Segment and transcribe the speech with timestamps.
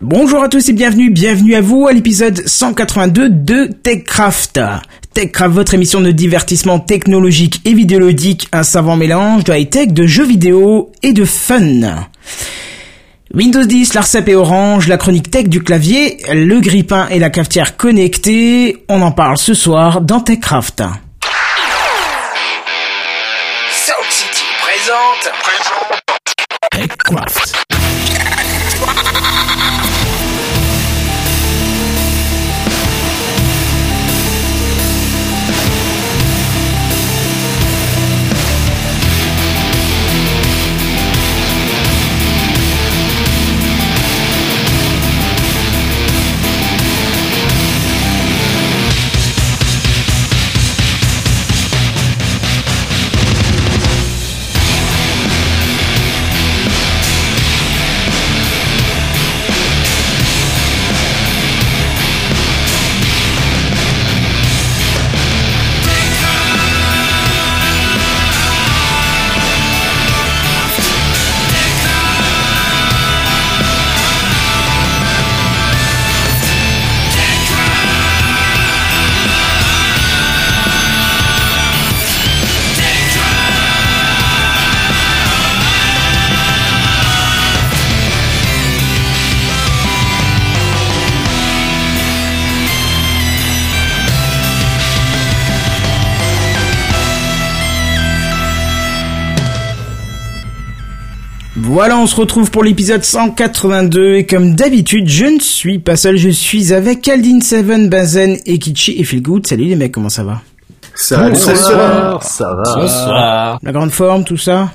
[0.00, 4.60] Bonjour à tous et bienvenue, bienvenue à vous à l'épisode 182 de TechCraft.
[5.14, 10.24] TechCraft, votre émission de divertissement technologique et vidéoludique, un savant mélange de high-tech, de jeux
[10.24, 12.06] vidéo et de fun.
[13.34, 17.76] Windows 10, l'ARCEP et Orange, la chronique tech du clavier, le grippin et la cafetière
[17.76, 20.82] connectée, on en parle ce soir dans TechCraft.
[23.70, 25.32] Sound City présente.
[26.72, 27.77] TechCraft.
[101.78, 106.16] Voilà, on se retrouve pour l'épisode 182 et comme d'habitude, je ne suis pas seul,
[106.16, 109.46] je suis avec Aldin Seven, Bazen, Ekichi et Feelgood.
[109.46, 110.40] Salut les mecs, comment ça va?
[110.96, 112.74] Salut, Bonsoir, ça va.
[112.74, 113.58] Bonsoir.
[113.62, 114.70] La grande forme, tout ça?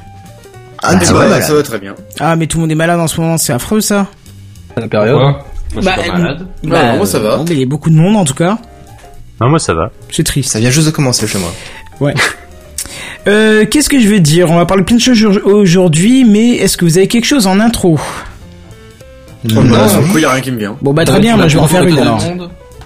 [0.82, 1.28] Un petit Ah peu ouais.
[1.30, 1.94] mal, ça va très bien.
[2.22, 4.08] Ah mais tout le monde est malade en ce moment, c'est affreux ça
[4.78, 5.18] La période.
[5.20, 5.44] Moi,
[5.76, 6.48] je suis Bah, pas malade.
[6.64, 7.40] Non, moi ça va.
[7.46, 8.58] Mais il y a beaucoup de monde en tout cas,
[9.42, 9.92] Non, moi ça va.
[10.10, 10.52] c'est triste.
[10.54, 11.52] Ça vient juste de commencer chez moi.
[12.00, 12.14] Ouais.
[13.28, 14.52] Euh, qu'est-ce que je veux dire?
[14.52, 17.60] On va parler plein de choses aujourd'hui, mais est-ce que vous avez quelque chose en
[17.60, 18.00] intro?
[19.46, 20.78] Non, sur le coup, y a rien qui me vient.
[20.82, 22.22] Bon bah très bien, moi je vais en faire une alors.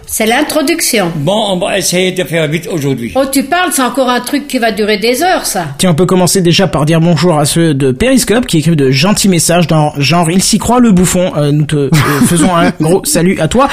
[0.09, 1.11] C'est l'introduction.
[1.17, 3.11] Bon, on va essayer de faire vite aujourd'hui.
[3.15, 5.65] Oh, tu parles, c'est encore un truc qui va durer des heures, ça.
[5.77, 8.89] Tiens, on peut commencer déjà par dire bonjour à ceux de Periscope qui écrivent de
[8.89, 11.33] gentils messages dans genre il s'y croit le bouffon.
[11.35, 11.89] Euh, nous te euh,
[12.27, 13.67] faisons un gros salut à toi.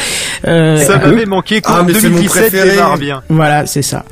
[0.46, 2.70] Euh, Ça m'avait manqué quand Ah, mais c'est mon 2017 préféré.
[2.72, 3.22] démarre bien.
[3.28, 4.04] Voilà, c'est ça.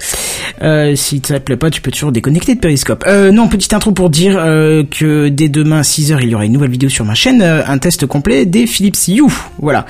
[0.63, 3.03] Euh, si ça te plaît pas, tu peux toujours déconnecter de Periscope.
[3.09, 6.53] Euh, non, petite intro pour dire euh, que dès demain 6h, il y aura une
[6.53, 9.23] nouvelle vidéo sur ma chaîne, euh, un test complet des Philips Hue.
[9.59, 9.87] Voilà.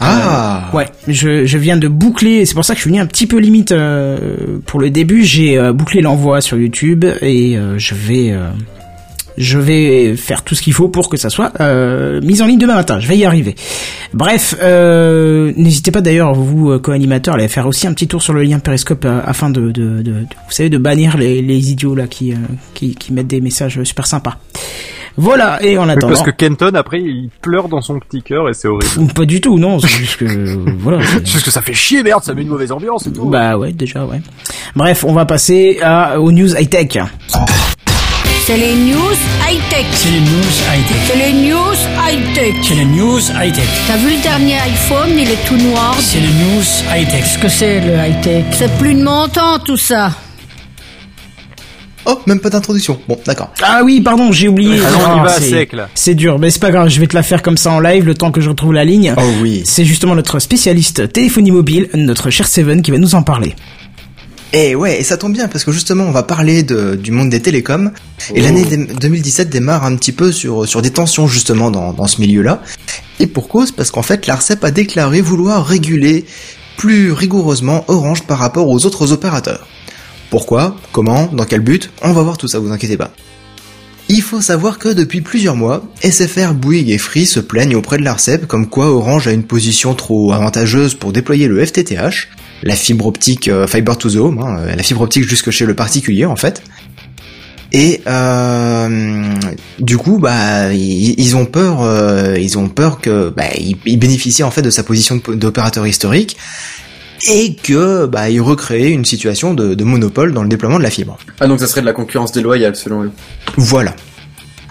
[0.00, 0.62] Ah.
[0.72, 3.06] Euh, ouais, je, je viens de boucler, c'est pour ça que je suis venu un
[3.06, 7.78] petit peu limite euh, pour le début, j'ai euh, bouclé l'envoi sur YouTube et euh,
[7.78, 8.34] je vais
[9.36, 12.58] je vais faire tout ce qu'il faut pour que ça soit euh, mis en ligne
[12.58, 12.98] demain matin.
[12.98, 13.54] Je vais y arriver.
[14.12, 18.58] Bref, n'hésitez pas d'ailleurs, vous co-animateurs, à faire aussi un petit tour sur le lien
[18.58, 22.34] Periscope afin de, vous savez, de bannir les, idiots là qui
[22.74, 24.38] qui mettent des messages super sympas.
[25.20, 26.08] Voilà, et en Oui, attendant.
[26.14, 29.12] parce que Kenton, après, il pleure dans son petit cœur et c'est horrible.
[29.14, 29.78] Pas du tout, non.
[29.80, 30.24] C'est juste que
[30.78, 31.00] voilà.
[31.04, 33.24] c'est- Juste que ça fait chier, merde, ça met une mauvaise ambiance et tout.
[33.28, 34.20] Bah ouais, déjà ouais.
[34.76, 36.98] Bref, on va passer à, aux news high tech.
[38.46, 39.12] C'est les news
[39.46, 39.84] high-tech.
[39.92, 40.96] C'est les news high-tech.
[41.06, 41.76] C'est les news
[42.08, 42.54] high-tech.
[42.62, 43.68] C'est les news high-tech.
[43.86, 45.94] T'as vu le dernier iPhone, il est tout noir.
[46.00, 46.62] C'est les news
[46.94, 47.20] high-tech.
[47.24, 48.44] Qu'est-ce que c'est, le high-tech?
[48.52, 50.12] C'est plus de mon temps, tout ça.
[52.06, 52.98] Oh, même pas d'introduction.
[53.08, 53.50] Bon, d'accord.
[53.62, 54.78] Ah oui, pardon, j'ai oublié.
[54.86, 55.88] Ah non, on y Ah, va à c'est- sec, là.
[55.94, 58.06] C'est dur, mais c'est pas grave, je vais te la faire comme ça en live
[58.06, 59.14] le temps que je retrouve la ligne.
[59.16, 59.62] Oh oui.
[59.66, 63.54] C'est justement notre spécialiste téléphonie mobile, notre cher Seven, qui va nous en parler.
[64.54, 67.28] Et ouais, et ça tombe bien parce que justement, on va parler de, du monde
[67.28, 67.92] des télécoms.
[68.34, 72.06] Et l'année dé- 2017 démarre un petit peu sur, sur des tensions justement dans, dans
[72.06, 72.62] ce milieu-là.
[73.20, 76.24] Et pour cause, parce qu'en fait, l'ARCEP a déclaré vouloir réguler
[76.78, 79.66] plus rigoureusement Orange par rapport aux autres opérateurs.
[80.30, 83.12] Pourquoi Comment Dans quel but On va voir tout ça, vous inquiétez pas.
[84.10, 88.04] Il faut savoir que depuis plusieurs mois, SFR, Bouygues et Free se plaignent auprès de
[88.04, 92.28] l'ARCEP comme quoi Orange a une position trop avantageuse pour déployer le FTTH,
[92.62, 95.66] la fibre optique euh, Fiber to the Home, hein, euh, la fibre optique jusque chez
[95.66, 96.62] le particulier en fait.
[97.70, 99.34] Et euh,
[99.78, 101.80] du coup, bah, ils, ont peur,
[102.38, 103.44] ils ont peur que, bah,
[103.84, 106.38] bénéficient en fait de sa position d'opérateur historique
[107.26, 110.90] et que, bah, ils recréent une situation de, de monopole dans le déploiement de la
[110.90, 111.18] fibre.
[111.40, 113.12] Ah donc ça serait de la concurrence déloyale selon eux.
[113.56, 113.94] Voilà.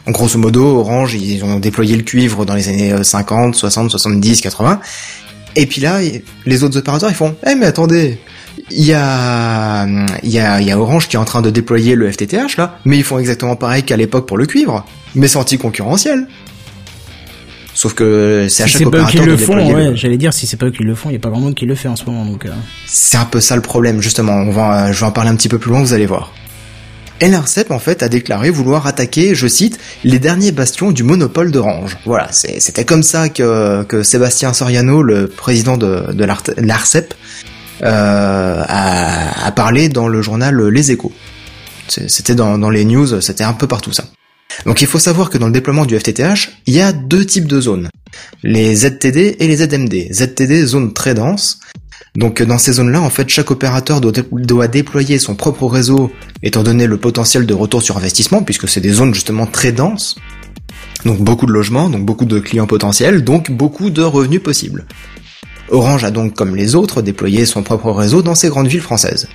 [0.08, 3.92] En grosso modo, Orange, ils ont déployé le cuivre dans les années euh, 50, 60,
[3.92, 4.80] 70, 80.
[5.58, 6.00] Et puis là,
[6.46, 8.20] les autres opérateurs, ils font, eh mais attendez,
[8.70, 9.86] il y a,
[10.24, 12.58] il y a, il y a Orange qui est en train de déployer le FTTH
[12.58, 14.86] là, mais ils font exactement pareil qu'à l'époque pour le cuivre.
[15.16, 16.28] Mais c'est anti-concurrentiel.
[17.80, 19.74] Sauf que c'est à Si chaque c'est pas eux qui opérateur de le font, déployer
[19.86, 21.30] le- ouais, j'allais dire, si c'est pas eux qui le font, il y a pas
[21.30, 22.46] grand monde qui le fait en ce moment, donc.
[22.48, 22.50] euh.
[22.88, 24.34] C'est un peu ça le problème, justement.
[24.34, 26.34] On va, je vais en parler un petit peu plus loin, vous allez voir.
[27.22, 31.52] Et l'ARCEP, en fait, a déclaré vouloir attaquer, je cite, les derniers bastions du monopole
[31.52, 31.98] d'Orange.
[32.06, 36.26] Voilà, c'était comme ça que, que Sébastien Soriano, le président de, de
[36.58, 37.14] l'ARCEP,
[37.84, 41.12] euh, a, a parlé dans le journal Les Échos.
[41.88, 44.06] C'était dans, dans les news, c'était un peu partout ça.
[44.66, 47.48] Donc il faut savoir que dans le déploiement du FTTH, il y a deux types
[47.48, 47.90] de zones.
[48.44, 50.12] Les ZTD et les ZMD.
[50.12, 51.60] ZTD, zone très dense,
[52.18, 56.12] donc dans ces zones-là, en fait, chaque opérateur doit, déployer son propre réseau,
[56.42, 60.16] étant donné le potentiel de retour sur investissement, puisque c'est des zones justement très denses.
[61.06, 64.88] Donc beaucoup de logements, donc beaucoup de clients potentiels, donc beaucoup de revenus possibles.
[65.70, 69.28] Orange a donc, comme les autres, déployé son propre réseau dans ces grandes villes françaises.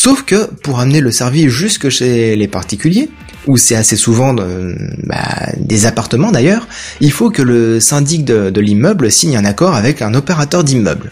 [0.00, 3.10] Sauf que pour amener le service jusque chez les particuliers,
[3.48, 6.68] où c'est assez souvent bah, des appartements d'ailleurs,
[7.00, 11.10] il faut que le syndic de, l'immeuble signe un accord avec un opérateur d'immeuble.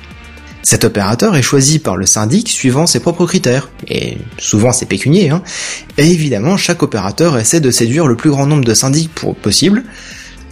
[0.62, 5.31] Cet opérateur est choisi par le syndic suivant ses propres critères, et souvent c'est pécunier,
[5.31, 5.43] hein.
[5.99, 9.11] et évidemment chaque opérateur essaie de séduire le plus grand nombre de syndics
[9.43, 9.82] possible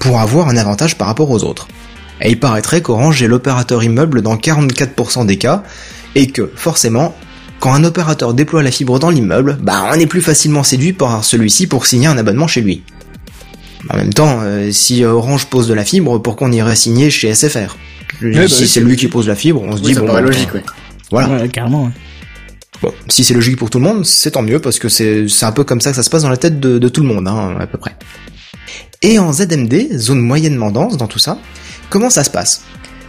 [0.00, 1.68] pour avoir un avantage par rapport aux autres.
[2.20, 5.62] Et il paraîtrait qu'Orange est l'opérateur immeuble dans 44% des cas,
[6.16, 7.14] et que, forcément,
[7.64, 11.24] quand un opérateur déploie la fibre dans l'immeuble, bah on est plus facilement séduit par
[11.24, 12.82] celui-ci pour signer un abonnement chez lui.
[13.88, 17.34] En même temps, euh, si Orange pose de la fibre, pourquoi on irait signer chez
[17.34, 19.98] SFR bah Si oui, c'est c'est lui qui pose la fibre, on se Oui, dit
[19.98, 20.62] bon, bah, logique, ouais.
[21.10, 21.28] Voilà.
[21.28, 21.84] Ouais, carrément.
[21.84, 21.90] ouais.
[22.82, 25.46] Bon, si c'est logique pour tout le monde, c'est tant mieux parce que c'est c'est
[25.46, 27.08] un peu comme ça que ça se passe dans la tête de, de tout le
[27.08, 27.96] monde, hein, à peu près.
[29.00, 31.38] Et en ZMD, zone moyennement dense dans tout ça,
[31.88, 32.62] comment ça se passe?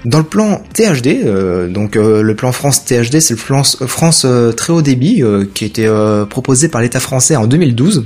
[0.06, 3.78] Dans le plan THD, euh, donc euh, le plan France THD, c'est le plan S-
[3.88, 8.06] France euh, très haut débit euh, qui euh, proposé par l'État français en 2012.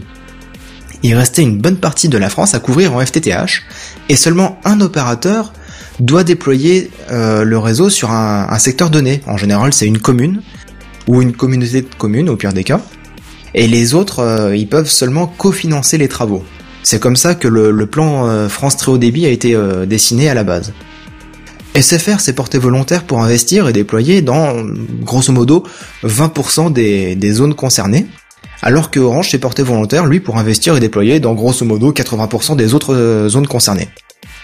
[1.04, 3.64] Il restait une bonne partie de la France à couvrir en FTTH
[4.08, 5.54] et seulement un opérateur
[6.00, 9.22] doit déployer euh, le réseau sur un, secteur donné.
[9.28, 10.42] En général, c'est une commune
[11.08, 12.82] ou une communauté de communes au pire des cas.
[13.54, 16.44] Et les autres, euh, ils peuvent seulement cofinancer les travaux.
[16.84, 20.30] C'est comme ça que le, plan euh, France très haut débit a été euh, dessiné
[20.30, 20.72] à la base.
[21.76, 24.56] SFR s'est porté volontaire pour investir et déployer dans,
[25.02, 25.64] grosso modo,
[26.04, 28.08] 20% des, des zones concernées,
[28.62, 32.56] alors que Orange s'est porté volontaire, lui, pour investir et déployer dans, grosso modo, 80%
[32.56, 33.88] des autres euh, zones concernées.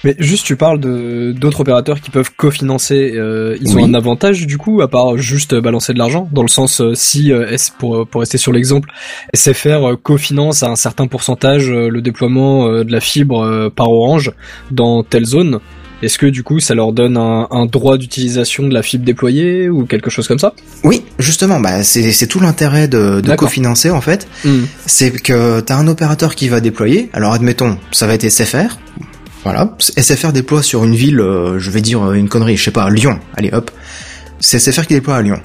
[0.05, 3.13] Mais juste, tu parles de d'autres opérateurs qui peuvent cofinancer.
[3.15, 6.29] euh, ils ont un avantage du coup, à part juste euh, balancer de l'argent.
[6.31, 8.91] Dans le sens, si euh, pour pour rester sur l'exemple,
[9.33, 14.31] SFR cofinance à un certain pourcentage le déploiement de la fibre par Orange
[14.69, 15.59] dans telle zone.
[16.01, 19.69] Est-ce que du coup, ça leur donne un, un droit d'utilisation de la fibre déployée
[19.69, 20.53] ou quelque chose comme ça?
[20.83, 24.27] Oui, justement, bah, c'est tout l'intérêt de, de cofinancer, en fait.
[24.43, 24.65] Hmm.
[24.85, 27.09] c'est que t'as un opérateur qui va déployer.
[27.13, 28.77] Alors admettons, ça va être SFR.
[29.43, 32.71] Voilà, SFR déploie sur une ville, euh, je vais dire euh, une connerie, je sais
[32.71, 33.19] pas, Lyon.
[33.35, 33.69] Allez hop,
[34.39, 35.39] c'est SFR qui déploie à Lyon.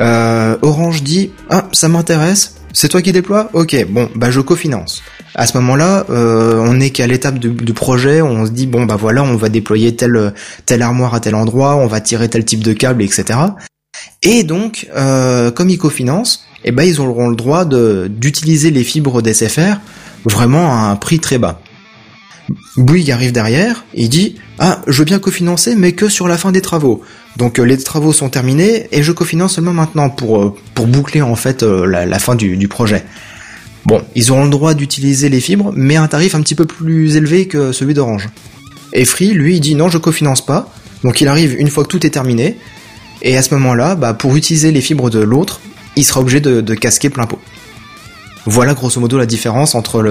[0.00, 5.04] Euh, Orange dit ah ça m'intéresse, c'est toi qui déploie, ok bon bah je cofinance.
[5.36, 8.96] À ce moment-là, euh, on est qu'à l'étape du, projet, on se dit bon bah
[8.96, 10.32] voilà on va déployer telle
[10.64, 13.40] telle armoire à tel endroit, on va tirer tel type de câble, etc.
[14.22, 19.22] Et donc, euh, comme ils cofinancent, eh ben ils auront le droit d'utiliser les fibres
[19.22, 19.80] d'SFR
[20.24, 21.60] vraiment à un prix très bas.
[22.76, 26.52] Bouygues arrive derrière, il dit ah je veux bien cofinancer mais que sur la fin
[26.52, 27.02] des travaux.
[27.36, 31.22] Donc euh, les travaux sont terminés et je cofinance seulement maintenant pour euh, pour boucler
[31.22, 33.04] en fait euh, la, la fin du, du projet.
[33.86, 36.64] Bon, ils auront le droit d'utiliser les fibres mais à un tarif un petit peu
[36.64, 38.28] plus élevé que celui d'Orange.
[38.92, 40.72] Et Free lui il dit non je cofinance pas.
[41.02, 42.56] Donc il arrive une fois que tout est terminé
[43.24, 45.60] et à ce moment-là, bah, pour utiliser les fibres de l'autre,
[45.96, 47.40] il sera obligé de, casquer plein pot.
[48.46, 50.04] Voilà grosso modo la différence entre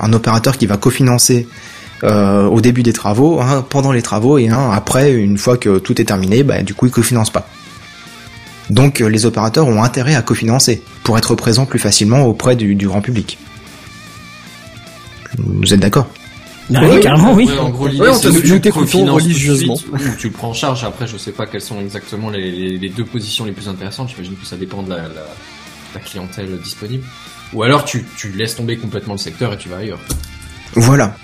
[0.00, 1.48] un opérateur qui va cofinancer
[2.04, 6.00] euh, au début des travaux, un pendant les travaux et après, une fois que tout
[6.00, 7.48] est terminé, bah, du coup il cofinance pas.
[8.70, 12.74] Donc euh, les opérateurs ont intérêt à cofinancer pour être présents plus facilement auprès du,
[12.74, 13.38] du grand public.
[15.38, 16.08] Vous êtes d'accord?
[16.74, 17.48] Ah Oui, oui, carrément, oui.
[17.60, 19.76] En gros, l'idée, c'est que tu religieusement.
[19.76, 20.82] suite, ou tu le prends en charge.
[20.84, 24.08] Après, je sais pas quelles sont exactement les, les- les deux positions les plus intéressantes.
[24.14, 25.34] J'imagine que ça dépend de la, la-
[25.94, 27.04] la clientèle disponible.
[27.52, 30.00] Ou alors, tu, tu laisses tomber complètement le secteur et tu vas ailleurs.
[30.74, 31.16] Voilà.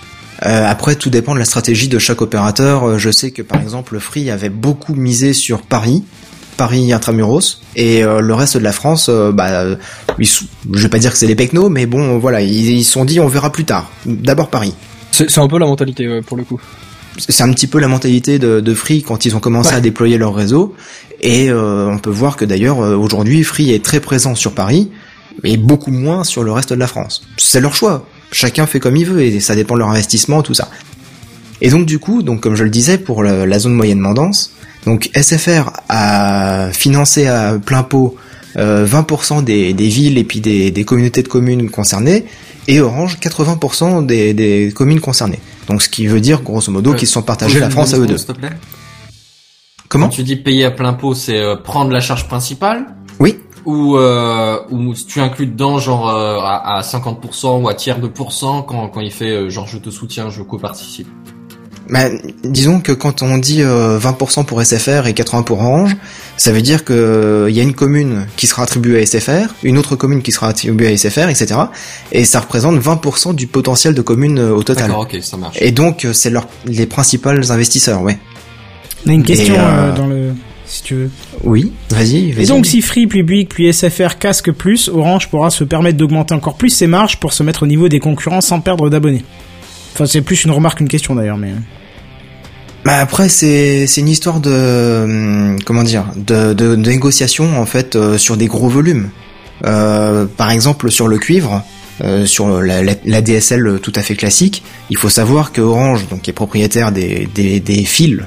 [0.44, 2.84] Euh, après, tout dépend de la stratégie de chaque opérateur.
[2.86, 6.04] Euh, Je sais que par exemple, Free avait beaucoup misé sur Paris,
[6.60, 9.64] Paris intramuros, et euh, le reste de la France, euh, bah,
[10.18, 13.06] ils je vais pas dire que c'est les pecnos, mais bon, voilà, ils se sont
[13.06, 13.90] dit on verra plus tard.
[14.04, 14.74] D'abord Paris.
[15.10, 16.60] C'est un peu la mentalité ouais, pour le coup.
[17.16, 19.76] C'est un petit peu la mentalité de, de Free quand ils ont commencé Ouais.
[19.76, 20.74] à déployer leur réseau,
[21.22, 24.90] et euh, on peut voir que d'ailleurs euh, aujourd'hui Free est très présent sur Paris,
[25.44, 27.22] et beaucoup moins sur le reste de la France.
[27.38, 28.04] C'est leur choix.
[28.32, 30.68] Chacun fait comme il veut et ça dépend de leur investissement, tout ça.
[31.62, 34.52] Et donc du coup, donc comme je le disais, pour la zone moyennement dense,
[34.86, 38.16] donc SFR a financé à plein pot
[38.56, 42.24] euh, 20% des, des villes et puis des, des communautés de communes concernées,
[42.68, 45.40] et Orange 80% des, des communes concernées.
[45.68, 47.98] Donc ce qui veut dire grosso modo Euh, qu'ils se sont partagés la France à
[47.98, 48.18] eux deux.
[48.18, 48.50] S'il te plaît.
[49.88, 52.86] Comment Quand tu dis payer à plein pot, c'est euh, prendre la charge principale?
[53.18, 53.38] Oui.
[53.66, 58.08] ou euh, ou tu inclus dedans genre euh, à, à 50% ou à tiers de
[58.08, 61.08] pourcent quand quand il fait euh, genre je te soutiens, je coparticipe.
[61.90, 62.08] Bah,
[62.44, 65.96] disons que quand on dit euh, 20% pour SFR et 80% pour Orange,
[66.36, 69.52] ça veut dire que euh, il y a une commune qui sera attribuée à SFR,
[69.64, 71.56] une autre commune qui sera attribuée à SFR, etc.
[72.12, 74.88] Et ça représente 20% du potentiel de communes euh, au total.
[74.88, 75.56] D'accord, ok, ça marche.
[75.60, 78.18] Et donc euh, c'est leur les principaux investisseurs, ouais.
[79.06, 80.32] On a une question euh, euh, dans le...
[80.66, 81.10] Si tu veux.
[81.42, 82.44] Oui, vas-y, vas-y.
[82.44, 86.32] Et donc si Free, puis Bouygues, puis SFR casque plus, Orange pourra se permettre d'augmenter
[86.32, 89.24] encore plus ses marges pour se mettre au niveau des concurrents sans perdre d'abonnés.
[89.92, 91.52] Enfin, c'est plus une remarque qu'une question d'ailleurs, mais...
[92.82, 97.66] Bah après c'est c'est une histoire de hum, comment dire de, de, de négociation en
[97.66, 99.10] fait euh, sur des gros volumes.
[99.66, 101.62] Euh, par exemple sur le cuivre,
[102.02, 106.08] euh, sur la, la, la DSL tout à fait classique, il faut savoir que Orange
[106.08, 108.20] donc est propriétaire des des, des fils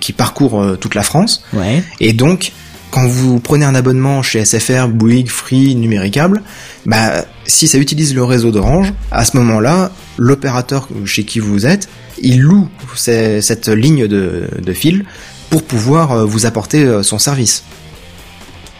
[0.00, 1.84] qui parcourent toute la France Ouais.
[2.00, 2.50] et donc
[2.90, 6.42] quand vous prenez un abonnement chez SFR, Bouygues, Free, Numéricable,
[6.86, 11.88] bah si ça utilise le réseau d'Orange, à ce moment-là, l'opérateur chez qui vous êtes,
[12.22, 15.04] il loue cette ligne de, fil
[15.50, 17.64] pour pouvoir euh, vous apporter euh, son service.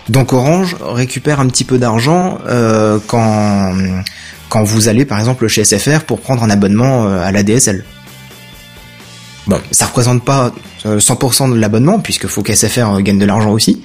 [0.08, 3.74] Donc Orange récupère un petit peu d'argent euh, quand
[4.48, 7.84] quand vous allez par exemple chez SFR pour prendre un abonnement à la DSL.
[9.50, 10.52] Bon, ça représente pas
[10.86, 13.82] euh, 100% de l'abonnement puisque faut qu'SFR euh, gagne de l'argent aussi,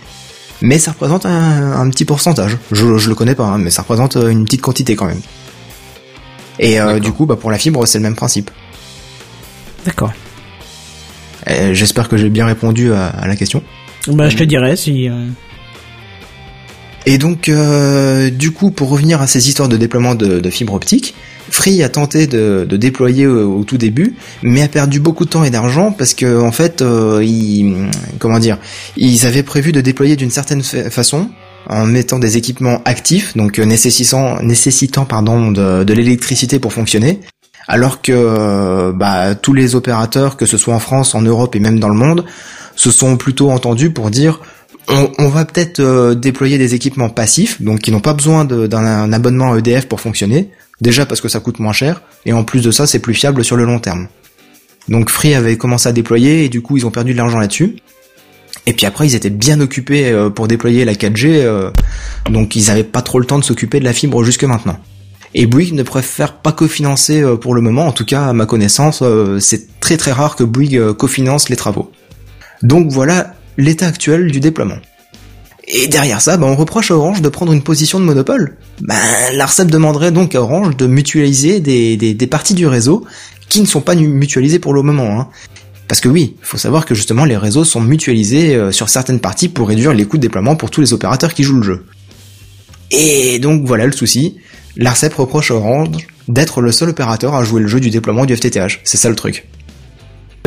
[0.61, 2.55] mais ça représente un, un petit pourcentage.
[2.71, 5.21] Je, je le connais pas, hein, mais ça représente euh, une petite quantité quand même.
[6.59, 8.51] Et euh, du coup, bah, pour la fibre, c'est le même principe.
[9.85, 10.13] D'accord.
[11.49, 13.63] Euh, J'espère que j'ai bien répondu à, à la question.
[14.07, 15.09] Bah, je te dirais si...
[15.09, 15.25] euh,
[17.05, 20.73] Et donc, euh, du coup, pour revenir à ces histoires de déploiement de, de fibre
[20.73, 21.13] optique,
[21.51, 25.43] Free a tenté de, de déployer au, tout début, mais a perdu beaucoup de temps
[25.43, 27.75] et d'argent parce que, en fait, euh, ils,
[28.17, 28.57] comment dire,
[28.97, 31.29] ils avaient prévu de déployer d'une certaine fa- façon
[31.69, 37.21] en mettant des équipements actifs, donc euh, nécessitant, nécessitant pardon de, de l'électricité pour fonctionner,
[37.67, 41.59] alors que euh, bah, tous les opérateurs, que ce soit en France, en Europe et
[41.59, 42.25] même dans le monde,
[42.75, 44.41] se sont plutôt entendus pour dire
[44.87, 49.13] on, va peut-être euh, déployer des équipements passifs, donc qui n'ont pas besoin d'un un
[49.13, 50.51] abonnement EDF pour fonctionner.
[50.81, 53.43] Déjà parce que ça coûte moins cher, et en plus de ça, c'est plus fiable
[53.43, 54.07] sur le long terme.
[54.89, 57.77] Donc Free avait commencé à déployer, et du coup, ils ont perdu de l'argent là-dessus.
[58.67, 61.71] Et puis après, ils étaient bien occupés euh, pour déployer la 4G, euh,
[62.29, 64.77] donc ils avaient pas trop le temps de s'occuper de la fibre jusque maintenant.
[65.33, 69.03] Et Bouygues ne préfère pas cofinancer pour le moment, en tout cas à ma connaissance,
[69.39, 71.91] c'est très très rare que Bouygues cofinance les travaux.
[72.61, 74.77] Donc voilà l'état actuel du déploiement.
[75.67, 78.57] Et derrière ça, bah, on reproche à Orange de prendre une position de monopole.
[78.81, 78.95] Ben,
[79.33, 83.05] l'ARCEP demanderait donc à Orange de mutualiser des, parties du réseau
[83.49, 85.19] qui ne sont pas mutualisées pour le moment.
[85.19, 85.27] Hein.
[85.87, 89.19] Parce que oui, il faut savoir que justement les réseaux sont mutualisés euh, sur certaines
[89.19, 91.85] parties pour réduire les coûts de déploiement pour tous les opérateurs qui jouent le jeu.
[92.91, 94.37] Et donc voilà le souci,
[94.77, 98.35] l'ARCEP reproche à Orange d'être le seul opérateur à jouer le jeu du déploiement du
[98.35, 98.81] FTTH.
[98.83, 99.47] C'est ça le truc.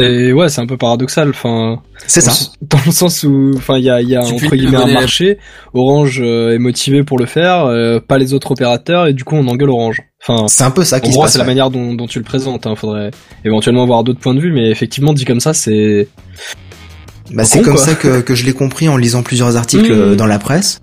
[0.00, 1.31] Et ouais, c'est un peu paradoxal.
[1.31, 2.33] Enfin, C'est ça.
[2.62, 5.38] Dans le sens où, enfin, il y a, il y a entre guillemets un marché.
[5.75, 9.37] Orange euh, est motivé pour le faire, euh, pas les autres opérateurs, et du coup,
[9.37, 10.02] on engueule Orange.
[10.26, 11.33] Enfin, C'est un peu ça en qui se gros, passe.
[11.33, 11.50] c'est la ouais.
[11.50, 12.67] manière dont, dont tu le présentes.
[12.67, 12.75] Hein.
[12.76, 13.11] Faudrait
[13.45, 16.09] éventuellement avoir d'autres points de vue, mais effectivement, dit comme ça, c'est
[17.33, 17.83] Bah, c'est comme quoi.
[17.85, 19.95] ça que, que je l'ai compris en lisant plusieurs articles Mmh.
[20.00, 20.81] euh, dans la presse.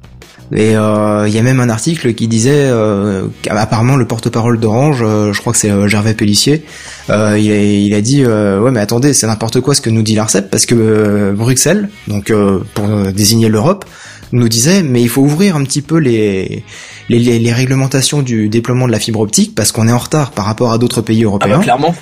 [0.53, 4.99] Et euh, il y a même un article qui disait euh, qu'apparemment le porte-parole d'Orange,
[5.01, 6.63] euh, je crois que c'est euh, Gervais Pellissier,
[7.09, 9.89] euh, il, a, il a dit euh, ouais mais attendez c'est n'importe quoi ce que
[9.89, 13.85] nous dit l'Arcep parce que euh, Bruxelles, donc euh, pour désigner l'Europe,
[14.33, 16.63] nous disait mais il faut ouvrir un petit peu les
[17.09, 20.29] les, les, les réglementations du déploiement de la fibre optique parce qu'on est en retard
[20.31, 21.57] par rapport à d'autres pays ah européens.
[21.57, 21.95] bah, clairement.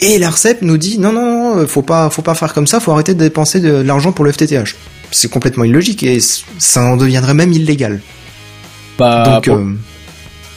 [0.00, 2.92] Et l'Arcep nous dit non non non, faut pas faut pas faire comme ça, faut
[2.92, 4.76] arrêter de dépenser de, de l'argent pour le FTTH.
[5.10, 8.00] C'est complètement illogique et ça en deviendrait même illégal.
[8.98, 9.74] Bah, Donc pour- euh,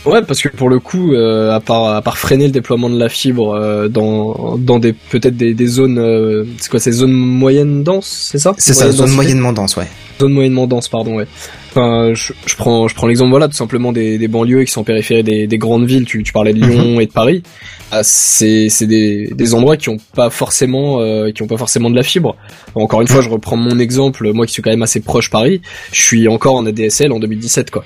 [0.03, 2.97] Ouais, parce que pour le coup, euh, à part à part freiner le déploiement de
[2.97, 7.83] la fibre euh, dans dans des peut-être des, des zones, c'est quoi, ces zones moyennes
[7.83, 8.55] denses, c'est ça?
[8.57, 9.15] C'est ça, Moyenne zone densité?
[9.15, 9.87] moyennement dense, ouais.
[10.19, 11.27] Zone moyennement dense, pardon, ouais.
[11.69, 14.81] Enfin, je, je prends, je prends l'exemple, voilà, tout simplement des, des banlieues qui sont
[14.81, 16.05] en périphérie des, des grandes villes.
[16.05, 17.43] Tu, tu parlais de Lyon et de Paris.
[17.91, 21.89] Ah, c'est, c'est des, des endroits qui ont pas forcément, euh, qui ont pas forcément
[21.89, 22.35] de la fibre.
[22.75, 25.61] Encore une fois, je reprends mon exemple, moi qui suis quand même assez proche Paris.
[25.91, 27.83] Je suis encore en ADSL en 2017, quoi.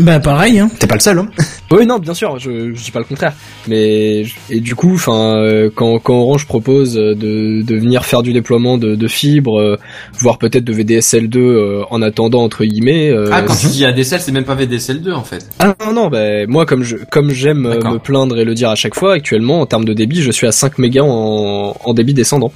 [0.00, 0.70] Bah pareil, hein.
[0.78, 1.28] T'es pas le seul, hein
[1.70, 3.34] Oui, non, bien sûr, je, je dis pas le contraire.
[3.68, 7.14] Mais et du coup, enfin, euh, quand, quand Orange propose de,
[7.62, 9.78] de venir faire du déploiement de, de fibres, euh,
[10.18, 13.12] voire peut-être de VDSL2 euh, en attendant entre guillemets.
[13.30, 15.46] Ah, quand tu dis ADSL, c'est même pas VDSL2 en fait.
[15.58, 18.74] Ah non, non, bah, moi comme je comme j'aime me plaindre et le dire à
[18.76, 22.14] chaque fois, actuellement en termes de débit, je suis à 5 mégas en, en débit
[22.14, 22.52] descendant.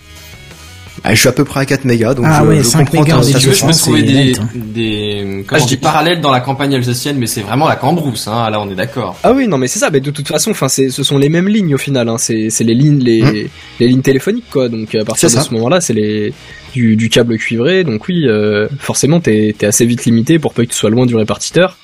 [1.09, 2.79] Ah, Je suis à peu près à 4 mégas, donc Ah je, ouais, je 5
[2.81, 4.49] comprends mégas ta en Si tu veux, je peux trouver c'est des, net, hein.
[4.55, 8.51] des, Ah, je dis- parallèles dans la campagne alsacienne, mais c'est vraiment la cambrousse, hein.
[8.51, 9.17] Là, on est d'accord.
[9.23, 9.91] Ah oui, non, mais c'est ça.
[9.91, 12.09] Mais de toute façon, enfin, ce sont les mêmes lignes au final.
[12.09, 12.17] Hein.
[12.19, 13.49] C'est les lignes les Hum.
[13.81, 14.69] les lignes téléphoniques quoi.
[14.69, 15.43] Donc à partir de ça.
[15.43, 16.33] ce moment-là, c'est les
[16.75, 17.85] du, du câble cuivré.
[17.85, 21.07] Donc oui, euh, forcément, t'es t'es assez vite limité pour pas que tu sois loin
[21.07, 21.77] du répartiteur.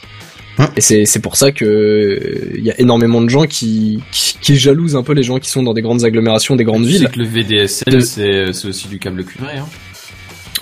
[0.58, 0.66] Hum.
[0.76, 4.36] Et c'est c'est pour ça que euh, il y a énormément de gens qui, qui
[4.40, 6.88] qui jalousent un peu les gens qui sont dans des grandes agglomérations, des grandes Tu
[6.90, 7.00] villes.
[7.06, 9.66] sais que le VDSL, De- c'est c'est aussi du câble cuivré, hein.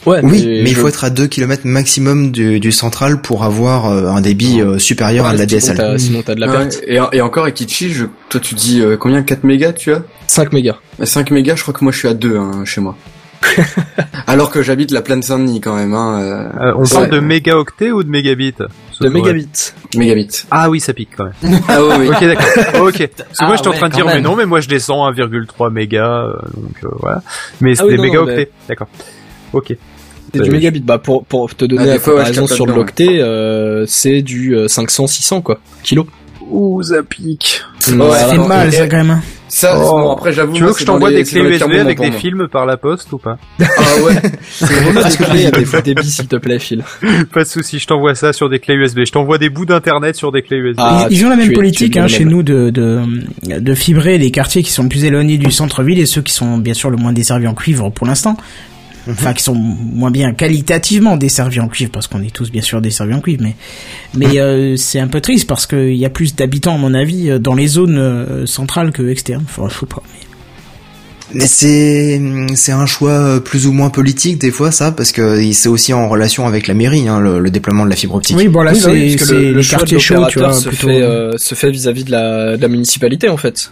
[0.07, 3.45] Ouais, Oui, mais il je- faut être à 2 km maximum du, du central pour
[3.45, 5.99] avoir euh, un débit euh, supérieur à la DSL.
[6.01, 6.81] Sinon t'as de la Ouais, perte.
[6.87, 9.23] et, et encore, Ekichi, je, toi tu dis euh, combien?
[9.23, 10.03] 4 mégas tu as?
[10.27, 10.77] 5 mégas.
[11.03, 12.97] 5 mégas, je crois que moi je suis à 2 hein, chez moi.
[14.27, 16.89] Alors que j'habite la plaine Saint-Denis quand même, hein, euh, Euh, on Ouais.
[16.91, 18.55] parle de mégaoctets ou de mégabits
[19.01, 19.73] De mégabits.
[19.97, 20.45] mégabits.
[20.51, 21.59] Ah oui, ça pique quand même.
[21.69, 22.09] Ah oui, oui.
[22.09, 22.83] ok, d'accord.
[22.87, 23.07] Ok.
[23.17, 24.69] Parce que Ah moi, j'étais en ouais, train de dire, mais non, mais moi, je
[24.69, 27.23] descends 1,3 mégas, euh, donc euh, voilà.
[27.61, 28.51] Mais c'est oui, des mégaoctets.
[28.69, 28.89] D'accord.
[29.53, 29.75] Ok.
[30.33, 30.81] C'est du mégabit.
[30.81, 34.55] Bah pour pour te donner Ah, la ouais, comparaison capte sur l'octet, euh, c'est du
[34.69, 35.59] 500 600 quoi.
[35.83, 36.07] Kilo.
[36.49, 37.63] Ouh, ça pique.
[37.81, 39.21] Ça Ouais, fait mal, ça, quand même.
[39.53, 39.91] Ça, Oh.
[40.01, 40.53] bon, après j'avoue.
[40.55, 43.13] Tu veux moi, que je t'envoie des clés USB avec des films par la poste
[43.13, 43.37] ou pas.
[43.61, 43.65] Ah
[44.05, 44.15] ouais.
[44.47, 46.85] Est-ce que il y a des fois débits s'il te plaît, Phil
[47.35, 49.01] Pas de souci, je t'envoie ça sur des clés USB.
[49.05, 50.79] Je t'envoie des bouts d'internet sur des clés USB.
[50.81, 52.29] Ah, ils, ils ont la même es- politique hein, chez même.
[52.33, 53.01] nous de, de
[53.43, 56.57] de fibrer les quartiers qui sont le plus éloignés du centre-ville et ceux qui sont
[56.59, 58.37] bien sûr le moins desservis en cuivre pour l'instant.
[59.09, 62.81] Enfin, qui sont moins bien qualitativement desservis en cuivre, parce qu'on est tous bien sûr
[62.83, 63.55] desservis en cuivre, mais
[64.15, 67.31] mais euh, c'est un peu triste parce qu'il y a plus d'habitants, à mon avis,
[67.31, 69.45] euh, dans les zones euh, centrales que externes.
[69.47, 70.03] Enfin, faut pas.
[70.13, 70.27] mais-
[71.33, 72.21] Mais c'est
[72.57, 76.09] c'est un choix plus ou moins politique des fois ça parce que c'est aussi en
[76.09, 78.37] relation avec la mairie hein, le, le déploiement de la fibre optique.
[78.37, 80.69] Oui, bon là, Oui, bah c'est oui, le, le choix de chauds, tu vois, se
[80.69, 80.89] plutôt.
[80.89, 83.71] fait euh, se fait vis-à-vis de la, de la municipalité en fait.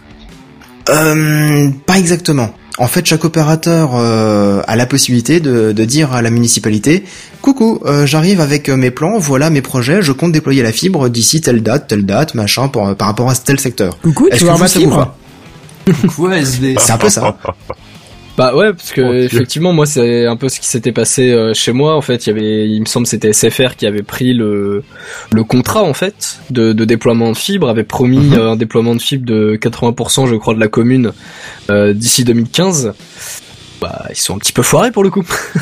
[0.89, 2.49] Euh, pas exactement.
[2.79, 7.03] En fait, chaque opérateur euh, a la possibilité de, de dire à la municipalité
[7.41, 11.09] "Coucou, euh, j'arrive avec euh, mes plans, voilà mes projets, je compte déployer la fibre
[11.09, 14.45] d'ici telle date, telle date, machin, pour- par rapport à tel secteur." Coucou, tu Est-ce
[14.45, 15.15] vois que ma vous, ça vous fibre va?
[16.15, 17.37] Quoi, SD C'est un peu ça.
[18.39, 21.53] Bah ouais, parce que Oh, effectivement, moi, c'est un peu ce qui s'était passé euh,
[21.53, 21.95] chez moi.
[21.97, 24.83] En fait, il y avait, il me semble, que c'était SFR qui avait pris le
[25.31, 28.33] le contrat en fait de, de déploiement de fibre, avait promis Mhm.
[28.39, 31.11] euh, un déploiement de fibre de 80%, je crois, de la commune
[31.69, 32.93] euh, d'ici 2015.
[33.81, 35.25] Bah, ils sont un petit peu foirés pour le coup.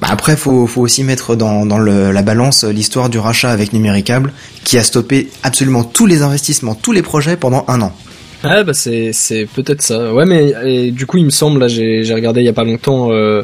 [0.00, 3.50] Bah après, faut, faut aussi mettre dans, dans le- la balance euh, l'histoire du rachat
[3.50, 4.32] avec Numéricable,
[4.64, 7.92] qui a stoppé absolument tous les investissements, tous les projets pendant un an.
[8.42, 10.14] Ouais, bah c'est c'est peut-être ça.
[10.14, 13.12] Ouais, mais du coup, il me semble là, j'ai regardé il y a pas longtemps
[13.12, 13.42] euh,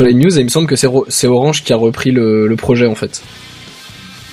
[0.00, 2.56] les news et il me semble que c'est c'est Orange qui a repris le, le
[2.56, 3.22] projet en fait.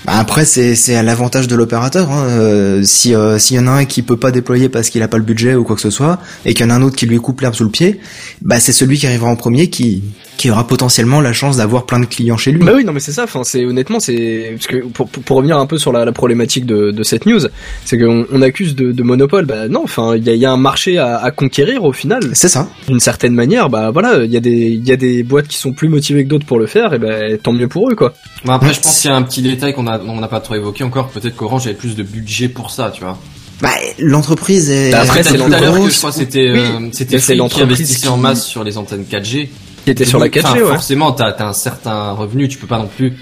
[0.08, 2.10] Bah après, c'est c'est à l'avantage de l'opérateur.
[2.10, 2.28] Hein.
[2.30, 5.10] Euh, si euh, s'il y en a un qui peut pas déployer parce qu'il a
[5.10, 6.96] pas le budget ou quoi que ce soit, et qu'il y en a un autre
[6.96, 8.00] qui lui coupe l'herbe sous le pied,
[8.42, 10.04] bah c'est celui qui arrivera en premier qui
[10.38, 12.64] qui aura potentiellement la chance d'avoir plein de clients chez lui.
[12.64, 13.24] Bah oui, non mais c'est ça.
[13.24, 16.12] Enfin, c'est honnêtement, c'est parce que pour, pour, pour revenir un peu sur la, la
[16.12, 17.40] problématique de, de cette news,
[17.86, 19.46] c'est qu'on on accuse de, de monopole.
[19.46, 21.92] Bah non, enfin, il y a, il y a un marché à, à conquérir au
[21.92, 22.22] final.
[22.34, 22.70] C'est ça.
[22.88, 25.58] D'une certaine manière, bah voilà, il y a des il y a des boîtes qui
[25.58, 28.14] sont plus motivées que d'autres pour le faire, et ben tant mieux pour eux quoi.
[28.46, 30.40] Bon, après, je pense qu'il y a un petit détail qu'on a, on n'a pas
[30.40, 31.10] trop évoqué encore.
[31.10, 33.18] Peut-être qu'Orange avait plus de budget pour ça, tu vois.
[33.62, 34.92] Bah l'entreprise est.
[34.92, 35.94] Bah, après, c'est grosse.
[35.94, 39.50] je crois c'était, Oui, euh, c'était qui l'entreprise investissait en masse sur les antennes 4G.
[39.84, 40.66] Qui était sur la 4G, Enfin, ouais.
[40.74, 42.48] Forcément, t'as, t'as un certain revenu.
[42.50, 43.14] Tu peux pas non plus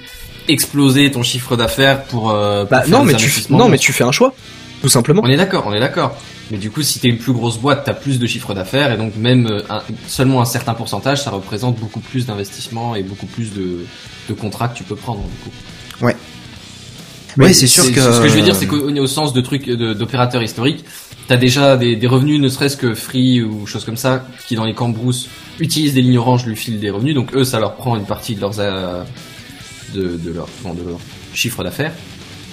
[0.48, 3.70] exploser ton chiffre d'affaires pour, euh, pour Bah faire non, des mais tu investissements non
[3.70, 4.34] mais tu fais un choix,
[4.82, 5.22] tout simplement.
[5.26, 6.16] On est d'accord, on est d'accord.
[6.52, 8.98] Mais du coup, si t'es une plus grosse boîte, t'as plus de chiffre d'affaires et
[8.98, 13.26] donc même euh, un- seulement un certain pourcentage, ça représente beaucoup plus d'investissements et beaucoup
[13.26, 13.86] plus de,
[14.30, 15.22] de contrats que tu peux prendre.
[15.22, 16.06] Du coup.
[16.06, 16.16] Ouais,
[17.54, 18.00] c'est sûr que.
[18.02, 20.86] Ce que je veux dire, c'est qu'au au sens de trucs d'opérateurs historiques,
[21.28, 24.66] t'as déjà des, des revenus, ne serait-ce que Free ou choses comme ça, qui dans
[24.66, 25.28] les cambrousses
[25.60, 28.36] utilisent des lignes orange, lui filent des revenus, donc eux, ça leur prend une partie
[28.36, 29.04] de leurs euh,
[29.94, 31.00] de, de leur de leur
[31.34, 31.92] chiffre d'affaires.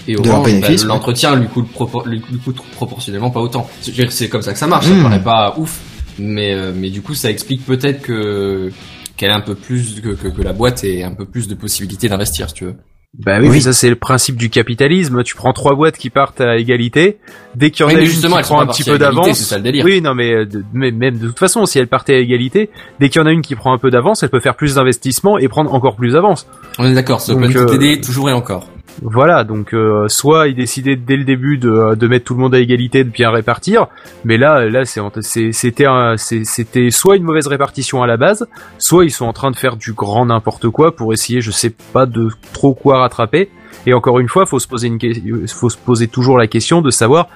[0.09, 3.71] Et Orange, bah, l'entretien lui coûte, propor- lui lui coûte proportionnellement pas autant.
[3.81, 4.87] C'est comme ça que ça marche.
[4.87, 5.03] Ça Mm.
[5.05, 5.79] paraît pas ouf,
[6.19, 8.73] mais euh, mais du coup, ça explique peut-être que
[9.17, 11.55] qu'elle a un peu plus que, que, que la boîte ait un peu plus de
[11.55, 12.75] possibilités d'investir, si tu veux.
[13.19, 13.57] Bah oui, Oui.
[13.57, 15.23] mais ça c'est le principe du capitalisme.
[15.23, 17.19] Tu prends trois boîtes qui partent à égalité.
[17.55, 19.45] Dès qu'il y en Oui, a une qui justement, prend un petit peu d'avance, c'est
[19.45, 19.85] ça le délire.
[19.85, 22.71] oui, non, mais, euh, de- mais même de toute façon, si elle partait à égalité,
[23.01, 24.77] dès qu'il y en a une qui prend un peu d'avance, elle peut faire plus
[24.77, 26.47] d'investissement et prendre encore plus d'avance.
[26.79, 28.67] On est d'accord, ça Donc, peut euh, t'aider toujours et encore.
[29.01, 32.55] Voilà, donc euh, soit ils décidaient dès le début de, de mettre tout le monde
[32.55, 33.87] à égalité, de bien répartir,
[34.25, 38.47] mais là, là, c'était soit une mauvaise répartition à la base,
[38.79, 41.75] soit ils sont en train de faire du grand n'importe quoi pour essayer, je sais
[41.93, 43.51] pas de trop quoi rattraper.
[43.87, 46.83] Et encore une fois, faut se poser une, que- faut se poser toujours la question
[46.83, 47.29] de savoir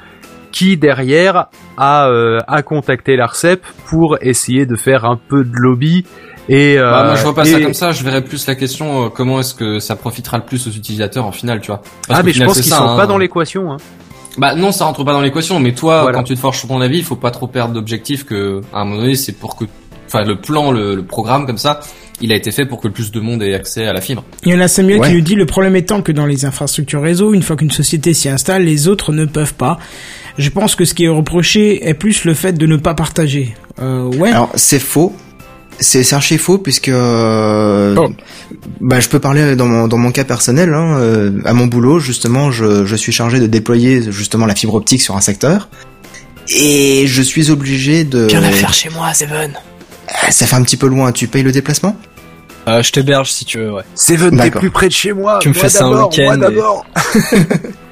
[0.52, 6.04] qui derrière a, euh, a contacté l'Arcep pour essayer de faire un peu de lobby
[6.48, 8.54] et euh, Bah, moi je vois pas et- ça comme ça, je verrais plus la
[8.54, 11.82] question euh, comment est-ce que ça profitera le plus aux utilisateurs en final, tu vois?
[12.06, 12.96] Parce ah mais je pense qu'ils ça, sont hein.
[12.96, 13.72] pas dans l'équation.
[13.72, 13.76] Hein.
[14.38, 16.18] Bah non, ça rentre pas dans l'équation, mais toi Voilà.
[16.18, 18.80] quand tu te forges sur ton avis, il faut pas trop perdre d'objectif que à
[18.80, 19.64] un moment donné, c'est pour que
[20.06, 21.80] enfin le plan le, le programme comme ça,
[22.20, 24.22] il a été fait pour que le plus de monde ait accès à la fibre.
[24.44, 25.08] Il y en a Samuel Ouais.
[25.08, 28.12] qui nous dit le problème étant que dans les infrastructures réseau, une fois qu'une société
[28.14, 29.78] s'y installe, les autres ne peuvent pas.
[30.38, 33.54] Je pense que ce qui est reproché est plus le fait de ne pas partager.
[33.80, 34.30] Euh, ouais.
[34.30, 35.14] Alors c'est faux.
[35.78, 38.08] C'est archi faux puisque euh, Oh.
[38.80, 40.72] bah je peux parler dans mon dans mon cas personnel.
[40.72, 44.74] Hein, euh, à mon boulot justement, je je suis chargé de déployer justement la fibre
[44.74, 45.68] optique sur un secteur
[46.48, 48.28] et je suis obligé de.
[48.72, 49.52] chez moi, Seven.
[50.08, 51.12] Ah, Ça fait un petit peu loin.
[51.12, 51.96] Tu payes le déplacement?
[52.68, 53.82] Euh, je t'héberge si tu veux, ouais.
[53.94, 55.38] Seven, t'es plus près de chez moi.
[55.40, 56.86] Tu me fais ça un week-end moi et- d'abord.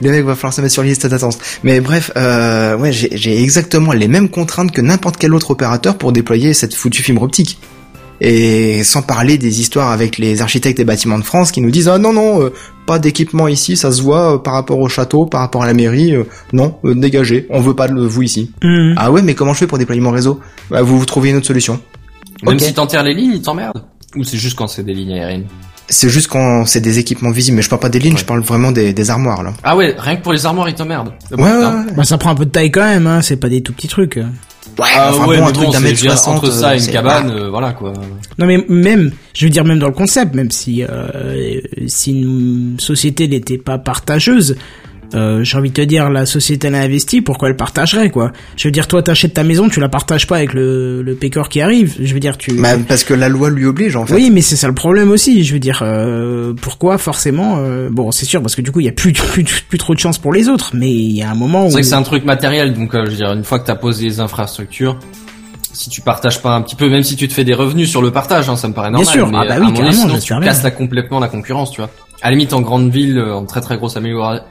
[0.00, 1.38] Les mecs, va falloir se mettre sur liste d'attente.
[1.62, 5.96] Mais bref, euh, ouais, j'ai j'ai exactement les mêmes contraintes que n'importe quel autre opérateur
[5.98, 7.58] pour déployer cette foutue fibre optique.
[8.20, 11.88] Et sans parler des histoires avec les architectes des bâtiments de France qui nous disent
[11.88, 12.52] ah non non euh,
[12.86, 15.74] pas d'équipement ici ça se voit euh, par rapport au château par rapport à la
[15.74, 18.94] mairie euh, non euh, dégagez on veut pas de vous ici Mhm.
[18.96, 20.38] ah ouais mais comment je fais pour déployer mon réseau?
[20.70, 21.80] Bah, vous vous trouvez une autre solution
[22.44, 22.60] Même Ok.
[22.62, 23.82] si t'enterres les lignes, ils t'emmerdent.
[24.16, 25.46] Ou c'est juste quand c'est des lignes aériennes.
[25.88, 28.18] C'est juste quand c'est des équipements visibles mais je parle pas des lignes Ouais.
[28.20, 30.74] je parle vraiment des, des armoires là Ah ouais, rien que pour les armoires, ils
[30.74, 31.12] t'emmerdent.
[31.30, 31.92] Ouais, ouais.
[31.96, 33.20] Bah ça prend un peu de taille quand même, hein.
[33.22, 34.16] C'est pas des tout petits trucs.
[34.16, 36.74] Ouais, Ah enfin ouais, bon, mais un truc bon, d'un mètre entre ça et euh,
[36.78, 37.92] une c'est- cabane, euh, voilà quoi.
[38.38, 42.76] Non mais même, je veux dire même dans le concept, même si euh, si une
[42.78, 44.56] société n'était pas partageuse,
[45.14, 48.32] euh, j'ai envie de te dire la société elle a investi, pourquoi elle partagerait quoi?
[48.56, 51.48] Je veux dire toi t'achètes ta maison, tu la partages pas avec le le pécor
[51.48, 51.94] qui arrive.
[52.00, 52.52] Je veux dire tu.
[52.54, 54.14] Bah, parce que la loi lui oblige en fait.
[54.14, 55.44] Oui, mais c'est ça le problème aussi.
[55.44, 58.86] Je veux dire, euh, pourquoi forcément euh, Bon, c'est sûr parce que du coup, il
[58.86, 60.70] y a plus, plus, plus trop de chance pour les autres.
[60.74, 61.68] Mais il y a un moment où.
[61.68, 63.66] C'est vrai que c'est un truc matériel, donc euh, je veux dire, une fois que
[63.66, 64.98] t'as posé les infrastructures,
[65.72, 68.00] si tu partages pas un petit peu, même si tu te fais des revenus sur
[68.02, 69.06] le partage, hein, ça me paraît normal.
[69.12, 69.26] sûr.
[69.28, 70.40] mais Ah bah à oui, moment donné, carrément, sinon, tu bien.
[70.42, 71.90] casses la, complètement la concurrence, tu vois.
[72.24, 73.98] À la limite, en grande ville, euh, en très très grosse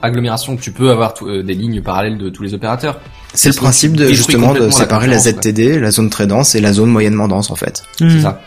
[0.03, 2.99] agglomération, tu peux avoir tout- euh, des lignes parallèles de tous les opérateurs.
[3.33, 6.61] C'est le principe de justement de la séparer la ZTD, la zone très dense et
[6.61, 7.81] la zone moyennement dense en fait.
[7.99, 8.09] Hmm.
[8.11, 8.41] C'est ça.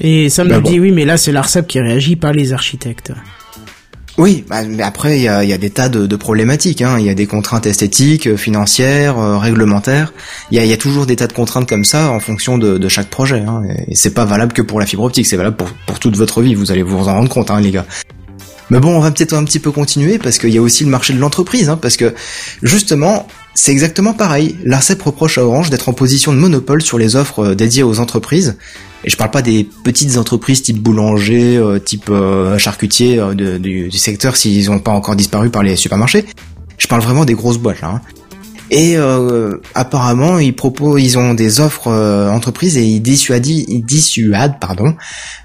[0.00, 0.70] Et Sam Bah nous bon.
[0.70, 3.12] dit oui, mais là c'est l'Arcep qui réagit, pas les architectes.
[4.16, 6.80] Oui, bah, mais après il y a, il y a des tas de, de problématiques.
[6.80, 6.96] Hein.
[6.98, 10.14] Il y a des contraintes esthétiques, euh, financières, euh, réglementaires.
[10.50, 12.56] Il y a, il y a toujours des tas de contraintes comme ça en fonction
[12.56, 13.40] de, de chaque projet.
[13.46, 13.60] Hein.
[13.88, 16.40] Et c'est pas valable que pour la fibre optique, c'est valable pour, pour toute votre
[16.40, 16.54] vie.
[16.54, 17.84] Vous allez vous en rendre compte, hein, les gars.
[18.70, 20.90] Mais bon, on va peut-être un petit peu continuer parce qu'il y a aussi le
[20.90, 22.14] marché de l'entreprise, hein, parce que
[22.62, 24.56] justement, c'est exactement pareil.
[24.64, 27.98] L'ARCEP reproche à Orange d'être en position de monopole sur les offres euh, dédiées aux
[27.98, 28.56] entreprises.
[29.04, 33.88] Et je parle pas des petites entreprises type boulanger, euh, type euh, charcutier euh, du,
[33.88, 36.26] du secteur s'ils n'ont pas encore disparu par les supermarchés.
[36.78, 37.94] Je parle vraiment des grosses boîtes là.
[37.96, 38.00] hein.
[38.70, 43.84] Et euh, apparemment, ils proposent, ils ont des offres euh, entreprises et ils dissuadent, ils
[44.60, 44.94] pardon,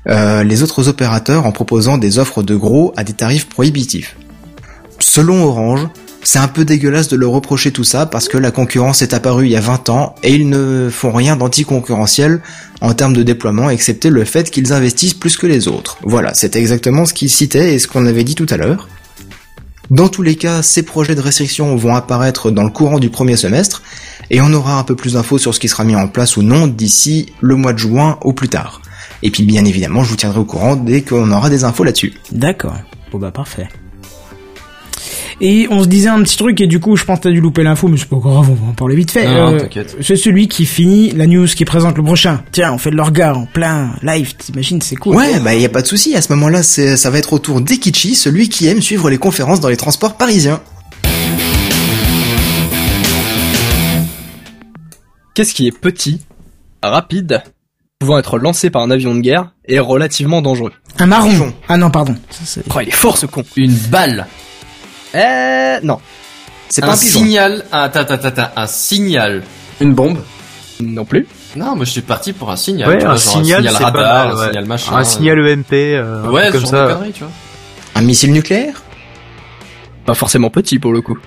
[0.07, 4.15] euh, les autres opérateurs en proposant des offres de gros à des tarifs prohibitifs.
[4.99, 5.87] Selon Orange,
[6.23, 9.45] c'est un peu dégueulasse de leur reprocher tout ça parce que la concurrence est apparue
[9.45, 12.41] il y a 20 ans et ils ne font rien d'anticoncurrentiel
[12.81, 15.97] en termes de déploiement excepté le fait qu'ils investissent plus que les autres.
[16.03, 18.87] Voilà, c'est exactement ce qu'ils citaient et ce qu'on avait dit tout à l'heure.
[19.91, 23.35] Dans tous les cas, ces projets de restriction vont apparaître dans le courant du premier
[23.35, 23.83] semestre
[24.31, 26.41] et on aura un peu plus d'infos sur ce qui sera mis en place ou
[26.41, 28.81] non d'ici le mois de juin au plus tard.
[29.21, 32.13] Et puis bien évidemment, je vous tiendrai au courant dès qu'on aura des infos là-dessus.
[32.31, 32.77] D'accord.
[33.11, 33.67] Bon bah parfait.
[35.41, 37.41] Et on se disait un petit truc et du coup je pense que t'as dû
[37.41, 39.25] louper l'info mais c'est pas grave, on va en parler vite fait.
[39.27, 39.97] Non, Euh, t'inquiète.
[40.01, 42.41] c'est celui qui finit la news qui présente le prochain.
[42.53, 45.15] Tiens, on fait de l'orga en plein live, t'imagines, c'est cool.
[45.17, 46.15] Ouais, bah y a pas de souci.
[46.15, 49.17] À ce moment-là, c'est, ça va être au tour d'Ekichi, celui qui aime suivre les
[49.17, 50.61] conférences dans les transports parisiens.
[55.33, 56.21] Qu'est-ce qui est petit,
[56.81, 57.43] rapide,
[57.99, 60.71] pouvant être lancé par un avion de guerre et relativement dangereux?
[60.97, 61.51] Un marron.
[61.67, 62.15] Ah non, pardon.
[62.29, 64.27] Ça, c'est- Oh, il est fort ce con Une balle.
[65.15, 65.99] Eh non.
[66.69, 67.19] C'est un pas un pigeon.
[67.19, 67.63] signal.
[67.71, 69.43] Un, attends, attends, attends, un signal.
[69.79, 70.19] Une bombe.
[70.81, 71.25] Non plus.
[71.55, 72.89] Non, moi je suis parti pour un signal.
[72.89, 74.95] Ouais, tu un vois, genre signal, radar, pas mal, un signal machin.
[74.97, 76.93] Un signal EMP, euh, un Ouais, comme genre de ça.
[76.95, 77.31] conneries, tu vois.
[77.95, 78.81] Un missile nucléaire?
[80.05, 81.17] Pas forcément petit pour le coup.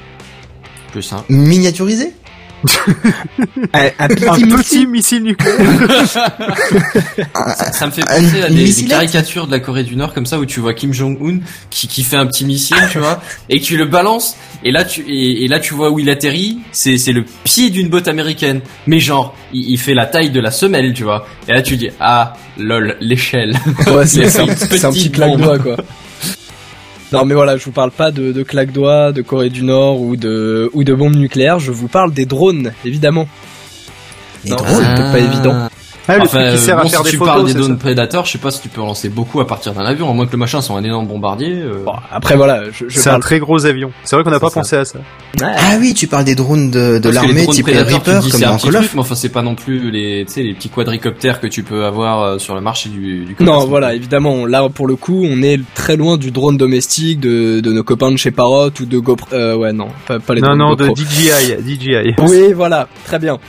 [0.93, 1.25] Plus simple.
[1.31, 2.13] Miniaturisé?
[3.73, 5.57] Un, un Un petit petit missile nucléaire.
[7.73, 10.39] Ça me fait Un- penser à des, caricatures de la Corée du Nord comme ça
[10.39, 11.39] où tu vois Kim Jong-un
[11.71, 15.03] qui, qui fait un petit missile, tu vois, et tu le balances et là tu
[15.09, 18.61] et, et là tu vois où il atterrit, c'est c'est le pied d'une botte américaine,
[18.87, 21.27] mais genre il, il fait la taille de la semelle, tu vois.
[21.49, 23.55] Et là tu dis ah lol l'échelle.
[23.87, 25.77] Ouais, c'est un, un petit claque-doigt, quoi.
[27.13, 30.17] Non, mais voilà, je vous parle pas de, de claque-doigts, de Corée du Nord ou
[30.17, 33.27] de, ou de bombes nucléaires, je vous parle des drones, évidemment.
[34.45, 34.69] Les Non, drones.
[34.75, 35.69] c'est peut-être pas évident.
[36.09, 37.35] Ah, le Enfin, truc qui sert euh, à faire si des tu photos.
[37.35, 39.75] parles des drones prédateurs, je sais pas si tu peux en lancer beaucoup à partir
[39.75, 41.53] d'un avion, à moins que le machin soit un énorme bombardier.
[41.53, 41.83] euh.
[41.85, 43.91] Bon, après, voilà, je, je C'est un très gros avion.
[44.05, 44.61] C'est vrai qu'on n'a pas ça.
[44.61, 44.99] pensé à ça.
[45.43, 48.51] Ah oui, tu parles des drones de, de l'armée type Reaper dis, comme c'est un
[48.53, 48.83] dans petit Call of.
[48.83, 51.63] truc, mais enfin c'est pas non plus les, tu sais, les petits quadricoptères que tu
[51.63, 55.23] peux avoir euh, sur le marché du, du Non, voilà, évidemment, là, pour le coup,
[55.25, 58.85] on est très loin du drone domestique de, de nos copains de chez Parrot ou
[58.87, 59.29] de GoPro...
[59.35, 60.97] Euh, ouais, non, pas, pas les Non, drones non, de GoPro.
[61.05, 62.15] DJI, DJI.
[62.23, 63.39] Oui, voilà, très bien.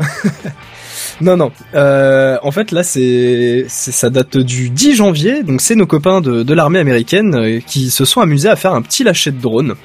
[1.21, 1.51] non, non.
[1.75, 5.43] Euh, en fait, là, c'est, c'est- ça date du 10 janvier.
[5.43, 8.73] Donc, c'est nos copains de, de l'armée américaine euh, qui se sont amusés à faire
[8.73, 9.75] un petit lâcher de drone.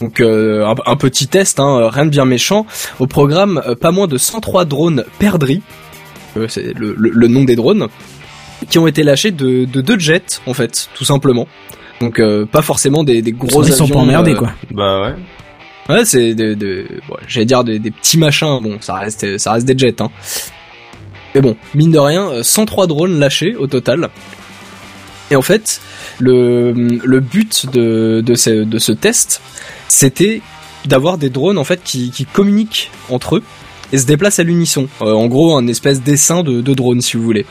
[0.00, 2.66] Donc, euh, un, un petit test, hein, rien de bien méchant.
[2.98, 5.62] Au programme, euh, pas moins de 103 drones perdris.
[6.36, 7.86] Euh, c'est le, le- le nom des drones
[8.68, 11.46] qui ont été lâchés de, de deux jets, en fait, tout simplement.
[12.00, 14.50] Donc, euh, pas forcément des, des gros Ils sont pas emmerdés, euh, quoi.
[14.72, 15.14] Bah ouais.
[15.88, 16.86] Ouais, c'est de, de
[17.28, 18.58] j'allais dire des, petits machins.
[18.62, 20.10] Bon, ça reste, ça reste des jets, hein.
[21.34, 24.08] Mais bon, mine de rien, euh, 103 drones lâchés au total.
[25.30, 25.80] Et en fait,
[26.20, 29.40] le, le but de, de, ce, de ce test,
[29.88, 30.40] c'était
[30.86, 33.42] d'avoir des drones en fait qui, qui communiquent entre eux
[33.92, 34.88] et se déplacent à l'unisson.
[35.02, 37.46] Euh, en gros, un espèce d'essaim de, de drones, si vous voulez.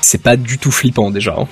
[0.00, 1.34] C'est pas du tout flippant déjà.
[1.38, 1.46] hein.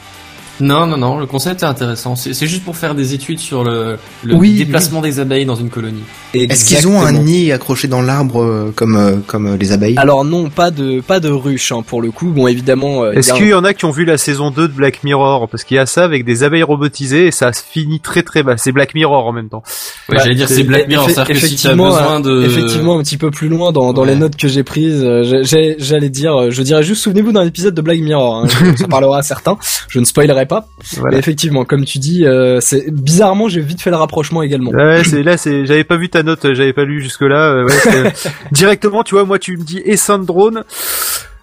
[0.60, 2.16] Non, non, non, le concept est intéressant.
[2.16, 5.56] C'est c'est juste pour faire des études sur le, le Oui, déplacement des abeilles dans
[5.56, 6.02] une colonie.
[6.34, 9.96] Est-ce qu'ils ont un nid accroché dans l'arbre euh, comme euh, comme euh, les abeilles?
[9.98, 12.28] Alors non, pas de pas de ruche hein, pour le coup.
[12.28, 13.10] Bon, évidemment.
[13.10, 15.48] Est-ce qu'il y en a qui ont vu la saison 2 de Black Mirror?
[15.48, 18.42] Parce qu'il y a ça avec des abeilles robotisées et ça se finit très très
[18.42, 18.56] bas.
[18.56, 19.62] C'est Black Mirror en même temps.
[20.08, 22.44] Ouais, Bah, j'allais dire c'est Black Mirror, que si tu as effectivement, besoin de...
[22.44, 25.04] Effectivement, un petit peu plus loin dans, dans les notes que j'ai prises,
[25.42, 29.22] j'allais dire, je dirais juste, souvenez-vous d'un épisode de Black Mirror, hein, ça parlera à
[29.22, 29.56] certains,
[29.88, 30.66] je ne spoilerai pas,
[30.98, 31.12] Voilà.
[31.14, 34.70] mais effectivement, comme tu dis, euh, c'est bizarrement, j'ai vite fait le rapprochement également.
[34.72, 37.64] Ouais, c'est là, c'est, j'avais pas vu ta note, j'avais pas lu jusque là.
[37.64, 39.80] ouais, c'est- directement, tu vois, moi, tu me dis
[40.18, 40.64] de drone,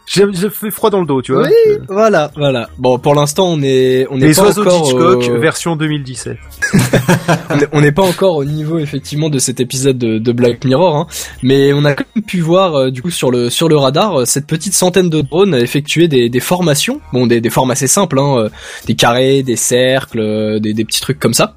[0.08, 1.44] j'ai, fait froid dans le dos, tu vois.
[1.44, 2.70] Oui, voilà, voilà.
[2.78, 6.38] Bon, pour l'instant, on est, on n'est Les pas oiseaux encore, d'Hitchcock, euh, version 2017.
[7.50, 10.96] on est- n'est pas encore au niveau effectivement de cet épisode de, de Black Mirror,
[10.96, 11.08] hein,
[11.44, 14.22] mais on a quand même pu voir euh, du coup sur le sur le radar
[14.22, 17.88] euh, cette petite centaine de drones effectuer des, des formations, bon des, des formes assez
[17.88, 18.50] simples, hein, euh,
[18.86, 21.56] des carrés, des cercles, euh, des, des petits trucs comme ça.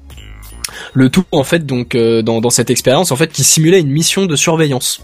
[0.93, 3.91] Le tout en fait donc euh, dans, dans cette expérience en fait qui simulait une
[3.91, 5.01] mission de surveillance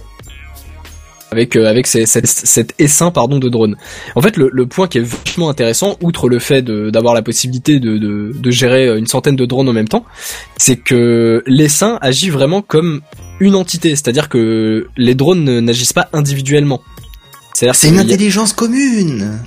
[1.32, 3.76] avec euh, avec ces- cette, cet essaim pardon de drones.
[4.16, 7.22] En fait, le, le point qui est vachement intéressant, outre le fait de- d'avoir la
[7.22, 10.06] possibilité de, de, de gérer une centaine de drones en même temps,
[10.58, 13.02] c'est que l'essaim agit vraiment comme
[13.40, 16.82] une entité, c'est-à-dire que les drones ne- n'agissent pas individuellement.
[17.54, 19.40] C'est-à-dire C'est une a- intelligence commune.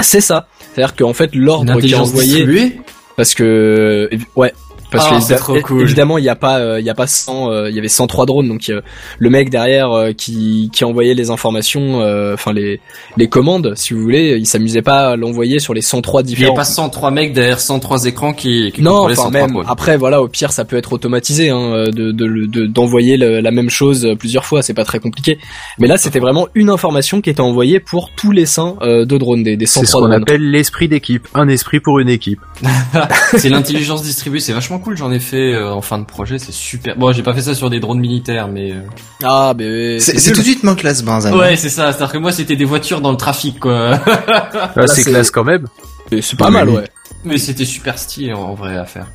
[0.00, 0.48] C'est ça.
[0.74, 2.80] C'est-à-dire qu'en fait l'ordre qui est intelligence envoyé, distribuée
[3.16, 4.52] parce que ouais.
[4.96, 5.82] Parce que c'est évi- trop cool.
[5.82, 7.88] évidemment, il y a pas, euh, il y a pas 100, euh, il y avait
[7.88, 8.80] 103 drones, donc euh,
[9.18, 12.80] le mec derrière euh, qui qui envoyait les informations, euh, enfin les
[13.16, 16.32] les commandes, si vous voulez, il s'amusait pas à l'envoyer sur les 103 Il n'y
[16.32, 16.54] a différents.
[16.54, 19.50] pas 103 mecs derrière 103 écrans qui, qui Non, enfin 103 même.
[19.52, 19.66] drones.
[19.68, 23.50] Après, voilà, au pire, ça peut être automatisé, hein, de de- de- d'envoyer le- la
[23.50, 24.62] même chose plusieurs fois.
[24.62, 25.38] C'est pas très compliqué.
[25.78, 29.18] Mais là, c'était vraiment une information qui était envoyée pour tous les seins euh, de
[29.18, 30.22] drones des, des C'est 103 ce qu'on drones.
[30.22, 31.26] appelle l'esprit d'équipe.
[31.34, 32.40] Un esprit pour une équipe.
[33.36, 36.52] c'est l'intelligence distribuée, c'est vachement cool, j'en ai fait euh, en fin de projet, c'est
[36.52, 36.96] super.
[36.96, 38.72] Bon, j'ai pas fait ça sur des drones militaires, mais...
[38.72, 38.80] euh,
[39.24, 41.36] Ah, mais C'est c'est c'est tout de suite moins classe, Benjamin.
[41.36, 43.98] Ouais, c'est ça, c'est-à-dire que moi c'était des voitures dans le trafic, quoi.
[44.26, 45.66] Ah, c'est c'est- classe quand même.
[46.10, 46.84] C'est- C'est pas mal, ouais.
[47.24, 49.06] mais c'était super stylé en, en vrai à faire.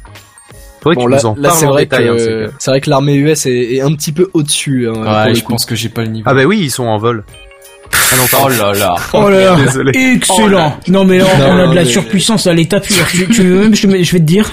[0.82, 2.26] Faudrait Bon, que tu là, nous en là parles c'est en vrai détail, hein, ces
[2.26, 2.52] que gars.
[2.58, 4.88] c'est vrai que l'armée US est, est un petit peu au-dessus.
[4.90, 5.52] Hein, pour Ouais, le je coup.
[5.52, 6.30] pense que j'ai pas le niveau.
[6.30, 7.24] Ah bah oui, ils sont en vol.
[7.92, 8.56] Ah non, Oh pardon.
[8.56, 8.96] là là.
[9.14, 9.92] Oh là là, Désolé.
[10.16, 10.78] excellent.
[10.88, 12.96] non mais là, Non, on a de la mais- surpuissance à l'état pur.
[13.12, 14.50] tu, tu veux même, je, te mets- je vais te dire.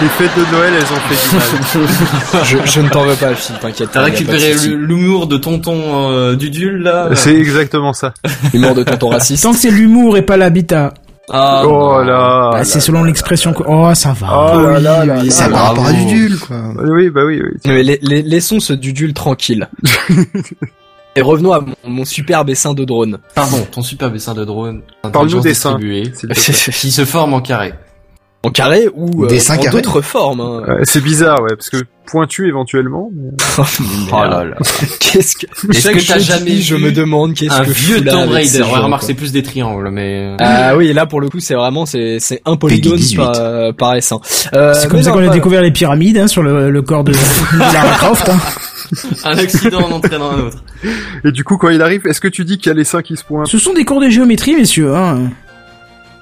[0.00, 2.44] Les fêtes de Noël, elles ont fait du mal.
[2.44, 3.90] je, je ne t'en veux pas, Phil, t'inquiète.
[3.92, 8.14] T'as pas, pas récupéré l'humour de tonton euh, Dudule là C'est exactement ça.
[8.54, 9.42] l'humour de tonton raciste.
[9.42, 10.94] Tant que c'est l'humour et pas l'habitat.
[11.32, 12.50] Ah, oh là.
[12.52, 13.62] Bah, c'est selon l'expression que...
[13.66, 14.52] Oh, ça va.
[14.54, 15.18] Oh là là là.
[15.22, 15.92] Oui, rapport à bravo.
[15.92, 16.56] Dudule, quoi.
[16.82, 17.58] Oui, bah oui, oui.
[17.66, 19.68] Mais les- les- laissons ce dudule tranquille.
[21.16, 23.18] Et revenons à mon, mon superbe essaim de drone.
[23.34, 24.82] Pardon, ton super dessin de drone.
[25.12, 25.78] Parle-nous des seins.
[25.78, 27.74] qui se forme en carré.
[28.42, 30.40] En carré ou euh, Dessin en d'autres formes.
[30.40, 30.62] hein.
[30.84, 31.76] C'est bizarre, ouais, parce que
[32.06, 33.10] pointu éventuellement.
[33.14, 33.30] mais-
[34.12, 34.56] Oh là là.
[34.98, 38.04] Qu'est-ce que Est-ce que t'as jamais je vu me demande qu'est-ce Un que je vieux
[38.04, 38.62] Tomb Raider?
[38.62, 39.06] Ouais, remarque, quoi.
[39.08, 40.36] c'est plus des triangles, mais.
[40.40, 43.16] Ah oui, là pour le coup, c'est vraiment c'est c'est un polygone 18.
[43.16, 44.20] par euh, par essaim.
[44.54, 47.12] Euh, C'est comme ça qu'on a découvert les pyramides hein, sur le, le corps de,
[47.12, 48.28] de Lara Croft.
[48.30, 48.38] hein.
[49.24, 50.64] Un accident en entraînant un autre.
[51.24, 53.02] Et du coup, quand il arrive, est-ce que tu dis qu'il y a les seins
[53.02, 53.46] qui se pointent?
[53.46, 54.94] Ce sont des cours de géométrie, messieurs.
[54.96, 55.30] Hein.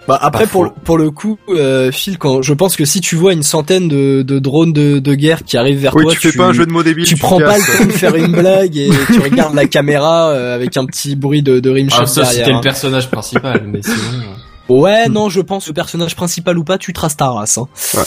[0.09, 3.33] Bah après pour pour le coup, euh, Phil, quand je pense que si tu vois
[3.35, 6.37] une centaine de, de drones de, de guerre qui arrivent vers Oui, toi, tu fais
[6.37, 7.05] pas un jeu de mots débile.
[7.05, 10.55] tu prends pas le temps de faire une blague et tu regardes la caméra euh,
[10.55, 12.33] avec un petit bruit de, de rimshot Ah, ça, derrière.
[12.39, 12.61] c'était le hein.
[12.63, 13.97] personnage principal, mais sinon.
[13.97, 17.59] euh, Ouais, non, je pense le personnage principal ou pas, tu traces ta race.
[17.59, 17.69] Hein.
[17.95, 18.03] Ouais.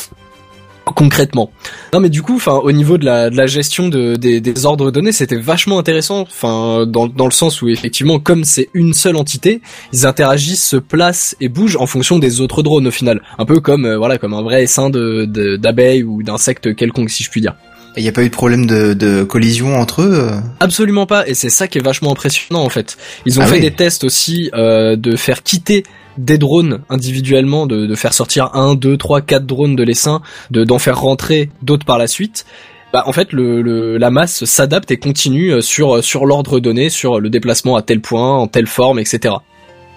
[0.95, 1.51] Concrètement.
[1.93, 4.65] Non, mais du coup, enfin, au niveau de la, de la gestion de, des, des
[4.65, 6.21] ordres donnés, c'était vachement intéressant.
[6.21, 9.61] Enfin, dans, dans le sens où effectivement, comme c'est une seule entité,
[9.93, 13.21] ils interagissent, se placent et bougent en fonction des autres drones au final.
[13.37, 17.09] Un peu comme euh, voilà, comme un vrai essaim de de- d'abeilles ou d'insectes quelconque,
[17.09, 17.55] si je puis dire.
[17.97, 21.27] Il n'y a pas eu de problème de, de collision entre eux euh Absolument pas,
[21.27, 22.97] et c'est ça qui est vachement impressionnant en fait.
[23.25, 23.61] Ils ont Ah fait oui.
[23.61, 25.83] des tests aussi euh, de faire quitter
[26.17, 30.21] des drones individuellement, de, de faire sortir un, deux, trois, quatre drones de l'essaim,
[30.51, 32.45] de d'en faire rentrer d'autres par la suite.
[32.93, 36.89] Bah, en fait, le, le- la masse s'adapte et continue euh, sur sur l'ordre donné,
[36.89, 39.35] sur le déplacement à tel point, en telle forme, etc.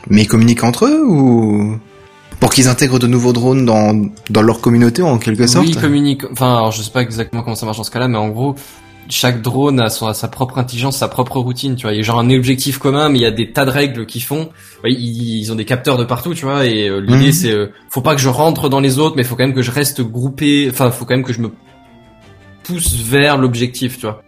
[0.08, 1.76] Mais ils communiquent entre eux ou
[2.40, 4.00] pour qu'ils intègrent de nouveaux drones dans
[4.30, 6.24] dans leur communauté en quelque sorte Oui, ils communiquent.
[6.30, 8.54] Enfin, alors, je sais pas exactement comment ça marche dans ce cas-là, mais en gros,
[9.10, 11.76] chaque drone a son- a sa propre intelligence, sa propre routine.
[11.76, 13.64] Tu vois, il y a genre un objectif commun, mais il y a des tas
[13.64, 14.48] de règles qui font.
[14.84, 16.66] Ils, ils ont des capteurs de partout, tu vois.
[16.66, 17.32] Et euh, l'idée, Mhm.
[17.32, 19.62] c'est, euh, faut pas que je rentre dans les autres, mais faut quand même que
[19.62, 20.68] je reste groupé.
[20.70, 21.50] Enfin, faut quand même que je me
[22.64, 24.22] pousse vers l'objectif, tu vois.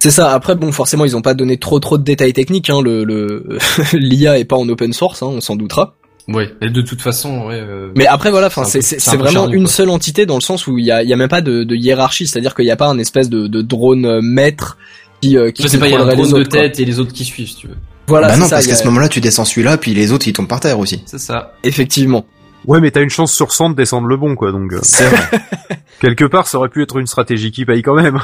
[0.00, 0.32] C'est ça.
[0.32, 2.70] Après, bon, forcément, ils ont pas donné trop trop de détails techniques.
[2.70, 2.80] Hein.
[2.82, 3.58] Le le
[3.92, 5.94] l'IA est pas en open source, hein, on s'en doutera.
[6.32, 6.44] Oui.
[6.60, 7.54] Et de toute façon, ouais.
[7.60, 9.72] euh, Mais après voilà, enfin C'est un c'est un vraiment charnu, une quoi.
[9.72, 11.64] seule entité dans le sens où il y a il y a même pas de,
[11.64, 14.78] de hiérarchie, c'est-à-dire qu'il y a pas un espèce de, de drone euh, maître
[15.20, 16.60] qui euh, qui je sais pas, il y a un drone de quoi.
[16.60, 17.76] tête et les autres qui suivent, si tu veux.
[18.06, 20.10] Voilà, Bah c'est non, ça, parce qu'à a- ce moment-là, tu descends celui-là, puis les
[20.12, 21.02] autres, ils tombent par terre aussi.
[21.06, 21.54] C'est ça.
[21.62, 22.24] effectivement.
[22.66, 24.52] Ouais, mais t'as une chance sur 100 de descendre le bon, quoi.
[24.52, 25.40] Donc, euh, C'est vrai.
[26.00, 28.20] quelque part, ça aurait pu être une stratégie qui paye quand même.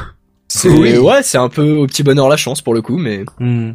[0.49, 0.97] C'est Oui.
[0.99, 3.73] ouais, c'est un peu au petit bonheur la chance pour le coup, mais Hmm.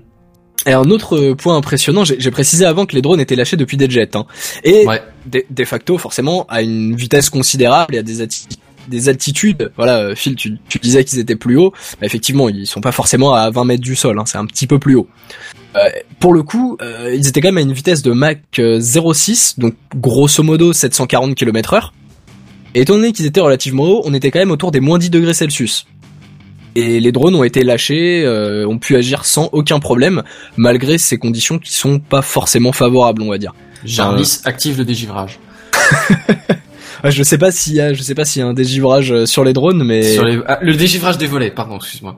[0.66, 3.78] Et un autre euh, point impressionnant, j'ai précisé avant que les drones étaient lâchés depuis
[3.78, 4.26] des jets, hein.
[4.64, 5.02] et Ouais.
[5.26, 8.48] de, de facto forcément à une vitesse considérable et à des atti-
[8.88, 9.72] des altitudes.
[9.78, 11.72] Voilà, euh, Phil, tu, tu disais qu'ils étaient plus hauts.
[12.00, 14.18] Bah, effectivement, ils sont pas forcément à 20 mètres du sol.
[14.20, 15.08] hein, c'est un petit peu plus haut.
[15.76, 15.80] Euh,
[16.20, 19.60] pour le coup, euh, ils étaient quand même à une vitesse de Mach euh, 0,6,
[19.60, 21.94] donc grosso modo 740 km heure.
[22.74, 25.10] Et étant donné qu'ils étaient relativement hauts, on était quand même autour des moins 10
[25.12, 25.86] degrés Celsius.
[26.76, 30.24] Et les drones ont été lâchés, euh, ont pu agir sans aucun problème,
[30.58, 33.54] malgré ces conditions qui sont pas forcément favorables, on va dire.
[33.84, 35.40] Jarvis active le dégivrage.
[37.04, 39.12] Ouais, je sais pas s'il y a, je sais pas s'il y a un dégivrage
[39.12, 40.40] euh, sur les drones, mais Sur les...
[40.48, 42.18] ah, le dégivrage des volets, pardon, excuse-moi.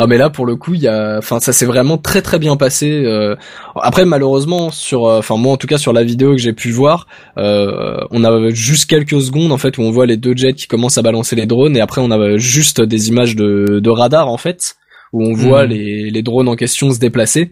[0.00, 2.38] Ah mais là pour le coup il y a enfin ça s'est vraiment très très
[2.38, 3.34] bien passé euh.
[3.82, 6.70] après malheureusement sur euh, enfin moi en tout cas sur la vidéo que j'ai pu
[6.70, 10.52] voir euh, on a juste quelques secondes en fait où on voit les deux jets
[10.52, 13.90] qui commencent à balancer les drones et après on a juste des images de, de
[13.90, 14.76] radar en fait
[15.12, 15.70] où on voit Mhm.
[15.70, 17.50] les, les drones en question se déplacer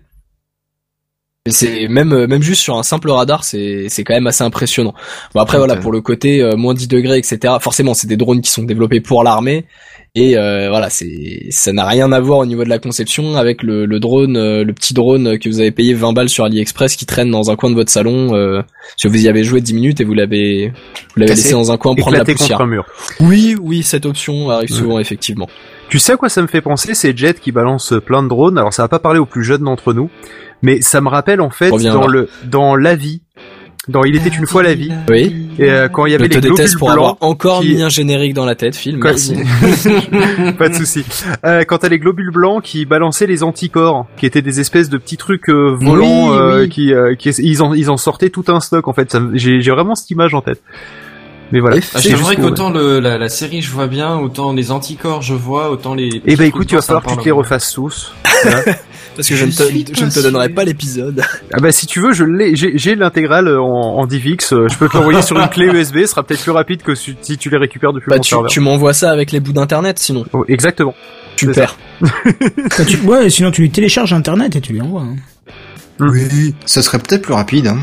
[1.48, 4.94] c'est même même juste sur un simple radar c'est c'est quand même assez impressionnant
[5.34, 8.40] bon après voilà pour le côté euh, moins 10 degrés etc forcément c'est des drones
[8.40, 9.64] qui sont développés pour l'armée
[10.18, 13.62] et euh, voilà, c'est ça n'a rien à voir au niveau de la conception avec
[13.62, 16.96] le, le drone, euh, le petit drone que vous avez payé 20 balles sur AliExpress
[16.96, 18.34] qui traîne dans un coin de votre salon.
[18.34, 18.62] Euh,
[18.96, 20.68] si vous y avez joué 10 minutes et vous l'avez
[21.14, 22.62] vous l'avez laissé dans un coin prendre la poussière.
[22.62, 22.86] un mur.
[23.20, 25.50] Oui, oui, cette option arrive souvent effectivement.
[25.90, 28.56] Tu sais à quoi ça me fait penser Ces jets qui balancent plein de drones.
[28.56, 30.08] Alors ça va pas parler aux plus jeunes d'entre nous,
[30.62, 33.20] mais ça me rappelle en fait Reviens dans le dans la vie,
[33.88, 35.46] dans Il était une fois la vie, Oui.
[35.58, 37.18] et euh, quand il y Je avait te les globules déteste pour avoir blancs.
[37.20, 38.98] encore qui- mis un générique dans la tête, Phil.
[38.98, 39.36] Quand- Merci.
[40.58, 41.04] pas de souci.
[41.44, 44.98] Euh, quand t'as les globules blancs qui balançaient les anticorps, qui étaient des espèces de
[44.98, 46.68] petits trucs euh, volants, Oui, euh, oui.
[46.68, 49.16] qui, euh, qui ils en ils en sortaient tout un stock en fait.
[49.34, 50.60] J'ai j'ai vraiment cette image en tête.
[51.52, 51.76] Mais voilà.
[51.94, 55.34] Ah, c'est vrai qu'autant le, la, la série je vois bien, autant les anticorps je
[55.34, 56.20] vois, autant les.
[56.26, 57.72] Eh ben écoute, tu vas falloir que tu te les refasses.
[57.76, 58.14] refasses tous.
[59.16, 59.62] Parce que je, ne Je te,
[59.98, 61.22] je ne te pas donnerai pas l'épisode.
[61.52, 64.52] Ah bah si tu veux, je l'ai, j'ai j'ai l'intégrale en, en DivX.
[64.52, 65.98] euh, Je peux te l'envoyer sur une clé USB.
[66.00, 68.28] Ce sera peut-être plus rapide que si si tu les récupères depuis Bah mon tu,
[68.30, 68.50] serveur.
[68.50, 70.24] tu m'envoies ça avec les bouts d'internet sinon.
[70.32, 70.94] Oh, exactement.
[71.36, 71.76] Super.
[72.78, 75.02] Bah, tu- ouais, sinon tu lui télécharges internet et tu lui envoies.
[75.02, 75.16] hein.
[76.00, 76.54] Oui.
[76.66, 77.78] Ce serait peut-être plus rapide, hein.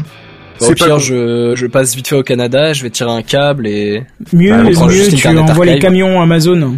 [0.59, 3.23] Bah, au pas pire, je, je passe vite fait au Canada, je vais tirer un
[3.23, 4.03] câble et.
[4.33, 6.77] Mieux, Bah, mieux, tu Internet envoies les camions Amazon.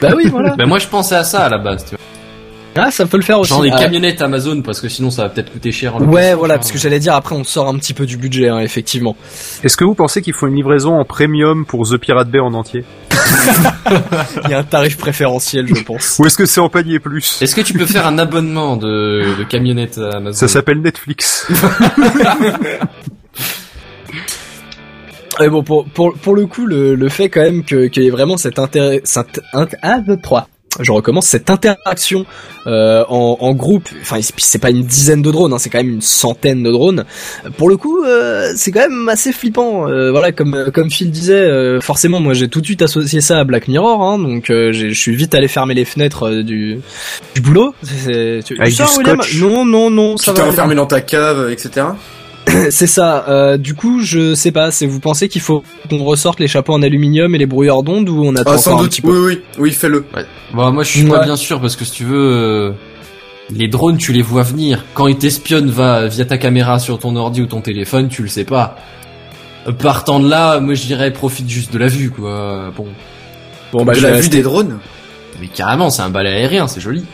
[0.00, 0.54] Bah oui, voilà.
[0.58, 1.98] Ben moi je pensais à ça à la base, tu vois.
[2.76, 3.50] Ah, ça peut le faire aussi.
[3.50, 5.96] Genre des Ah, camionnettes Amazon parce que sinon ça va peut-être coûter cher.
[5.96, 8.16] en Ouais, voilà, tu parce que j'allais dire après on sort un petit peu du
[8.16, 9.16] budget, hein, effectivement.
[9.64, 12.54] Est-ce que vous pensez qu'il faut une livraison en premium pour The Pirate Bay en
[12.54, 12.84] entier?
[14.44, 16.16] Il y a un tarif préférentiel, je pense.
[16.18, 17.40] Ou est-ce que c'est en panier plus?
[17.42, 20.36] Est-ce que tu peux faire un abonnement de, de camionnettes Amazon?
[20.38, 21.46] Ça s'appelle Netflix.
[25.40, 28.06] Et bon, pour, pour, pour le coup, le, le fait quand même que- qu'il y
[28.06, 30.48] ait vraiment cette intérêt, cette, int- un, deux, trois.
[30.80, 32.26] Je recommence cette interaction
[32.66, 33.88] euh, en, en groupe.
[34.02, 37.04] Enfin, c'est- pas une dizaine de drones, hein, c'est quand même une centaine de drones.
[37.58, 39.88] Pour le coup, euh, c'est quand même assez flippant.
[39.88, 43.38] Euh, voilà, comme comme Phil disait, euh, forcément, moi j'ai tout de suite associé ça
[43.38, 46.42] à Black Mirror, hein, donc euh, j'ai- je suis vite allé fermer les fenêtres euh,
[46.42, 46.80] du
[47.34, 47.74] du boulot.
[47.82, 49.40] C'est- tu- Avec tu sors, du William scotch.
[49.40, 51.86] Non, non, non, ça Tu t'es enfermé dans ta cave, etc.
[52.70, 53.24] C'est ça.
[53.28, 54.70] Euh, du coup, je sais pas.
[54.70, 58.08] C'est vous pensez qu'il faut qu'on ressorte les chapeaux en aluminium et les brouilleurs d'ondes
[58.08, 58.90] ou on attend Ah, sans un doute.
[58.90, 60.04] petit peu Oui, oui, oui, fais-le.
[60.54, 61.10] Bon, moi je suis Ouais.
[61.10, 62.72] pas bien sûr parce que si tu veux, euh,
[63.50, 64.84] les drones tu les vois venir.
[64.94, 68.28] Quand ils t'espionnent va via ta caméra sur ton ordi ou ton téléphone, tu le
[68.28, 68.76] sais pas.
[69.66, 72.72] Euh, Partant de là, moi je dirais profite juste de la vue quoi.
[72.76, 72.86] Bon,
[73.72, 74.78] Bon, bah, de la vue des drones.
[75.40, 77.04] mais carrément c'est un balai aérien, c'est joli.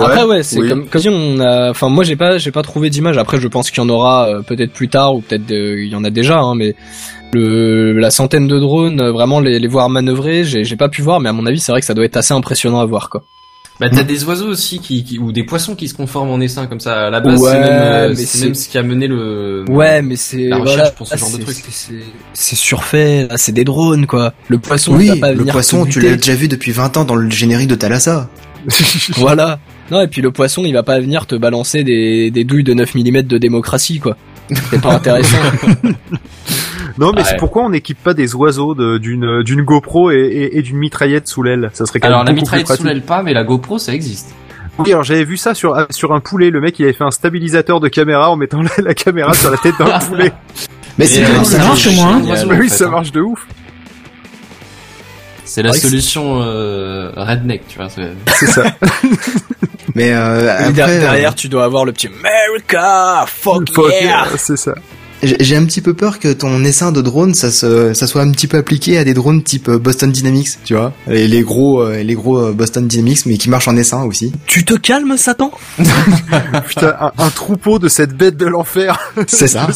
[0.00, 0.68] Après, ouais, c'est oui.
[0.68, 1.70] comme, comme si on a.
[1.70, 3.16] Enfin, moi, j'ai pas, j'ai pas trouvé d'image.
[3.18, 5.88] Après, je pense qu'il y en aura euh, peut-être plus tard ou peut-être euh, il
[5.90, 6.74] y en a déjà, hein, mais
[7.32, 11.02] le la centaine de drones, euh, vraiment les, les voir manœuvrer, j'ai j'ai pas pu
[11.02, 13.08] voir, mais à mon avis, c'est vrai que ça doit être assez impressionnant à voir,
[13.10, 13.22] quoi.
[13.80, 16.66] Bah t'as des oiseaux aussi qui, qui- ou des poissons qui se conforment en essaim
[16.68, 17.08] comme ça.
[17.08, 19.64] À la base, Ouais, c'est même, euh, mais c'est même ce qui a mené le.
[19.68, 21.56] Ouais, mais c'est La recherche voilà, pour ce genre de c'est- truc.
[22.34, 24.32] c'est- surfait, là, c'est des drones, quoi.
[24.46, 27.28] Le poisson, Oui, pas le poisson, tu l'as déjà vu depuis 20 ans dans le
[27.30, 28.28] générique de Thalassa.
[29.16, 29.58] Voilà.
[29.90, 32.74] Non, et puis le poisson, il va pas venir te balancer des, des douilles de
[32.74, 34.16] 9 mm de démocratie, quoi.
[34.70, 35.38] C'est pas intéressant.
[36.96, 37.24] Non, mais Ouais.
[37.28, 41.26] c'est pourquoi on n'équipe pas des oiseaux d'une d'une GoPro et, et- et d'une mitraillette
[41.26, 43.78] sous l'aile Ça serait quand Alors même la mitraillette sous l'aile pas, mais la GoPro
[43.78, 44.32] ça existe.
[44.78, 46.50] Oui, alors j'avais vu ça sur sur un poulet.
[46.50, 49.50] Le mec, il avait fait un stabilisateur de caméra en mettant la, la caméra sur
[49.50, 50.32] la tête d'un poulet.
[50.96, 52.46] Mais c'est euh, ça ça marche au moins, hein.
[52.60, 53.44] oui, ça marche de ouf.
[55.44, 57.88] C'est la c'est- solution euh, redneck, tu vois.
[57.88, 58.64] c'est- ça.
[59.94, 64.02] Mais euh, après, euh, derrière, tu dois avoir le petit America, fuck, Fuck yeah.
[64.02, 64.74] yeah, c'est ça.
[65.22, 68.30] j'ai un petit peu peur que ton essaim de drone, ça se, ça soit un
[68.32, 72.14] petit peu appliqué à des drones type Boston Dynamics, tu vois, et les gros, les
[72.14, 74.32] gros Boston Dynamics, mais qui marchent en essaim aussi.
[74.46, 75.52] Tu te calmes, Satan?
[76.66, 79.12] Putain, un, un troupeau de cette bête de l'enfer.
[79.28, 79.68] C'est ça.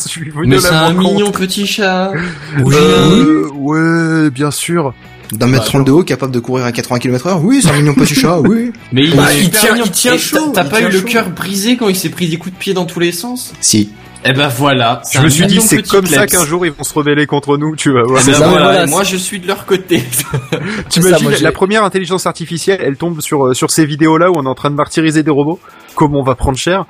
[0.45, 2.11] Mais c'est un mignon petit chat.
[2.59, 4.95] Euh, ouais, bien sûr.
[5.33, 7.45] D'un mètre trente de haut, capable de courir à 80 km heure.
[7.45, 8.73] Oui, c'est un mignon petit chat, oui.
[8.93, 9.77] Mais il, Bah, il tient-
[10.15, 12.59] il chaud, T'as pas eu le cœur brisé quand il s'est pris des coups de
[12.59, 13.91] pied dans tous les sens Si.
[14.25, 15.01] Eh ben voilà.
[15.13, 17.77] Je me suis dit, c'est comme ça qu'un jour ils vont se rebeller contre nous,
[17.77, 18.21] tu vas voir.
[18.23, 20.03] Eh ben ça, mais voilà, voilà, et moi je suis de leur côté.
[20.89, 24.45] T'imagines, moi, la, première intelligence artificielle, elle tombe sur, euh, sur ces vidéos-là où on
[24.45, 25.61] est en train de martyriser des robots.
[25.95, 26.85] Comment on va prendre cher?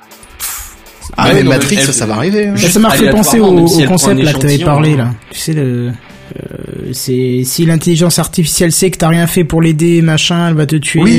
[1.17, 2.47] Ah, mais Matrix, elle- ça va arriver.
[2.47, 2.55] hein.
[2.57, 4.97] Ça m'a fait penser au, au concept là que t'avais parlé hein.
[4.97, 5.09] là.
[5.31, 5.91] Tu sais le
[6.37, 10.65] euh, c'est si l'intelligence artificielle sait que t'as rien fait pour l'aider machin, elle va
[10.65, 11.13] te tuer Oui.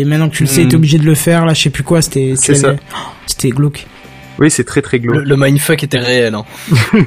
[0.00, 0.68] et maintenant que tu le sais, Mm.
[0.68, 2.70] t'es obligé de le faire là, je sais plus quoi, c'était C'est ça.
[2.72, 3.86] c'était- oh, c'était glauque.
[4.38, 5.24] Oui, c'est très très le, glauque.
[5.26, 6.34] le mindfuck était réel.
[6.34, 6.44] Hein.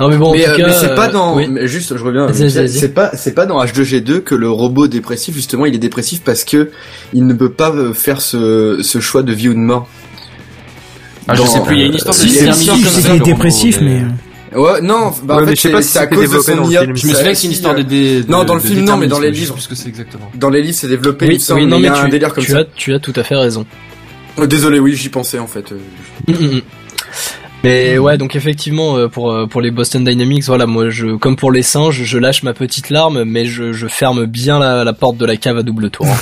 [0.00, 1.36] non mais bon, mais, euh, mais c'est pas euh, dans.
[1.36, 1.46] oui.
[1.50, 2.32] mais juste, je reviens.
[2.32, 6.44] C'est- pas, c'est pas dans H2G2 que le robot dépressif justement, il est dépressif parce
[6.44, 6.70] que
[7.12, 9.88] il ne peut pas euh, faire ce, ce choix de vie ou de mort.
[11.28, 13.24] Ah, je Dans- sais plus, il y a une histoire de Si, Si le robot,
[13.24, 14.00] dépressif mais
[14.54, 16.38] Ouais, non, bah Ouais, en fait, je sais pas c'est si c'est à cause de
[16.40, 16.84] son IA.
[16.84, 18.84] Je me souviens que c'est une histoire de, dé- Non, de- dans le de film,
[18.84, 19.56] non, mais dans les livres.
[19.68, 20.30] que c'est exactement.
[20.34, 22.34] Dans les livres, c'est développé, Oui, non mais il mais y a un tu, délire
[22.34, 22.58] comme tu ça.
[22.58, 23.64] as, tu as tout à fait raison.
[24.38, 25.72] Euh, Désolé, oui, j'y pensais en fait.
[27.62, 31.36] Mais ouais, donc effectivement, euh, pour euh, pour les Boston Dynamics, voilà, moi, je comme
[31.36, 34.92] pour les singes, je lâche ma petite larme, mais je, je ferme bien la, la
[34.94, 36.06] porte de la cave à double tour.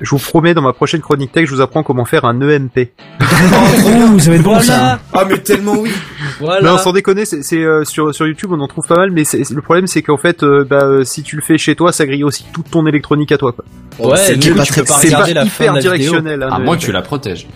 [0.00, 2.88] Je vous promets, dans ma prochaine chronique tech, je vous apprends comment faire un EMP.
[3.20, 4.98] Ouh, ça va être bon ça.
[5.12, 5.92] Ah, mais tellement oui.
[6.40, 6.68] voilà.
[6.72, 9.22] Non, sans déconner, c'est c'est, euh, sur sur YouTube, on en trouve pas mal, mais
[9.22, 11.92] c'est- le problème c'est qu'en fait, euh, bah, euh, si tu le fais chez toi,
[11.92, 13.52] ça grille aussi toute ton électronique à toi.
[13.52, 13.64] Quoi.
[14.10, 15.80] Ouais, c'est du coup, pas tu très- peux pas regarder la fin hyper de la
[15.80, 15.92] vidéo.
[16.10, 16.42] directionnel.
[16.42, 17.46] hein, À moins que tu la protèges.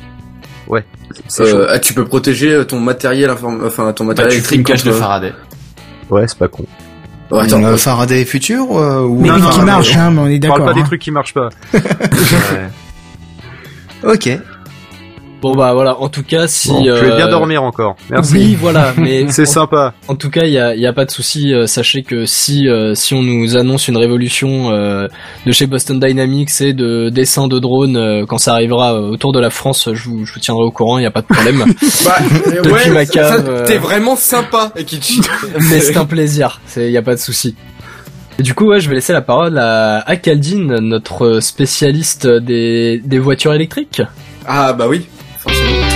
[0.69, 1.45] Chaud.
[1.45, 4.85] Euh, ah, tu peux protéger euh, ton matériel, enfin ton Bah, matériel tu électrique cache
[4.85, 5.33] de contre- Faraday.
[6.11, 6.64] Ouais, c'est pas con.
[7.31, 10.11] Ouais, attends, Euh, Faraday futur euh, ou Mais Non, oui, non, qui non, marche hein,
[10.11, 10.66] mais on est On parle d'accord.
[10.66, 10.85] pas des hein.
[10.85, 11.51] trucs qui marchent pas.
[11.73, 12.71] Ouais.
[14.14, 14.31] Ok.
[15.41, 17.95] Bon bah voilà, en tout cas, si Bon, Je vais euh, bien dormir encore.
[18.11, 18.32] Merci.
[18.34, 19.95] Oui, voilà, mais C'est sympa.
[20.09, 21.55] En tout cas, il y a, y a pas de souci.
[21.55, 25.07] euh, sachez que si euh, si on nous annonce une révolution euh,
[25.47, 29.32] de chez Boston Dynamics et de dessin de drones euh, quand ça arrivera euh, autour
[29.32, 30.99] de la France, je vous, je vous tiendrai au courant.
[30.99, 31.64] Il y a pas de problème.
[32.05, 32.16] Bah,
[32.49, 33.64] euh, Depuis ma cave, ça, euh.
[33.66, 35.20] T'es vraiment sympa, Ekichi.
[35.70, 36.61] Mais c'est un plaisir.
[36.66, 37.55] C'est y a pas de souci.
[38.41, 43.18] Et du coup, ouais, je vais laisser la parole à Akaldine, notre spécialiste des, des
[43.18, 44.03] voitures électriques.
[44.47, 45.07] Ah bah oui,
[45.49, 45.87] forcément.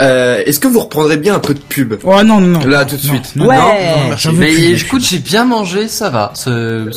[0.00, 1.94] Euh, Est-ce que vous reprendrez bien un peu de pub?
[2.02, 2.66] Oh non, non, non.
[2.66, 3.36] Là, tout de suite.
[3.36, 3.56] non, Ouais.
[3.56, 4.82] non, Mais plus.
[4.82, 6.32] écoute, j'ai bien mangé, ça va.
[6.34, 6.50] Sans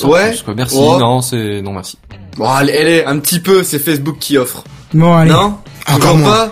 [0.09, 0.30] Ouais.
[0.32, 0.53] plus, quoi.
[0.55, 0.78] Merci.
[0.80, 0.97] Oh.
[0.99, 1.97] Non, c'est non merci.
[2.38, 4.63] Bon, allez, allez, un petit peu, c'est Facebook qui offre.
[4.93, 5.32] Bon, allez.
[5.32, 5.57] Non?
[5.91, 6.51] Encore pas?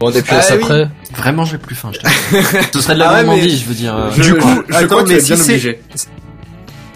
[0.00, 0.60] Bon, on est plus Ah à ça oui.
[0.60, 0.88] près.
[1.16, 1.90] Vraiment, j'ai plus faim.
[1.92, 2.38] Je.
[2.72, 3.94] Ce serait de la Ah ouais, mais- je veux dire.
[3.94, 5.80] euh, Je- Du coup, je attends, crois que mais si c'est- obligé.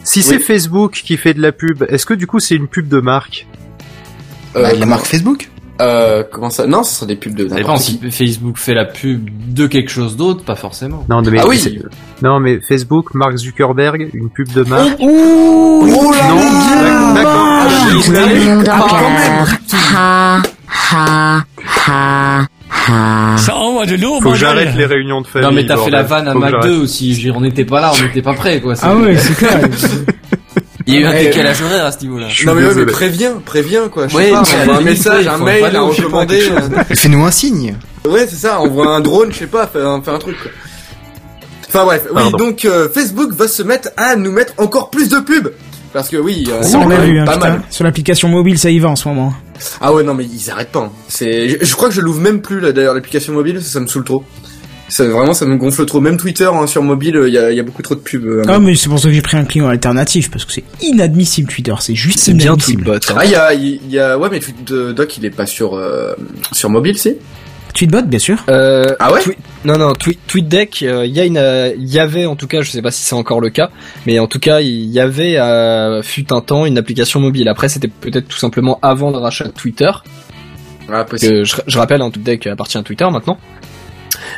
[0.08, 0.24] Si Oui.
[0.24, 3.00] c'est Facebook qui fait de la pub, est-ce que du coup c'est une pub de
[3.00, 3.46] marque
[4.56, 5.48] Euh, Bah, la marque Facebook
[5.80, 6.66] Euh, comment ça?
[6.66, 8.00] Non, ce sera des pubs de Ça dépend si.
[8.10, 11.04] Facebook fait la pub de quelque chose d'autre, pas forcément.
[11.08, 11.78] Non, mais Ah oui.
[12.22, 14.96] Non, mais Facebook, Mark Zuckerberg, une pub de marque.
[14.98, 16.40] Oh là Non,
[18.62, 19.46] d'accord.
[19.94, 20.40] Ah,
[20.90, 21.42] Ah,
[22.88, 23.36] ha.
[23.38, 25.48] Ça envoie de l'eau, Faut que j'arrête les réunions de famille.
[25.48, 26.70] non mais t'as fait la vanne à Mac j'arrête.
[26.72, 27.12] 2 aussi.
[27.12, 28.74] Je veux dire, on n'était pas là, on n'était pas prêts quoi.
[28.74, 29.60] C'est- Ah ouais, c'est clair.
[30.86, 32.28] Il y a eu un Eh, décalage horaire à ce niveau-là.
[32.46, 34.08] Non mais ouais, mais préviens, préviens quoi.
[34.08, 36.38] Je Ouais, sais pas, la envoie un message, ouais, un mail, pas, recommander.
[36.38, 36.70] quelque chose.
[36.98, 37.76] Fais-nous un signe.
[38.08, 40.50] Ouais, c'est ça, envoie un drone, je sais pas, fais un, fais un truc quoi.
[41.68, 42.38] Enfin bref, oui, Pardon.
[42.38, 45.50] donc euh, Facebook va se mettre à nous mettre encore plus de pubs.
[45.92, 47.48] Parce que oui, euh, Ça, on quand a même vu, hein, pas putain.
[47.50, 47.62] mal.
[47.70, 49.32] Sur l'application mobile, ça y va en ce moment.
[49.80, 50.80] Ah ouais, non mais ils arrêtent pas.
[50.80, 50.92] hein.
[51.08, 53.80] C'est, je, je crois que je l'ouvre même plus là d'ailleurs l'application mobile, ça, ça
[53.80, 54.22] me saoule trop.
[54.90, 56.00] Ça, vraiment, ça me gonfle trop.
[56.00, 58.24] Même Twitter hein, sur mobile, il y a, y a beaucoup trop de pubs.
[58.24, 60.64] euh, Ah, mais c'est pour ça que j'ai pris un client alternatif, parce que c'est
[60.80, 62.56] inadmissible Twitter, c'est juste C'est bien.
[62.56, 62.94] Tweetbot.
[62.94, 63.14] hein.
[63.16, 64.40] Ah, il y a, il y a, ouais, mais
[64.94, 66.14] Doc, il est pas sur euh,
[66.52, 67.16] sur mobile, si
[67.74, 68.38] Tweetbot, bien sûr.
[68.48, 71.86] Euh, Ah ouais Twi- Non, non, Tweet, TweetDeck, euh, il y a une, euh, il
[71.88, 73.70] y avait en tout cas, je sais pas si c'est encore le cas,
[74.06, 77.48] mais en tout cas, il y avait, euh, fut un temps, une application mobile.
[77.48, 79.90] Après, c'était peut-être tout simplement avant le rachat de Twitter.
[80.90, 81.32] Ah, possible.
[81.32, 83.38] Que je, je rappelle, hein, TweetDeck appartient à Twitter maintenant.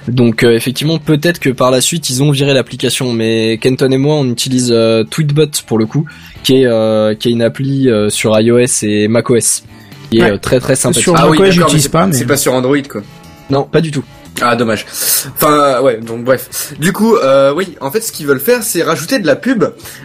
[0.09, 3.97] Donc euh, effectivement, peut-être que par la suite ils ont viré l'application, mais Kenton et
[3.99, 6.07] moi on utilise euh, Tweetbot pour le coup,
[6.43, 9.63] qui est euh, qui est une appli euh, sur iOS et macOS,
[10.11, 10.31] qui est Ouais.
[10.33, 11.05] euh, très très sympathique.
[11.05, 13.03] Sur Ah oui, macOS, d'accord, j'utilise pas, mais- C'est pas sur Android, quoi.
[13.51, 14.05] Non, pas du tout.
[14.43, 14.87] Ah dommage.
[15.35, 16.73] Enfin euh, ouais donc bref.
[16.79, 19.65] Du coup euh, oui en fait ce qu'ils veulent faire c'est rajouter de la pub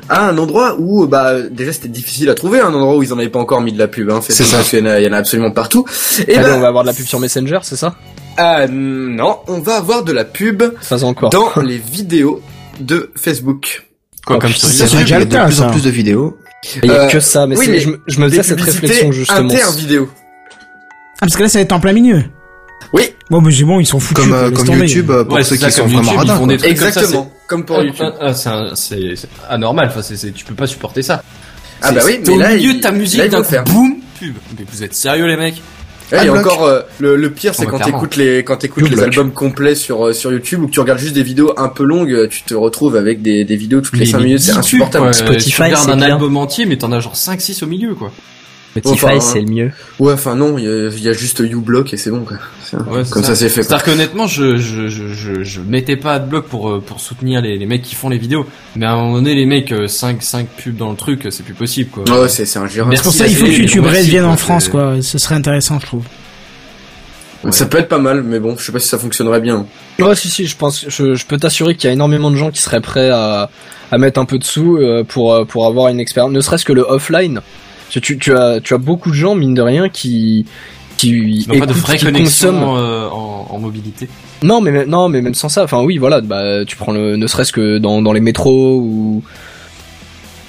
[0.10, 3.20] à un endroit où bah déjà c'était difficile à trouver un endroit où ils en
[3.20, 4.10] avaient pas encore mis de la pub.
[4.10, 4.58] Hein, C'est ça.
[4.58, 5.86] parce qu'il y en a- il y en a absolument partout.
[6.28, 7.96] Et Allez, ben, on va avoir de la pub sur Messenger, c'est ça?
[8.38, 11.30] Ah non on va avoir de la pub Pas encore.
[11.30, 12.42] dans les vidéos
[12.82, 13.86] de Facebook.
[14.26, 14.74] Quoi, Oh, comme putain, story.
[14.74, 15.68] C'est c'est vrai déjà qu'il y le a cas, de plus ça.
[15.68, 16.38] en plus de vidéos.
[16.84, 18.60] Il y a Euh, que ça, mais oui, mais je, me- je me faisais cette
[18.60, 19.52] réflexion justement.
[19.54, 20.10] Inter-vidéo.
[20.12, 22.24] Ah, parce que là, ça va être en plein milieu.
[22.94, 23.04] Oui.
[23.30, 24.24] Bon, mais c'est bon, ils sont foutus.
[24.24, 24.68] Comme, euh, comme.
[24.70, 26.48] YouTube euh, pour Ouais, ceux qui ça, sont vraiment YouTube, ils radins.
[26.48, 27.32] des trucs comme ça, Exactement.
[27.48, 28.06] Comme pour Ah, YouTube.
[28.22, 29.14] ah, c'est un- c'est
[29.50, 29.88] anormal.
[29.90, 31.24] Enfin, c'est c'est- tu peux pas supporter ça.
[31.82, 34.36] Ah bah oui, mais au là, milieu il- de ta musique d'un boum, pub.
[34.58, 35.62] Mais vous êtes sérieux les mecs
[36.12, 38.88] Ouais, et encore euh, le, le pire c'est Oh, bah, quand t'écoutes les quand t'écoutes
[38.90, 41.68] les albums complets sur euh, sur YouTube ou que tu regardes juste des vidéos un
[41.68, 44.42] peu longues, tu te retrouves avec des, des vidéos toutes les Mais- 5 mais minutes,
[44.42, 45.06] c'est insupportable.
[45.06, 45.14] quoi.
[45.14, 46.06] Spotify, Tu regardes un bien.
[46.14, 48.12] album entier, mais t'en as genre 5-6 au milieu quoi.
[48.82, 49.72] Spotify, Enfin, c'est le mieux.
[50.00, 52.38] Ouais, enfin non, il y, a- il y a juste uBlock et c'est bon quoi.
[52.92, 53.64] Ouais, Comme ça, c'est fait.
[53.64, 57.42] C'est-à-dire qu'honnêtement, je, je, je, je, je mettais pas de bloc pour, euh, pour soutenir
[57.42, 58.46] les, les mecs qui font les vidéos.
[58.76, 61.54] Mais à un moment donné, les mecs, 5, 5 pubs dans le truc, c'est plus
[61.54, 62.04] possible, quoi.
[62.04, 62.90] Ouais, c'est c'est ingérable.
[62.92, 63.04] Merci.
[63.04, 64.96] C'est pour ça qu'il faut que YouTube revienne quoi, en France, quoi.
[65.02, 66.04] Ce serait intéressant, je trouve.
[67.52, 69.68] Ça peut être pas mal, mais bon, je sais pas si ça fonctionnerait bien.
[70.00, 72.50] Ouais, si, si, je pense, je, je peux t'assurer qu'il y a énormément de gens
[72.50, 73.52] qui seraient prêts à,
[73.92, 76.66] à mettre un peu de sous euh, pour, euh, pour avoir une expérience, ne serait-ce
[76.66, 77.42] que le offline.
[77.90, 80.46] Tu, tu, tu as, tu as beaucoup de gens, mine de rien, qui,
[80.98, 81.74] qui n'ont pas de
[82.78, 84.08] euh, en, en mobilité.
[84.44, 87.16] Non, mais même- non, mais même sans ça, enfin oui, voilà, bah tu prends le,
[87.16, 89.24] ne serait-ce que dans, dans les métros ou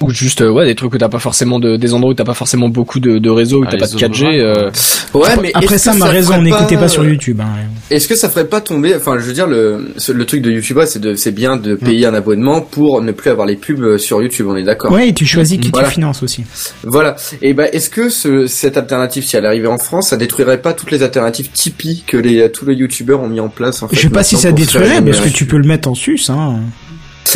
[0.01, 2.23] ou juste euh, ouais des trucs où t'as pas forcément de, des endroits où t'as
[2.23, 4.25] pas forcément beaucoup de, de réseau où Ah, t'as pas de zones 4G.
[4.27, 4.71] rurales, euh,
[5.13, 7.41] Ouais, mais Après ça, ma raison, ferait n'écoutez pas euh, sur YouTube.
[7.41, 7.47] Hein.
[7.89, 10.77] Est-ce que ça ferait pas tomber, enfin, je veux dire, le, le truc de YouTube,
[10.85, 13.97] c'est de, c'est bien de payer un abonnement pour ne plus avoir les pubs euh,
[13.97, 14.91] sur YouTube, on est d'accord.
[14.91, 15.87] Ouais, et tu choisis qui Voilà.
[15.87, 16.43] tu finances aussi.
[16.83, 17.15] Voilà.
[17.41, 20.73] Et ben, est-ce que ce, cette alternative, si elle arrivait en France, ça détruirait pas
[20.73, 23.95] toutes les alternatives Tipeee que les, tous les youtubeurs ont mis en place, en fait,
[23.95, 26.59] Je sais pas si ça détruirait, parce que tu peux le mettre en sus, hein.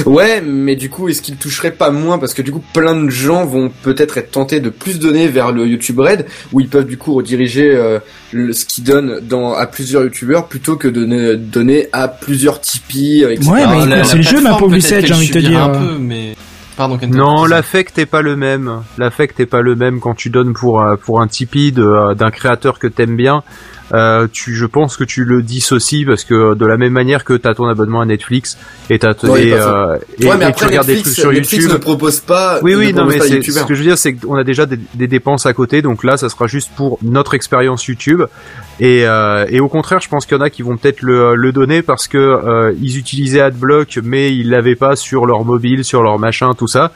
[0.06, 3.10] Ouais, mais du coup, est-ce qu'il toucherait pas moins parce que du coup, plein de
[3.10, 6.86] gens vont peut-être être tentés de plus donner vers le YouTube Red, où ils peuvent
[6.86, 8.00] du coup rediriger euh,
[8.32, 12.62] le- ce qu'ils donnent dans à plusieurs YouTubeurs plutôt que de ne donner à plusieurs
[12.62, 13.50] Tipeee, euh, etc.
[13.52, 15.60] Ouais, mais la- c'est le jeu, ma pauvre Lucette, j'ai envie de te dire.
[15.64, 16.36] un peu, mais...
[16.78, 16.98] Pardon.
[17.10, 18.82] Non, l'affect est pas le même.
[18.98, 22.32] L'affect est pas le même quand tu donnes pour euh, pour un Tipeee euh, d'un
[22.32, 23.44] créateur que t'aimes bien.
[23.94, 27.34] euh, tu, je pense que tu le dissocies parce que de la même manière que
[27.34, 28.58] t'as ton abonnement à Netflix
[28.90, 31.24] et t'as Ouais, et, euh, et, ouais, mais et après, tu regardes des Netflix, trucs
[31.24, 31.72] sur Netflix YouTube.
[31.74, 32.60] ne propose pas.
[32.62, 35.08] Oui, oui, non, mais ce que je veux dire, c'est qu'on a déjà des, des
[35.08, 38.24] dépenses à côté, donc là, ça sera juste pour notre expérience YouTube.
[38.84, 41.36] Et, euh, et au contraire, je pense qu'il y en a qui vont peut-être le,
[41.36, 45.84] le donner parce que euh, ils utilisaient AdBlock, mais ils l'avaient pas sur leur mobile,
[45.86, 46.92] sur leur machin, tout ça.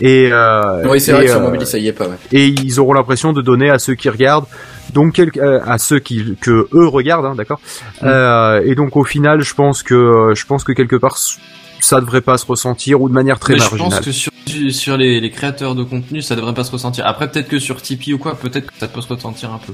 [0.00, 2.16] Et euh, Oui, c'est vrai que sur euh, mobile, ça y est pas, ouais.
[2.32, 4.46] et ils auront l'impression de donner à ceux qui regardent
[4.94, 7.60] donc quel- euh, à ceux qui que eux regardent hein, d'accord
[8.02, 11.18] Euh, et donc au final je pense que je pense que quelque part
[11.80, 14.32] ça devrait pas se ressentir ou de manière très Mais je marginale pense que sur,
[14.70, 17.06] sur les, les créateurs de contenu, ça devrait pas se ressentir.
[17.06, 19.72] Après, peut-être que sur Tipeee ou quoi, peut-être que ça peut se ressentir un peu.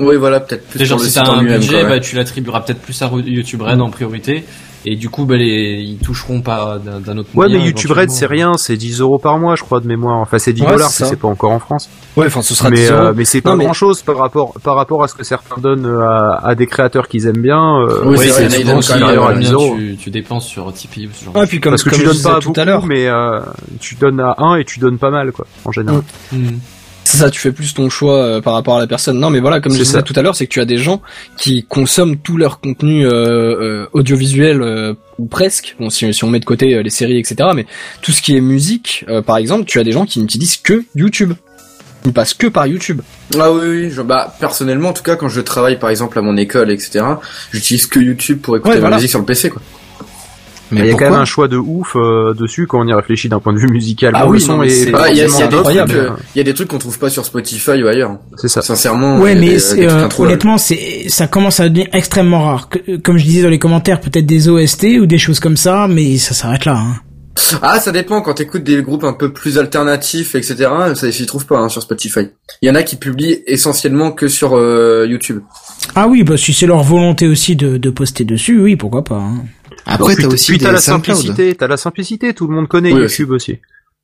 [0.00, 3.10] Oui, voilà, peut-être plus Déjà, si t'as un budget, bah, tu l'attribueras peut-être plus à
[3.24, 4.44] YouTube Red en priorité.
[4.86, 7.58] Et du coup, bah, les, ils toucheront pas d'un autre ouais moyen.
[7.58, 10.38] mais YouTube Red c'est rien c'est 10 euros par mois je crois de mémoire enfin
[10.38, 12.76] c'est 10 Ouais, dollars si c'est pas encore en France Ouais, enfin, ce sera mais
[12.76, 12.98] 10 euros.
[13.08, 15.60] euh, mais c'est pas mais- grand chose par rapport par rapport à ce que certains
[15.60, 19.20] donnent euh, à, à des créateurs qu'ils aiment bien euh, Oui, Ouais, c'est souvent euh,
[19.22, 19.74] à combien 10 euros.
[19.76, 21.98] tu, tu dépenses sur Tipeee ou ce genre Ouais, de puis comme, parce que comme
[21.98, 23.40] tu je donnes disais pas tout beaucoup à l'heure, mais euh,
[23.80, 26.00] tu donnes à un et tu donnes pas mal quoi en général
[26.32, 26.36] Mm.
[26.38, 26.58] Hmm.
[27.10, 29.18] C'est ça, tu fais plus ton choix euh, par rapport à la personne.
[29.18, 30.02] Non, mais voilà, comme je disais ça.
[30.02, 31.02] tout à l'heure, c'est que tu as des gens
[31.36, 35.74] qui consomment tout leur contenu euh, euh, audiovisuel euh, ou presque.
[35.80, 37.50] Bon, si, si on met de côté les séries, etc.
[37.54, 37.66] Mais
[38.02, 40.84] tout ce qui est musique, euh, par exemple, tu as des gens qui n'utilisent que
[40.94, 41.32] YouTube.
[42.06, 43.02] Ils passent que par YouTube.
[43.38, 46.22] Ah oui, oui, je, bah, personnellement, en tout cas, quand je travaille, par exemple, à
[46.22, 47.04] mon école, etc.,
[47.52, 48.96] j'utilise que YouTube pour écouter Ouais, ma voilà.
[48.96, 49.60] musique sur le PC, quoi.
[50.70, 52.92] Mais il y a quand même un choix de ouf euh, dessus quand on y
[52.92, 54.12] réfléchit d'un point de vue musical.
[54.16, 55.32] Ah Bon, oui, le son non, mais est c'est- pas il y a, y des
[55.32, 55.92] trucs, incroyable.
[55.96, 58.18] euh, mais, il y a des trucs qu'on trouve pas sur Spotify ou ailleurs.
[58.36, 58.62] c'est ça.
[58.62, 59.18] Sincèrement.
[59.18, 62.68] Ouais, mais des- euh, honnêtement, c'est ça commence à devenir extrêmement rare.
[62.68, 65.86] Que- Comme je disais dans les commentaires, peut-être des OST ou des choses comme ça,
[65.88, 66.76] mais ça s'arrête là.
[66.78, 66.96] Hein.
[67.62, 68.20] Ah, ça dépend.
[68.20, 71.80] Quand t'écoutes des groupes un peu plus alternatifs, etc., ça s'y trouve pas hein, sur
[71.80, 72.28] Spotify.
[72.60, 75.40] Il y en a qui publient essentiellement que sur euh, YouTube.
[75.94, 79.14] Ah oui, bah si c'est leur volonté aussi de, de poster dessus, oui, pourquoi pas.
[79.16, 79.44] hein.
[79.90, 82.68] Après, Puis t'as aussi puis des t'as la simplicité, t'as la simplicité, tout le monde
[82.68, 83.58] connaît Oui, YouTube aussi.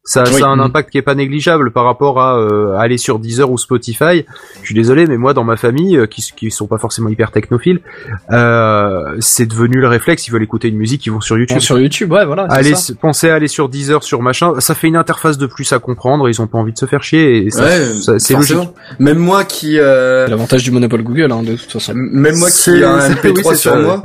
[0.09, 0.35] Ça, Oui.
[0.39, 0.61] ça a un Mm.
[0.61, 4.25] impact qui est pas négligeable par rapport à euh, aller sur Deezer ou Spotify.
[4.61, 7.33] Je suis désolé, mais moi dans ma famille, euh, qui, qui sont pas forcément hyper
[7.33, 7.81] technophiles,
[8.31, 10.29] euh, c'est devenu le réflexe.
[10.29, 11.59] Ils veulent écouter une musique, ils vont sur YouTube.
[11.59, 12.45] Sur YouTube, ouais, voilà.
[12.51, 12.93] Allez, ça.
[13.01, 14.53] pensez à aller sur Deezer, sur machin.
[14.61, 16.29] Ça fait une interface de plus à comprendre.
[16.29, 17.47] Ils ont pas envie de se faire chier.
[17.47, 18.57] Et ça, ouais, c'est logique.
[19.01, 21.95] Même moi qui, euh, l'avantage du monopole Google, hein, de toute façon.
[21.95, 24.03] même moi qui C'est- ai un c'est- MP3 oui, c'est sur ça, moi,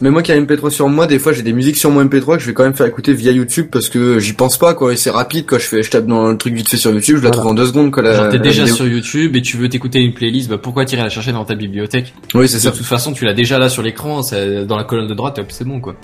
[0.00, 2.04] même moi qui ai un MP3 sur moi, des fois j'ai des musiques sur mon
[2.04, 4.74] MP3 que je vais quand même faire écouter via YouTube parce que j'y pense pas
[4.74, 4.92] quoi.
[4.92, 5.58] Et c'est rapide quoi.
[5.58, 7.36] Je fais, je tape dans le truc vite fait sur YouTube, je la Voilà.
[7.38, 8.02] trouve en deux secondes quoi.
[8.02, 8.76] La, Genre t'es la déjà vidéo.
[8.76, 11.54] sur YouTube et tu veux t'écouter une playlist, bah pourquoi t'irais la chercher dans ta
[11.54, 12.12] bibliothèque?
[12.34, 12.70] Oui, c'est De ça.
[12.72, 15.46] toute façon, tu l'as déjà là sur l'écran, c'est dans la colonne de droite, hop,
[15.50, 15.94] c'est bon quoi.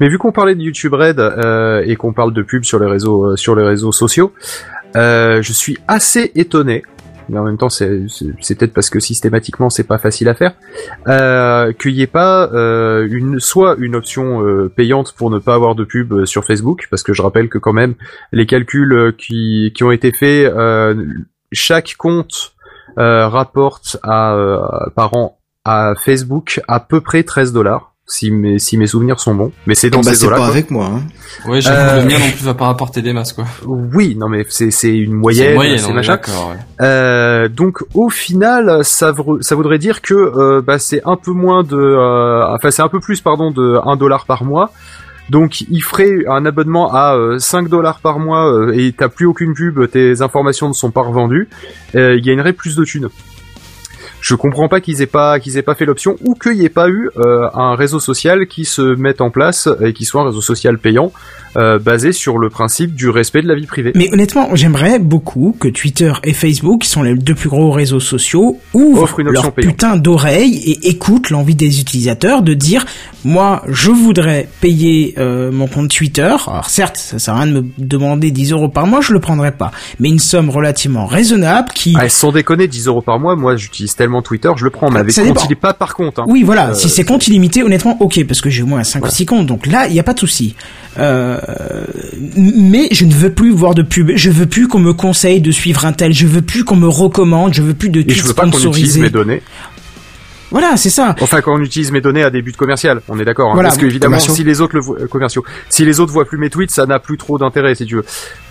[0.00, 2.86] Mais vu qu'on parlait de YouTube Red euh, et qu'on parle de pub sur les
[2.90, 4.32] réseaux euh, sur les réseaux sociaux,
[4.96, 6.82] euh, je suis assez étonné.
[7.28, 10.54] Mais en même temps, c'est peut-être parce que systématiquement c'est pas facile à faire,
[11.08, 15.54] euh, qu'il n'y ait pas euh, une soit une option euh, payante pour ne pas
[15.54, 17.94] avoir de pub euh, sur Facebook, parce que je rappelle que quand même
[18.32, 20.94] les calculs euh, qui qui ont été faits, euh,
[21.52, 22.54] chaque compte
[22.96, 24.36] rapporte à
[24.94, 27.91] par an à Facebook à peu près 13 dollars.
[28.06, 30.36] Si mes, si mes souvenirs sont bons, mais c'est dans bah, ces c'est eaux-là.
[30.36, 30.50] pas quoi.
[30.50, 30.86] avec moi.
[30.92, 31.02] Hein.
[31.48, 33.44] Ouais, j'avoue Euh, que le mien non plus va pas rapporter des masses quoi.
[33.64, 36.12] Oui, non mais c'est c'est une C'est moyenne, moyenne, c'est machin.
[36.14, 36.50] d'accord.
[36.50, 36.56] ouais.
[36.86, 41.62] Euh, donc au final, ça, ça voudrait dire que euh, bah, c'est un peu moins
[41.62, 44.72] de, euh, enfin c'est un peu plus pardon de 1 dollar par mois.
[45.30, 49.24] Donc il ferait un abonnement à euh, 5 dollars par mois euh, et t'as plus
[49.26, 51.48] aucune pub, tes informations ne sont pas revendues.
[51.94, 53.08] Euh, il gagnerait plus de thunes.
[54.22, 56.68] Je comprends pas qu'ils aient pas qu'ils aient pas fait l'option ou qu'il n'y ait
[56.68, 60.26] pas eu euh, un réseau social qui se mette en place et qui soit un
[60.26, 61.12] réseau social payant
[61.56, 63.92] euh, basé sur le principe du respect de la vie privée.
[63.94, 68.00] Mais honnêtement, j'aimerais beaucoup que Twitter et Facebook, qui sont les deux plus gros réseaux
[68.00, 69.72] sociaux, ouvrent Offre une leur payante.
[69.72, 72.86] putain d'oreilles et écoutent l'envie des utilisateurs de dire
[73.24, 76.34] moi, je voudrais payer euh, mon compte Twitter.
[76.46, 79.20] Alors certes, ça sert à rien de me demander 10 euros par mois, je le
[79.20, 79.70] prendrai pas.
[80.00, 81.94] Mais une somme relativement raisonnable qui...
[81.98, 85.00] Ah, sans déconner, 10 euros par mois, moi j'utilise tellement Twitter, je le prends, mais
[85.00, 86.18] avec compte, il est pas par compte.
[86.18, 86.24] Hein.
[86.28, 89.06] Oui, voilà, Euh, si c'est compte illimité, honnêtement, ok, parce que j'ai au moins 5
[89.06, 90.54] ou 6 comptes, donc là, il n'y a pas de souci.
[90.98, 91.38] Euh,
[92.36, 95.50] mais je ne veux plus voir de pub, je veux plus qu'on me conseille de
[95.50, 98.16] suivre un tel, je veux plus qu'on me recommande, je veux plus de Et tweets
[98.18, 99.00] je veux pas qu'on utilise sponsorisés.
[99.00, 99.42] mes données.
[100.52, 101.16] Voilà, c'est ça.
[101.20, 103.50] Enfin, quand on utilise mes données à des buts commerciaux, on est d'accord.
[103.50, 106.12] hein, Voilà, parce que évidemment, si les autres le voient, euh, commerciaux, si les autres
[106.12, 108.04] voient plus mes tweets, ça n'a plus trop d'intérêt, si tu veux.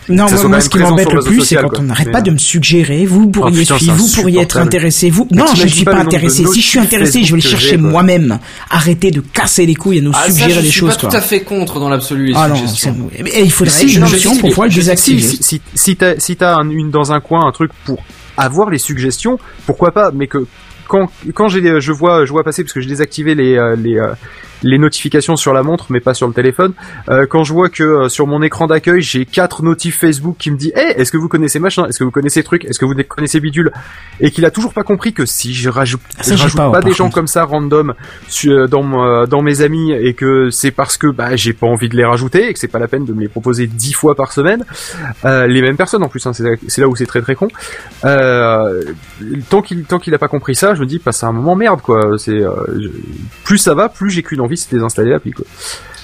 [0.10, 1.80] Non, moi, ce qui m'embête le plus, c'est quand quoi.
[1.80, 5.28] on n'arrête pas de me suggérer, vous pourriez putain, suivre, vous pourriez être intéressé, vous.
[5.32, 6.44] Mais Non, je ne suis pas pas intéressé.
[6.46, 8.40] Si je suis intéressé, je vais le chercher moi-même.
[8.70, 11.02] Arrêtez de casser les couilles à nous Ah, ça, suggérer je des suis choses, pas
[11.02, 11.10] quoi.
[11.12, 12.98] tout à fait contre dans l'absolu les Ah non, suggestions.
[13.16, 15.22] c'est- mais il faudrait une si, pour pouvoir le je désactiver.
[15.76, 18.04] Si, t'as une dans un coin un truc pour
[18.38, 19.38] avoir les suggestions,
[19.68, 20.48] pourquoi pas, mais que
[20.92, 24.14] quand quand je vois je vois passer parce que j'ai désactivé les euh, les euh,
[24.64, 26.74] les notifications sur la montre mais pas sur le téléphone.
[27.10, 30.52] Euh, quand je vois que euh, sur mon écran d'accueil j'ai quatre notifs Facebook qui
[30.52, 31.86] me dit "Hey, est-ce que vous connaissez machin?
[31.88, 32.66] Est-ce que vous connaissez truc?
[32.66, 33.72] Est-ce que vous connaissez bidule?
[34.20, 36.82] Et qu'il a toujours pas compris que si je rajoute, Ah, ça, je rajoute pas,
[36.82, 37.16] des gens contre.
[37.16, 37.94] comme ça random
[38.28, 41.90] su- euh, dans dans mes amis et que c'est parce que bah j'ai pas envie
[41.90, 44.16] de les rajouter et que c'est pas la peine de me les proposer dix fois
[44.16, 44.64] par semaine,
[45.24, 47.48] les mêmes personnes en plus, hein, c'est là- où c'est très très con.
[49.50, 51.56] Tant qu'il tant qu'il a pas compris ça, je me dis bah c'est un moment
[51.56, 52.18] merde quoi.
[52.18, 52.42] C'est
[53.44, 55.46] plus ça va, plus j'ai qu'une envie, c'est de désinstaller l'appli quoi.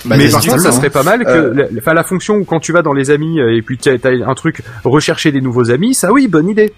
[0.05, 0.71] Bah, mais par contre, ça hein.
[0.71, 1.53] serait pas mal que, Euh.
[1.53, 3.95] la, enfin, la fonction où quand tu vas dans les amis euh, et puis t'as
[4.03, 6.71] as un truc rechercher des nouveaux amis, ça oui, bonne idée.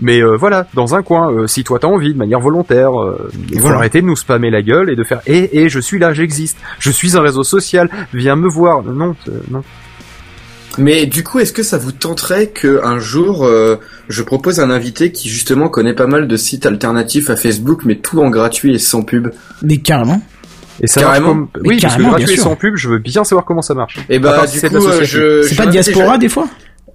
[0.00, 3.30] Mais euh, voilà, dans un coin, euh, si toi t'as envie, de manière volontaire, euh,
[3.48, 3.78] il faut voilà.
[3.78, 6.58] arrêter de nous spammer la gueule et de faire, eh, eh, je suis là, j'existe,
[6.78, 8.82] je suis un réseau social, viens me voir.
[8.82, 9.62] Non, euh, non.
[10.78, 13.76] Mais du coup, est-ce que ça vous tenterait que un jour euh,
[14.08, 17.96] je propose un invité qui justement connaît pas mal de sites alternatifs à Facebook, mais
[17.96, 19.28] tout en gratuit et sans pub?
[19.62, 20.20] Mais carrément.
[20.82, 21.34] Et ça Carrément.
[21.34, 21.62] marche comme...
[21.62, 22.44] Mais Oui, parce que carrément, gratuit bien et sûr.
[22.44, 23.98] sans pub, je veux bien savoir comment ça marche.
[24.08, 26.46] Et À bah si du c'est coup, euh, je C'est pas Diaspora des fois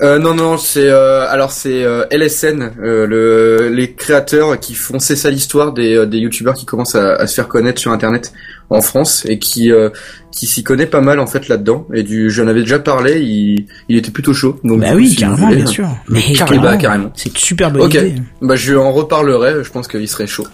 [0.02, 4.98] Euh, non, non, c'est euh, alors c'est euh, LSN, euh, le, les créateurs qui font
[5.00, 7.92] c'est ça l'histoire des, euh, des youtubeurs qui commencent à, à se faire connaître sur
[7.92, 8.34] Internet
[8.72, 9.90] en France et qui euh,
[10.32, 11.86] qui s'y connaît pas mal en fait là-dedans.
[11.94, 14.58] Et du, j'en avais déjà parlé, il, il était plutôt chaud.
[14.64, 15.90] Donc Bah coup, oui, si carrément, voulez, bien sûr.
[16.08, 16.62] Mais carrément, carrément.
[16.64, 17.12] bah, carrément.
[17.16, 17.96] C'est une super bonne Ok.
[17.96, 18.16] idée.
[18.42, 20.48] Bah je en reparlerai, je pense qu'il serait chaud.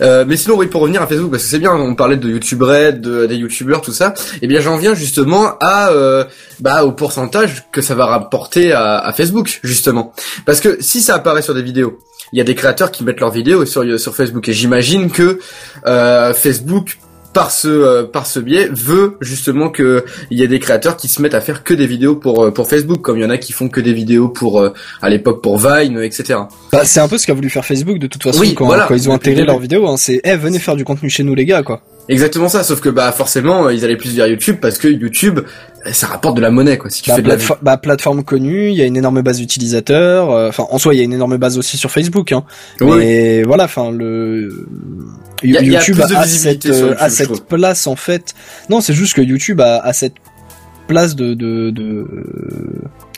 [0.00, 2.28] Euh, mais sinon oui pour revenir à Facebook parce que c'est bien, on parlait de
[2.28, 4.14] YouTube Red, de- des youtubeurs tout ça.
[4.42, 6.24] Et bien j'en viens justement à euh,
[6.60, 10.12] bah au pourcentage que ça va rapporter à, à Facebook justement.
[10.44, 12.00] Parce que si ça apparaît sur des vidéos,
[12.32, 15.38] il y a des créateurs qui mettent leurs vidéos sur sur Facebook et j'imagine que
[15.86, 16.98] euh, Facebook
[17.34, 21.08] par ce euh, par ce biais veut justement que il y ait des créateurs qui
[21.08, 23.30] se mettent à faire que des vidéos pour euh, pour Facebook comme il y en
[23.30, 24.72] a qui font que des vidéos pour euh,
[25.02, 26.38] à l'époque pour Vine etc.
[26.72, 28.86] Bah, c'est un peu ce qu'a voulu faire Facebook de toute façon Oui, quand, voilà.
[28.86, 29.86] quand ils ont intégré leurs vidéos.
[29.86, 31.82] Hein, c'est, eh, venez faire du contenu chez nous les gars, quoi.
[32.08, 35.40] Exactement ça, sauf que bah forcément ils allaient plus vers YouTube parce que YouTube
[35.86, 36.90] euh, ça rapporte de la monnaie quoi.
[36.90, 39.38] Si tu Bah, fais de la bah, plateforme connue, il y a une énorme base
[39.38, 40.30] d'utilisateurs.
[40.30, 42.32] euh, Enfin, en soi, il y a une énorme base aussi sur Facebook.
[42.32, 42.44] Hein.
[42.82, 42.96] Oui.
[42.98, 44.66] Mais voilà, enfin le
[45.42, 48.34] y a- y a YouTube a cette, euh, YouTube, place en fait.
[48.68, 50.14] Non, c'est juste que YouTube a, a cette
[50.88, 52.06] place de de, de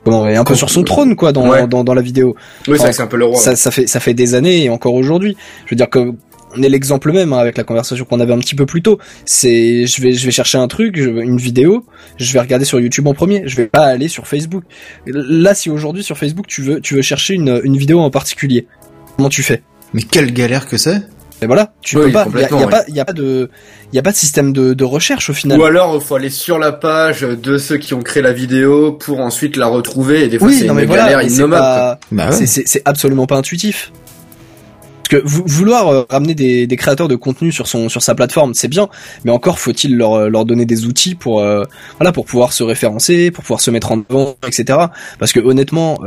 [0.05, 1.67] comment on va dire, un peu sur son trône quoi dans Ouais.
[1.67, 2.37] dans, dans la vidéo.
[2.37, 3.37] Oui, c'est vrai Enfin, que c'est un peu le roi.
[3.37, 5.37] Ça, ça fait ça fait des années et encore aujourd'hui.
[5.65, 6.13] Je veux dire que
[6.57, 8.99] on est l'exemple même hein, avec la conversation qu'on avait un petit peu plus tôt.
[9.25, 11.85] C'est je vais je vais chercher un truc, je- une vidéo,
[12.19, 13.43] je vais regarder sur YouTube en premier.
[13.47, 14.65] Je vais pas aller sur Facebook.
[15.07, 18.67] Là, si aujourd'hui sur Facebook tu veux tu veux chercher une une vidéo en particulier,
[19.17, 19.63] comment tu fais?
[19.95, 21.01] Mais quelle galère que c'est
[21.43, 22.27] Et voilà, tu Oui, peux pas.
[22.35, 23.51] Il y a, y pas il y a pas de
[23.93, 25.59] il y a pas de système de de recherche au final.
[25.61, 28.93] Ou alors il faut aller sur la page de ceux qui ont créé la vidéo
[28.93, 31.47] pour ensuite la retrouver et des fois oui, c'est non une mais galère voilà, c'est
[31.47, 32.47] Bah ouais.
[32.47, 33.93] c'est absolument pas intuitif.
[35.09, 38.55] Parce que vou- vouloir euh, ramener des, créateurs de contenu sur son sur sa plateforme,
[38.55, 38.89] c'est bien,
[39.25, 41.63] mais encore faut-il leur euh, leur donner des outils pour euh,
[41.99, 44.79] voilà pour pouvoir se référencer, pour pouvoir se mettre en avant, etc.
[45.21, 46.01] Parce que honnêtement,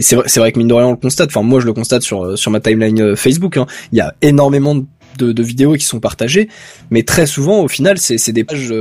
[0.00, 1.30] c'est vrai c'est vrai que mine de rien on le constate.
[1.30, 3.56] Enfin moi je le constate sur sur ma timeline Facebook.
[3.56, 3.66] hein.
[3.92, 4.76] Il y a énormément
[5.18, 6.48] de vidéos qui sont partagées,
[6.90, 8.72] mais très souvent au final c'est des pages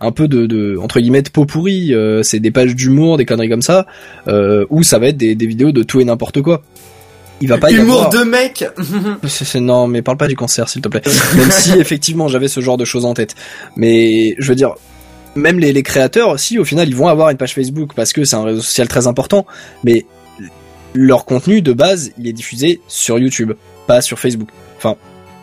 [0.00, 3.48] un peu de, de entre guillemets de pot pourri, c'est des pages d'humour, des conneries
[3.48, 3.86] comme ça,
[4.26, 6.62] euh, où ça va être des, des vidéos de tout et n'importe quoi.
[7.40, 8.10] Il va pas y Humour avoir.
[8.10, 8.64] de mec.
[9.60, 11.02] Non, mais parle pas du cancer, s'il te plaît.
[11.36, 13.34] Même si effectivement j'avais ce genre de choses en tête,
[13.76, 14.74] mais je veux dire.
[15.36, 18.24] Même les, les créateurs, si au final ils vont avoir une page Facebook parce que
[18.24, 19.46] c'est un réseau social très important,
[19.84, 20.04] mais
[20.92, 23.52] leur contenu de base il est diffusé sur YouTube,
[23.86, 24.48] pas sur Facebook.
[24.76, 24.96] Enfin,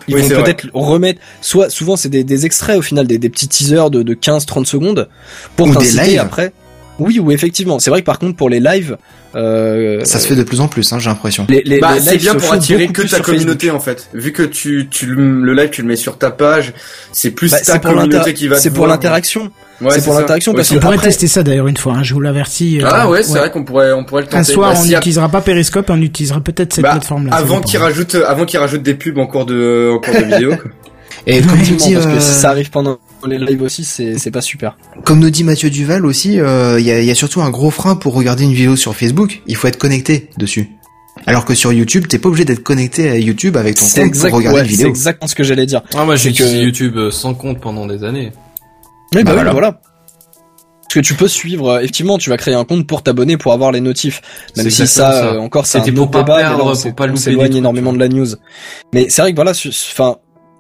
[0.09, 3.29] ils Oui, vont peut-être remettre, soit souvent c'est des, des extraits au final, des, des
[3.29, 5.07] petits teasers de, de 15-30 secondes
[5.55, 6.51] pour t'inciter après.
[6.99, 7.79] Oui, ou effectivement.
[7.79, 8.97] C'est vrai que par contre pour les lives,
[9.35, 11.45] euh, Ça se fait de plus en plus, hein, j'ai l'impression.
[11.49, 14.09] les, les, Bah les c'est bien pour attirer que ta communauté en fait.
[14.13, 16.73] Vu que tu tu le le live tu le mets sur ta page,
[17.11, 18.57] c'est plus Bah, ta communauté qui va.
[18.57, 19.51] c'est te pour l'interaction.
[19.79, 20.73] Ouais, c'est pour l'interaction, parce Aussi.
[20.73, 22.81] que On pourrait après- tester ça d'ailleurs une fois, hein, je vous l'avertis.
[22.81, 24.39] euh, Ah ouais, c'est vrai qu'on pourrait on pourrait le tenter.
[24.39, 27.35] Un soir, Bah, on a- n'utilisera pas Periscope, on utilisera peut-être cette Bah, plateforme-là.
[27.35, 27.67] avant dépend.
[27.67, 30.55] qu'il rajoute avant qu'il rajoute des pubs en cours de en cours de vidéo.
[30.55, 30.71] quoi.
[31.27, 34.17] Et comme Effectivement, dit, parce que euh, si ça arrive pendant les lives aussi, c'est
[34.17, 34.77] c'est pas super.
[35.03, 37.49] comme nous dit Mathieu Duval aussi, euh, il y, a, il y a surtout un
[37.49, 39.41] gros frein pour regarder une vidéo sur Facebook.
[39.47, 40.69] Il faut être connecté dessus.
[41.25, 44.09] Alors que sur YouTube, t'es pas obligé d'être connecté à YouTube avec ton C'est compte
[44.09, 44.89] exact, pour regarder ouais, une c'est vidéo.
[44.89, 45.81] exactement ce que j'allais dire.
[45.95, 48.31] Ah, moi j'ai C'est que- YouTube euh, sans compte pendant des années.
[49.15, 49.79] Oui, Bah bah, voilà.
[50.83, 53.51] Parce que tu peux suivre, euh, effectivement, tu vas créer un compte pour t'abonner, pour
[53.51, 54.21] avoir les notifs.
[54.55, 55.25] Même C'est si ça, ça.
[55.33, 57.47] euh, encore, c'est un pour pas débat, perdre, là, on pour pas on louper s'éloigne
[57.49, 58.27] trucs, énormément de la news.
[58.93, 60.15] Mais c'est vrai que voilà, enfin,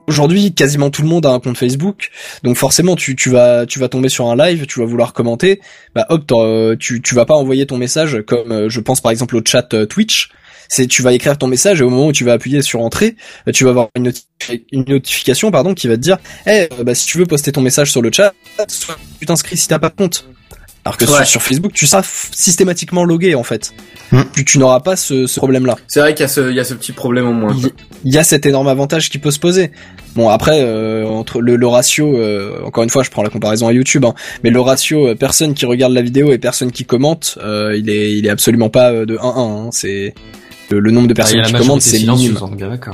[0.07, 2.09] aujourd'hui, quasiment tout le monde a un compte Facebook,
[2.43, 5.61] donc forcément, tu, tu vas, tu vas tomber sur un live, tu vas vouloir commenter,
[5.95, 9.11] bah hop, t'en- tu, tu vas pas envoyer ton message comme, euh, je pense par
[9.11, 10.29] exemple au chat euh, Twitch.
[10.69, 13.15] C'est tu vas écrire ton message et au moment où tu vas appuyer sur entrée,
[13.47, 16.93] euh, tu vas avoir une, notifi- une notification pardon qui va te dire, eh bah
[16.93, 18.33] si tu veux poster ton message sur le chat,
[19.19, 20.27] tu t'inscris si t'as pas compte.
[20.87, 21.11] Alors que Ouais.
[21.17, 23.73] sur, sur Facebook, tu seras systématiquement logué en fait.
[24.13, 24.21] Hmm.
[24.33, 25.75] Tu, tu n'auras pas ce, ce problème-là.
[25.87, 27.53] C'est vrai qu'il y a ce, il y a ce petit problème en moins.
[28.05, 29.71] Il y a cet énorme avantage qui peut se poser.
[30.15, 33.67] Bon après euh, entre le, le ratio, euh, encore une fois je prends la comparaison
[33.67, 34.13] à YouTube, hein,
[34.45, 37.89] mais le ratio euh, personne qui regarde la vidéo et personne qui commente, euh, il
[37.89, 39.21] est il est absolument pas de 1-1.
[39.67, 40.13] Hein, c'est
[40.69, 42.37] le, le nombre de Ah, personnes qui commentent c'est minime.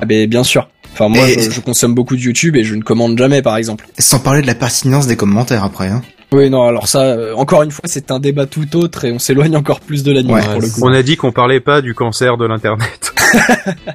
[0.02, 0.68] Ah ben bien sûr.
[0.94, 3.86] Enfin moi je, je consomme beaucoup de YouTube et je ne commande jamais par exemple.
[4.00, 5.90] Sans parler de la pertinence des commentaires après.
[5.90, 6.02] Hein.
[6.34, 9.20] Oui non alors ça euh, encore une fois c'est un débat tout autre et on
[9.20, 10.42] s'éloigne encore plus de l'anime Ouais.
[10.42, 10.82] pour le coup.
[10.82, 13.14] On a dit qu'on parlait pas du cancer de l'internet.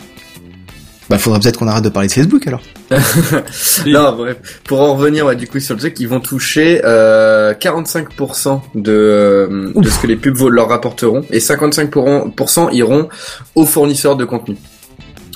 [1.11, 2.61] Bah faudrait peut-être qu'on arrête de parler de Facebook alors.
[3.87, 4.37] non, bref.
[4.65, 8.93] Pour en revenir, ouais, du coup, sur le truc, ils vont toucher euh, 45% de,
[8.93, 13.09] euh, de ce que les pubs vont- leur rapporteront, et 55% iront
[13.55, 14.57] aux fournisseurs de contenu.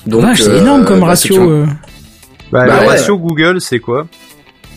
[0.07, 1.41] Donc, c'est euh, énorme comme bah, ratio.
[1.51, 1.65] euh.
[2.53, 2.87] Bah, Bah le ouais.
[2.89, 4.07] ratio Google, c'est quoi?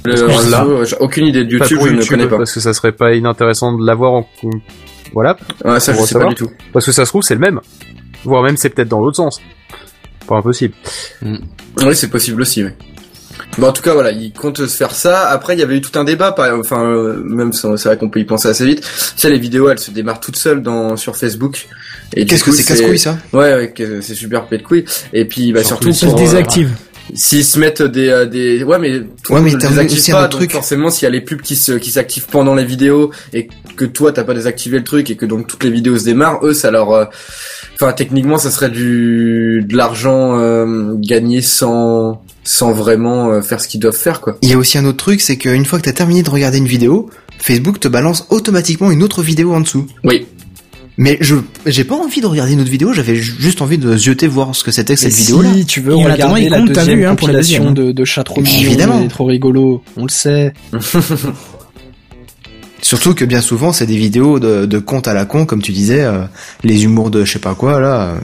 [0.05, 2.37] Le euh, j'ai aucune idée de YouTube, je ne connais pas.
[2.37, 4.29] Parce que ça serait pas inintéressant de l'avoir en...
[5.13, 5.37] Voilà.
[5.63, 6.49] Ouais, ça, je sais pas du tout.
[6.73, 7.59] Parce que ça se trouve, c'est le même.
[8.23, 9.39] Voire même, c'est peut-être dans l'autre sens.
[10.27, 10.73] Pas impossible.
[11.21, 12.71] Oui, c'est possible aussi, oui.
[13.57, 15.29] Bon, en tout cas, voilà, ils comptent se faire ça.
[15.29, 18.09] Après, il y avait eu tout un débat, par- enfin, euh, même c'est vrai qu'on
[18.09, 18.81] peut y penser assez vite.
[18.81, 18.87] Tu
[19.21, 21.67] sais, les vidéos, elles se démarrent toutes seules dans sur Facebook.
[22.13, 23.17] Et Qu'est-ce que c'est casse-couille ça?
[23.33, 24.85] Ouais, ouais, c'est super pète couille.
[25.13, 26.71] Et puis, bah, surtout, Ça se euh, désactive.
[27.13, 30.51] S'ils se mettent des, euh, des, ouais, mais Ouais, mais désactive aussi pas, donc truc.
[30.51, 33.85] forcément, s'il y a les pubs qui se, qui s'activent pendant les vidéos et que
[33.85, 36.53] toi t'as pas désactivé le truc et que donc toutes les vidéos se démarrent, eux,
[36.53, 37.05] ça leur, euh,
[37.75, 43.67] enfin, techniquement, ça serait du, de l'argent euh, gagné sans, sans vraiment euh, faire ce
[43.67, 44.37] qu'ils doivent faire, quoi.
[44.41, 46.57] Il y a aussi un autre truc, c'est qu'une fois que t'as terminé de regarder
[46.57, 49.85] une vidéo, Facebook te balance automatiquement une autre vidéo en dessous.
[50.03, 50.25] Oui.
[50.97, 51.35] Mais je
[51.65, 54.55] j'ai pas envie de regarder une autre vidéo, j'avais ju- juste envie de zioter voir
[54.55, 55.49] ce que c'était que cette vidéo là.
[55.53, 57.91] si tu veux Et regarder il la deuxième vu, hein, pour la compilation deuxième, de,
[57.91, 59.01] de mignons évidemment.
[59.03, 60.53] et trop rigolo, on le sait.
[62.81, 65.71] Surtout que bien souvent c'est des vidéos de, de contes à la con, comme tu
[65.71, 66.23] disais, euh,
[66.63, 68.11] les humours de je sais pas quoi là.
[68.11, 68.17] euh,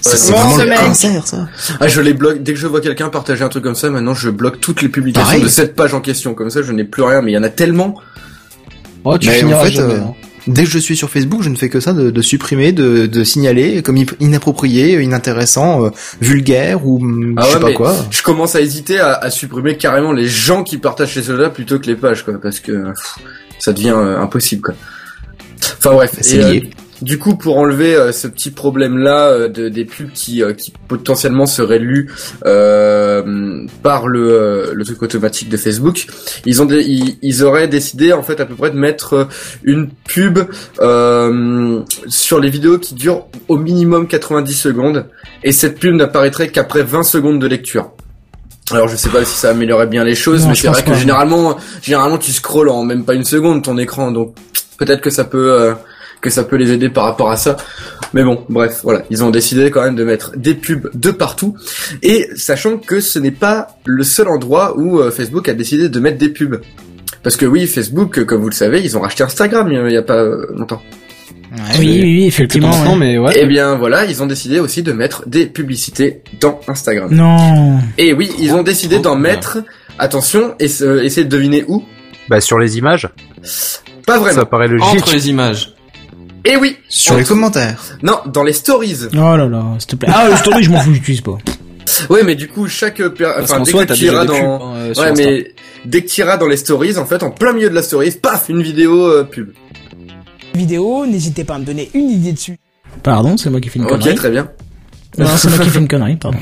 [0.00, 0.78] C'est vraiment le mec.
[0.78, 1.48] cancer ça.
[1.80, 2.42] Ah, je les bloque.
[2.42, 4.88] Dès que je vois quelqu'un partager un truc comme ça, maintenant je bloque toutes les
[4.88, 5.42] publications Pareil.
[5.42, 6.34] de cette page en question.
[6.34, 7.20] Comme ça, je n'ai plus rien.
[7.20, 7.96] Mais il y en a tellement.
[9.04, 9.94] Oh, tu Mais finiras en fait, jamais.
[9.94, 10.14] euh, hein.
[10.46, 13.06] Dès que je suis sur Facebook, je ne fais que ça de, de supprimer, de,
[13.06, 17.96] de signaler comme inapproprié, inintéressant, euh, vulgaire ou hum, Ah je sais ouais, pas quoi.
[18.10, 21.78] Je commence à hésiter à, à supprimer carrément les gens qui partagent ces ceux-là plutôt
[21.78, 23.18] que les pages, quoi, parce que pff,
[23.58, 24.74] ça devient euh, impossible, quoi.
[25.78, 26.14] Enfin bref.
[26.20, 26.70] C'est euh, lié.
[27.02, 30.72] Du coup, pour enlever euh, ce petit problème-là euh, de, des pubs qui, euh, qui
[30.88, 32.10] potentiellement seraient lus
[32.46, 36.06] euh, par le, euh, le truc automatique de Facebook,
[36.46, 39.24] ils ont dé- ils, ils auraient décidé en fait à peu près de mettre euh,
[39.64, 40.38] une pub
[40.80, 45.06] euh, sur les vidéos qui durent au minimum 90 secondes
[45.42, 47.92] et cette pub n'apparaîtrait qu'après 20 secondes de lecture.
[48.72, 50.94] Alors je sais pas si ça améliorerait bien les choses, Non, mais c'est vrai que
[50.94, 54.34] généralement, généralement tu scrolles en même pas une seconde ton écran, donc
[54.78, 55.74] peut-être que ça peut euh,
[56.20, 57.56] que ça peut les aider par rapport à ça.
[58.12, 61.56] Mais bon, bref, voilà, ils ont décidé quand même de mettre des pubs de partout,
[62.02, 66.00] et sachant que ce n'est pas le seul endroit où euh, Facebook a décidé de
[66.00, 66.60] mettre des pubs.
[67.22, 69.88] Parce que oui, Facebook, comme vous le savez, ils ont racheté Instagram il y a-
[69.88, 70.80] il y a pas euh, longtemps.
[71.78, 72.70] Oui, oui, oui, effectivement.
[72.70, 72.96] Ouais.
[72.96, 73.32] mais ouais.
[73.36, 77.08] Eh bien voilà, ils ont décidé aussi de mettre des publicités dans Instagram.
[77.12, 77.78] Non.
[77.98, 79.58] Et oui, ils ont décidé d'en mettre.
[79.98, 81.82] Attention, et essayez de deviner où?
[82.28, 83.08] Bah, sur les images,
[84.06, 84.38] Pas vraiment.
[84.38, 84.88] ça paraît logique.
[85.02, 85.74] Entre les images.
[86.44, 86.76] Et oui.
[86.88, 87.98] Sur les commentaires.
[88.02, 88.96] Non, dans les stories.
[89.12, 90.08] Oh là là, s'il te plaît.
[90.14, 91.38] Ah, le story, je m'en fous, j'utilise pas.
[92.08, 95.52] Ouais, mais du coup, chaque enfin dès que tu iras dans hein, euh, Ouais, mais
[95.84, 98.10] dès que tu iras dans les stories, en fait, en plein milieu de la story,
[98.12, 99.50] paf, une vidéo euh, pub.
[100.54, 102.58] Vidéo, n'hésitez pas à me donner une idée dessus.
[103.02, 104.14] Pardon, c'est moi qui fais une Ok, connerie.
[104.14, 104.50] très bien.
[105.18, 106.38] Non, c'est moi qui fais une connerie, pardon.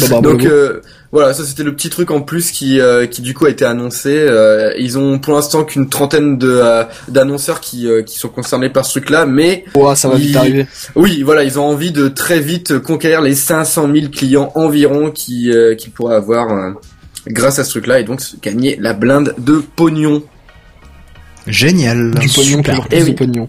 [0.00, 0.80] Bah, bah, Donc euh,
[1.12, 3.64] voilà, ça c'était le petit truc en plus qui euh, qui du coup a été
[3.64, 4.10] annoncé.
[4.12, 8.68] Euh, ils ont pour l'instant qu'une trentaine de euh, d'annonceurs qui euh, qui sont concernés
[8.68, 10.66] par ce truc-là, mais Ouah, ça va vite arriver.
[10.96, 15.52] Oui, voilà, ils ont envie de très vite conquérir les 500 000 clients environ qui
[15.52, 16.72] euh, qui pourraient avoir euh,
[17.28, 20.22] grâce à ce truc-là et donc gagner la blinde de pognon.
[21.46, 22.10] Génial.
[22.14, 23.10] Du pognon, toujours Eh plus oui.
[23.12, 23.48] de pognon.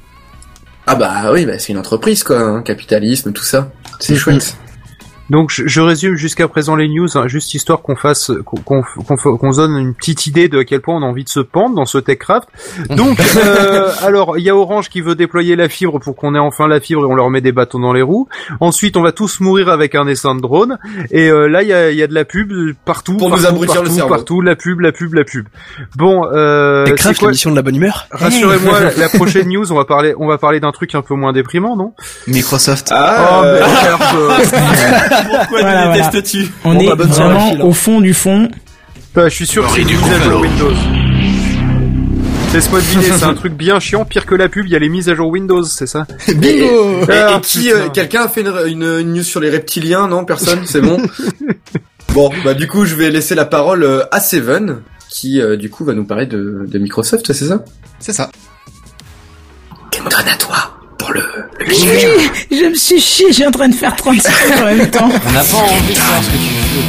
[0.86, 3.72] Ah bah oui, bah c'est une entreprise quoi, hein, capitalisme, tout ça.
[4.00, 4.56] C'est chouette.
[5.30, 8.82] Donc je, je résume jusqu'à présent les news, hein, juste histoire qu'on fasse, qu'on qu'on
[9.15, 11.30] qu'on- qu'on se donne une petite idée de à quel point on a envie de
[11.30, 12.47] se pendre dans ce TechCraft.
[12.89, 16.39] Donc, euh, alors il y a Orange qui veut déployer la fibre pour qu'on ait
[16.39, 18.28] enfin la fibre et on leur met des bâtons dans les roues.
[18.61, 20.78] Ensuite, on va tous mourir avec un essaim de drone.
[21.11, 22.51] Et euh, là, il y a, il y a de la pub
[22.86, 24.09] partout, Pour nous partout, abrutir le cerveau.
[24.13, 25.47] partout, la pub, la pub, la pub.
[25.97, 28.07] Bon, euh, c'est Craft, quoi- l'émission de la bonne humeur.
[28.11, 31.15] Rassurez-moi, la- la prochaine news, on va parler, on va parler d'un truc un peu
[31.15, 31.93] moins déprimant, non?
[32.28, 32.89] Microsoft.
[32.91, 35.16] Ah, Oh, merde.
[35.24, 36.07] Pourquoi Voilà, tu voilà.
[36.09, 38.49] détestes-tu On Bon, est bah, vraiment au fond du fond.
[39.15, 40.74] Bah, je suis sûr que c'est une mise à jour Windows.
[42.53, 44.89] Laisse-moi deviner, c'est un truc bien chiant, pire que la pub, il y a les
[44.89, 48.41] mises à jour Windows, c'est ça Bingo Et, Ah, et qui, euh, quelqu'un a fait
[48.41, 50.97] une, une, une news sur les reptiliens Non, personne, c'est bon.
[52.13, 54.78] bon, bah du coup, je vais laisser la parole euh, à Seven,
[55.09, 57.63] qui euh, du coup va nous parler de, de Microsoft, c'est ça
[57.99, 58.30] C'est ça.
[59.91, 60.76] Kenton à toi
[61.08, 61.22] pour le,
[61.60, 61.74] le
[62.51, 65.10] Je me suis chié, j'ai en train de faire 30 secondes en même temps.
[65.10, 66.84] On n'a pas envie de savoir ce que tu veux.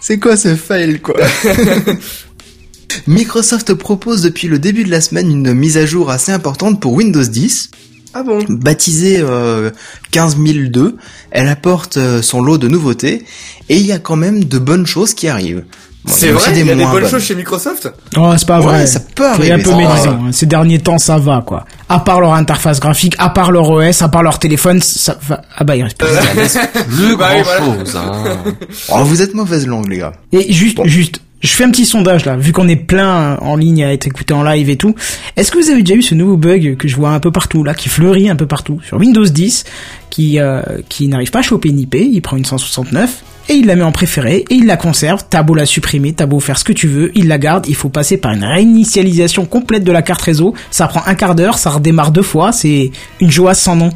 [0.00, 1.16] C'est quoi ce fail, quoi?
[3.06, 6.92] Microsoft propose depuis le début de la semaine une mise à jour assez importante pour
[6.94, 7.70] Windows 10.
[8.12, 8.44] Ah bon?
[8.48, 9.70] Baptisée euh,
[10.10, 10.96] 15002,
[11.30, 13.24] elle apporte euh, son lot de nouveautés
[13.68, 15.64] et il y a quand même de bonnes choses qui arrivent.
[16.02, 18.64] Bon, C'est vrai, il y a des bonnes choses chez Microsoft Oh, c'est pas Ouais,
[18.66, 18.86] vrai.
[18.86, 19.52] ça peut C'est arriver.
[19.52, 20.12] un peu médisant.
[20.26, 20.32] hein.
[20.32, 21.66] Ces derniers temps, ça va, quoi.
[21.90, 25.42] À part leur interface graphique, à part leur OS, à part leur téléphone, ça va.
[25.58, 26.08] Ah bah, il reste plus.
[26.08, 27.84] Le Bah oui, grand voilà.
[27.84, 28.12] chose, hein.
[28.88, 30.12] Oh, vous êtes mauvaise langue, les gars.
[30.32, 30.84] Et juste, Bon.
[30.86, 34.06] juste, je fais un petit sondage là, vu qu'on est plein en ligne à être
[34.06, 34.94] écouté en live et tout.
[35.36, 37.62] Est-ce que vous avez déjà eu ce nouveau bug que je vois un peu partout
[37.62, 39.64] là, qui fleurit un peu partout sur Windows 10,
[40.08, 43.66] qui euh, qui n'arrive pas à choper une IP, il prend une 169 et il
[43.66, 45.24] la met en préféré et il la conserve.
[45.28, 47.66] T'as beau la supprimer, t'as beau faire ce que tu veux, il la garde.
[47.68, 50.54] Il faut passer par une réinitialisation complète de la carte réseau.
[50.70, 52.52] Ça prend un quart d'heure, ça redémarre deux fois.
[52.52, 52.90] C'est
[53.20, 53.90] une joie sans nom.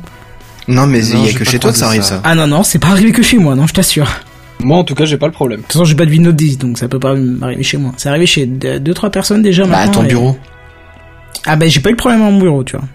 [0.68, 2.20] Non, mais il y a que chez toi que ça arrive, ça.
[2.24, 4.08] Ah non non, c'est pas arrivé que chez moi, non, je t'assure.
[4.60, 5.58] Moi, en tout cas, j'ai pas le problème.
[5.60, 7.92] De toute façon, j'ai pas de Windows 10, donc ça peut pas m'arriver chez moi.
[7.98, 10.00] C'est arrivé chez deux, deux, trois personnes déjà Bah, à maintenant.
[10.00, 10.38] ton et- bureau.
[11.46, 12.86] Ah ben j'ai pas eu de problème à mon bureau, tu vois.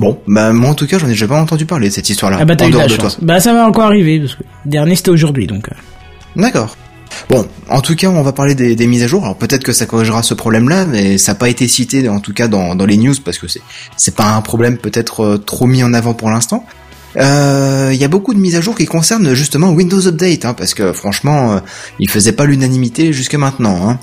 [0.00, 2.38] Bon, bah moi en tout cas, j'en ai jamais entendu parler de cette histoire-là.
[2.40, 3.04] Ah bah t'as eu de la de toi.
[3.04, 3.18] chance.
[3.22, 5.68] Bah ça va encore arriver, parce que le dernier c'était aujourd'hui, donc...
[5.68, 5.74] euh.
[6.40, 6.76] D'accord.
[7.28, 9.24] Bon, en tout cas, on va parler des, des mises à jour.
[9.24, 12.32] Alors peut-être que ça corrigera ce problème-là, mais ça n'a pas été cité en tout
[12.32, 13.60] cas dans, dans les news parce que c'est
[13.96, 16.64] c'est pas un problème peut-être euh, trop mis en avant pour l'instant.
[17.16, 20.54] Euh, Il y a beaucoup de mises à jour qui concernent justement Windows Update, hein,
[20.54, 21.58] parce que franchement, euh,
[21.98, 23.88] il faisait pas l'unanimité jusque maintenant.
[23.88, 23.98] Hein.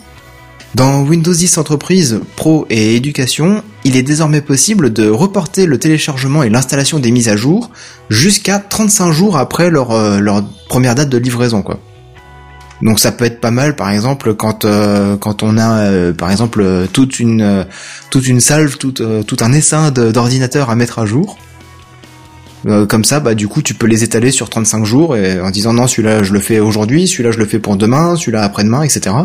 [0.78, 6.44] Dans Windows 10 Entreprise, Pro et Éducation, il est désormais possible de reporter le téléchargement
[6.44, 7.72] et l'installation des mises à jour
[8.12, 11.64] jusqu'à 35 jours après leur, euh, leur première date de livraison.
[12.84, 16.30] Donc ça peut être pas mal, par exemple, quand euh, quand on a, euh, par
[16.30, 16.64] exemple,
[16.94, 17.66] toute une
[18.12, 21.40] toute une salve, tout un essaim d'ordinateurs à mettre à jour.
[22.88, 25.88] Comme ça, bah du coup, tu peux les étaler sur 35 jours en disant non,
[25.88, 29.16] celui-là je le fais aujourd'hui, celui-là je le fais pour demain, celui-là après-demain, etc.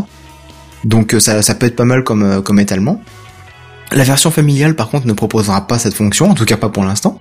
[0.85, 3.03] Donc euh, ça ça peut être pas mal comme euh, comme étalement.
[3.93, 6.85] La version familiale, par contre, ne proposera pas cette fonction, en tout cas pas pour
[6.85, 7.21] l'instant.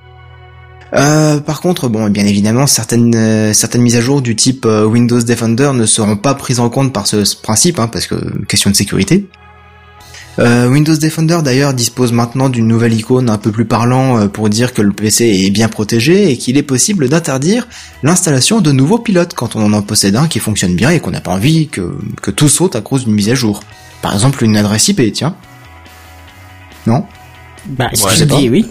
[0.94, 5.72] Euh, par contre, bon, bien évidemment, certaines certaines mises à jour du type Windows Defender
[5.74, 8.76] ne seront pas prises en compte par ce, ce principe, hein, parce que question de
[8.76, 9.28] sécurité.
[10.40, 14.50] Euh, Windows Defender d'ailleurs dispose maintenant d'une nouvelle icône un peu plus parlant euh, pour
[14.50, 17.68] dire que le PC est bien protégé et qu'il est possible d'interdire
[18.02, 21.22] l'installation de nouveaux pilotes quand on en possède un qui fonctionne bien et qu'on n'a
[21.22, 23.62] pas envie que, que tout saute à cause d'une mise à jour.
[24.02, 25.36] Par exemple une adresse IP, tiens.
[26.88, 27.06] Non?
[27.68, 28.66] Bah si Ouais, tu dis oui.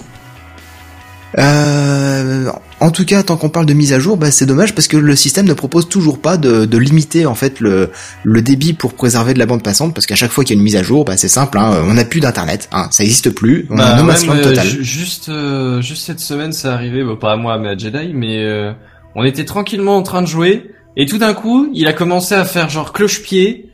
[1.39, 2.51] Euh,
[2.81, 4.97] en tout cas, tant qu'on parle de mise à jour, bah, c'est dommage parce que
[4.97, 7.91] le système ne propose toujours pas de, de limiter en fait le,
[8.25, 10.61] le débit pour préserver de la bande passante parce qu'à chaque fois qu'il y a
[10.61, 13.31] une mise à jour, bah, c'est simple, hein, on n'a plus d'internet, hein, ça n'existe
[13.31, 14.67] plus, on a Bah, un no ouais, management moi, total.
[14.67, 18.13] ju- Juste, euh, juste cette semaine, c'est arrivé, bah, pas à moi, mais à Jedi,
[18.15, 18.73] mais euh,
[19.15, 22.45] on était tranquillement en train de jouer, et tout d'un coup, il a commencé à
[22.45, 23.70] faire genre cloche-pied,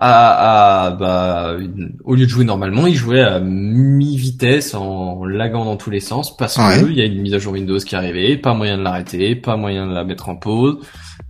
[0.00, 5.64] à, à bah, une- au lieu de jouer normalement, il jouait à mi-vitesse en lagant
[5.64, 6.80] dans tous les sens, parce Ouais.
[6.82, 9.34] que il y a une mise à jour Windows qui arrivait, pas moyen de l'arrêter,
[9.34, 10.78] pas moyen de la mettre en pause,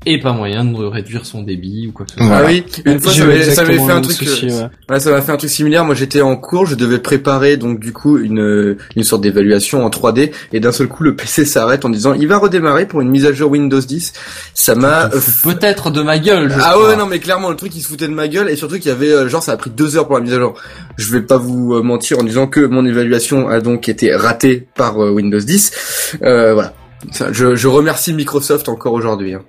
[0.07, 2.27] et pas moyen de réduire son débit ou quoi que ce soit.
[2.31, 4.17] Ah oui, une fois ça m'avait ça m'avait exactement fait un truc.
[4.17, 4.69] souci, euh, ouais.
[4.91, 5.85] Ouais, ça m'a fait un truc similaire.
[5.85, 9.91] Moi, j'étais en cours, je devais préparer donc du coup une une sorte d'évaluation en
[9.91, 13.09] 3D et d'un seul coup le PC s'arrête en disant il va redémarrer pour une
[13.11, 14.13] mise à jour Windows 10.
[14.55, 15.11] Ça m'a
[15.43, 16.89] Peut-être de ma gueule, je ah crois.
[16.91, 18.87] ouais non mais clairement le truc il se foutait de ma gueule et surtout qu'il
[18.89, 20.55] y avait euh, genre ça a pris deux heures pour la mise à jour.
[20.97, 24.69] Je vais pas vous euh, mentir en disant que mon évaluation a donc été ratée
[24.77, 26.17] par Windows 10.
[26.23, 26.73] Euh, voilà.
[27.13, 29.35] Ça, je, je remercie Microsoft encore aujourd'hui.
[29.35, 29.43] hein.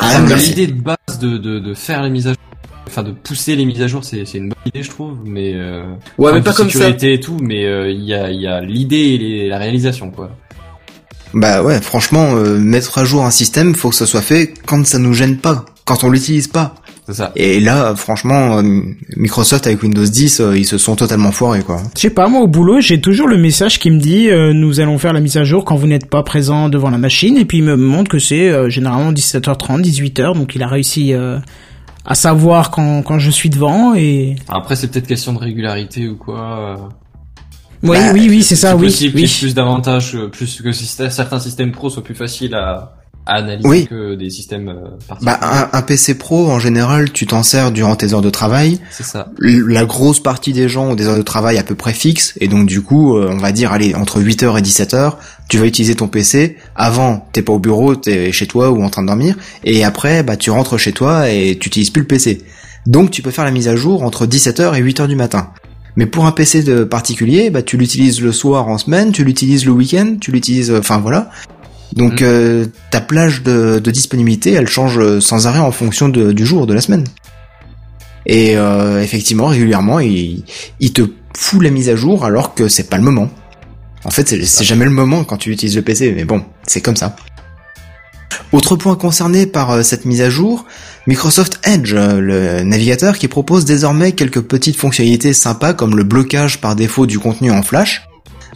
[0.00, 2.38] Ah, l'idée de base de, de, de faire les mises à jour,
[2.86, 5.52] enfin de pousser les mises à jour, c'est c'est une bonne idée, je trouve, mais
[5.54, 5.82] euh,
[6.18, 6.88] Ouais mais pas comme ça.
[6.88, 10.30] et tout, mais euh, il y a y a l'idée et les- la réalisation quoi.
[11.32, 14.84] Bah ouais, franchement, euh, mettre à jour un système, faut que ça soit fait quand
[14.86, 16.74] ça nous gêne pas, quand on l'utilise pas.
[17.12, 17.32] Ça.
[17.36, 18.62] Et là, franchement, euh,
[19.16, 21.82] Microsoft avec Windows 10, euh, ils se sont totalement foirés quoi.
[21.96, 24.80] Je sais pas, moi au boulot, j'ai toujours le message qui me dit euh, nous
[24.80, 27.44] allons faire la mise à jour quand vous n'êtes pas présent devant la machine et
[27.44, 31.38] puis il me montre que c'est euh, généralement 17h30, 18h donc il a réussi euh,
[32.04, 36.16] à savoir quand quand je suis devant et Après, c'est peut-être question de régularité ou
[36.16, 36.76] quoi.
[36.76, 36.76] euh.
[37.82, 38.84] oui Bah, oui oui, c'est ça oui.
[38.86, 39.26] possible oui.
[39.40, 42.94] plus d'avantages, plus que certains systèmes pro soient plus faciles à,
[43.30, 43.86] à analyser Oui.
[43.86, 45.36] que des systèmes euh, particuliers.
[45.40, 48.80] Bah un, un PC pro en général, tu t'en sers durant tes heures de travail.
[48.90, 49.28] c'est ça.
[49.38, 52.48] La grosse partie des gens ont des heures de travail à peu près fixes et
[52.48, 55.14] donc du coup, euh, on va dire allez entre 8h et 17h,
[55.48, 56.56] tu vas utiliser ton PC.
[56.74, 60.22] Avant, t'es pas au bureau, t'es chez toi ou en train de dormir et après
[60.22, 62.42] bah tu rentres chez toi et tu utilises plus le PC.
[62.86, 65.50] Donc tu peux faire la mise à jour entre 17h et 8h du matin.
[65.96, 69.66] Mais pour un PC de particulier, bah tu l'utilises le soir en semaine, tu l'utilises
[69.66, 71.30] le week-end, tu l'utilises enfin voilà.
[71.94, 72.26] Donc Mhm.
[72.28, 76.46] euh, ta plage de, de disponibilité, elle change euh, sans arrêt en fonction de- du
[76.46, 77.04] jour, de la semaine.
[78.26, 80.44] Et euh, effectivement, régulièrement, il,
[80.78, 81.02] il te
[81.36, 83.28] fout la mise à jour alors que c'est pas le moment.
[84.04, 86.80] En fait, c'est c'est jamais le moment quand tu utilises le PC, mais bon, c'est
[86.80, 87.16] comme ça.
[88.52, 90.64] Autre point concerné par cette mise à jour,
[91.06, 96.74] Microsoft Edge, le navigateur qui propose désormais quelques petites fonctionnalités sympas comme le blocage par
[96.76, 98.02] défaut du contenu en flash,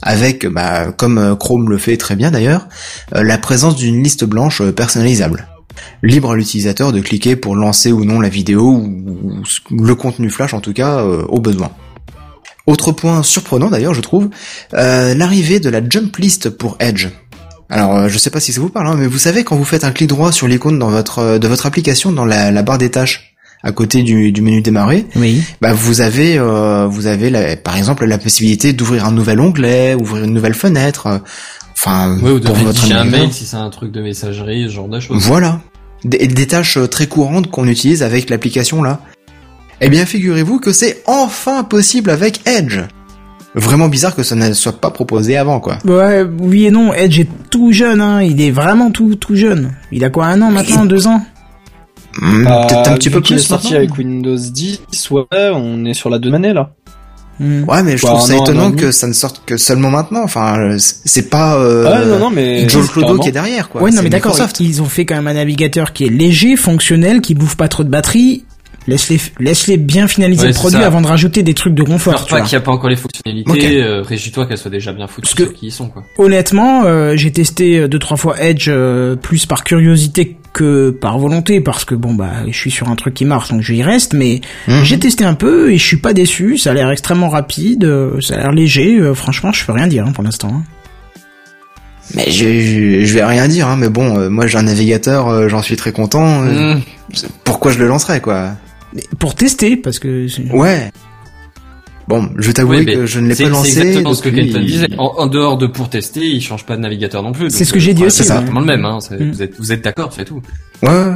[0.04, 2.68] avec, bah, comme euh, Chrome le fait très bien d'ailleurs,
[3.14, 5.48] euh, la présence d'une liste blanche euh, personnalisable.
[6.02, 10.54] Libre à l'utilisateur de cliquer pour lancer ou non la vidéo ou, le contenu flash
[10.54, 11.72] en tout cas au besoin.
[12.66, 14.30] Autre point surprenant d'ailleurs je trouve,
[14.72, 17.08] l'arrivée de la jump list pour Edge.
[17.68, 19.64] Alors euh, je sais pas si ça vous parle, hein, mais vous savez quand vous
[19.64, 23.33] faites un clic droit sur l'icône de votre application dans la barre des tâches
[23.64, 25.42] à côté du, du menu démarrer, Oui.
[25.60, 29.94] bah vous avez euh, vous avez la- par exemple la possibilité d'ouvrir un nouvel onglet,
[29.94, 31.06] ouvrir une nouvelle fenêtre.
[31.08, 31.18] euh,
[31.76, 34.72] Enfin, Ouais, ou de pour votre un mail si c'est un truc de messagerie, ce
[34.74, 35.22] genre de choses.
[35.26, 35.60] Voilà.
[36.04, 39.00] Des, des tâches euh, très courantes qu'on utilise avec l'application là.
[39.80, 42.78] Eh bien, figurez-vous que c'est enfin possible avec Edge.
[43.54, 45.78] Vraiment bizarre que ça ne soit pas proposé avant, quoi.
[45.84, 48.22] Ouais, oui et non, Edge est tout jeune, hein.
[48.22, 49.72] il est vraiment tout tout jeune.
[49.92, 51.22] Il a quoi, un an maintenant, deux ans?
[52.20, 56.10] Hmm, Bah, Peut-être un petit peu plus sorti avec Windows 10, ouais, on est sur
[56.10, 56.70] la deuxième année là.
[57.40, 57.64] Hmm.
[57.68, 60.22] Ouais, mais je Bah, trouve ça an, étonnant que ça ne sorte que seulement maintenant.
[60.22, 63.82] Enfin, c'est pas euh, ouais, non, non, mais Joel Clodo qui est derrière, quoi.
[63.82, 67.20] ouais, non mais d'accord, ils ont fait quand même un navigateur qui est léger, fonctionnel,
[67.20, 68.44] qui bouffe pas trop de batterie.
[68.86, 70.86] Laisse-les laisse-les bien finaliser Ouais, le produit ça.
[70.86, 72.12] avant de rajouter des trucs de confort.
[72.12, 73.64] Peur tu pas qu'il n'y a pas encore les fonctionnalités, Ok.
[73.64, 76.04] euh, réjouis-toi qu'elles soient déjà bien foutues Parce que- ceux qui y sont, quoi.
[76.18, 81.18] Honnêtement, euh, j'ai testé euh, deux trois fois Edge euh, plus par curiosité que par
[81.18, 84.14] volonté parce que bon bah je suis sur un truc qui marche donc j'y reste
[84.14, 84.84] mais Mhm.
[84.84, 88.18] j'ai testé un peu et je suis pas déçu, ça a l'air extrêmement rapide, euh,
[88.22, 90.50] ça a l'air léger, euh, franchement je peux rien dire hein, pour l'instant.
[90.54, 90.62] hein.
[92.14, 95.28] Mais je, je, je vais rien dire, hein, mais bon, euh, moi j'ai un navigateur,
[95.28, 96.42] euh, j'en suis très content.
[96.44, 96.80] euh, Mmh.
[97.44, 98.50] Pourquoi je le lancerais, quoi?
[98.94, 100.90] Mais Pour tester parce que Ouais.
[102.06, 103.70] Bon, je vais t'avouer Oui, mais que je ne l'ai c'est- pas lancé.
[103.72, 104.88] C'est exactement ce que Kenton disait.
[104.98, 107.50] En, en dehors de pour tester, il change pas de navigateur non plus.
[107.50, 108.66] C'est ce que j'ai euh, dit c'est aussi, exactement ouais.
[108.66, 108.84] le même.
[108.84, 109.30] Hein, c'est- Mm.
[109.32, 110.42] Vous êtes, vous êtes d'accord, c'est tout.
[110.82, 111.14] Ouais, ouais, ouais.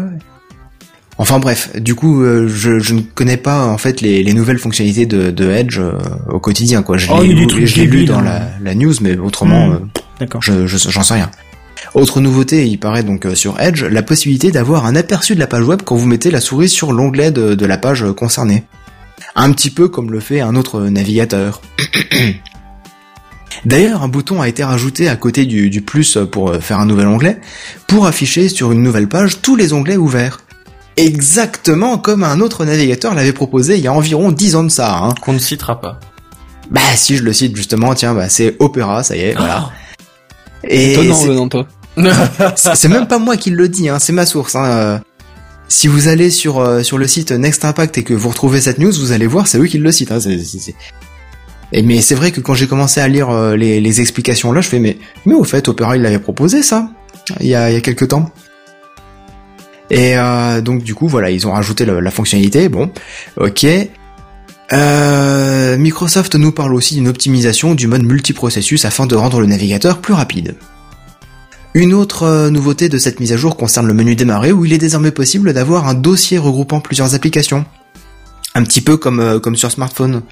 [1.21, 4.59] Enfin bref, du coup, euh, je, je ne connais pas en fait les, les nouvelles
[4.59, 5.93] fonctionnalités de, de Edge euh,
[6.31, 6.97] au quotidien, quoi.
[6.97, 8.23] Je Oh, l'ai lu, dans hein.
[8.23, 9.73] la, la news, mais autrement, Mm.
[9.73, 9.79] euh,
[10.21, 10.41] D'accord.
[10.43, 11.31] je, je- j'en sais rien.
[11.95, 15.47] Autre nouveauté, il paraît donc euh, sur Edge, la possibilité d'avoir un aperçu de la
[15.47, 18.65] page web quand vous mettez la souris sur l'onglet de, de la page euh, concernée.
[19.35, 21.61] Un petit peu comme le fait un autre navigateur.
[23.65, 27.09] D'ailleurs, un bouton a été rajouté à côté du, du plus pour faire un nouvel
[27.09, 27.41] onglet,
[27.87, 30.41] pour afficher sur une nouvelle page tous les onglets ouverts.
[30.97, 34.99] Exactement comme un autre navigateur l'avait proposé il y a environ 10 ans de ça.
[34.99, 35.15] Hein.
[35.23, 36.01] Qu'on ne citera pas.
[36.71, 39.71] Bah si je le cite justement, tiens, bah c'est Opera, ça y est, voilà.
[40.65, 41.67] Et Étonnant de toi.
[42.57, 44.57] c'est c'est même pas moi qui le dis, hein, c'est ma source.
[44.57, 45.01] Hein.
[45.69, 48.79] Si vous allez sur euh, sur le site Next Impact et que vous retrouvez cette
[48.79, 50.11] news, vous allez voir, c'est eux qui le citent.
[50.11, 50.19] Hein,
[51.73, 54.69] Et mais c'est vrai que quand j'ai commencé à lire euh, les, explications là, je
[54.69, 54.97] fais mais
[55.27, 56.91] mais au fait Opera il l'avait proposé ça
[57.41, 58.31] il y a il y a quelques temps.
[59.91, 62.71] Et euh, donc du coup voilà ils ont rajouté la, la fonctionnalité.
[62.71, 62.91] Bon,
[63.37, 63.67] ok.
[64.71, 70.15] Microsoft nous parle aussi d'une optimisation du mode multiprocessus afin de rendre le navigateur plus
[70.15, 70.57] rapide.
[71.79, 74.73] Une autre euh, nouveauté de cette mise à jour concerne le menu démarrer où il
[74.73, 77.65] est désormais possible d'avoir un dossier regroupant plusieurs applications.
[78.57, 80.23] Un petit peu comme, euh, comme sur smartphone.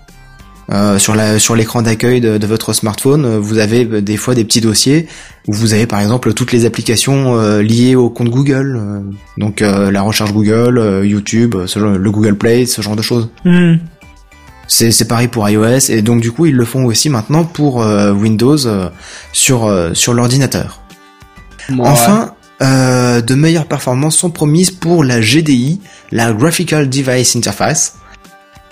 [0.73, 4.43] Euh, sur la sur l'écran d'accueil de, de votre smartphone, vous avez des fois des
[4.43, 5.07] petits dossiers
[5.47, 9.01] où vous avez par exemple toutes les applications euh, liées au compte Google, euh,
[9.39, 13.31] donc la recherche Google, YouTube, ce le Google Play, ce genre de choses.
[13.45, 13.75] Hmm.
[14.67, 17.77] C'est c'est pareil pour iOS et donc du coup ils le font aussi maintenant pour
[17.77, 18.59] Windows
[19.33, 20.81] sur sur l'ordinateur.
[21.81, 25.81] Enfin, euh, de meilleures performances sont promises pour la GDI,
[26.13, 27.97] la Graphical Device Interface.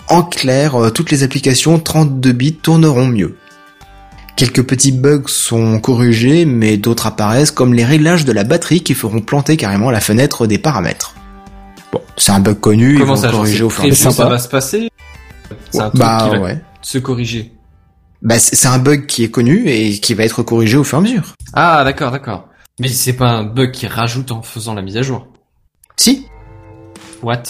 [0.08, 3.36] En clair, euh, toutes les applications 32 bits tourneront mieux.
[4.36, 8.94] Quelques petits bugs sont corrigés, mais d'autres apparaissent comme les réglages de la batterie qui
[8.94, 11.14] feront planter carrément la fenêtre des paramètres.
[11.92, 14.12] Bon, c'est un bug connu, Comment ils vont ça, corriger au fur et à mesure.
[14.12, 14.90] ça va se passer
[15.70, 16.60] C'est un truc Bah qui va ouais.
[16.82, 17.52] se corriger.
[18.22, 21.00] Bah c'est un bug qui est connu et qui va être corrigé au fur et
[21.00, 21.34] à mesure.
[21.52, 22.48] Ah, d'accord, d'accord.
[22.80, 25.26] Mais c'est pas un bug qui rajoute en faisant la mise à jour.
[25.96, 26.26] Si,
[27.22, 27.42] What?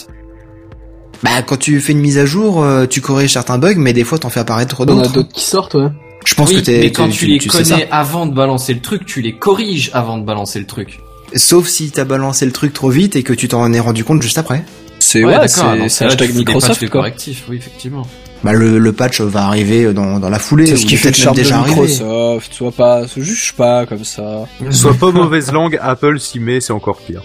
[1.23, 4.05] Bah quand tu fais une mise à jour, euh, tu corriges certains bugs, mais des
[4.05, 5.13] fois t'en fais apparaître On a d'autres.
[5.13, 5.89] d'autres qui sortent, ouais.
[6.27, 6.81] Je pense oui, que t'es.
[6.81, 7.75] mais quand tu, tu, les tu sais ça.
[7.75, 11.01] connais avant de balancer le truc, tu les corriges avant de balancer le truc.
[11.35, 14.23] Sauf si t'as balancé le truc trop vite et que tu t'en es rendu compte
[14.23, 14.65] juste après.
[14.99, 17.01] C'est ouais, d'accord, c'est cas-là, hashtag Microsoft quoi.
[17.01, 18.07] correctifs, oui, effectivement.
[18.45, 20.66] Bah le, le patch va arriver dans, dans la foulée.
[20.66, 21.81] C'est ce qui fait le peut-être charme même de déjà arrivé.
[21.81, 22.53] Microsoft.
[22.53, 24.45] Sois pas, se juge pas comme ça.
[24.71, 27.23] Sois pas mauvaise langue, Apple s'y met, c'est encore pire.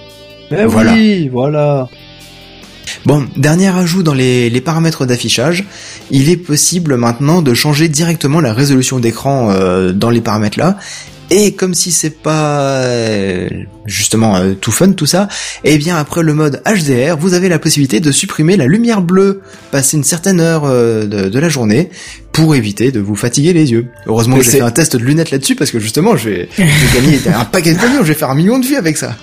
[0.49, 0.93] Mais Voilà.
[0.93, 1.87] oui, voilà.
[3.05, 5.65] Bon, dernier ajout dans les, les paramètres d'affichage,
[6.09, 10.77] il est possible maintenant de changer directement la résolution d'écran euh, dans les paramètres là.
[11.31, 13.47] Et comme si c'est pas euh,
[13.85, 15.27] justement euh, tout fun tout ça,
[15.63, 19.41] eh bien après le mode HDR, vous avez la possibilité de supprimer la lumière bleue
[19.71, 21.89] passé une certaine heure euh, de, de la journée
[22.31, 23.87] pour éviter de vous fatiguer les yeux.
[24.07, 26.63] Heureusement que j'ai fait un test de lunettes là-dessus parce que justement je vais, je
[26.63, 29.15] vais gagner un paquet de millions, je vais faire un million de vues avec ça.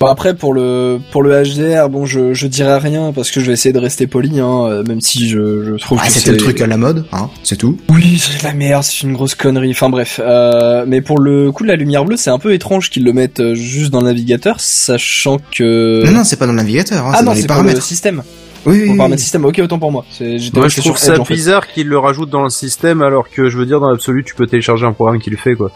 [0.00, 3.46] Bon après pour le pour le HDR, bon je je dirais rien parce que je
[3.46, 6.26] vais essayer de rester poli, hein, euh, même si je je trouve Ah, que c'était
[6.26, 7.76] c'est le truc à la mode, hein, c'est tout.
[7.88, 9.72] Oui, c'est de la merde, c'est une grosse connerie.
[9.72, 12.90] Enfin bref, euh, mais pour le coup de la lumière bleue, c'est un peu étrange
[12.90, 16.04] qu'ils le mettent euh, juste dans le navigateur, sachant que.
[16.06, 17.56] Non, non, c'est pas dans le navigateur, hein, ah c'est non, dans les c'est pour
[17.56, 17.82] le paramètres.
[17.82, 18.22] système.
[18.66, 18.96] Oui, oui, oui.
[18.96, 19.44] paramètre système.
[19.46, 20.04] Ok, autant pour moi.
[20.12, 21.34] C'est- J'étais Moi, je trouve ça Edge, en fait.
[21.34, 24.36] bizarre qu'ils le rajoutent dans le système alors que je veux dire dans l'absolu tu
[24.36, 25.72] peux télécharger un programme qui le fait quoi.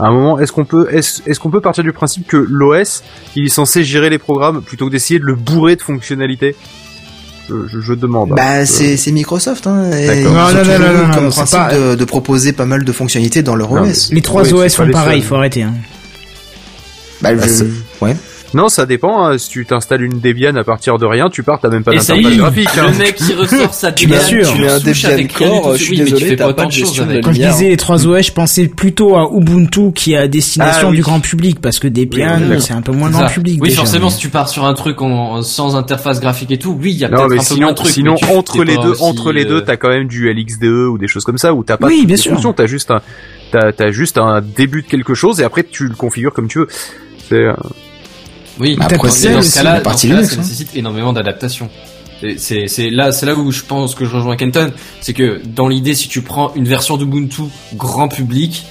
[0.00, 3.02] À un moment, est-ce qu'on peut est-ce est-ce qu'on peut partir du principe que l'OS
[3.36, 6.56] il est censé gérer les programmes plutôt que d'essayer de le bourrer de fonctionnalités?
[7.48, 8.32] Je, je, je demande.
[8.32, 8.36] hein.
[8.36, 9.90] Bah, Euh, c'est, c'est Microsoft, hein.
[9.92, 12.64] et Non, ont non, non, non, non, comme non, principe pas- de, de proposer pas
[12.64, 14.10] mal de fonctionnalités dans leur Non, OS.
[14.12, 15.28] Les trois Oui, OS font pareil, seuls.
[15.28, 15.64] faut arrêter.
[15.64, 15.74] Hein.
[17.22, 17.66] Bah, Bah, je- c'est-
[18.02, 18.16] ouais.
[18.52, 19.24] Non, ça dépend.
[19.24, 19.38] hein.
[19.38, 22.00] Si tu t'installes une Debian à partir de rien, tu pars, t'as même pas Et
[22.00, 22.78] ça y d'interface est, graphique.
[22.78, 22.90] hein.
[22.90, 24.52] le mec qui ressort sa Tu mets, Bien sûr.
[24.52, 25.76] tu mets un Debian avec rien du Core, tout.
[25.78, 27.40] je suis Oui, mais tu désolé, fais t'as pas de de gestion de Quand je
[27.42, 30.96] disais les trois OS, je pensais plutôt à Ubuntu qui est à destination Ah, oui.
[30.96, 33.60] du grand public parce que Debian Oui, c'est un peu moins grand public.
[33.62, 33.82] Oui, déjà.
[33.82, 36.98] forcément, si tu pars sur un truc en, sans interface graphique et tout, oui, il
[36.98, 37.92] y a peut-être un peu sinon, moins de trucs.
[37.92, 40.86] sinon mais tu- entre les deux, entre les deux, euh, t'as quand même du LX2
[40.88, 42.32] ou des choses comme ça où t'as pas sûr.
[42.32, 43.00] fonctions, t'as juste un,
[43.52, 46.58] t'as, t'as juste un début de quelque chose et après tu le configures comme tu
[46.58, 46.68] veux.
[47.28, 47.44] C'est,
[48.60, 50.16] Oui, Après, dans, c'est dans ce cas-là, ça hein.
[50.18, 51.70] nécessite énormément d'adaptation.
[52.36, 55.94] C'est là, c'est là où je pense que je rejoins Kenton, c'est que dans l'idée,
[55.94, 58.66] si tu prends une version d'Ubuntu grand public,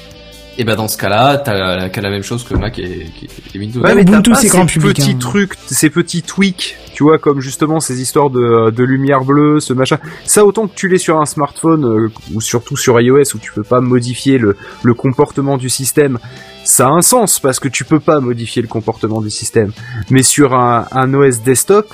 [0.60, 3.08] et ben dans ce cas-là, t'as la, qu'à la même chose que Mac et,
[3.56, 3.80] et Windows.
[3.82, 5.18] Ouais, mais Ubuntu, c'est ces grand public, petits hein.
[5.18, 9.72] trucs, ces petits tweaks, tu vois, comme justement ces histoires de, de lumière bleue, ce
[9.72, 10.00] machin.
[10.26, 13.54] Ça, autant que tu l'es sur un smartphone, euh, ou surtout sur iOS, où tu
[13.54, 16.20] peux pas modifier le, le comportement du système,
[16.66, 19.72] ça a un sens, parce que tu peux pas modifier le comportement du système.
[20.10, 21.88] Mais sur un, un OS desktop,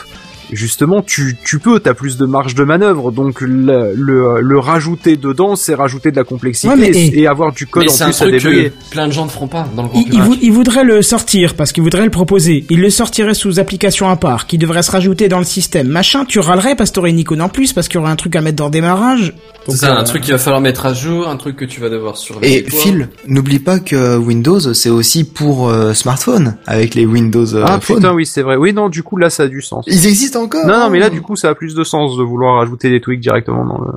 [0.51, 5.15] justement, tu, tu peux, t'as plus de marge de manœuvre, donc le, le, le rajouter
[5.17, 7.95] dedans, c'est rajouter de la complexité Ouais, mais- et, et avoir du code Mais en
[7.95, 8.69] un plus à truc débugger.
[8.71, 10.03] que plein de gens ne feront pas dans le grand
[10.41, 12.65] Il, voudrait le sortir parce qu'il voudrait le proposer.
[12.69, 15.87] Il le sortirait sous application à part, qui devrait se rajouter dans le système.
[15.87, 18.15] Machin, tu râlerais parce que t'aurais une icône en plus, parce qu'il y aurait un
[18.15, 19.33] truc à mettre dans le démarrage.
[19.67, 21.81] C'est ça, euh, un truc qu'il va falloir mettre à jour, un truc que tu
[21.81, 22.59] vas devoir surveiller.
[22.59, 22.79] Et toi.
[22.79, 27.79] Phil, n'oublie pas que Windows, c'est aussi pour euh, smartphone, avec les Windows euh, Ah
[27.81, 27.97] Phone.
[27.97, 28.55] putain, oui, c'est vrai.
[28.57, 29.83] Oui, non, du coup, là, ça a du sens.
[29.87, 31.09] Ils existent encore Non, non, mais là, hein.
[31.09, 33.91] du coup, ça a plus de sens de vouloir ajouter des tweaks directement dans le...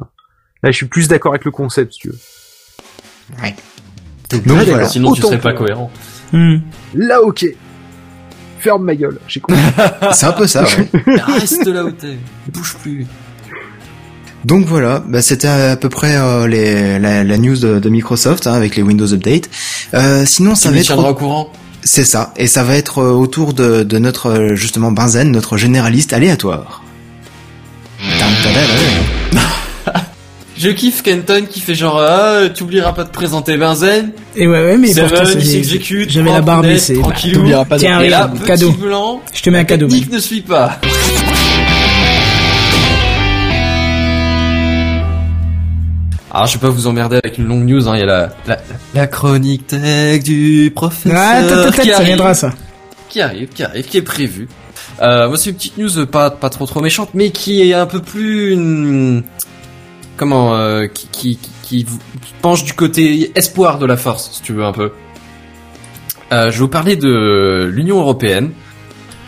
[0.62, 2.19] Là, je suis plus d'accord avec le concept, si tu veux.
[4.31, 4.89] Donc Ah, voilà.
[4.89, 5.90] Sinon, tu serais pas que- cohérent.
[6.32, 6.56] hmm.
[6.94, 7.47] Là, ok.
[8.59, 9.60] Ferme ma gueule, j'ai compris.
[10.12, 10.89] C'est un peu ça, ouais.
[11.39, 12.16] Reste là où t'es.
[12.52, 13.06] Bouge plus.
[14.44, 18.47] Donc voilà, bah, c'était à peu près euh, les, la, la news de, de Microsoft
[18.47, 19.48] hein, avec les Windows Update.
[19.94, 21.52] Euh, sinon, ça Tu va être tiendras au courant.
[21.84, 25.56] C'est ça, et ça va être euh, autour de, de notre euh, justement Benzen, notre
[25.56, 26.82] généraliste aléatoire.
[30.56, 34.10] Je kiffe Kenton qui fait genre ah tu oublieras pas de présenter Benzen.
[34.34, 36.10] Et ouais, ouais, mais pourtant, Seven, il c'est- s'exécute.
[36.10, 36.96] j'avais la barbe net, laissée.
[37.00, 37.12] Bah,
[37.78, 38.72] Tiens, Et là, regarde, petit cadeau.
[38.72, 39.22] blanc.
[39.32, 39.86] Je te mets un cadeau.
[39.86, 40.80] technique ne suit pas.
[46.39, 47.97] Alors je vais pas vous emmerder avec une longue news, hein.
[47.97, 48.59] il y a la, la,
[48.94, 51.43] la chronique tech du professeur Ah,
[51.82, 52.52] qui, ça viendra ça.
[53.09, 54.48] qui arrive, qui arrive, qui est prévu.
[55.02, 57.86] Euh, moi c'est une petite news pas, pas trop trop méchante, mais qui est un
[57.86, 58.55] peu plus...
[58.55, 59.24] hum,
[60.16, 60.55] comment...
[60.55, 61.86] euh, qui, qui
[62.40, 64.93] penche du côté espoir de la force, si tu veux un peu.
[66.31, 68.52] Euh, je vais vous parler de l'Union européenne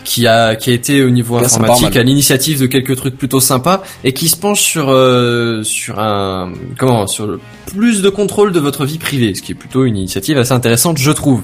[0.03, 3.83] qui a qui a été au niveau informatique à l'initiative de quelques trucs plutôt sympas
[4.03, 8.59] et qui se penche sur euh, sur un comment sur le plus de contrôle de
[8.59, 11.41] votre vie privée, ce qui est plutôt une initiative assez intéressante, je trouve.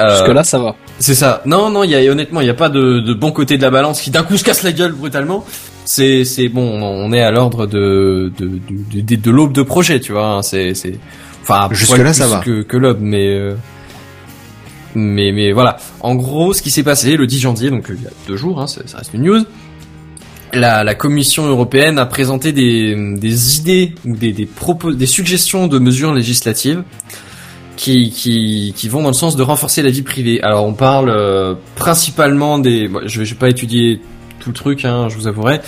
[0.00, 0.74] Euh, Jusque là, ça va.
[0.98, 1.42] c'est ça.
[1.46, 3.62] Non, non, il y a honnêtement, il n'y a pas de, de bon côté de
[3.62, 5.44] la balance qui d'un coup se casse la gueule brutalement.
[5.84, 9.98] C'est, c'est bon, on est à l'ordre de de, de, de, de l'aube de projet,
[10.00, 10.26] tu vois.
[10.26, 10.98] hein, C'est, c'est,
[11.42, 12.38] enfin, Jusque là, ça va.
[12.40, 13.54] Que, que l'aube, mais euh,
[14.94, 15.78] mais mais voilà.
[16.00, 18.36] En gros, ce qui s'est passé le 10 janvier, donc euh, il y a deux
[18.36, 19.44] jours, hein, ça, reste une news.
[20.54, 26.12] La, Commission européenne a présenté des, des idées ou des, propos, des suggestions de mesures
[26.12, 26.82] législatives
[27.76, 30.42] qui, vont dans le sens de renforcer la vie privée.
[30.42, 32.90] Alors on parle euh, principalement des...
[33.06, 34.02] je vais, je vais pas étudier
[34.40, 35.60] tout le truc, hein, je vous avouerai.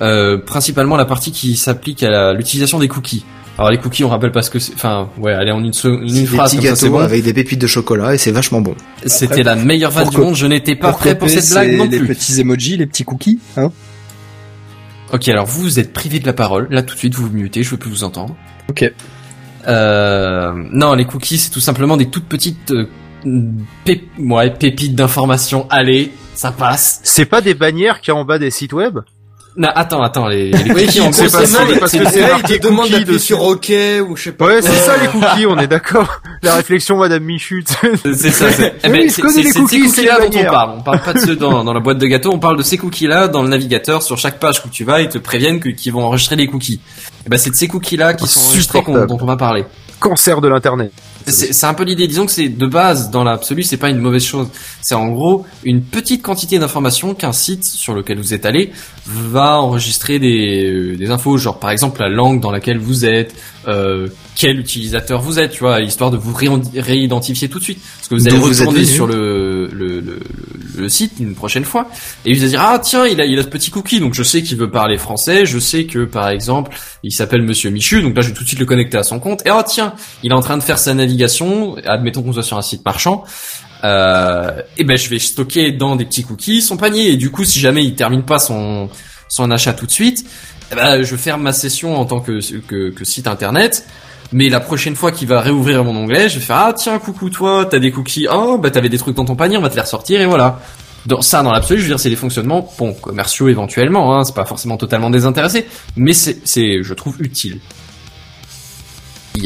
[0.00, 3.24] Euh, principalement la partie qui s'applique à l'utilisation des cookies.
[3.58, 4.72] Alors les cookies, on rappelle pas ce que c'est...
[4.74, 6.98] Enfin, ouais, allez, en une, une, C'est des phrase petits comme ça, c'est bon.
[7.00, 8.74] avec des pépites de chocolat et c'est vachement bon.
[9.04, 11.52] C'était la meilleure vanne du pour monde, je n'étais pas Pour prêt pour copier, cette
[11.52, 12.08] blague c'est non Les plus.
[12.08, 13.70] petits emojis, les petits cookies, hein.
[15.12, 16.66] Ok, alors vous, vous êtes privé de la parole.
[16.70, 18.34] Là, tout de suite, vous vous mutez, je veux plus vous entendre.
[18.70, 18.90] Ok.
[19.68, 22.88] Euh, non, les cookies, c'est tout simplement des toutes petites euh,
[23.86, 25.66] pép- ouais, pépites d'information.
[25.68, 27.00] Allez, ça passe.
[27.04, 29.00] C'est pas des bannières qu'il y a en bas des sites web?
[29.54, 32.08] Non, attends, attends, les, les cookies, en gros, c'est pas c'est ça, des- parce que
[32.08, 33.72] c'est là, marqué il te demande cookies d'appuyer sur OK
[34.08, 34.46] ou je sais pas.
[34.46, 36.20] Ouais, c'est ça les cookies, on est d'accord.
[36.42, 37.64] La réflexion, Madame Michut.
[38.04, 38.50] C'est ça.
[38.50, 40.70] c'est- Eh ben, c'est ces cookies-là dont on parle.
[40.78, 42.30] On parle pas de ceux dans, dans la boîte de gâteau.
[42.32, 44.02] On parle de ces cookies-là dans le navigateur.
[44.02, 46.80] Sur chaque page où tu vas, ils te préviennent qu'ils vont enregistrer les cookies.
[47.26, 49.64] Et ben, c'est de ces cookies-là qui sont enregistrés dont on va parler.
[50.00, 50.92] Cancer de l'internet.
[51.26, 52.06] C'est un peu l'idée.
[52.06, 54.48] Disons que c'est de base, dans l'absolu, c'est pas une mauvaise chose.
[54.80, 58.72] C'est en gros une petite quantité d'informations qu'un site sur lequel vous êtes allé
[59.06, 63.34] va enregistrer des, euh, des infos, genre par exemple la langue dans laquelle vous êtes,
[63.68, 67.80] euh, quel utilisateur vous êtes, tu vois, histoire de vous réidentifier tout de suite.
[67.98, 70.20] Parce que vous allez retourner sur le, le, le,
[70.76, 71.88] le site une prochaine fois
[72.24, 74.22] et vous allez dire ah tiens il a il a ce petit cookie donc je
[74.22, 78.16] sais qu'il veut parler français, je sais que par exemple il s'appelle Monsieur Michu donc
[78.16, 80.30] là je vais tout de suite le connecter à son compte et oh tiens il
[80.30, 83.24] est en train de faire sa navigation, admettons qu'on soit sur un site marchand,
[83.84, 87.44] euh, et ben je vais stocker dans des petits cookies son panier et du coup
[87.44, 88.88] si jamais il termine pas son
[89.28, 90.26] son achat tout de suite,
[90.72, 93.86] eh ben, je ferme ma session en tant que, que, que site internet.
[94.32, 97.30] Mais la prochaine fois qu'il va réouvrir mon onglet, je vais faire ah tiens coucou
[97.30, 99.74] toi, t'as des cookies, oh bah t'avais des trucs dans ton panier, on va te
[99.74, 100.60] les ressortir et voilà.
[101.04, 104.34] Dans ça, dans l'absolu, je veux dire, c'est des fonctionnements, bon, commerciaux éventuellement, hein, c'est
[104.36, 107.58] pas forcément totalement désintéressé, mais c'est, c'est, je trouve utile.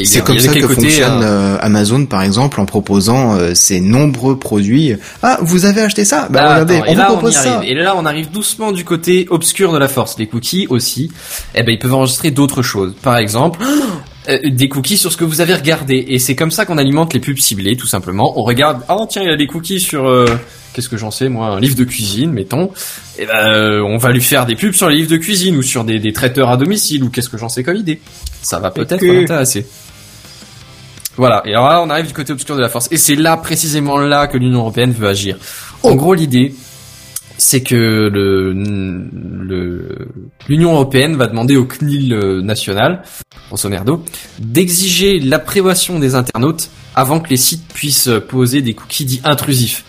[0.04, 3.80] C'est comme ça que côté, fonctionne euh, euh, Amazon par exemple en proposant euh, ses
[3.80, 4.96] nombreux produits.
[5.22, 6.26] Ah, vous avez acheté ça?
[6.28, 7.56] Bah Ah, regardez, attends, on vous là, propose ça.
[7.58, 7.70] arrive.
[7.70, 10.18] Et là, on arrive doucement du côté obscur de la force.
[10.18, 11.10] Les cookies aussi,
[11.54, 12.94] eh ben, ils peuvent enregistrer d'autres choses.
[13.00, 13.60] Par exemple,
[14.28, 16.04] euh, des cookies sur ce que vous avez regardé.
[16.08, 18.38] Et c'est comme ça qu'on alimente les pubs ciblées, tout simplement.
[18.38, 20.26] On regarde, oh tiens, il y a des cookies sur, euh,
[20.72, 22.70] qu'est-ce que j'en sais, moi, un livre de cuisine, mettons.
[23.18, 25.62] Et ben, euh, on va lui faire des pubs sur les livres de cuisine ou
[25.62, 28.00] sur des, des traiteurs à domicile ou qu'est-ce que j'en sais comme idée.
[28.42, 29.66] Ça va peut-être l'intéresser.
[31.16, 31.42] Voilà.
[31.46, 32.88] Et alors là, on arrive du côté obscur de la force.
[32.90, 35.38] Et c'est là, précisément là, que l'Union Européenne veut agir.
[35.82, 36.54] En gros, l'idée,
[37.38, 38.52] c'est que le,
[40.48, 43.02] l'Union Européenne va demander au CNIL euh, national,
[43.48, 44.02] grosso merdo,
[44.38, 49.84] d'exiger l'appréhension des internautes avant que les sites puissent poser des cookies dits intrusifs.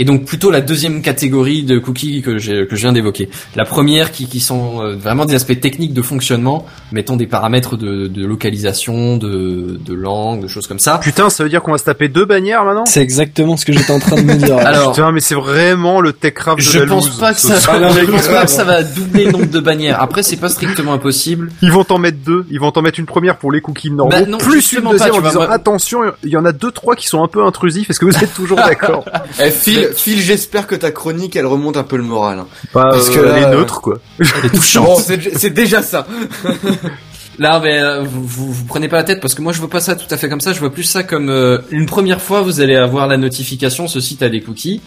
[0.00, 3.28] Et donc plutôt la deuxième catégorie de cookies que, j'ai- que je viens d'évoquer.
[3.54, 7.76] La première qui, qui sont euh, vraiment des aspects techniques de fonctionnement, mettons des paramètres
[7.76, 10.96] de, de localisation, de, de langue, de choses comme ça.
[10.98, 12.86] Putain, ça veut dire qu'on va se taper deux bannières maintenant?
[12.86, 14.56] C'est exactement ce que j'étais en train de me dire.
[14.66, 17.58] Alors, Putain, mais c'est vraiment le techcraft de je la pense loose, pas que ça,
[17.58, 20.00] je pense pas que ça va doubler le nombre de bannières.
[20.02, 21.52] Après, c'est pas strictement impossible.
[21.60, 22.46] Ils vont t'en mettre deux.
[22.50, 25.10] Ils vont t'en mettre une première pour les cookies normaux, Bah non, plus une deuxième
[25.10, 27.90] pas, en disant attention, il y en a deux trois qui sont un peu intrusifs.
[27.90, 29.04] Est-ce que vous êtes toujours d'accord?
[29.44, 32.38] Eh, Phil, Phil, j'espère que ta chronique, elle remonte un peu le moral.
[32.40, 32.46] hein.
[32.72, 33.98] Pas Parce que euh, là, les euh, neutres quoi.
[34.18, 34.86] Elle est touchante.
[34.86, 34.96] Bon,
[35.36, 36.06] c'est déjà ça.
[37.38, 39.70] Là, mais euh, vous, vous, vous prenez pas la tête parce que moi je vois
[39.70, 40.52] pas ça tout à fait comme ça.
[40.52, 43.98] Je vois plus ça comme euh, une première fois vous allez avoir la notification ce
[44.00, 44.82] site a des cookies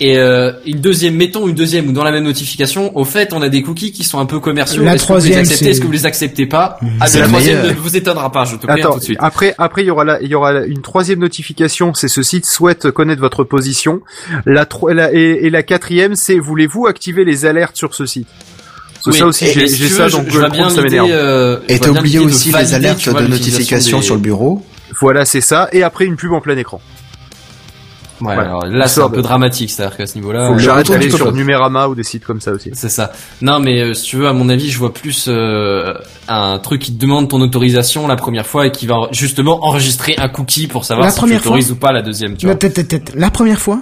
[0.00, 2.96] et euh, une deuxième mettons une deuxième ou dans la même notification.
[2.96, 4.82] Au fait, on a des cookies qui sont un peu commerciaux.
[4.82, 7.18] La Est-ce que vous les acceptez c'est- Est-ce que vous les acceptez pas Ah, C'est
[7.18, 7.74] le la troisième meilleure.
[7.76, 8.44] ne vous étonnera pas.
[8.44, 9.18] Je te préviens Attends, tout de suite.
[9.20, 12.22] après, après, il y aura la, il y aura la- une troisième notification, c'est ce
[12.22, 14.00] site souhaite connaître votre position.
[14.46, 18.26] La, tro- la- et, et la quatrième, c'est voulez-vous activer les alertes sur ce site?
[18.94, 20.60] Parce que Oui, ça aussi, et- j'ai ça veux, dans je- je vois Google bien
[20.64, 21.08] Chrome, ça m'énerve.
[21.12, 24.64] euh, Et t'as oublié aussi les alertes vois, de notification des- sur le bureau.
[25.00, 25.68] Voilà, c'est ça.
[25.72, 26.80] Et après une pub en plein écran.
[28.24, 28.42] Ouais, Ouais.
[28.44, 30.46] alors là c'est un peu dramatique, c'est-à-dire qu'à ce niveau-là.
[30.48, 31.32] Faut que euh, j'arrête retourne d'aller sur.
[31.32, 32.70] Numérama ou des sites comme ça aussi.
[32.74, 33.12] C'est ça.
[33.42, 35.94] Non, mais euh, si tu veux, à mon avis, je vois plus euh,
[36.28, 40.14] un truc qui te demande ton autorisation la première fois et qui va justement enregistrer
[40.18, 42.36] un cookie pour savoir La si tu première autorises fois ou pas la deuxième.
[42.36, 42.58] Tu La, vois.
[42.58, 43.12] tête, tête, tête.
[43.14, 43.80] la première fois,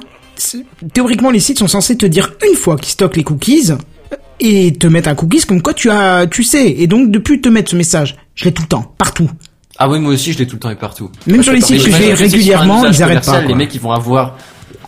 [0.92, 3.72] théoriquement, les sites sont censés te dire une fois qu'ils stockent les cookies
[4.40, 6.66] et te mettre un cookies comme quoi tu as, tu sais.
[6.68, 9.30] Et donc, depuis te mettre ce message, je l'ai tout le temps, partout.
[9.78, 11.10] Ah oui, moi aussi, je l'ai tout le temps et partout.
[11.26, 13.40] Même sur les sites que je vais régulièrement, ils arrêtent pas.
[13.40, 14.36] Les mecs, ils vont avoir.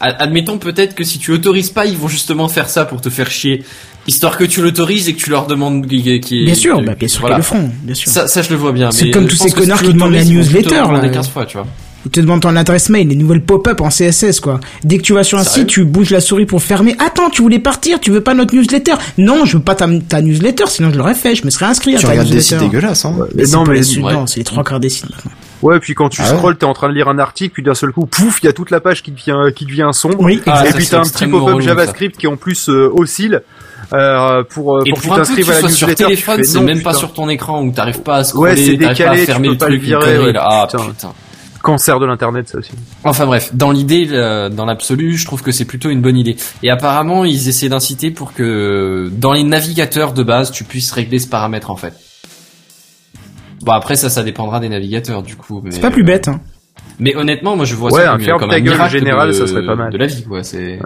[0.00, 3.08] Ad- Admettons peut-être que si tu autorises pas, ils vont justement faire ça pour te
[3.10, 3.62] faire chier,
[4.06, 6.44] histoire que tu l'autorises et que tu leur demandes qui.
[6.44, 7.36] Bien sûr, bah, bien sûr voilà.
[7.36, 8.10] qu'ils le feront, bien sûr.
[8.10, 8.90] Ça, ça, je le vois bien.
[8.90, 11.08] C'est comme tous ces connards qui demandent la newsletter, là.
[11.08, 11.66] 15 fois, tu vois.
[12.06, 14.60] Ils te demandent ton adresse mail, les nouvelles pop-up en CSS, quoi.
[14.84, 16.94] Dès que tu vas sur un Sérieux site, tu bouges la souris pour fermer.
[16.98, 20.20] Attends, tu voulais partir, tu veux pas notre newsletter Non, je veux pas ta, ta
[20.20, 22.62] newsletter, sinon je l'aurais fait, je me serais inscrit à Tu ta regardes des newsletter.
[22.62, 23.14] sites dégueulasses, hein.
[23.34, 25.30] Mais non, non, mais- c'est les trois quarts des sites maintenant.
[25.62, 26.36] Ouais, puis quand tu Ah ouais.
[26.36, 28.48] scrolles, t'es en train de lire un article, puis d'un seul coup, pouf, il y
[28.50, 30.16] a toute la page qui devient, qui devient sombre.
[30.20, 33.40] Oui, Ah, et puis t'as un petit pop-up JavaScript qui en plus euh, oscille
[33.94, 35.68] euh, pour, euh, Et pour que tu pour un truc t'inscrives que à tu sois
[35.70, 36.04] sur newsletter.
[36.04, 38.62] tu téléphone, c'est même pas sur ton écran où t'arrives pas à scroller, Ouais, c'est
[38.76, 40.32] t'arrives pas à décalé, tu fermer peux le pas le truc, virer, ouais.
[40.38, 40.84] Ah putain.
[40.84, 41.12] putain.
[41.64, 42.70] Cancer de l'internet, ça aussi.
[43.04, 46.36] Enfin bref, dans l'idée, euh, dans l'absolu, je trouve que c'est plutôt une bonne idée.
[46.62, 51.18] Et apparemment, ils essaient d'inciter pour que dans les navigateurs de base, tu puisses régler
[51.18, 51.94] ce paramètre en fait.
[53.62, 55.60] Bon après ça, ça dépendra des navigateurs du coup.
[55.64, 56.40] mais- C'est pas plus bête, hein.
[56.98, 59.46] Mais honnêtement, moi je vois Ouais, ça comme, comme un gueule miracle général, de, ça
[59.46, 59.90] serait pas mal.
[59.92, 60.42] de la vie quoi.
[60.44, 60.78] C'est.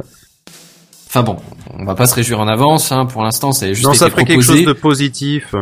[1.08, 1.36] Enfin bon,
[1.74, 2.92] on va pas se réjouir en avance.
[2.92, 5.54] Hein, pour l'instant, c'est juste Non, été ça ferait quelque chose de positif.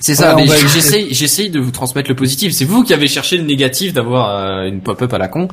[0.00, 2.52] C'est ça, Ouais, mais j'essaye, j'essaye de vous transmettre le positif.
[2.52, 5.48] C'est vous qui avez cherché le négatif d'avoir euh, une pop-up à la con.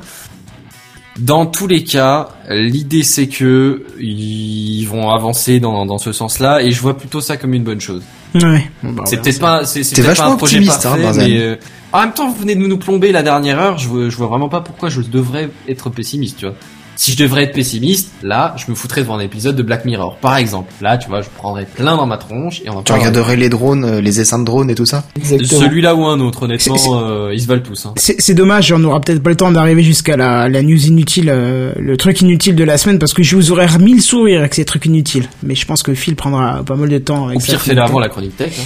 [1.18, 6.72] Dans tous les cas, l'idée c'est que ils vont avancer dans, dans ce sens-là, et
[6.72, 8.02] je vois plutôt ça comme une bonne chose.
[8.34, 8.68] Ouais.
[8.82, 11.28] Bon, bah, c'est peut-être pas, c'est, peut-être pas vachement un projet optimiste, hein, parfait, Benzen.
[11.28, 11.56] mais euh,
[11.92, 13.78] en même temps, vous venez de nous plomber la dernière heure.
[13.78, 16.56] Je vois, je vois vraiment pas pourquoi je devrais être pessimiste, tu vois.
[16.96, 20.16] Si je devrais être pessimiste, là, je me foutrais devant un épisode de Black Mirror,
[20.16, 20.72] par exemple.
[20.80, 23.48] Là, tu vois, je prendrais plein dans ma tronche et on en Tu regarderais les
[23.48, 25.04] drones, euh, les essaims de drones et tout ça.
[25.22, 27.86] Celui-là ou un autre, honnêtement, euh, ils se valent tous.
[27.86, 27.94] Hein.
[27.96, 31.72] C'est dommage, on n'aura peut-être pas le temps d'arriver jusqu'à la, la news inutile, euh,
[31.78, 34.54] le truc inutile de la semaine, parce que je vous aurais remis le sourire avec
[34.54, 35.28] ces trucs inutiles.
[35.42, 37.78] Mais je pense que Phil prendra pas mal de temps avec Au pire, chronique.
[37.80, 38.52] avant la chronique tech.
[38.58, 38.64] Hein.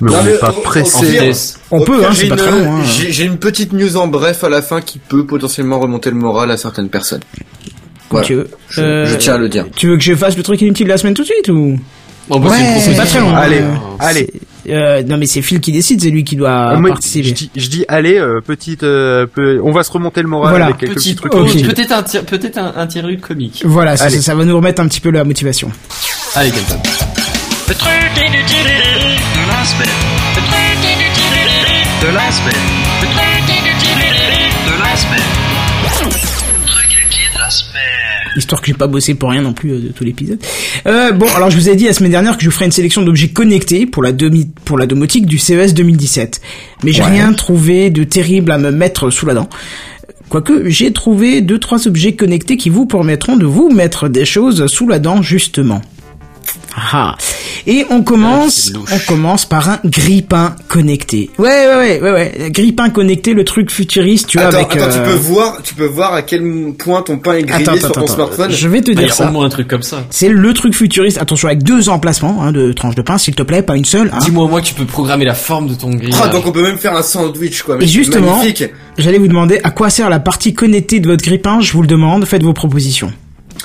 [0.00, 1.30] Mais Non, on n'est pas pressé.
[1.70, 2.76] On peut, hein, j'ai c'est pas une- très long.
[2.76, 2.82] Hein.
[2.84, 6.50] J'ai une petite news en bref à la fin qui peut potentiellement remonter le moral
[6.50, 7.22] à certaines personnes.
[8.10, 8.26] Voilà.
[8.26, 8.48] tu veux.
[8.68, 9.66] Je, Euh, je tiens à le dire.
[9.74, 11.76] Tu veux que je fasse le truc inutile de la semaine tout de suite ou?
[12.28, 13.34] Bon, bah, Ouais, c'est pas très long.
[13.34, 14.30] Allez, Euh, allez.
[14.68, 17.28] euh, non mais c'est Phil qui décide, c'est lui qui doit Euh, moi, participer.
[17.28, 20.50] je, dis, je dis, allez, euh, petite, euh, peu- on va se remonter le moral
[20.50, 20.64] Voilà.
[20.66, 21.34] avec quelques petits Petit, trucs.
[21.34, 21.50] Ok.
[21.54, 21.66] inutiles.
[21.68, 23.62] peut-être un, peut-être un, un comique.
[23.64, 25.70] Voilà, ça, ça, ça va nous remettre un petit peu la motivation.
[26.34, 26.76] Allez, Kenton.
[27.68, 29.88] Le truc inutile de la semaine.
[30.36, 31.38] Le truc inutile
[32.00, 32.62] de la semaine.
[33.02, 33.98] Le truc inutile
[34.66, 35.20] de la semaine.
[35.82, 37.82] Le truc inutile de la semaine.
[38.36, 40.38] Histoire que j'ai pas bossé pour rien non plus euh, de tout l'épisode.
[40.86, 42.72] Euh, bon, alors je vous ai dit la semaine dernière que je vous ferais une
[42.72, 46.40] sélection d'objets connectés pour la demi, pour la domotique du CES 2017.
[46.84, 49.48] Mais j'ai rien trouvé de terrible à me mettre sous la dent.
[50.28, 54.68] Quoique, j'ai trouvé deux, trois objets connectés qui vous permettront de vous mettre des choses
[54.68, 55.82] sous la dent, justement.
[56.92, 57.16] Ah.
[57.66, 58.90] Et on Ah, commence, louche.
[58.92, 61.30] on commence par un grippin connecté.
[61.38, 62.50] Ouais, ouais, ouais, ouais, ouais.
[62.50, 65.74] Grippin connecté, le truc futuriste, tu vois, Attends, avec, attends, tu euh, peux voir, tu
[65.74, 66.42] peux voir à quel
[66.78, 68.14] point ton pain est grillé Attends, sur attends, ton attends.
[68.14, 68.50] smartphone.
[68.52, 69.28] Je vais te y dire a ça.
[69.28, 70.04] au moins un truc comme ça.
[70.10, 71.18] C'est le truc futuriste.
[71.18, 74.10] Attention, avec deux emplacements hein, de tranches de pain, s'il te plaît, pas une seule.
[74.12, 74.18] hein.
[74.20, 76.20] Dis-moi que tu peux programmer la forme de ton grillage.
[76.22, 77.76] Ah, donc on peut même faire un sandwich, quoi.
[77.78, 78.42] Mais Et justement,
[78.98, 81.60] j'allais vous demander à quoi sert la partie connectée de votre grippin.
[81.60, 82.24] Je vous le demande.
[82.26, 83.12] Faites vos propositions.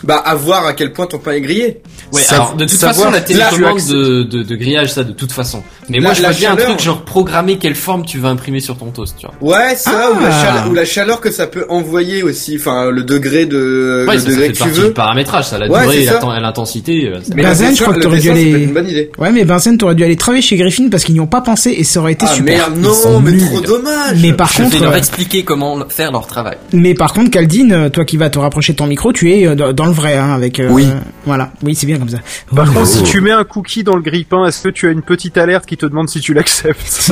[0.03, 1.81] Bah, à voir à quel point ton pain est grillé.
[2.13, 5.31] Ouais, Sa- alors de toute façon, la télécommande de, de, de grillage, ça de toute
[5.31, 5.61] façon.
[5.89, 8.59] Mais La- moi, je vois bien un truc genre programmer quelle forme tu vas imprimer
[8.59, 9.57] sur ton toast, tu vois.
[9.57, 10.45] Ouais, ça, ou, la Ah.
[10.45, 12.57] chaleur, ou la chaleur que ça peut envoyer aussi.
[12.59, 14.87] Enfin, le degré de, Ouais, le ça, ça degré fait que tu veux.
[14.87, 16.19] du paramétrage, ça, la Ouais, durée ça.
[16.41, 17.07] l'intensité.
[17.13, 19.11] euh, Mais Benzen, je crois que t'aurais dû ça aller- peut être une bonne idée.
[19.17, 21.71] Ouais, mais Vincent, t'aurais dû aller travailler chez Griffin parce qu'ils n'y ont pas pensé
[21.77, 22.69] et ça aurait été Ah super.
[22.71, 23.41] merde, non, mais nuls.
[23.45, 24.17] trop dommage.
[24.21, 26.57] Mais par Je contre, vais leur euh, expliquer comment faire leur travail.
[26.73, 29.55] mais par contre, Caldine, euh, toi qui vas te rapprocher de ton micro, tu es
[29.55, 30.59] dans dans le vrai, hein, avec.
[30.59, 30.87] euh, Oui.
[31.25, 31.51] Voilà.
[31.63, 32.17] Oui, c'est bien comme ça.
[32.17, 32.71] Par Voilà.
[32.71, 35.37] contre, si tu mets un cookie dans le grille-pain, est-ce que tu as une petite
[35.37, 37.11] alerte qui te demande si tu l'acceptes.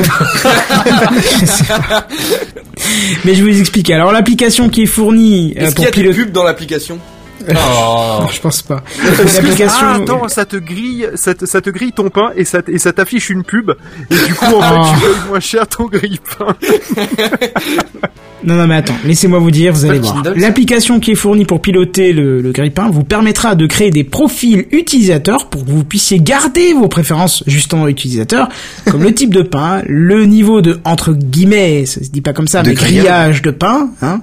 [3.24, 3.94] Mais je vais vous expliquer.
[3.94, 6.98] Alors l'application qui est fournie euh, Est-ce qu'il pour y a des pubs dans l'application
[7.48, 8.26] Oh.
[8.30, 8.82] Je pense pas.
[9.02, 9.86] Ah, L'application.
[9.88, 12.78] attends, ça te grille, ça te, ça te grille ton pain et ça, t- et
[12.78, 13.70] ça t'affiche une pub.
[14.10, 14.84] Et du coup, en Ah.
[14.84, 16.54] fait, tu payes moins cher ton grille-pain.
[18.44, 20.22] Non, non, mais attends, laissez-moi vous dire, vous allez le voir.
[20.36, 24.64] L'application qui est fournie pour piloter le, le grille-pain vous permettra de créer des profils
[24.72, 28.48] utilisateurs pour que vous puissiez garder vos préférences justement utilisateurs,
[28.90, 32.48] comme le type de pain, le niveau de, entre guillemets, ça se dit pas comme
[32.48, 33.04] ça, De mais grillage.
[33.04, 34.22] grillage de pain, hein,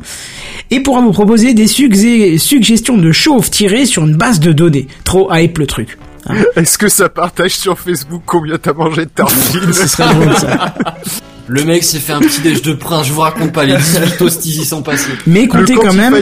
[0.72, 4.88] et pourra vous proposer des suggestions de chauffe tirées sur une base de données.
[5.04, 5.98] Trop hype le truc.
[6.28, 6.36] hein.
[6.56, 9.72] Est-ce que ça partage sur Facebook combien t'as mangé de tartines?
[9.74, 10.74] Ce serait drôle ça.
[11.50, 14.18] Le mec s'est fait un petit déj de prince, je vous raconte pas, les 18
[14.18, 15.12] toasties y sont passés.
[15.26, 16.16] Mais Le comptez quand même,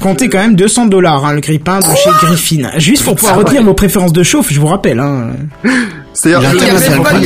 [0.00, 2.70] comptez quand même 200 dollars, hein, le grille-pain de chez Griffin.
[2.78, 5.32] Juste pour pouvoir retenir vos préférences de chauffe, je vous rappelle, hein.
[6.14, 7.24] C'est-à-dire Il Il y a même pas de,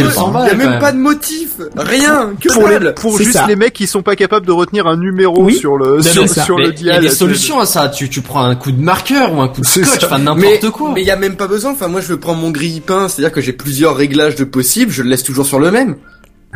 [0.49, 3.47] y a même pas de motif, rien, que pour, les, pour juste ça.
[3.47, 5.55] les mecs qui sont pas capables de retenir un numéro Oui.
[5.55, 7.03] sur le sur, sur mais le Il y a dial.
[7.03, 7.89] des solutions à ça.
[7.89, 10.71] Tu, tu prends un coup de marqueur ou un coup de scotch, enfin Mais n'importe
[10.71, 10.91] quoi.
[10.93, 11.71] mais il y a même pas besoin.
[11.71, 15.11] Enfin, moi, je prends mon grille-pain, c'est-à-dire que j'ai plusieurs réglages de possibles, je le
[15.11, 15.95] laisse toujours sur le même.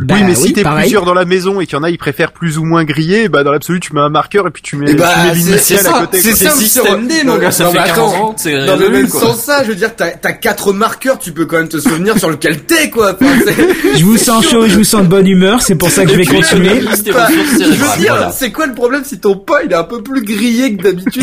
[0.00, 1.98] Bah oui, mais si t'es plusieurs dans la maison et qu'il y en a, ils
[1.98, 4.74] préfèrent plus ou moins griller, bah dans l'absolu, tu mets un marqueur et puis tu
[4.76, 6.18] mets, Eh bah, tu mets c'est- l'initiale c'est à ça, côté.
[6.20, 8.24] c'est simple, système D, mon gars, ça Non, fait mais 40 attends.
[8.24, 11.30] ans, c'est mais résolu, même sans ça, je veux dire, t'as, t'as quatre marqueurs, tu
[11.30, 13.14] peux quand même te souvenir sur lequel t'es, quoi.
[13.20, 13.52] Enfin,
[13.96, 16.16] Je vous sens chaud, je vous sens de bonne humeur, c'est pour ça que je
[16.16, 16.80] vais continuer.
[17.04, 18.32] Tes Bah, je veux dire, voilà.
[18.32, 21.22] c'est quoi le problème si ton pain il est un peu plus grillé que d'habitude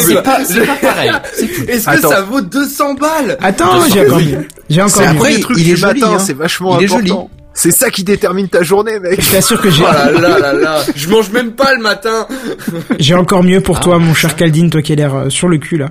[0.00, 1.12] C'est euh, pas, c'est pas pareil.
[1.68, 2.10] Est-ce que Attends.
[2.10, 3.38] ça vaut 200 balles?
[3.40, 4.20] Attends, j'ai encore.
[4.68, 6.18] J'ai encore après, trucs il est joli, hein.
[6.18, 7.30] c'est vachement important.
[7.62, 9.20] C'est ça qui détermine ta journée, mec.
[9.20, 12.26] Je t'assure que j'ai, Oh là là là là, je mange même pas le matin.
[12.98, 15.58] j'ai encore mieux pour toi, mon cher Caldine, toi qui as l'air euh, sur le
[15.58, 15.90] cul, là.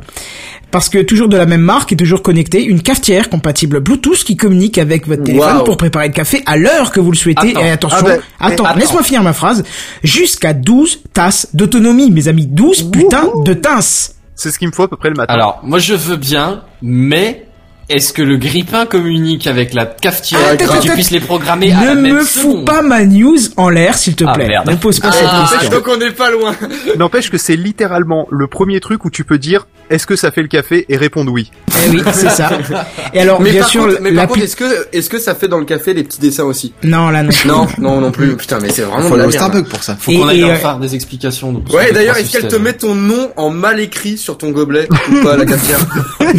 [0.72, 4.36] Parce que toujours de la même marque et toujours connecté, une cafetière compatible Bluetooth qui
[4.38, 7.52] communique avec votre téléphone pour préparer le café à l'heure que vous le souhaitez.
[7.52, 7.62] Attends.
[7.66, 8.80] Et attention, Ah ben, attends, attends.
[8.80, 9.64] laisse-moi finir ma phrase.
[10.04, 12.46] Jusqu'à 12 tasses d'autonomie, mes amis.
[12.48, 14.16] 12 putains de tasses.
[14.36, 15.34] C'est ce qu'il me faut à peu près le matin.
[15.34, 17.48] Alors, moi je veux bien, mais
[17.90, 21.20] est-ce que le grippin communique avec la cafetière Attends, pour que tu attends, puisses les
[21.20, 24.34] programmer à la Ne même me fous pas ma news en l'air, s'il te Ah,
[24.34, 24.48] plaît.
[24.48, 24.70] merde.
[24.70, 25.70] Ne pose pas Ah, cette question.
[25.80, 26.56] donc on est pas loin.
[26.98, 30.44] N'empêche que c'est littéralement le premier truc où tu peux dire est-ce que ça fait
[30.44, 31.50] le café et répondre oui.
[31.86, 32.52] Eh oui, c'est ça.
[33.14, 35.34] Et alors, Mais bien par sûr, contre, mais par contre, est-ce que est-ce que ça
[35.34, 36.74] fait dans le café les petits dessins aussi?
[36.84, 37.30] Non, là non.
[37.48, 38.36] Non, non non plus.
[38.38, 39.34] Putain, mais c'est vraiment Faut de la merde.
[39.34, 39.98] Starbucks pour ça.
[40.00, 41.52] Faut qu'on aille leur euh, faire des explications.
[41.54, 44.88] donc, Ouais, d'ailleurs, est-ce qu'elle te met ton nom en mal écrit sur ton gobelet
[45.12, 45.80] ou pas la cafetière?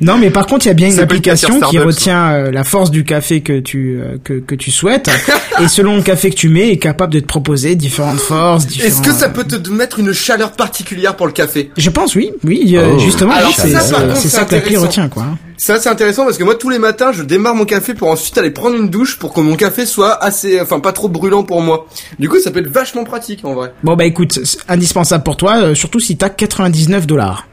[0.00, 2.64] Non, mais par contre, il y a bien une application qui Starbucks, retient euh, la
[2.64, 5.10] force du café que tu euh, que, que tu souhaites
[5.62, 8.88] et selon le café que tu mets, est capable de te proposer différentes forces, différents.
[8.88, 11.70] Est-ce que ça peut te mettre une chaleur particulière pour le café?
[11.76, 12.98] Je pense oui, oui, euh, Oh.
[12.98, 15.26] justement, Alors c'est ça, c'est c'est ça que l'appli retient quoi.
[15.56, 18.36] Ça c'est intéressant parce que moi tous les matins je démarre mon café pour ensuite
[18.38, 21.60] aller prendre une douche pour que mon café soit assez, enfin pas trop brûlant pour
[21.60, 21.86] moi.
[22.18, 23.72] Du coup ça peut être vachement pratique en vrai.
[23.84, 27.46] Bon bah écoute, c'est indispensable pour toi, euh, surtout si t'as 99 dollars.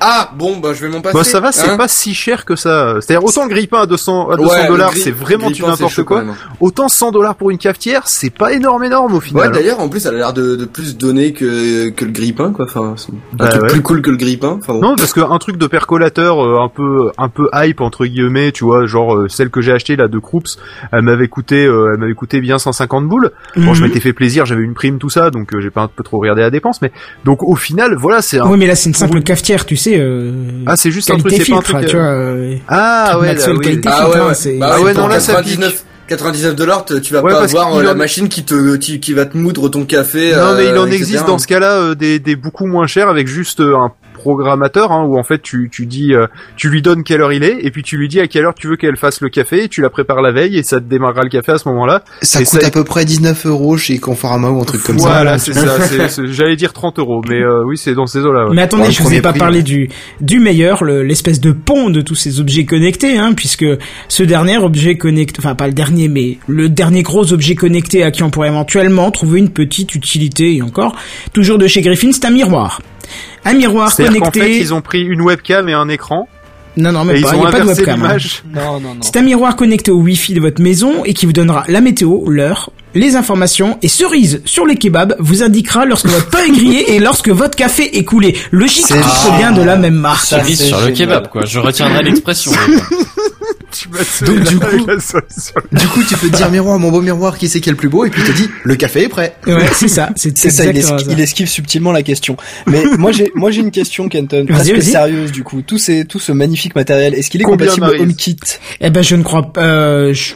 [0.00, 1.16] Ah bon bah je vais m'en passer.
[1.16, 1.76] Bah ça va, c'est hein.
[1.76, 2.96] pas si cher que ça.
[3.00, 6.02] C'est-à-dire autant le grille-pain à 200 à 200 Ouais, le dollars, c'est vraiment du n'importe
[6.04, 6.22] quoi.
[6.22, 6.34] même.
[6.60, 9.52] Autant 100 dollars pour une cafetière, c'est pas énorme énorme au Ouais final.
[9.52, 12.64] d'ailleurs en plus elle a l'air de, de plus donner que que le grille-pain quoi.
[12.66, 13.68] Enfin c'est un Bah, truc ouais.
[13.68, 14.58] plus cool que le grille-pain.
[14.60, 14.80] Enfin bon.
[14.80, 18.64] Non, parce qu'un truc de percolateur euh, un peu un peu hype entre guillemets, tu
[18.64, 20.58] vois, genre euh, celle que j'ai achetée là de Krups,
[20.92, 23.30] elle m'avait coûté euh, elle m'avait coûté bien 150 boules.
[23.56, 23.88] Bon, je Mhm.
[23.88, 26.18] m'étais fait plaisir, j'avais une prime tout ça, donc euh, j'ai pas un peu trop
[26.18, 26.92] regardé la dépense, mais
[27.24, 29.96] donc au final, voilà, c'est un Oui, mais là c'est une simple cafetière, tu sais.
[29.98, 30.32] Euh,
[30.66, 31.86] ah c'est juste un truc, qualité c'est pas un truc.
[31.86, 32.08] tu euh, vois.
[32.10, 33.58] euh, Ah ouais, là, oui.
[33.60, 34.58] qualité Ah ouais, hein, ouais.
[34.58, 37.82] Bah Ah ouais, non, là, ça 99 99 dollars, tu vas Ouais, pas avoir euh,
[37.82, 40.32] la en- machine qui te qui, qui va te moudre ton café.
[40.34, 40.96] Non, mais il euh, en etc.
[41.02, 44.92] existe dans ce cas-là euh, des, des beaucoup moins chers avec juste euh, un programmateur
[44.92, 46.26] hein, où en fait tu, tu dis euh,
[46.56, 48.54] tu lui donnes quelle heure il est et puis tu lui dis à quelle heure
[48.54, 50.84] tu veux qu'elle fasse le café et tu la prépares la veille et ça te
[50.84, 52.02] démarrera le café à ce moment-là.
[52.22, 54.98] Ça Et coûte ça- à peu près 19 euros chez Conforama ou un truc comme
[54.98, 55.08] ça.
[55.08, 55.80] voilà, c'est ça.
[55.80, 58.48] c'est- c'est- J'allais dire 30 euros, mais euh, oui, c'est dans ces eaux-là.
[58.48, 58.54] ouais.
[58.54, 59.62] Mais attendez, je vous ai pas prix, parlé ouais.
[59.62, 59.88] du
[60.20, 63.64] du meilleur, le- l'espèce de pont de tous ces objets connectés, hein, puisque
[64.08, 68.10] ce dernier objet connecté, enfin pas le dernier, mais le dernier gros objet connecté à
[68.10, 70.96] qui on pourrait éventuellement trouver une petite utilité et encore,
[71.32, 72.80] toujours de chez Griffin, c'est un miroir.
[73.44, 74.40] Un miroir connecté.
[74.40, 76.28] fait, ils ont pris une webcam et un écran
[76.76, 78.00] Non, non, mais ils pas, il ont y a pas de inversé webcam.
[78.02, 78.06] hein.
[78.08, 78.42] l'image.
[78.52, 79.00] Non, non, non.
[79.02, 82.28] C'est un miroir connecté au Wi-Fi de votre maison et qui vous donnera la météo,
[82.28, 86.94] l'heure, les informations et cerise sur les kebabs vous indiquera lorsque votre pain est grillé
[86.94, 88.36] et lorsque votre café est coulé.
[88.50, 90.24] Logique, C'est tout bien de la même marque.
[90.24, 91.44] Cerise sur le kebab, quoi.
[91.44, 92.50] Je retiendrai l'expression.
[93.70, 94.66] Tu m'as Donc, du coup-
[95.72, 97.76] Du coup, tu peux te dire miroir, mon beau miroir, qui c'est qui est le
[97.76, 99.34] plus beau, et puis il te dit, le café est prêt.
[99.46, 100.08] Ouais, c'est ça.
[100.16, 100.96] C'est C'est ça, il ça.
[101.08, 102.36] il esquive subtilement la question.
[102.66, 104.82] Mais moi j'ai moi j'ai une question Kenton, presque vas-y.
[104.82, 105.62] sérieuse du coup.
[105.62, 108.36] Tout ces tout ce magnifique matériel, est-ce qu'il est Combien, compatible HomeKit?
[108.80, 109.62] Eh ben, je ne crois pas.
[109.62, 110.34] Euh, je...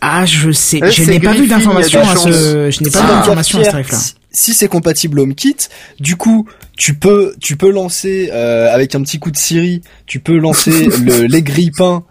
[0.00, 0.80] Ah, je sais.
[0.84, 2.70] Eh, je n'ai pas vu Griffin, d'informations à ce.
[2.70, 3.98] Je n'ai pas d'informations à ce tarif-là.
[3.98, 5.56] si- Si c'est compatible HomeKit,
[6.00, 6.46] du coup,
[6.76, 10.88] tu peux tu peux lancer euh, avec un petit coup de Siri, tu peux lancer
[11.04, 12.02] le, les grille-pains,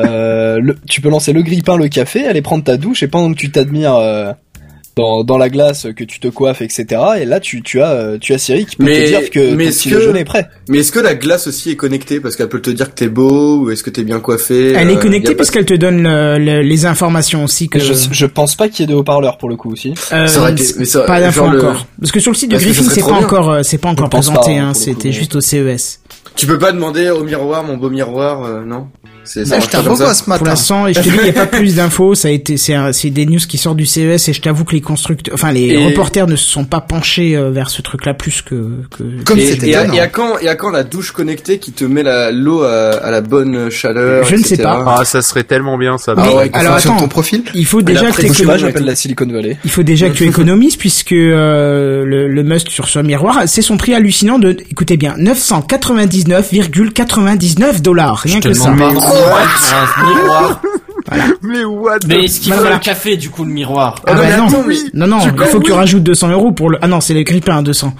[0.00, 3.32] euh, le, tu peux lancer le grille-pain, le café, aller prendre ta douche et pendant
[3.32, 4.32] que tu t'admires euh,
[4.96, 6.86] dans, dans la glace, que tu te coiffes, etc.
[7.20, 9.54] Et là, tu, tu as, euh, tu as Siri qui peut Mais- te dire que
[9.54, 10.48] mais ton est-ce petit que- déjeuner est prêt.
[10.68, 12.18] Mais est-ce que la glace aussi est connectée?
[12.18, 14.88] Parce qu'elle peut te dire que t'es beau ou est-ce que t'es bien coiffé Elle
[14.88, 17.78] euh, est connectée a pas- puisqu'elle te donne le- le- les informations aussi que.
[17.78, 19.94] Je, je pense pas qu'il y ait de haut-parleur pour le coup aussi.
[20.12, 21.86] Euh, aurait été- mais ça- pas d'infos encore.
[22.00, 23.16] Parce que sur le site de Parce que Griffin, c'est pas bien.
[23.18, 24.56] encore, euh, c'est pas encore présenté.
[24.56, 26.00] pas, hein, coup, C'était juste au CES.
[26.34, 28.88] Tu peux pas demander au miroir, mon beau miroir, euh, non?
[29.28, 30.44] C'est ça Ah, marche je revois ça ce Pour matin.
[30.46, 32.14] l'instant, et je te dis, il n'y a pas plus d'infos.
[32.14, 34.64] Ça a été, c'est, un- c'est des news qui sortent du CES et je t'avoue
[34.64, 37.82] que les constructeurs, enfin les Et- reporters ne se sont pas penchés euh, vers ce
[37.82, 38.54] truc-là plus que.
[38.96, 39.22] que...
[39.24, 41.72] Comme et, c'était et, à, et à quand et à quand la douche connectée qui
[41.72, 44.84] te met la l'eau à, à la bonne chaleur Je ne sais pas.
[44.98, 46.14] Ah, ça serait tellement bien ça.
[46.16, 49.26] Ah Mais- ouais, alors attends, ton profil il faut déjà la que j'appelle la Silicon
[49.26, 49.58] Valley.
[49.64, 53.62] Il faut déjà que tu économises puisque euh, le, le must sur ce miroir, c'est
[53.62, 58.70] son prix hallucinant de, écoutez bien, 999,99 dollars, rien que ça.
[59.22, 60.60] Un miroir.
[61.42, 63.94] Mais what Mais est-ce qu'il Bah, faut le café du coup le miroir?
[64.06, 64.64] Ah Ah, bah non, attends,
[64.94, 66.78] non, non, il faut que tu rajoutes 200 euros pour le.
[66.82, 67.94] Ah non, c'est le grippin à 200.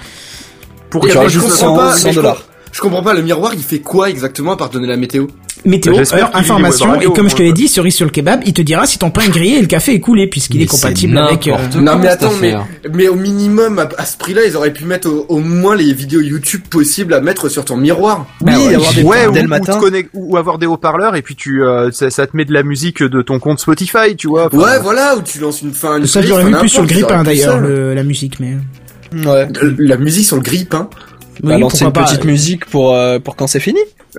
[0.91, 2.43] Pour Et Tu rajoutes je 100 comprends pas, 100 mais je dollars.
[2.73, 5.27] Je comprends pas, le miroir il fait quoi exactement à part donner la météo?
[5.65, 8.53] Météo, heure, les information, et comme je te l'ai dit, cerise sur le kebab, il
[8.53, 11.19] te dira si ton pain est grillé et le café est coulé puisqu'il est compatible
[11.19, 11.49] avec.
[11.49, 12.55] euh, Non mais attends, mais,
[12.95, 15.93] mais au minimum à, à ce prix-là, ils auraient pu mettre au, au moins les
[15.93, 18.27] vidéos YouTube possibles à mettre sur ton miroir.
[18.41, 19.81] Oui, ouais, avoir des ouais, dès ou, le ou matin.
[20.15, 23.03] ou avoir des haut-parleurs et puis tu euh, ça, ça te met de la musique
[23.03, 24.55] de ton compte Spotify, tu vois.
[24.55, 25.99] Ouais, voilà, où tu lances une fin.
[25.99, 28.55] Une Ça, l'aurais vu plus sur le grippin pu d'ailleurs, la musique, mais.
[29.13, 29.49] Ouais.
[29.63, 30.89] Euh, La musique sur le grippin.
[31.43, 32.05] Oui, Bah, lancer une pas.
[32.05, 33.79] petite musique pour euh, pour quand c'est fini.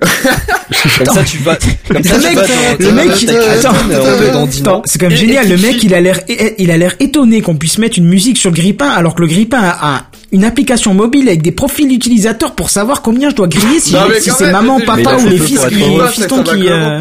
[1.04, 1.56] comme ça tu vas
[1.88, 5.46] comme ça Le tu mec, vas dans- le mec, il- attends, c'est quand même génial.
[5.46, 6.20] et Le mec, il a l'air,
[6.58, 9.26] il a l'air étonné qu'on puisse mettre une musique sur le grippin alors que le
[9.28, 10.02] grippin a un-
[10.32, 13.96] une application mobile avec des profils d'utilisateurs pour savoir combien je dois griller si,
[14.30, 16.06] c'est maman, papa ou les fils heureux.
[16.08, 17.00] fistons qui, euh,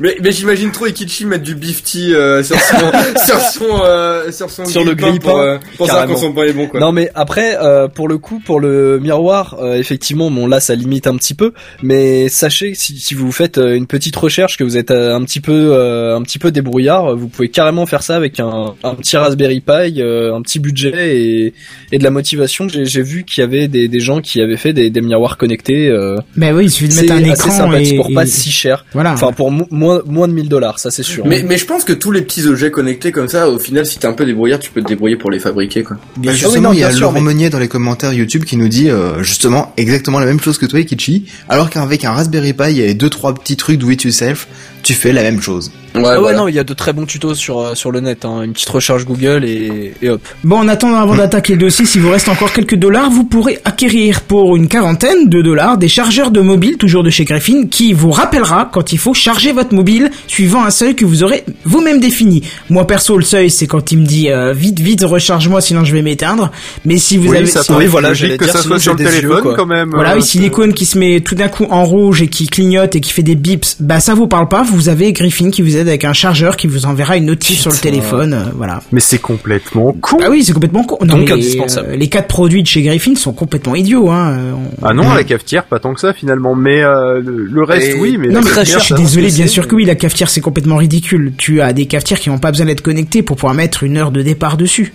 [0.00, 2.76] Mais, mais j'imagine trop Ikichi mettre du beef tea euh, sur son
[3.26, 6.44] sur son euh, sur son Sur le grippin, pour, euh, pour savoir quand son pain
[6.44, 6.80] est bon quoi.
[6.80, 10.74] Non mais après euh, pour le coup pour le miroir euh, effectivement bon là ça
[10.74, 11.52] limite un petit peu
[11.82, 15.52] mais sachez si, si vous faites une petite recherche que vous êtes un petit peu
[15.74, 19.60] euh, un petit peu débrouillard vous pouvez carrément faire ça avec un, un petit Raspberry
[19.60, 21.54] Pi euh, un petit budget et,
[21.92, 24.56] et de la motivation j'ai j'ai vu qu'il y avait des, des gens qui avaient
[24.56, 27.50] fait des, des miroirs connectés euh, Ben oui, il suffit de mettre un assez écran
[27.50, 29.12] sympathique et, pour pas et- si cher voilà.
[29.12, 31.84] enfin pour mo- moins moins de 1000 dollars ça c'est sûr Mais, mais je pense
[31.84, 34.58] que tous les petits objets connectés comme ça, au final, si t'es un peu débrouillard,
[34.60, 35.96] tu peux te débrouiller pour les fabriquer, quoi.
[36.16, 38.44] Bah, justement, oui, non, il y a sûr, Laurent mais- Meunier dans les commentaires YouTube
[38.44, 42.12] qui nous dit euh, justement exactement la même chose que toi, Ikichi, alors qu'avec un
[42.12, 44.46] Raspberry Pi et deux trois petits trucs do it yourself,
[44.82, 45.70] tu fais la même chose.
[45.94, 46.38] Ouais, Ah ouais voilà.
[46.38, 48.42] non il y a de très bons tutos sur euh, sur le net hein.
[48.42, 52.00] une petite recherche Google et, et hop Bon, en attendant, avant d'attaquer le dossier, s'il
[52.02, 56.30] vous reste encore quelques dollars, vous pourrez acquérir pour une quarantaine de dollars des chargeurs
[56.30, 60.10] de mobile, toujours de chez Griffin, qui vous rappellera quand il faut charger votre mobile,
[60.26, 62.42] suivant un seuil que vous aurez vous-même défini.
[62.68, 65.92] Moi, perso, le seuil, c'est quand il me dit euh, vite, vite, recharge-moi, sinon je
[65.92, 66.50] vais m'éteindre.
[66.84, 67.46] Mais si vous oui, avez...
[67.46, 69.90] ça si- oui, voilà, logique que dire, ça soit sur le yeux, quand même.
[69.92, 72.94] Voilà, euh, ici l'icône qui se met tout d'un coup en rouge et qui clignote
[72.96, 75.76] et qui fait des bips, bah ça vous parle pas, vous avez Griffin qui vous
[75.88, 78.80] avec un chargeur qui vous enverra une notice sur le téléphone, euh, voilà.
[78.92, 80.18] Mais c'est complètement con.
[80.22, 80.98] Ah oui, c'est complètement con.
[81.04, 81.88] Non, Donc mais, indispensable.
[81.92, 84.30] euh, les quatre produits de chez Griffin sont complètement idiots, hein.
[84.38, 86.54] euh, on- Ah non, la cafetière, pas tant que ça finalement.
[86.54, 88.16] Mais euh, le, reste, Et- oui.
[88.18, 90.76] Mais Non mais cafetière, je suis désolé, bien sûr que oui, la cafetière c'est complètement
[90.76, 91.32] ridicule.
[91.36, 94.10] Tu as des cafetières qui n'ont pas besoin d'être connectées pour pouvoir mettre une heure
[94.10, 94.92] de départ dessus.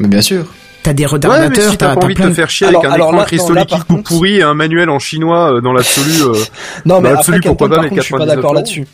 [0.00, 0.44] Mais bien sûr.
[0.82, 2.34] T'as des Ouais, mais retardateurs, si t'as pas envie de plein te de...
[2.34, 4.98] faire chier Alors- avec un alors écran là- tout contre- pourri et un manuel en
[4.98, 6.10] chinois euh, dans l'absolu.
[6.24, 6.34] euh,
[6.84, 8.84] Non, mais Dans après, pourquoi pas contre, je suis pas 99 d'accord là-dessus.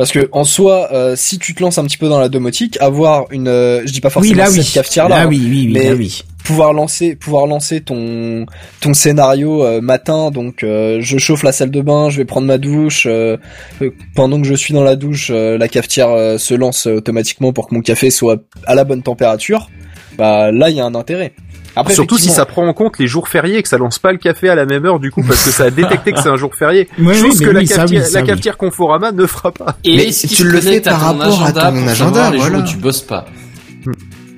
[0.00, 2.78] Parce que en soi, euh, si tu te lances un petit peu dans la domotique,
[2.80, 4.70] avoir une, euh, je dis pas Oui, forcément là cette oui.
[4.72, 6.22] cafetière là, Là oui, oui, oui, mais- là oui.
[6.42, 8.46] pouvoir lancer, pouvoir lancer ton
[8.80, 10.30] ton scénario euh, matin.
[10.30, 13.04] Donc, euh, je chauffe la salle de bain, je vais prendre ma douche.
[13.06, 13.36] euh,
[13.82, 17.52] euh, pendant que je suis dans la douche, euh, la cafetière euh, se lance automatiquement
[17.52, 19.68] pour que mon café soit à la bonne température.
[20.16, 21.32] Bah là, il y a un intérêt.
[21.76, 24.12] Après, Surtout si ça prend en compte les jours fériés et que ça lance pas
[24.12, 26.28] le café à la même heure du coup parce que ça a détecté que c'est
[26.28, 26.88] un jour férié.
[26.98, 28.28] Oui, Chose oui, que la oui, ça, cafetière, oui, ça, la oui.
[28.30, 29.76] cafetière Conforama ne fera pas.
[29.84, 32.64] Et Mais qu'il tu le fais par rapport à ton agenda, savoir les jours voilà.
[32.64, 33.26] où tu bosses pas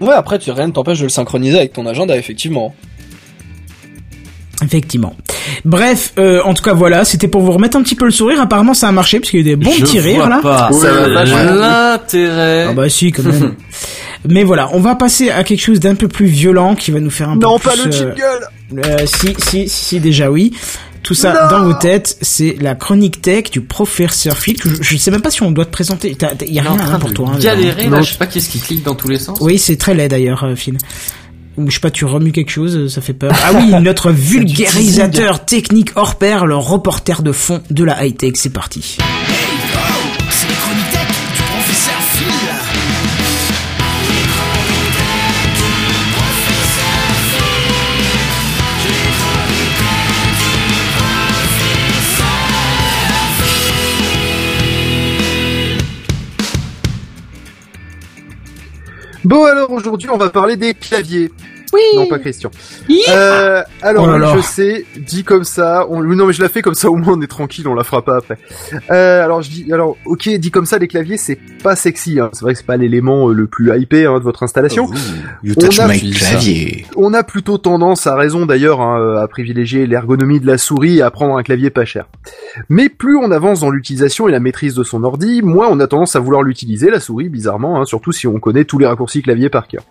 [0.01, 2.75] ouais, après, tu rien ne t'empêche de le synchroniser avec ton agenda, effectivement.
[4.65, 5.15] Effectivement.
[5.65, 8.41] Bref, euh, en tout cas voilà, c'était pour vous remettre un petit peu le sourire.
[8.41, 10.29] Apparemment ça a marché parce qu'il y a eu des bons Je petits rires vois
[10.29, 10.41] là.
[10.43, 11.55] pas Ça va Euh, vachement.
[11.55, 12.67] l'intérêt.
[12.69, 13.55] Ah bah si quand même.
[14.29, 17.11] Mais voilà, on va passer à quelque chose d'un peu plus violent qui va nous
[17.11, 18.87] faire un Non, peu pas plus, le euh, jingle.
[18.89, 20.53] Euh, si, si, si, déjà oui.
[21.03, 24.57] Tout ça dans vos têtes, c'est la chronique tech du professeur Phil.
[24.65, 26.15] Je, je sais même pas si on doit te présenter.
[26.15, 27.33] T'as- t'as- Y a Il rien train hein, pour toi.
[27.35, 29.37] hein, galérer là, je sais pas qu'est-ce qui clique dans tous les sens.
[29.41, 30.79] Oui, c'est très laid d'ailleurs, euh, Phil.
[31.57, 33.33] Ou je sais pas, tu remues quelque chose, ça fait peur.
[33.45, 38.33] Ah oui, notre vulgarisateur technique hors pair, le reporter de fond de la high tech.
[38.37, 38.99] C'est parti.
[59.25, 61.31] Bon alors aujourd'hui on va parler des claviers.
[61.73, 61.81] Oui.
[61.97, 62.51] Non pas Christian.
[63.09, 64.33] Euh, alors Oh là oui, là.
[64.37, 65.87] je sais, dit comme ça.
[65.89, 66.03] On...
[66.03, 68.03] Non mais je la fais comme ça au moins on est tranquille, on la fera
[68.03, 68.39] pas après.
[68.91, 72.21] Euh, alors je dis, alors ok, dit comme ça les claviers c'est pas sexy.
[72.21, 72.31] Hein.
[72.33, 74.89] C'est vrai que c'est pas l'élément euh, le plus hypé hein, de votre installation.
[75.43, 76.87] You On touch a- my clavier.
[76.97, 81.03] On a plutôt tendance, à raison d'ailleurs, hein, à privilégier l'ergonomie de la souris et
[81.03, 82.07] à prendre un clavier pas cher.
[82.69, 85.87] Mais plus on avance dans l'utilisation et la maîtrise de son ordi, moins on a
[85.87, 89.23] tendance à vouloir l'utiliser, la souris, bizarrement, hein, surtout si on connaît tous les raccourcis
[89.23, 89.83] clavier par cœur.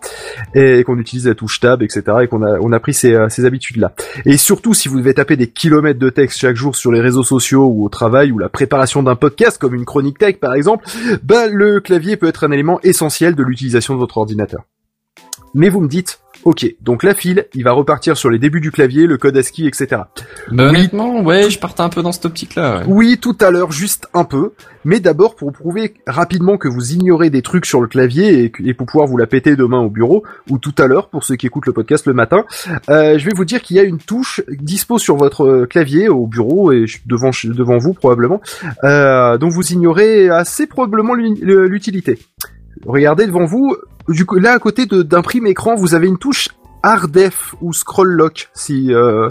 [0.54, 2.02] Et qu'on utilise la touche tab, etc.
[2.22, 3.92] et qu'on a, on a pris ces, euh, ces habitudes-là.
[4.26, 7.22] Et surtout si vous devez taper des kilomètres de texte chaque jour sur les réseaux
[7.22, 10.84] sociaux ou au travail ou la préparation d'un podcast comme une chronique tech par exemple,
[11.22, 14.64] bah, le clavier peut être un élément essentiel de l'utilisation de votre ordinateur.
[15.54, 18.70] Mais vous me dites, ok, donc la file, il va repartir sur les débuts du
[18.70, 20.02] clavier, le code ASCII, etc.
[20.50, 22.78] Bah, honnêtement, ouais, je partais un peu dans cette optique-là.
[22.78, 22.84] ouais.
[22.86, 24.52] Oui, tout à l'heure, juste un peu,
[24.84, 28.74] mais d'abord pour prouver rapidement que vous ignorez des trucs sur le clavier et, et
[28.74, 31.46] pour pouvoir vous la péter demain au bureau, ou tout à l'heure, pour ceux qui
[31.46, 32.44] écoutent le podcast le matin,
[32.88, 36.08] euh, je vais vous dire qu'il y a une touche dispo sur votre euh, clavier
[36.08, 38.40] au bureau et devant, devant vous probablement,
[38.84, 42.18] euh, dont vous ignorez assez probablement l'utilité.
[42.86, 43.76] Regardez devant vous,
[44.08, 46.48] du coup, là à côté de- d'un prime écran, vous avez une touche
[46.84, 49.28] RDEF ou Scroll Lock, si euh,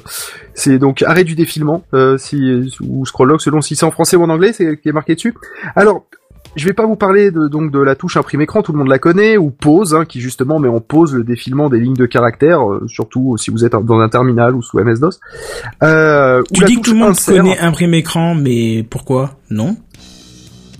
[0.53, 4.15] c'est donc arrêt du défilement, euh, si ou Scroll Lock selon si c'est en français
[4.15, 5.34] ou en anglais, c'est qui est marqué dessus.
[5.76, 6.06] Alors,
[6.56, 8.88] je vais pas vous parler de, donc de la touche imprime écran, tout le monde
[8.90, 12.06] la connaît, ou pause, hein, qui justement met en pause le défilement des lignes de
[12.06, 15.19] caractères, euh, surtout si vous êtes dans un terminal ou sous MS-DOS.
[15.84, 17.38] Euh, ou Tu dis que tout le monde insert.
[17.38, 19.32] connaît imprime écran, mais pourquoi?
[19.49, 19.76] Non?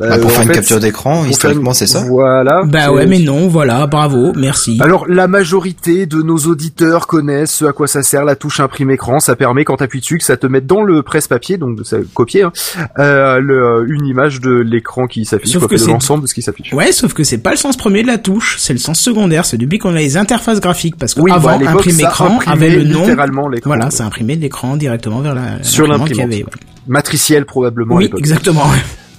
[0.02, 2.64] Bah, Euh, pour faire une fait, capture d'écran, historiquement, c'est ça Voilà.
[2.66, 4.78] Bah ouais, mais non, voilà, bravo, merci.
[4.82, 8.90] Alors la majorité de nos auditeurs connaissent ce à quoi ça sert la touche imprime
[8.92, 9.20] écran.
[9.20, 11.98] Ça permet quand t'appuies dessus que ça te mette dans le presse-papier, donc de ça-
[12.14, 12.52] copier, hein,
[13.00, 16.28] euh, le- une image de l'écran qui s'affiche, Sauf quoi, que de c'est- l'ensemble de
[16.28, 16.74] ce qui s'affiche.
[16.74, 19.46] Ouais, sauf que c'est pas le sens premier de la touche, c'est le sens secondaire,
[19.46, 23.02] c'est depuis qu'on a les interfaces graphiques, parce Oui, bah, imprime écran avait le nom,
[23.02, 23.70] littéralement l'écran.
[23.70, 26.46] voilà, ça imprimait l'écran directement vers la, Sur l'imprimante ouais.
[26.88, 28.64] Matriciel probablement Oui, exactement.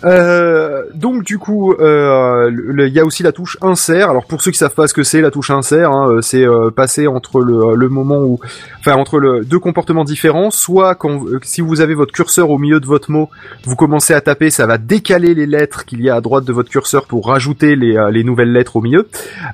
[0.04, 4.10] Euh, donc du coup, euh, il y a aussi la touche insert.
[4.10, 6.44] Alors pour ceux qui savent pas ce que c'est, la touche insert, hein, euh, c'est
[6.44, 8.40] euh, passer entre le moment où,
[8.84, 10.50] enfin entre le, deux comportements différents.
[10.50, 13.30] Soit quand, euh, si vous avez votre curseur au milieu de votre mot,
[13.64, 16.52] vous commencez à taper, ça va décaler les lettres qu'il y a à droite de
[16.52, 19.08] votre curseur pour rajouter les, euh, les nouvelles lettres au milieu.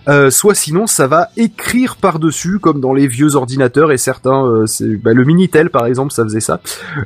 [0.09, 4.45] Euh, soit sinon, ça va écrire par dessus, comme dans les vieux ordinateurs et certains,
[4.47, 6.61] euh, c'est bah, le minitel par exemple, ça faisait ça.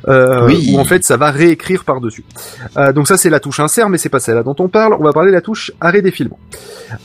[0.07, 0.71] Euh, Oui.
[0.73, 2.23] Où en fait, ça va réécrire par dessus.
[2.77, 4.95] Euh, donc ça c'est la touche insert, mais c'est pas celle-là dont on parle.
[4.99, 6.39] On va parler de la touche arrêt défilement.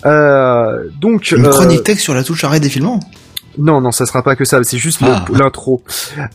[0.07, 3.01] Euh, donc Une chronique texte sur la touche arrêt défilement?
[3.59, 4.63] Non, non, ça sera pas que ça.
[4.65, 5.25] C'est juste Ah.
[5.33, 5.83] l'intro.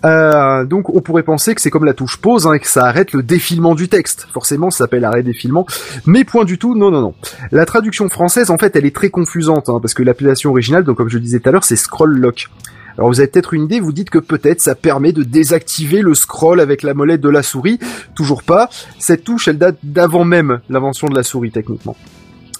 [0.06, 3.14] Euh, donc on pourrait penser que c'est comme la touche pause, hein, que ça arrête
[3.14, 4.28] le défilement du texte.
[4.34, 5.66] Forcément, ça s'appelle arrêt défilement,
[6.06, 6.76] mais point du tout.
[6.76, 7.14] Non, non, non.
[7.52, 10.98] La traduction française, en fait, elle est très confusante, hein, parce que l'appellation originale, donc
[10.98, 12.50] comme je le disais tout à l'heure, c'est scroll lock.
[12.98, 16.14] Alors vous avez peut-être une idée, vous dites que peut-être ça permet de désactiver le
[16.14, 17.80] scroll avec la molette de la souris.
[18.14, 18.70] Toujours pas.
[19.00, 21.96] Cette touche, elle date d'avant même l'invention de la souris techniquement.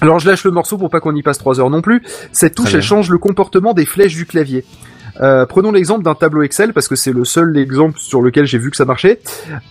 [0.04, 2.04] Alors je lâche le morceau pour pas qu'on y passe trois heures non plus.
[2.34, 4.66] Cette touche, elle change le comportement des flèches du clavier.
[5.22, 8.58] Euh, prenons l'exemple d'un tableau Excel parce que c'est le seul exemple sur lequel j'ai
[8.58, 9.20] vu que ça marchait.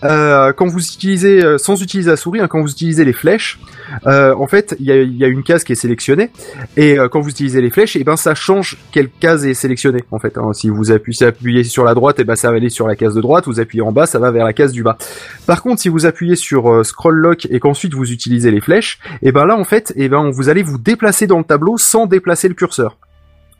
[0.03, 3.59] Euh, quand vous utilisez, euh, sans utiliser la souris, hein, quand vous utilisez les flèches,
[4.05, 6.29] en fait, il y a, une case qui est sélectionnée
[6.77, 10.03] et quand vous utilisez les flèches, et ben ça change quelle case est sélectionnée.
[10.11, 10.51] En fait, hein.
[10.53, 13.21] si vous appuyez, sur la droite, et ben ça va aller sur la case de
[13.21, 13.45] droite.
[13.45, 14.97] Vous appuyez en bas, ça va vers la case du bas.
[15.45, 19.31] Par contre, si vous appuyez sur scroll lock et qu'ensuite vous utilisez les flèches, et
[19.31, 22.47] ben là en fait, et ben vous allez vous déplacer dans le tableau sans déplacer
[22.47, 22.97] le curseur.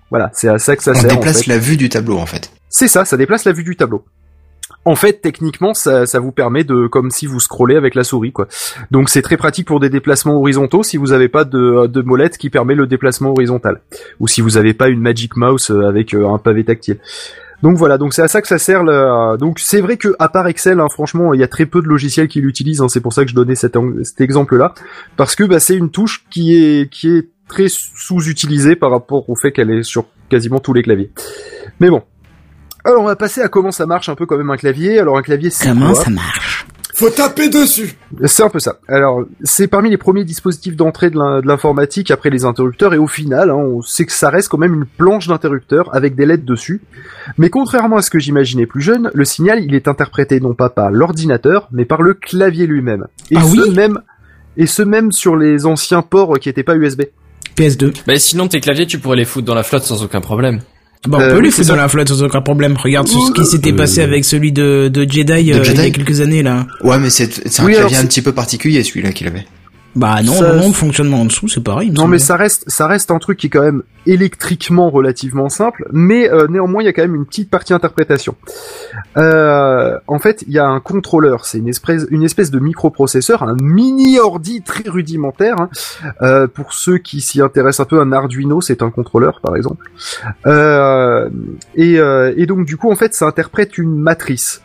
[0.09, 1.11] Voilà, c'est à ça que ça On sert.
[1.11, 1.49] en déplace fait.
[1.51, 2.51] la vue du tableau, en fait.
[2.69, 4.03] C'est ça, ça déplace la vue du tableau.
[4.85, 8.33] En fait, techniquement, ça, ça vous permet de, comme si vous scrollez avec la souris,
[8.33, 8.47] quoi.
[8.91, 12.37] Donc c'est très pratique pour des déplacements horizontaux si vous n'avez pas de, de molette
[12.37, 13.79] qui permet le déplacement horizontal,
[14.19, 16.99] ou si vous n'avez pas une Magic Mouse euh, avec euh, un pavé tactile.
[17.61, 18.83] Donc voilà, donc c'est à ça que ça sert.
[18.83, 21.81] le- Donc c'est vrai que à part Excel, hein, franchement, il y a très peu
[21.81, 22.81] de logiciels qui l'utilisent.
[22.81, 24.73] hein, c'est pour ça que je donnais cet, cet exemple-là,
[25.15, 29.35] parce que bah, c'est une touche qui est qui est très sous-utilisée par rapport au
[29.35, 31.11] fait qu'elle est sur quasiment tous les claviers.
[31.79, 32.01] Mais bon.
[32.85, 34.99] Alors on va passer à comment ça marche un peu quand même un clavier.
[34.99, 37.95] Alors un clavier c'est Comment quoi ça marche Faut taper dessus
[38.25, 38.75] c'est un peu ça.
[38.87, 42.97] Alors, c'est parmi les premiers dispositifs d'entrée de l'in- de l'informatique après les interrupteurs, et
[42.99, 46.25] au final, hein, on sait que ça reste quand même une planche d'interrupteur avec des
[46.27, 46.81] LED dessus.
[47.39, 50.69] Mais contrairement à ce que j'imaginais plus jeune, le signal, il est interprété non pas
[50.69, 53.07] par l'ordinateur, mais par le clavier lui-même.
[53.31, 53.99] Et Ah ce oui même,
[54.57, 57.01] et ce même sur les anciens ports qui étaient pas USB.
[57.55, 57.93] PS2.
[58.07, 60.61] Bah sinon tes claviers tu pourrais les foutre dans la flotte sans aucun problème.
[61.07, 62.75] Bah, on Euh, peut les foutre dans la flotte sans aucun problème.
[62.77, 66.21] Regarde ce qui s'était passé avec celui de, de Jedi, euh, il y a quelques
[66.21, 66.65] années là.
[66.83, 69.45] Ouais, mais c'est un Oui, clavier un petit peu particulier, celui-là qu'il avait.
[69.95, 71.91] Bah non, Ça- non, non, le fonctionnement en dessous, c'est pareil.
[71.91, 75.85] Non mais ça reste ça reste un truc qui est quand même électriquement relativement simple,
[75.91, 78.35] mais euh, néanmoins il y a quand même une petite partie interprétation.
[79.17, 83.43] Euh, en fait, il y a un contrôleur, c'est une espèce une espèce de microprocesseur,
[83.43, 85.55] un mini ordi très rudimentaire.
[85.59, 85.69] hein.
[86.21, 89.85] Euh, pour ceux qui s'y intéressent un peu, un Arduino c'est un contrôleur par exemple.
[90.47, 91.29] Euh,
[91.75, 94.61] et, euh, et donc du coup en fait ça interprète une matrice.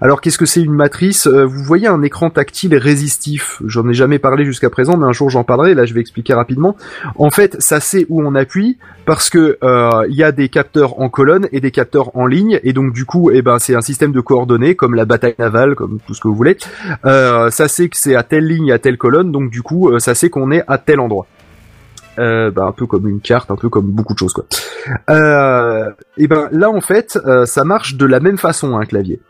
[0.00, 1.26] Alors qu'est-ce que c'est une matrice?
[1.26, 3.60] Euh, Vous voyez un écran tactile résistif.
[3.66, 5.74] J'en ai jamais parlé jusqu'à présent, mais un jour j'en parlerai.
[5.74, 6.76] Là, je vais expliquer rapidement.
[7.16, 11.00] En fait, ça sait où on appuie parce que euh, il y a des capteurs
[11.00, 13.80] en colonne et des capteurs en ligne, et donc du coup, eh ben c'est un
[13.80, 16.58] système de coordonnées comme la bataille navale, comme tout ce que vous voulez.
[17.06, 20.14] Euh, ça sait que c'est à telle ligne, à telle colonne, donc du coup, ça
[20.14, 21.26] sait qu'on est à tel endroit.
[22.18, 24.44] Euh, bah, un peu comme une carte, un peu comme beaucoup de choses quoi.
[25.08, 29.20] Euh, et ben là en fait, ça marche de la même façon un clavier.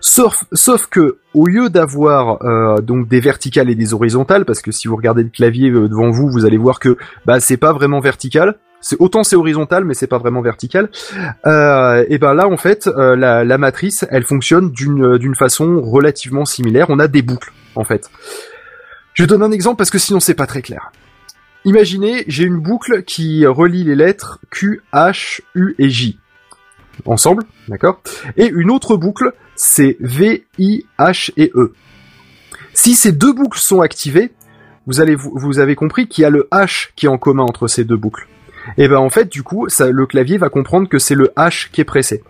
[0.00, 4.72] Sauf, sauf que au lieu d'avoir euh, donc des verticales et des horizontales, parce que
[4.72, 6.96] si vous regardez le clavier euh, devant vous, vous allez voir que
[7.26, 8.56] bah c'est pas vraiment vertical.
[8.80, 10.88] C'est autant c'est horizontal, mais c'est pas vraiment vertical.
[11.46, 15.82] Euh, et ben là en fait, euh, la, la matrice, elle fonctionne d'une d'une façon
[15.82, 16.86] relativement similaire.
[16.88, 18.10] On a des boucles en fait.
[19.12, 20.92] Je donne un exemple parce que sinon c'est pas très clair.
[21.66, 26.18] Imaginez, j'ai une boucle qui relie les lettres Q, H, U et J
[27.06, 28.00] ensemble, d'accord?
[28.36, 31.72] Et une autre boucle, c'est V, I, H et E.
[32.72, 34.32] Si ces deux boucles sont activées,
[34.86, 37.96] vous avez compris qu'il y a le H qui est en commun entre ces deux
[37.96, 38.26] boucles.
[38.76, 41.80] Et ben en fait, du coup, le clavier va comprendre que c'est le H qui
[41.80, 42.22] est pressé.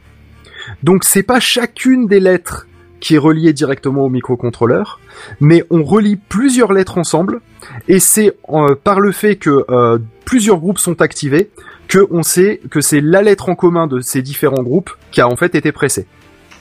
[0.82, 2.66] Donc c'est pas chacune des lettres
[3.00, 5.00] qui est reliée directement au microcontrôleur,
[5.40, 7.40] mais on relie plusieurs lettres ensemble,
[7.88, 11.50] et c'est euh, par le fait que euh, plusieurs groupes sont activés
[11.90, 15.28] que on sait que c'est la lettre en commun de ces différents groupes qui a
[15.28, 16.06] en fait été pressée.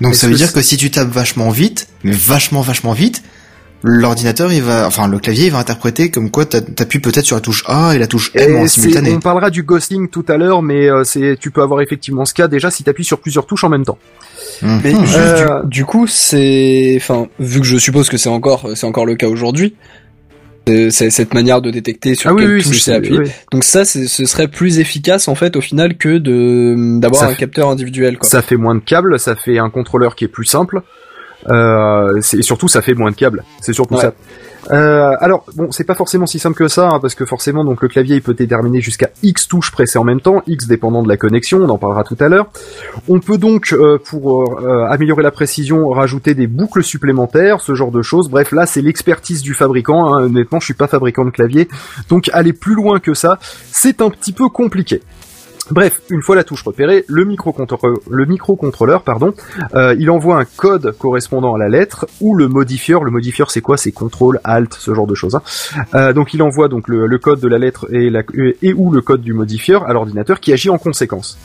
[0.01, 3.21] Donc ça veut que dire que si tu tapes vachement vite, mais vachement vachement vite,
[3.81, 7.35] l'ordinateur il va, enfin le clavier il va interpréter comme quoi t'as- t'appuies peut-être sur
[7.37, 9.13] la touche A et la touche M en Et simultané.
[9.13, 12.33] on parlera du ghosting tout à l'heure, mais euh, c'est tu peux avoir effectivement ce
[12.33, 13.97] cas déjà si tu appuies sur plusieurs touches en même temps.
[14.61, 14.81] Mhm.
[14.83, 18.85] Mais Euh, du, du coup, c'est, enfin, vu que je suppose que c'est encore, c'est
[18.85, 19.75] encore le cas aujourd'hui,
[20.89, 23.19] cette manière de détecter sur ah quelle oui, touche c'est appuyé.
[23.19, 23.29] oui.
[23.51, 27.29] Donc ça, c'est- ce serait plus efficace en fait au final que de d'avoir un
[27.29, 28.17] fait- capteur individuel.
[28.17, 28.29] Quoi.
[28.29, 30.81] Ça fait moins de câbles, ça fait un contrôleur qui est plus simple.
[31.47, 33.43] Euh, et surtout, ça fait moins de câbles.
[33.61, 34.01] C'est surtout Ouais.
[34.01, 34.13] ça.
[34.71, 37.81] Euh, alors bon, c'est pas forcément si simple que ça, hein, parce que forcément, donc
[37.81, 41.07] le clavier il peut déterminer jusqu'à X touches pressées en même temps, X dépendant de
[41.07, 42.47] la connexion, on en parlera tout à l'heure.
[43.07, 47.89] On peut donc, euh, pour euh, améliorer la précision, rajouter des boucles supplémentaires, ce genre
[47.91, 48.29] de choses.
[48.29, 50.13] Bref, là, c'est l'expertise du fabricant.
[50.13, 50.25] hein.
[50.25, 51.69] Honnêtement, je suis pas fabricant de clavier,
[52.09, 53.39] donc aller plus loin que ça,
[53.71, 55.01] c'est un petit peu compliqué.
[55.71, 59.33] Bref, une fois la touche repérée, le microcontrôleur, le microcontrôleur, pardon,
[59.75, 63.03] euh, il envoie un code correspondant à la lettre ou le modifieur.
[63.03, 63.77] Le modifieur, c'est quoi?
[63.77, 65.35] C'est contrôle, alt, ce genre de choses.
[65.35, 65.41] hein.
[65.95, 68.11] Euh, donc, il envoie donc le, code de la lettre et,
[68.61, 71.37] et ou le code du modifieur à l'ordinateur qui agit en conséquence.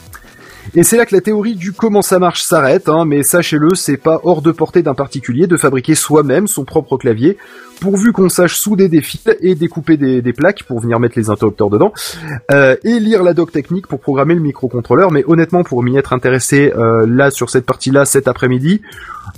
[0.75, 3.97] Et c'est là que la théorie du comment ça marche s'arrête, hein, mais sachez-le, c'est
[3.97, 7.37] pas hors de portée d'un particulier de fabriquer soi-même son propre clavier,
[7.81, 11.71] pourvu qu'on sache souder des fils et découper des, plaques pour venir mettre les interrupteurs
[11.71, 11.93] dedans,
[12.51, 15.13] euh, et lire la doc technique pour programmer le microcontrôleur.
[15.13, 18.81] Mais honnêtement, pour m'y être intéressé euh, là sur cette partie-là cet après-midi,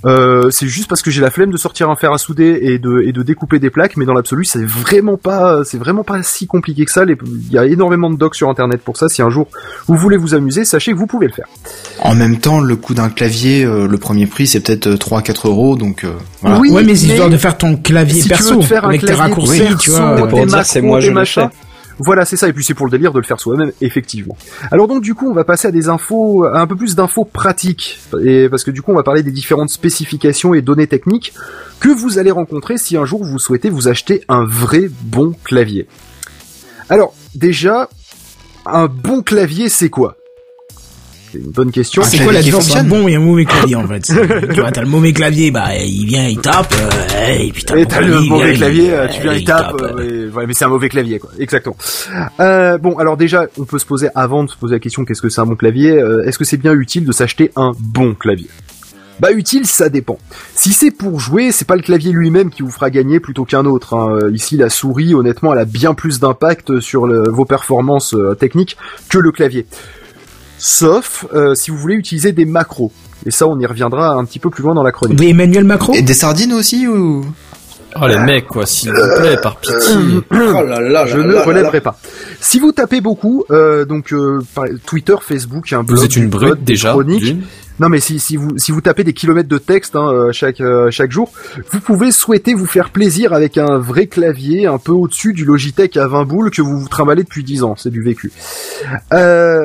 [0.05, 2.77] euh, c'est juste parce que j'ai la flemme de sortir un fer à souder et
[2.77, 6.21] de, et de découper des plaques, mais dans l'absolu, c'est vraiment pas, c'est vraiment pas
[6.23, 7.03] si compliqué que ça.
[7.05, 9.09] Il y a énormément de docs sur internet pour ça.
[9.09, 9.47] Si un jour
[9.87, 11.47] vous voulez vous amuser, sachez que vous pouvez le faire.
[11.99, 15.75] En même temps, le coût d'un clavier, euh, le premier prix c'est peut-être 3-4 euros,
[15.75, 16.11] donc euh,
[16.41, 16.59] voilà.
[16.59, 18.85] Oui, ouais, mais mais histoire de faire ton clavier si tu perso veux te faire
[18.85, 20.15] un avec tes clavier raccourcis, perso, tu vois.
[20.15, 21.49] des pour dire, c'est moi, des je le machins.
[21.99, 22.47] Voilà, c'est ça.
[22.47, 24.37] Et puis c'est pour le délire de le faire soi-même, effectivement.
[24.71, 27.99] Alors donc du coup, on va passer à des infos, un peu plus d'infos pratiques,
[28.23, 31.33] et parce que du coup, on va parler des différentes spécifications et données techniques
[31.79, 35.87] que vous allez rencontrer si un jour vous souhaitez vous acheter un vrai bon clavier.
[36.89, 37.89] Alors déjà,
[38.65, 40.17] un bon clavier, c'est quoi?
[41.37, 42.01] C'est une bonne question.
[42.01, 43.99] Un C'est quoi la différence entre un bon et un mauvais clavier en fait
[44.53, 47.75] Tu vois, t'as le mauvais clavier, bah il vient, il tape, euh, et puis t'as
[48.01, 50.47] le il mauvais vient, clavier, il- tu viens, il il tape, tape, euh, et voilà,
[50.47, 51.29] mais c'est un mauvais clavier, quoi.
[51.39, 51.77] Exactement.
[52.39, 55.21] Euh, bon, alors déjà, on peut se poser, avant de se poser la question, qu'est-ce
[55.21, 58.15] que c'est un bon clavier, euh, est-ce que c'est bien utile de s'acheter un bon
[58.15, 58.47] clavier?
[59.19, 60.19] Bah utile, ça dépend.
[60.53, 63.65] Si c'est pour jouer, c'est pas le clavier lui-même qui vous fera gagner plutôt qu'un
[63.65, 63.95] autre.
[63.95, 64.19] hein.
[64.31, 68.77] Ici, la souris, honnêtement, elle a bien plus d'impact sur le- vos performances euh, techniques
[69.09, 69.65] que le clavier.
[70.57, 72.91] Sauf euh, si vous voulez utiliser des macros.
[73.25, 75.19] Et ça, on y reviendra un petit peu plus loin dans la chronique.
[75.19, 77.25] Oui, Emmanuel Macron Et des sardines aussi ou?
[77.99, 79.97] Oh les mecs, quoi, s'il vous plaît, par pitié.
[80.31, 81.97] Oh là là Je là ne relèverai pas.
[82.39, 84.39] Si vous tapez beaucoup, euh, donc euh,
[84.85, 86.91] Twitter, Facebook, un blog, Vous êtes une brute déjà.
[86.91, 87.41] chroniques, d'une.
[87.79, 90.89] Non mais si, vous si vous tapez des kilomètres de texte hein, euh, chaque euh,
[90.89, 91.31] chaque jour,
[91.71, 95.95] vous pouvez souhaiter vous faire plaisir avec un vrai clavier un peu au-dessus du Logitech
[95.97, 98.31] à 20 boules que vous vous trimballez depuis 10 ans, c'est du vécu.
[99.13, 99.63] Euh,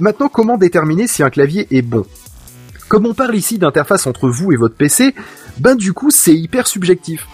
[0.00, 2.04] maintenant, comment déterminer si un clavier est bon?
[2.88, 5.14] Comme on parle ici d'interface entre vous et votre PC,
[5.58, 7.28] ben du coup c'est hyper subjectif.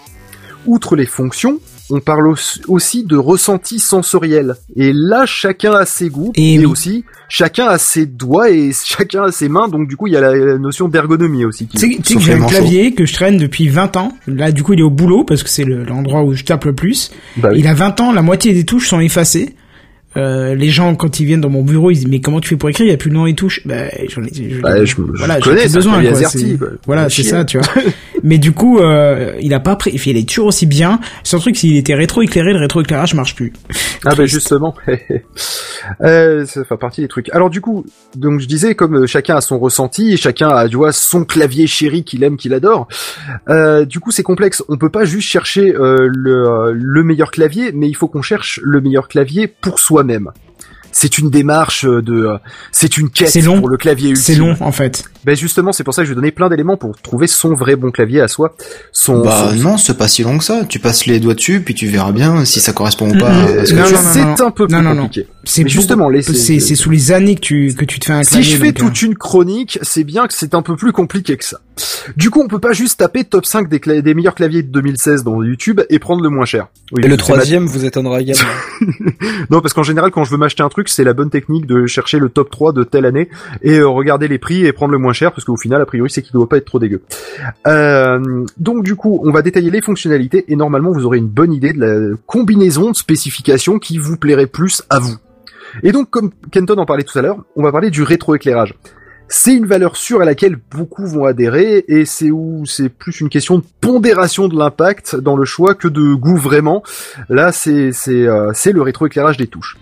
[0.66, 1.58] Outre les fonctions,
[1.90, 2.34] on parle au-
[2.68, 4.54] aussi de ressenti sensoriel.
[4.76, 6.66] Et là, chacun a ses goûts, Et et, oui.
[6.66, 9.68] aussi chacun a ses doigts et chacun a ses mains.
[9.68, 11.66] Donc du coup, il y a la, la notion d'ergonomie aussi.
[11.66, 14.12] Tu sais que j'ai un clavier que je traîne depuis 20 ans.
[14.26, 16.64] Là, du coup, il est au boulot parce que c'est le- l'endroit où je tape
[16.64, 17.10] le plus.
[17.36, 17.60] Bah oui.
[17.60, 19.54] Il a 20 ans, la moitié des touches sont effacées.
[20.16, 22.56] Euh, les gens, quand ils viennent dans mon bureau, ils disent mais comment tu fais
[22.56, 22.86] pour écrire?
[22.86, 23.60] Il y a plus de nom et touches.
[23.66, 26.02] Bah, j'en ai, je, Bah, je- je voilà, ai connais, besoin.
[26.02, 26.68] Quoi.
[26.86, 27.66] Voilà, c'est ça, tu vois.
[28.28, 29.98] mais du coup, euh, il a pas pris.
[30.04, 31.00] Il est toujours aussi bien.
[31.24, 33.52] Son truc, s'il était rétro-éclairé, le rétro-éclairage marche plus.
[34.04, 34.32] Ah Triste.
[34.32, 34.74] justement,
[36.02, 37.28] euh, ça fait partie des trucs.
[37.30, 37.84] Alors du coup,
[38.14, 41.66] donc je disais comme euh, chacun a son ressenti chacun a tu vois son clavier
[41.66, 42.86] chéri qu'il aime, qu'il adore.
[43.48, 44.62] Euh, du coup c'est complexe.
[44.68, 49.08] On peut pas juste chercher le meilleur clavier, mais il faut qu'on cherche le meilleur
[49.08, 50.30] clavier pour soi-même.
[50.92, 52.38] C'est une démarche euh, de, euh,
[52.72, 53.58] c'est une quête C'est long.
[53.58, 54.22] pour le clavier ultime.
[54.24, 55.04] C'est long, en fait.
[55.24, 57.76] Ben justement, c'est pour ça que je vais donner plein d'éléments pour trouver son vrai
[57.76, 58.54] bon clavier à soi.
[58.92, 60.64] Son, Bah son- non, c'est pas si long que ça.
[60.68, 63.28] Tu passes les doigts dessus, puis tu verras bien si ça correspond ou pas.
[63.30, 64.46] à ce que Non, tu non, non, c'est non.
[64.46, 65.02] un peu plus Non, non, non.
[65.02, 65.28] compliqué.
[65.50, 66.08] C'est justement,
[66.60, 68.88] c'est- sous les années que tu que tu te fais un Si je fais donc,
[68.92, 71.58] toute une chronique, c'est bien que c'est un peu plus compliqué que ça.
[72.16, 74.68] Du coup, on peut pas juste taper top 5 des, cla- des meilleurs claviers de
[74.68, 76.66] 2016 dans YouTube et prendre le moins cher.
[76.92, 78.42] Oui, Et le troisième vous étonnera également.
[79.50, 81.86] Non, parce qu'en général, quand je veux m'acheter un truc, c'est la bonne technique de
[81.86, 83.28] chercher le top 3 de telle année
[83.62, 86.10] et euh, regarder les prix et prendre le moins cher, parce qu'au final, a priori,
[86.10, 87.02] c'est qu'il doit pas être trop dégueu.
[87.66, 91.52] Euh, donc, du coup, on va détailler les fonctionnalités et normalement, vous aurez une bonne
[91.52, 95.16] idée de la combinaison de spécifications qui vous plairait plus à vous.
[95.82, 98.74] Et donc, comme Kenton en parlait tout à l'heure, on va parler du rétroéclairage.
[99.30, 103.28] C'est une valeur sûre à laquelle beaucoup vont adhérer et c'est où c'est plus une
[103.28, 106.82] question de pondération de l'impact dans le choix que de goût vraiment.
[107.28, 109.76] Là, c'est c'est euh, c'est le rétroéclairage des touches.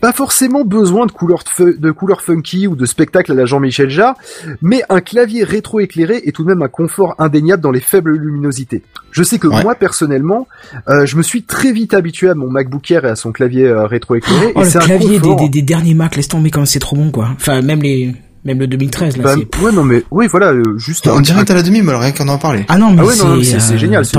[0.00, 4.14] Pas forcément besoin de couleurs de couleurs funky ou de spectacle à la Jean-Michel Jarre,
[4.62, 8.82] mais un clavier rétroéclairé est tout de même un confort indéniable dans les faibles luminosités.
[9.10, 9.62] Je sais que Ouais.
[9.62, 10.46] moi personnellement,
[10.88, 13.64] euh, je me suis très vite habitué à mon MacBook Air et à son clavier
[13.66, 15.40] euh, rétroéclairé Oh, et le c'est un clavier des, confort.
[15.40, 17.30] des, des derniers Mac, laisse tomber quand c'est trop bon, quoi.
[17.34, 18.14] Enfin, même les,
[18.44, 19.62] même le 2013, là, Bah, c'est...
[19.62, 21.94] ouais non mais oui voilà euh, juste On un- dirait que t'as la demi, mais
[21.96, 22.64] rien qu'en en parler.
[22.68, 24.16] Ah non, mais Ah ouais, non, non, mais c'est, c'est- c'est euh, génial, c'est-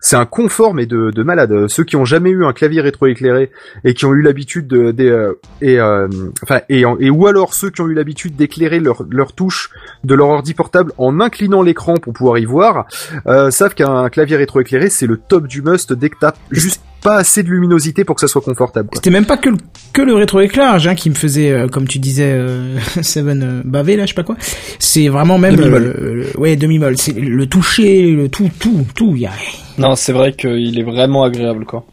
[0.00, 1.68] c'est- un confort mais de, de malade.
[1.68, 3.50] Ceux qui ont jamais eu un clavier rétroéclairé
[3.84, 6.08] et qui ont eu l'habitude de, des, euh, et euh,
[6.42, 9.70] enfin et, et ou alors ceux qui ont eu l'habitude d'éclairer leur leur touche
[10.04, 12.86] de leur ordi portable en inclinant l'écran pour pouvoir y voir,
[13.26, 17.16] euh, savent qu'un clavier rétroéclairé c'est le top du must dès que t'as juste pas
[17.16, 18.88] assez de luminosité pour que ça soit confortable.
[18.94, 19.56] C'était même pas que le,
[19.92, 23.96] que le rétroéclairage hein, qui me faisait, euh, comme tu disais, euh, Seven euh, bavé
[23.96, 24.36] là, je sais pas quoi.
[24.78, 25.94] C'est vraiment même Demi-molle.
[25.98, 26.96] euh, le- ouais demi-molle.
[26.98, 29.12] C'est le toucher, le tout, tout, tout.
[29.16, 29.32] Il y a
[29.78, 31.84] Non, c'est vrai qu'il est vraiment agréable, quoi.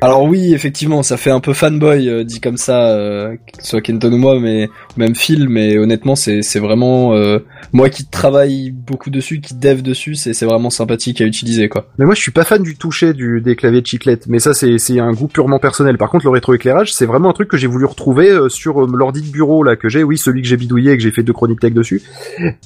[0.00, 4.12] Alors oui, effectivement, ça fait un peu fanboy euh, dit comme ça, euh, soit Kenton
[4.12, 7.38] ou moi, mais même Phil, mais honnêtement, c'est c'est vraiment euh,
[7.72, 11.86] moi qui travaille beaucoup dessus, qui dev dessus, c'est c'est vraiment sympathique à utiliser, quoi.
[11.98, 14.26] Mais moi, je suis pas fan du toucher du, des claviers de chiclette.
[14.26, 15.96] Mais ça, c'est, c'est un goût purement personnel.
[15.96, 18.90] Par contre, le rétroéclairage, c'est vraiment un truc que j'ai voulu retrouver euh, sur euh,
[18.92, 20.02] l'ordi de bureau là que j'ai.
[20.02, 22.02] Oui, celui que j'ai bidouillé et que j'ai fait deux chroniques tech dessus.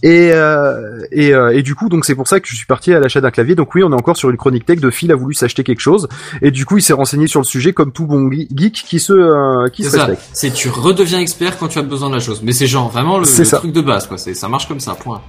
[0.02, 3.00] Et euh, et, et du coup, donc c'est pour ça que je suis parti à
[3.00, 3.54] l'achat d'un clavier.
[3.54, 5.80] Donc oui, on est encore sur une chronique tech de Phil a voulu s'acheter quelque
[5.80, 6.08] chose.
[6.42, 8.98] Et du coup, il s'est renseigné sur le sujet comme tout bon ge- geek qui
[8.98, 10.04] se euh, qui C'est se ça.
[10.06, 10.28] respecte.
[10.32, 12.40] C'est tu redeviens expert quand tu as besoin de la chose.
[12.42, 14.18] Mais c'est genre vraiment le, truc de base, quoi.
[14.18, 15.20] C'est, ça marche comme ça, point.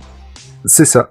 [0.65, 1.09] C'est ça.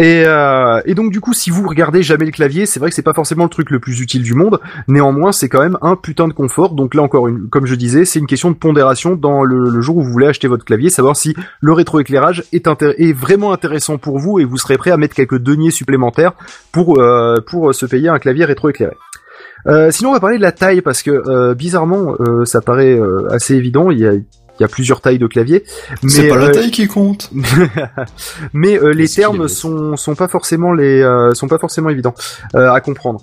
[0.00, 2.94] Et, euh, et donc du coup, si vous regardez jamais le clavier, c'est vrai que
[2.94, 4.60] c'est pas forcément le truc le plus utile du monde.
[4.86, 6.74] Néanmoins, c'est quand même un putain de confort.
[6.74, 9.80] Donc là encore, une, comme je disais, c'est une question de pondération dans le, le
[9.80, 14.20] jour où vous voulez acheter votre clavier, savoir si le rétroéclairage est vraiment intéressant pour
[14.20, 16.32] vous et vous serez prêt à mettre quelques deniers supplémentaires
[16.70, 18.96] pour euh, pour se payer un clavier rétroéclairé.
[19.66, 22.98] Euh, sinon, on va parler de la taille parce que euh, bizarrement, euh, ça paraît
[22.98, 23.90] euh, assez évident.
[23.90, 24.12] Il y a
[24.58, 25.64] il y a plusieurs tailles de clavier.
[26.06, 27.30] C'est mais, pas la taille qui compte.
[28.52, 32.14] mais euh, les termes sont sont pas forcément les euh, sont pas forcément évidents
[32.54, 33.20] euh, à comprendre.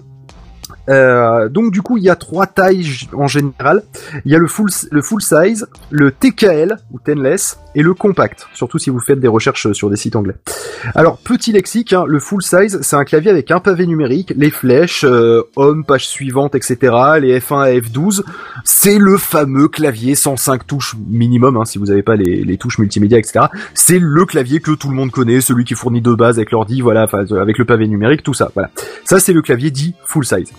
[0.90, 3.84] Euh, donc du coup, il y a trois tailles en général.
[4.26, 8.48] Il y a le full le full size, le TKL ou tenless et le compact.
[8.53, 10.36] Surtout si vous faites des recherches sur des sites anglais.
[10.94, 14.49] Alors petit lexique, hein, le full size, c'est un clavier avec un pavé numérique, les
[14.49, 16.78] flèches, euh, home, page suivante, etc.
[17.20, 18.24] Les F1 à F12.
[18.64, 22.80] C'est le fameux clavier 105 touches minimum, hein, si vous n'avez pas les, les touches
[22.80, 23.45] multimédia, etc.
[23.74, 26.52] C'est le clavier que tout le monde connaît, celui qui est fourni de base avec
[26.52, 28.52] l'ordi, voilà, avec le pavé numérique, tout ça.
[28.53, 28.70] Voilà.
[29.03, 30.52] Ça, c'est le clavier dit full size.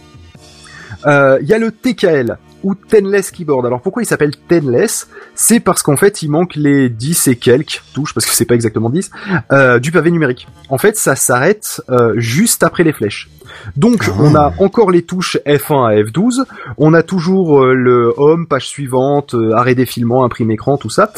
[1.07, 3.65] Euh, Il y a le TKL ou tenless keyboard.
[3.67, 5.09] Alors pourquoi il s'appelle tenless?
[5.35, 8.55] C'est parce qu'en fait il manque les 10 et quelques touches, parce que c'est pas
[8.55, 9.11] exactement 10,
[9.53, 10.49] euh, du pavé numérique.
[10.69, 13.31] En fait ça s'arrête euh, juste après les flèches.
[13.77, 16.45] Donc on a encore les touches F1 à F12,
[16.79, 21.13] on a toujours euh, le home, page suivante, euh, arrêt défilement, imprime écran, tout ça,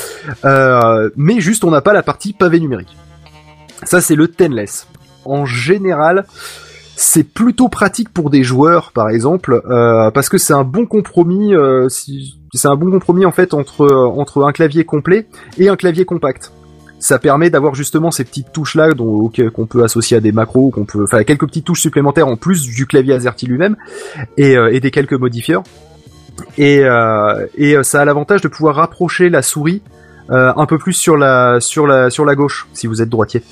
[0.45, 2.95] Euh, mais juste on n'a pas la partie pavé numérique.
[3.85, 4.87] Ça c'est le tenless.
[5.25, 6.27] En général,
[7.01, 11.55] c'est plutôt pratique pour des joueurs, par exemple, euh, parce que c'est un bon compromis.
[11.55, 16.05] euh, c'est un bon compromis en fait entre entre un clavier complet et un clavier
[16.05, 16.51] compact.
[16.99, 20.85] Ça permet d'avoir justement ces petites touches là qu'on peut associer à des macros, qu'on
[20.85, 23.77] peut, enfin quelques petites touches supplémentaires en plus du clavier AZERTY lui-même
[24.37, 25.63] et, euh, des quelques modifieurs.
[26.57, 29.83] Et, euh, et euh, ça a l'avantage de pouvoir rapprocher la souris
[30.31, 33.45] euh, un peu plus sur la sur la sur la gauche si vous êtes droitier.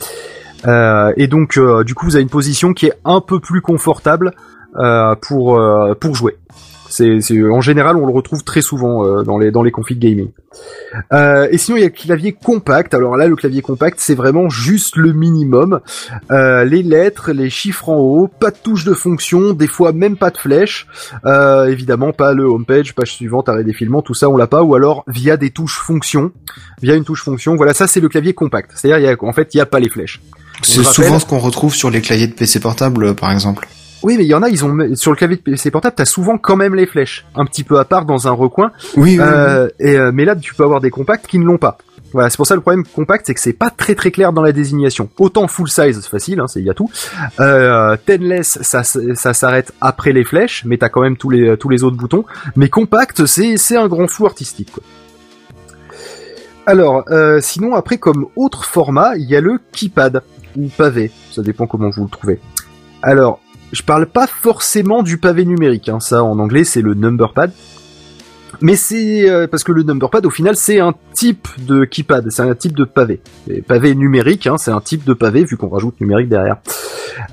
[0.64, 3.60] Euh, et donc euh, du coup vous avez une position qui est un peu plus
[3.60, 4.32] confortable
[4.76, 5.60] euh, pour
[6.00, 6.36] pour jouer.
[6.88, 7.20] C'est,
[7.50, 10.30] en général on le retrouve très souvent euh, dans les dans les configs gaming.
[11.12, 12.94] Euh, et sinon il y a le clavier compact.
[12.94, 15.80] Alors là le clavier compact c'est vraiment juste le minimum.
[16.30, 20.16] Euh, les lettres, les chiffres en haut, pas de touche de fonction, des fois même
[20.16, 20.86] pas de flèche.
[21.68, 24.62] Évidemment pas le homepage, page suivante, arrêt défilement, tout ça on l'a pas.
[24.62, 26.30] Ou alors via des touches fonction,
[26.80, 27.56] via une touche fonction.
[27.56, 28.70] Voilà ça c'est le clavier compact.
[28.74, 30.22] C'est-à-dire il en fait il y a pas les flèches.
[30.62, 33.66] C'est souvent ce qu'on retrouve sur les claviers de PC portable, euh, par exemple.
[34.02, 36.04] Oui, mais il y en a, ils ont sur le clavier de PC portable, t'as
[36.04, 38.70] souvent quand même les flèches, un petit peu à part dans un recoin.
[38.96, 41.58] Oui, oui, Euh, et, euh, mais là, tu peux avoir des compacts qui ne l'ont
[41.58, 41.78] pas.
[42.12, 44.42] Voilà, c'est pour ça le problème compact, c'est que c'est pas très très clair dans
[44.42, 45.08] la désignation.
[45.18, 46.88] Autant full size, c'est facile, hein, c'est il y a tout.
[47.40, 51.68] Euh, tenless, ça ça s'arrête après les flèches, mais t'as quand même tous les tous
[51.68, 52.24] les autres boutons.
[52.54, 54.70] Mais compact, c'est c'est un grand flou artistique.
[54.72, 54.84] Quoi.
[56.64, 60.22] Alors, euh, sinon après comme autre format, il y a le keypad
[60.56, 62.40] ou pavé, ça dépend comment vous le trouvez.
[63.02, 63.40] Alors,
[63.72, 67.52] je parle pas forcément du pavé numérique, hein, ça en anglais c'est le number pad.
[68.62, 72.30] Mais c'est euh, parce que le number pad au final c'est un type de keypad,
[72.30, 73.20] c'est un type de pavé.
[73.66, 76.56] Pavé numérique, hein, c'est un type de pavé vu qu'on rajoute numérique derrière.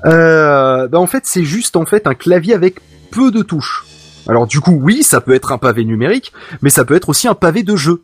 [0.04, 2.80] Euh, bah, en fait c'est juste en fait un clavier avec
[3.10, 3.84] peu de touches.
[4.28, 6.32] Alors du coup oui ça peut être un pavé numérique,
[6.62, 8.02] mais ça peut être aussi un pavé de jeu.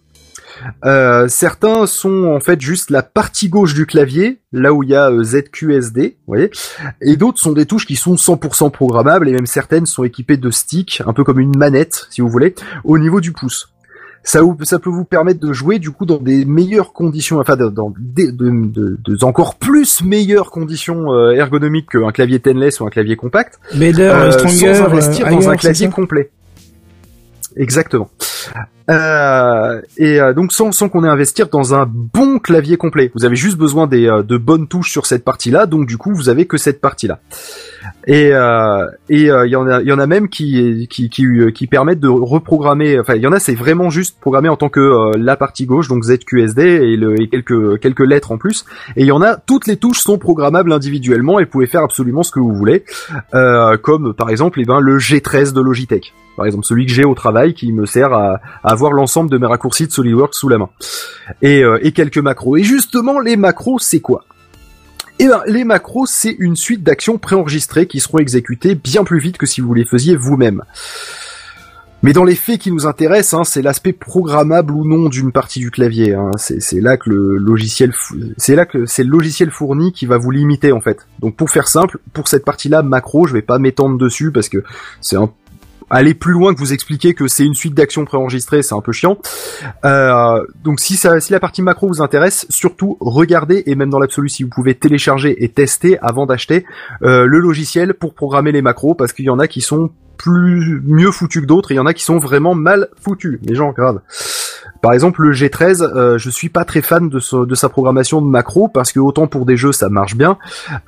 [0.85, 4.95] Euh, certains sont en fait juste la partie gauche du clavier, là où il y
[4.95, 6.51] a euh, ZQSD, vous voyez,
[7.01, 10.51] et d'autres sont des touches qui sont 100% programmables, et même certaines sont équipées de
[10.51, 12.55] sticks, un peu comme une manette, si vous voulez,
[12.85, 13.73] au niveau du pouce.
[14.23, 17.57] Ça, vous- ça peut vous permettre de jouer du coup dans des meilleures conditions, enfin
[17.57, 22.87] dans des de, de- de encore plus meilleures conditions euh, ergonomiques qu'un clavier tenless ou
[22.87, 23.59] un clavier compact,
[24.11, 26.31] euh, Stronger, sans investir dans un clavier complet.
[27.57, 28.11] Exactement.
[28.91, 33.11] Euh, et euh, donc sans, sans qu'on ait à investir dans un bon clavier complet.
[33.15, 36.13] Vous avez juste besoin des, euh, de bonnes touches sur cette partie-là, donc du coup
[36.13, 37.21] vous avez que cette partie-là.
[38.07, 41.11] Et euh, et euh, il y en a il y en a même qui qui
[41.11, 42.99] qui, euh, qui permettent de reprogrammer.
[42.99, 45.89] Enfin il y en a c'est vraiment juste programmé en tant que la partie gauche
[45.89, 48.65] donc ZQSD et, le, et quelques quelques lettres en plus.
[48.97, 51.83] Et il y en a toutes les touches sont programmables individuellement et vous pouvez faire
[51.83, 52.85] absolument ce que vous voulez.
[53.83, 56.15] Comme par exemple eh ben, le G13 de Logitech.
[56.37, 59.47] Par exemple celui que j'ai au travail qui me sert à, à l'ensemble de mes
[59.47, 60.71] raccourcis de SolidWorks sous la main.
[61.43, 62.57] Et, euh, quelques macros.
[62.57, 64.25] Et justement les macros c'est quoi?
[65.23, 69.37] Eh ben, les macros, c'est une suite d'actions préenregistrées qui seront exécutées bien plus vite
[69.37, 70.63] que si vous les faisiez vous-même.
[72.03, 75.61] Mais dans les faits qui nous intéressent, hein, c'est l'aspect programmable ou non d'une partie
[75.61, 76.15] du clavier.
[76.15, 76.31] hein.
[76.39, 77.93] C'est là que le logiciel,
[78.39, 81.07] c'est là que c'est le logiciel fourni qui va vous limiter en fait.
[81.19, 84.65] Donc pour faire simple, pour cette partie-là macro, je vais pas m'étendre dessus parce que
[85.03, 85.31] c'est un
[85.91, 88.93] aller plus loin que vous expliquer que c'est une suite d'actions préenregistrées, c'est un peu
[88.93, 89.19] chiant.
[89.85, 90.99] Euh, donc si,
[91.31, 95.45] la partie macro vous intéresse, surtout regardez et même dans l'absolu si vous pouvez télécharger
[95.45, 96.65] et tester avant d'acheter
[97.03, 100.83] euh, le logiciel pour programmer les macros parce qu'il y en a qui sont plus
[100.85, 103.55] mieux foutus que d'autres et il y en a qui sont vraiment mal foutus, les
[103.55, 104.01] gens grave.
[104.83, 108.23] Par exemple, le G13, euh, je suis pas très fan de, ce- de sa programmation
[108.23, 110.39] de macro parce que autant pour des jeux ça marche bien,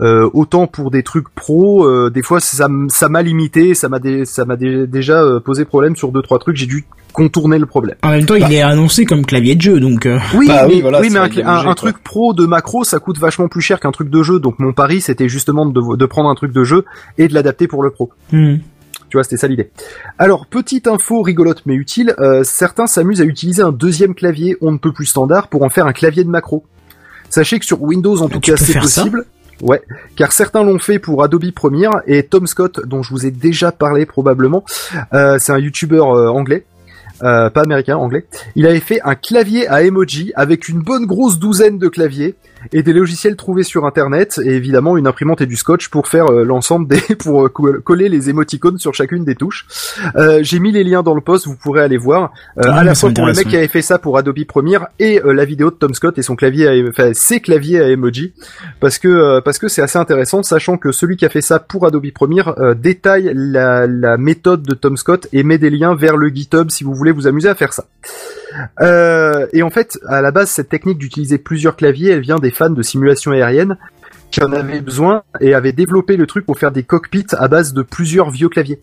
[0.01, 2.69] euh, autant pour des trucs pro, euh, des fois ça
[3.09, 6.39] m'a limité, ça m'a dé- ça m'a dé- déjà euh, posé problème sur deux trois
[6.39, 7.97] trucs, j'ai dû contourner le problème.
[8.02, 10.06] En même temps, il est annoncé comme clavier de jeu, donc.
[10.06, 13.19] euh, Oui, Bah mais, oui, voilà, oui, mais un, truc pro de macro, ça coûte
[13.19, 14.40] vachement plus cher qu'un truc de jeu.
[14.40, 16.86] Donc mon pari, c'était justement de, de prendre un truc de jeu
[17.19, 18.10] et de l'adapter pour le pro.
[18.32, 18.56] hmm.
[19.12, 19.70] Tu vois, c'était ça l'idée.
[20.16, 24.72] Alors, petite info rigolote mais utile, euh, certains s'amusent à utiliser un deuxième clavier on
[24.72, 26.64] ne peut plus standard pour en faire un clavier de macro.
[27.28, 29.26] Sachez que sur Windows, en tout cas, c'est possible.
[29.60, 29.82] Ouais,
[30.16, 33.70] car certains l'ont fait pour Adobe Premiere et Tom Scott, dont je vous ai déjà
[33.70, 34.64] parlé probablement,
[35.12, 36.64] euh, c'est un YouTuber euh, anglais.
[37.22, 38.24] Euh, pas américain, anglais.
[38.56, 42.34] Il avait fait un clavier à emoji avec une bonne grosse douzaine de claviers
[42.72, 46.26] et des logiciels trouvés sur internet et évidemment une imprimante et du scotch pour faire
[46.30, 49.66] euh, l'ensemble des pour euh, co- coller les émoticônes sur chacune des touches.
[50.16, 52.32] Euh, J'ai mis les liens dans le post, vous pourrez aller voir.
[52.56, 55.20] Ah, à la fois pour le mec qui avait fait ça pour Adobe Premiere et
[55.24, 58.32] la vidéo de Tom Scott et son clavier, à, enfin ses claviers à emoji,
[58.80, 61.86] parce que parce que c'est assez intéressant, sachant que celui qui a fait ça pour
[61.86, 66.28] Adobe Premiere détaille la, la méthode de Tom Scott et met des liens vers le
[66.28, 67.86] GitHub si vous voulez vous amuser à faire ça.
[69.52, 72.70] Et en fait, à la base, cette technique d'utiliser plusieurs claviers, elle vient des fans
[72.70, 73.77] de simulation aérienne
[74.31, 77.74] qui en avaient besoin et avaient développé le truc pour faire des cockpits à base
[77.74, 78.81] de plusieurs vieux claviers.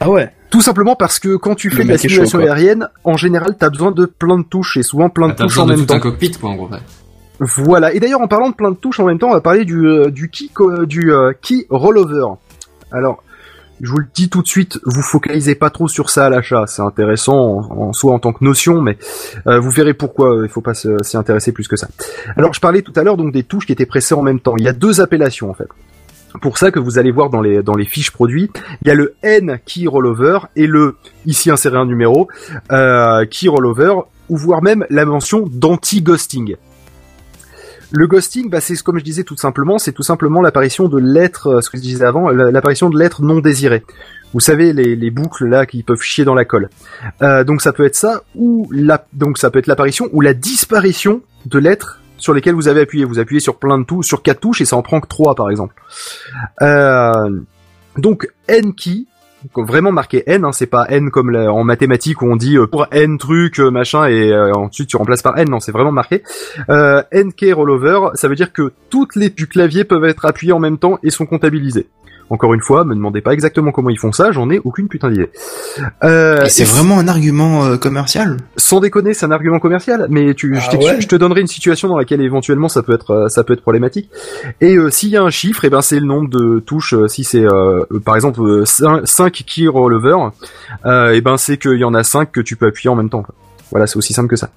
[0.00, 0.32] Ah ouais.
[0.50, 3.70] Tout simplement parce que quand tu fais de la chaud, simulation aérienne, en général, t'as
[3.70, 5.96] besoin de plein de touches et souvent plein de Ah, touches en même tout un
[5.96, 6.00] temps.
[6.00, 6.68] cockpit, quoi, en gros.
[6.68, 6.78] ouais.
[7.40, 7.92] Voilà.
[7.92, 9.84] Et d'ailleurs, en parlant de plein de touches en même temps, on va parler du
[9.88, 12.26] euh, du key co- du euh, key rollover.
[12.92, 13.23] Alors,
[13.80, 16.64] je vous le dis tout de suite, vous focalisez pas trop sur ça à l'achat.
[16.66, 18.96] C'est intéressant en, soi en tant que notion, mais
[19.46, 21.88] euh, vous verrez pourquoi euh, il faut pas s'y intéresser plus que ça.
[22.36, 24.54] Alors, je parlais tout à l'heure donc des touches qui étaient pressées en même temps.
[24.56, 25.68] Il y a deux appellations en fait.
[26.40, 28.50] Pour ça que vous allez voir dans les fiches produits,
[28.82, 30.96] il y a le N key rollover et le
[31.26, 32.28] ici inséré un numéro
[32.72, 33.94] euh, key rollover
[34.28, 36.56] ou voire même la mention d'anti-ghosting.
[37.96, 41.46] Le ghosting, bah, c'est comme je disais tout simplement, c'est tout simplement l'apparition de lettres,
[41.46, 43.84] euh, ce que je disais avant, la- l'apparition de lettres non désirées.
[44.32, 46.70] Vous savez les, les boucles là qui peuvent chier dans la colle.
[47.22, 50.34] Euh, donc ça peut être ça ou la, donc ça peut être l'apparition ou la
[50.34, 53.04] disparition de lettres sur lesquelles vous avez appuyé.
[53.04, 55.36] Vous appuyez sur plein de touches, sur quatre touches et ça en prend que trois
[55.36, 55.74] par exemple.
[56.62, 57.12] Euh,
[57.96, 59.04] donc N key, donc
[59.56, 62.86] vraiment marqué N, hein, c'est pas N comme en mathématiques où on dit euh, pour
[62.90, 66.22] N truc euh, machin et euh, ensuite tu remplaces par N, non c'est vraiment marqué.
[66.70, 70.60] Euh, NK rollover, ça veut dire que toutes les du clavier peuvent être appuyées en
[70.60, 71.86] même temps et sont comptabilisées.
[72.30, 75.10] Encore une fois, me demandez pas exactement comment ils font ça, j'en ai aucune putain
[75.10, 75.30] d'idée.
[76.02, 80.54] Euh, c'est vraiment un argument euh, commercial sans déconner, c'est un argument commercial, mais tu,
[80.54, 83.28] je, Ah ouais je te donnerai une situation dans laquelle éventuellement ça peut être, euh,
[83.28, 84.10] ça peut être problématique.
[84.60, 86.94] Et euh, s'il y a un chiffre, et ben c'est le nombre de touches.
[86.94, 87.44] euh, si c'est
[88.04, 90.16] par exemple 5, key rollover,
[90.86, 93.10] euh, et ben c'est qu'il y en a 5 que tu peux appuyer en même
[93.10, 93.22] temps.
[93.22, 93.34] quoi.
[93.70, 94.50] Voilà, c'est aussi simple que ça.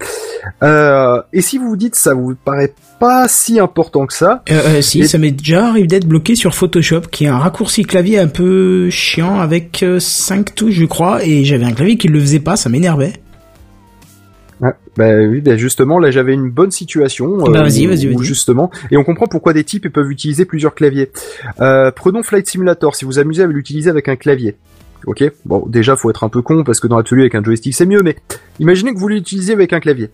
[0.63, 4.77] Euh, et si vous vous dites ça vous paraît pas si important que ça, Euh,
[4.77, 7.83] euh, si, Et- ça m'est déjà arrivé d'être bloqué sur Photoshop, qui est un raccourci
[7.83, 12.19] clavier un peu chiant avec 5 touches, je crois, et j'avais un clavier qui le
[12.19, 13.13] faisait pas, ça m'énervait.
[14.61, 17.37] Ah, bah oui, bah justement, là j'avais une bonne situation.
[17.37, 18.23] Bah, vas-y, vas-y, vas-y.
[18.23, 21.11] justement, et on comprend pourquoi des types peuvent utiliser plusieurs claviers.
[21.57, 24.55] Prenons Flight Simulator, si vous amusez à l'utiliser avec un clavier.
[25.07, 27.73] Ok, bon, déjà faut être un peu con parce que dans l'absolu avec un joystick
[27.73, 28.17] c'est mieux, mais
[28.59, 30.09] imaginez que vous l'utilisez avec un clavier.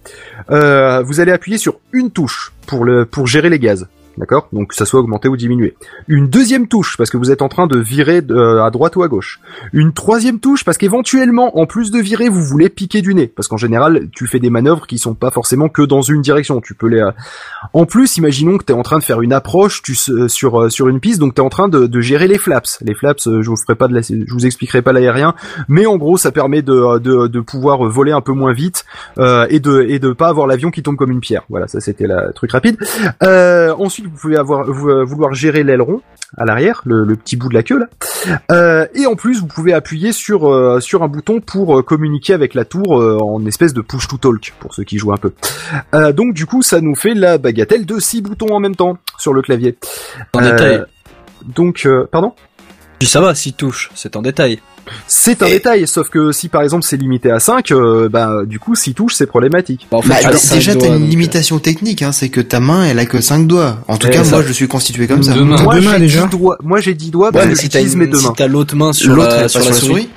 [0.52, 3.88] Euh, vous allez appuyer sur une touche pour gérer les gaz.
[4.18, 5.76] D'accord Donc ça soit augmenté ou diminué.
[6.08, 8.96] Une deuxième touche parce que vous êtes en train de virer de- euh, à droite
[8.96, 9.40] ou à gauche.
[9.74, 13.26] Une troisième touche parce qu'éventuellement, en plus de virer, vous voulez piquer du nez.
[13.28, 16.62] Parce qu'en général, tu fais des manœuvres qui sont pas forcément que dans une direction.
[16.62, 17.00] Tu peux les.
[17.00, 17.10] euh,
[17.74, 20.62] En plus, imaginons que tu es en train de faire une approche tu, euh, sur
[20.62, 22.78] euh, sur une piste, donc tu es en train de, de gérer les flaps.
[22.82, 24.02] Les flaps, euh, je vous ferai pas de la...
[24.02, 25.34] je vous expliquerai pas l'aérien,
[25.68, 28.86] mais en gros, ça permet de, euh, de, de pouvoir voler un peu moins vite
[29.18, 31.44] et de et de pas avoir l'avion qui tombe comme une pierre.
[31.50, 32.78] Voilà, ça c'était la truc rapide.
[33.24, 33.74] Euh,
[34.08, 36.02] vous pouvez avoir euh, vouloir gérer l'aileron
[36.38, 37.86] à l'arrière, le, le petit bout de la queue là.
[38.52, 42.34] Euh, et en plus, vous pouvez appuyer sur euh, sur un bouton pour euh, communiquer
[42.34, 45.18] avec la tour euh, en espèce de push to talk pour ceux qui jouent un
[45.18, 45.34] peu.
[45.94, 48.98] Euh, donc du coup, ça nous fait la bagatelle de six boutons en même temps
[49.18, 49.78] sur le clavier.
[50.34, 50.84] En détail.
[51.46, 52.34] Donc, euh, pardon?
[53.04, 54.60] Puis ça va, si touche, c'est en détail.
[55.08, 58.44] C'est un Et- détail, sauf que si par exemple c'est limité à 5, euh, bah
[58.46, 59.88] du coup s'il touche c'est problématique.
[59.92, 62.62] Bah, en fait, Bah, déjà, t'as une donc, euh, limitation technique, hein, c'est que ta
[62.62, 63.80] main, elle a que 5 doigts.
[63.90, 65.36] En tout cas, ça- moi, je suis constitué comme ça.
[65.36, 66.24] Moi deux mains, j'ai déjà.
[66.28, 68.26] 10 doigts, moi j'ai 10 doigts Ouais, que si t'as j'utilise une- mes deux si
[68.28, 68.34] mains.
[68.38, 70.08] t'as l'autre main sur L'autre, la, sur souris.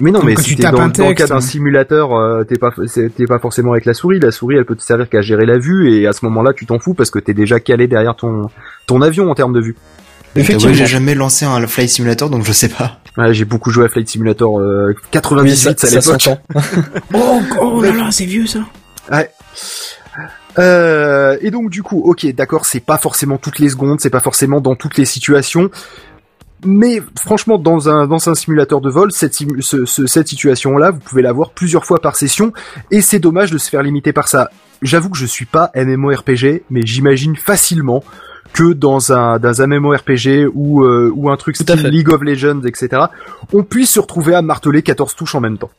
[0.00, 1.40] Mais non, mais si tu t'es tapes dans, un dans le cas d'un hein.
[1.40, 4.20] simulateur, euh, t'es pas, c'est- t'es pas forcément avec la souris.
[4.20, 6.66] La souris, elle peut te servir qu'à gérer la vue, et à ce moment-là, tu
[6.66, 8.50] t'en fous parce que t'es déjà calé derrière ton
[8.86, 9.74] ton avion en termes de vue.
[10.34, 10.74] Ouais, Effectivement.
[10.74, 13.00] j'ai jamais lancé un Flight Simulator, donc je sais pas.
[13.16, 16.38] Ouais, j'ai beaucoup joué à Flight Simulator euh, Oui, 98 ça, à ça l'époque.
[17.14, 18.58] Oh, oh là là, c'est vieux ça.
[19.10, 19.30] Ouais.
[20.58, 24.20] Euh, et donc du coup, ok, d'accord, c'est pas forcément toutes les secondes, c'est pas
[24.20, 25.70] forcément dans toutes les situations,
[26.64, 30.90] mais franchement, dans un dans un simulateur de vol, cette simu- ce- ce- cette situation-là,
[30.92, 32.52] vous pouvez l'avoir plusieurs fois par session,
[32.90, 34.48] et c'est dommage de se faire limiter par ça.
[34.82, 38.02] J'avoue que je suis pas MMORPG, mais j'imagine facilement
[38.52, 41.86] que dans un dans un MMORPG ou euh, ou un truc style.
[41.86, 43.02] League of Legends, etc.
[43.52, 45.70] On puisse se retrouver à marteler 14 touches en même temps.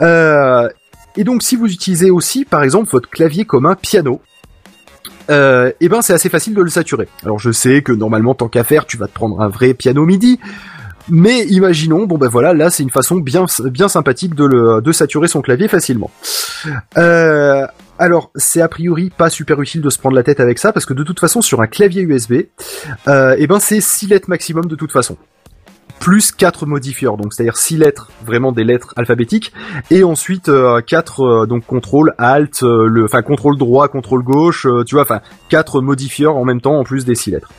[0.00, 0.68] Euh,
[1.16, 4.20] et donc, si vous utilisez aussi, par exemple, votre clavier comme un piano,
[5.30, 7.08] euh, eh ben, c'est assez facile de le saturer.
[7.24, 10.04] Alors, je sais que normalement, tant qu'à faire, tu vas te prendre un vrai piano
[10.04, 10.38] MIDI.
[11.08, 14.90] Mais imaginons, bon ben voilà, là c'est une façon bien bien sympathique de le de
[14.90, 16.10] saturer son clavier facilement.
[16.98, 17.64] Euh,
[17.98, 20.86] alors, c'est a priori pas super utile de se prendre la tête avec ça, parce
[20.86, 22.42] que de toute façon, sur un clavier USB,
[23.08, 25.16] euh, eh ben c'est 6 lettres maximum de toute façon.
[25.98, 29.52] Plus 4 modifieurs, donc c'est-à-dire 6 lettres, vraiment des lettres alphabétiques,
[29.90, 30.50] et ensuite
[30.86, 35.20] 4 donc contrôle, alt, euh, le, enfin contrôle droit, contrôle gauche, euh, tu vois, enfin
[35.48, 37.50] 4 modifieurs en même temps en plus des 6 lettres.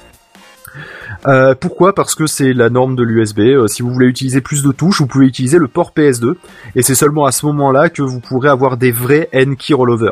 [1.27, 1.93] Euh, pourquoi?
[1.93, 3.39] Parce que c'est la norme de l'USB.
[3.39, 6.35] Euh, si vous voulez utiliser plus de touches, vous pouvez utiliser le port PS2.
[6.75, 10.11] Et c'est seulement à ce moment-là que vous pourrez avoir des vrais N-key rollover.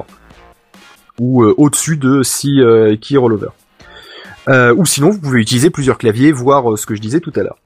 [1.19, 3.49] Ou euh, au-dessus de 6 euh, key rollover.
[4.47, 7.57] Ou sinon, vous pouvez utiliser plusieurs claviers, voir ce que je disais tout à l'heure.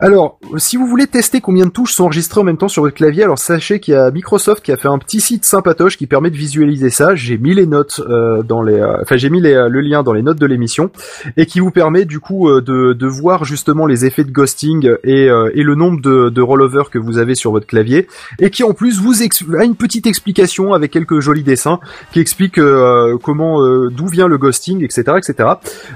[0.00, 2.94] Alors, si vous voulez tester combien de touches sont enregistrées en même temps sur votre
[2.94, 6.06] clavier, alors sachez qu'il y a Microsoft qui a fait un petit site sympatoche qui
[6.06, 7.16] permet de visualiser ça.
[7.16, 10.04] J'ai mis les notes euh, dans les, euh, enfin j'ai mis les, euh, le lien
[10.04, 10.90] dans les notes de l'émission
[11.36, 14.88] et qui vous permet du coup euh, de, de voir justement les effets de ghosting
[15.02, 18.06] et, euh, et le nombre de, de rollovers que vous avez sur votre clavier
[18.38, 21.80] et qui en plus vous a une petite explication avec quelques jolis dessins
[22.12, 25.48] qui expliquent euh, comment, euh, d'où vient le ghosting, etc., etc.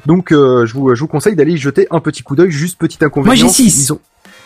[0.06, 2.50] Donc euh, je vous, je vous conseille d'aller y jeter un petit coup d'œil.
[2.50, 3.44] Juste petit inconvénient.
[3.44, 3.91] Moi, j'ai six.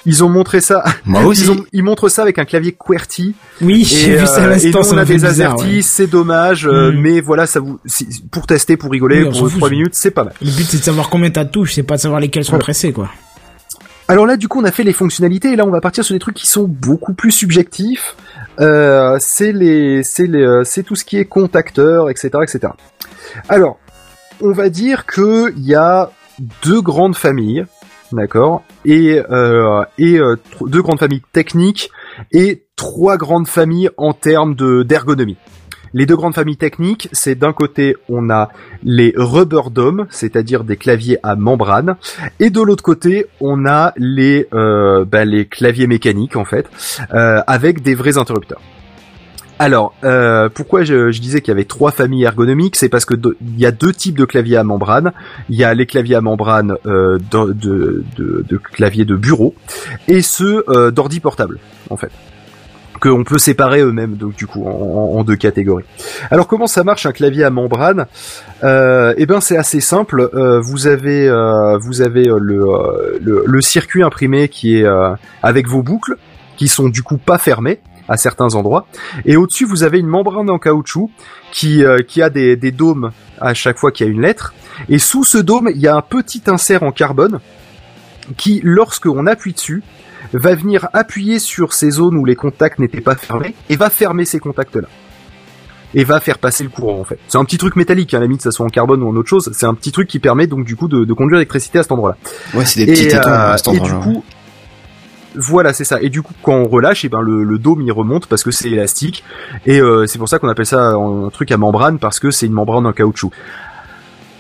[0.06, 0.84] Ils ont, montré ça.
[1.04, 1.42] Moi aussi.
[1.42, 3.34] Ils, ont, ils montrent ça avec un clavier QWERTY.
[3.60, 5.82] Oui, Et, j'ai vu ça à euh, l'instant, on a des ouais.
[5.82, 7.00] c'est dommage, euh, Mm.
[7.00, 7.78] mais voilà, ça vous,
[8.30, 9.70] pour tester, pour rigoler, Oui, pour fout, 3 ça.
[9.74, 10.34] minutes, c'est pas mal.
[10.40, 12.52] Le but c'est de savoir combien t'as de touches, c'est pas de savoir lesquelles sont
[12.52, 12.62] Voilà.
[12.64, 13.10] pressées, quoi.
[14.08, 16.14] Alors là, du coup, on a fait les fonctionnalités et là, on va partir sur
[16.14, 18.14] des trucs qui sont beaucoup plus subjectifs.
[18.60, 22.72] Euh, c'est les, c'est les, euh, c'est tout ce qui est contacteur, etc., etc.
[23.48, 23.78] Alors,
[24.40, 26.10] on va dire que il y a
[26.62, 27.64] deux grandes familles,
[28.12, 31.90] d'accord, et euh, et euh, deux grandes familles techniques
[32.32, 35.36] et trois grandes familles en termes de d'ergonomie.
[35.92, 38.50] Les deux grandes familles techniques, c'est d'un côté on a
[38.82, 41.96] les rubber dome, c'est-à-dire des claviers à membrane,
[42.38, 46.68] et de l'autre côté, on a les euh, bah, les claviers mécaniques en fait,
[47.14, 48.60] euh, avec des vrais interrupteurs.
[49.58, 53.58] Alors, euh, pourquoi je, disais qu'il y avait trois familles ergonomiques C'est parce que il
[53.58, 55.12] y a deux types de claviers à membrane.
[55.48, 59.54] Il y a les claviers à membrane euh, de, claviers de bureau
[60.08, 61.58] et ceux euh, d'ordi portable,
[61.90, 62.10] en fait
[62.98, 65.84] qu'on peut séparer eux-mêmes donc du coup en, deux catégories.
[66.30, 68.06] Alors comment ça marche un clavier à membrane?
[68.62, 70.30] Eh ben c'est assez simple.
[70.62, 74.86] Vous avez euh, vous avez le, le le circuit imprimé qui est
[75.42, 76.16] avec vos boucles
[76.56, 78.86] qui sont du coup pas fermées à certains endroits
[79.24, 81.10] et au-dessus vous avez une membrane en caoutchouc
[81.52, 83.10] qui euh, qui a des des dômes
[83.40, 84.54] à chaque fois qu'il y a une lettre
[84.88, 87.40] et sous ce dôme il y a un petit insert en carbone
[88.36, 89.82] qui lorsque on appuie dessus
[90.32, 94.24] va venir appuyer sur ces zones où les contacts n'étaient pas fermés et va fermer
[94.24, 94.88] ces contacts-là.
[95.94, 97.18] Et va faire passer le courant en fait.
[97.28, 99.08] C'est un petit truc métallique, hein, à la limite, que ça soit en carbone ou
[99.08, 99.50] en autre chose.
[99.54, 101.92] C'est un petit truc qui permet donc du coup de, de conduire l'électricité à cet
[101.92, 102.16] endroit-là.
[102.54, 104.02] Ouais, c'est des petits Et, tétons euh, à cet et du endroit-là.
[104.02, 104.24] coup,
[105.36, 106.00] voilà, c'est ça.
[106.00, 108.50] Et du coup, quand on relâche, et ben le, le dôme il remonte parce que
[108.50, 109.22] c'est élastique.
[109.66, 112.46] Et euh, c'est pour ça qu'on appelle ça un, truc à membrane parce que c'est
[112.46, 113.30] une membrane en caoutchouc.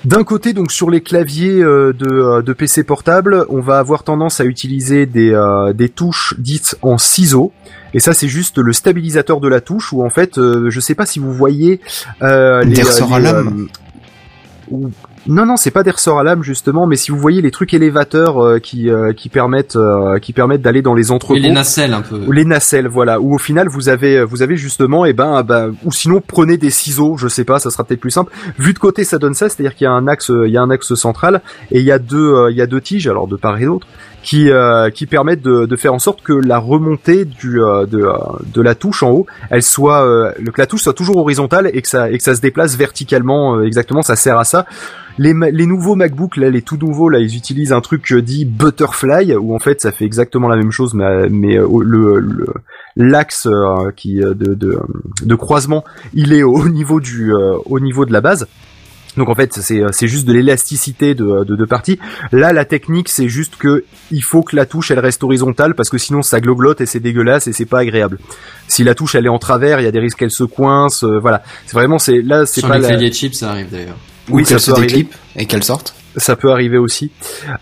[0.04, 4.04] D'un côté, donc sur les claviers euh, de, euh, de PC portable, on va avoir
[4.04, 7.52] tendance à utiliser des, euh, des touches dites en ciseaux.
[7.92, 10.94] Et ça, c'est juste le stabilisateur de la touche, où en fait, euh, je sais
[10.94, 11.80] pas si vous voyez
[12.22, 13.66] euh, Des les, à les, lame.
[14.70, 14.90] euh, ou-
[15.28, 17.74] non, non, c'est pas des ressorts à lame justement, mais si vous voyez les trucs
[17.74, 21.50] élévateurs euh, qui euh, qui permettent euh, qui permettent d'aller dans les entrepôts, Et les
[21.50, 22.20] nacelles un peu.
[22.26, 25.68] ou les nacelles, voilà, où au final vous avez vous avez justement et ben bah,
[25.84, 28.32] ou sinon prenez des ciseaux, je sais pas, ça sera peut-être plus simple.
[28.58, 30.62] Vu de côté, ça donne ça, c'est-à-dire qu'il y a un axe il y a
[30.62, 33.36] un axe central et il y a deux il y a deux tiges alors de
[33.36, 33.86] part et d'autre
[34.26, 38.02] qui euh, qui permettent de, de faire en sorte que la remontée du euh, de
[38.02, 38.16] euh,
[38.52, 41.80] de la touche en haut, elle soit euh, que la touche soit toujours horizontale et
[41.80, 44.66] que ça et que ça se déplace verticalement euh, exactement, ça sert à ça.
[45.18, 49.34] Les, les nouveaux MacBook, là, les tout nouveaux, là, ils utilisent un truc dit Butterfly,
[49.36, 52.46] où en fait ça fait exactement la même chose, mais, mais le
[52.96, 53.48] l'axe
[53.96, 54.78] qui de, de
[55.24, 55.84] de croisement,
[56.14, 57.32] il est au niveau du
[57.64, 58.46] au niveau de la base.
[59.16, 61.98] Donc en fait, c'est c'est juste de l'élasticité de de deux parties.
[62.32, 65.88] Là, la technique, c'est juste que il faut que la touche elle reste horizontale parce
[65.90, 68.18] que sinon ça gloglote et c'est dégueulasse et c'est pas agréable.
[68.68, 71.04] Si la touche elle est en travers, il y a des risques qu'elle se coince.
[71.04, 73.10] euh, voilà, c'est vraiment c'est là c'est Sur pas les la...
[73.10, 73.96] chips, ça arrive d'ailleurs.
[74.28, 75.94] Ou Oui, ça qu'elle se peut déclipe et qu'elle sorte.
[76.16, 77.10] Ça peut arriver aussi.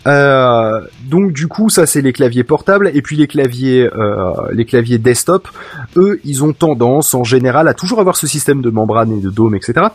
[0.06, 4.64] Euh, donc du coup, ça c'est les claviers portables et puis les claviers, euh, les
[4.64, 5.48] claviers desktop.
[5.96, 9.30] Eux, ils ont tendance en général à toujours avoir ce système de membrane et de
[9.30, 9.86] dôme, etc.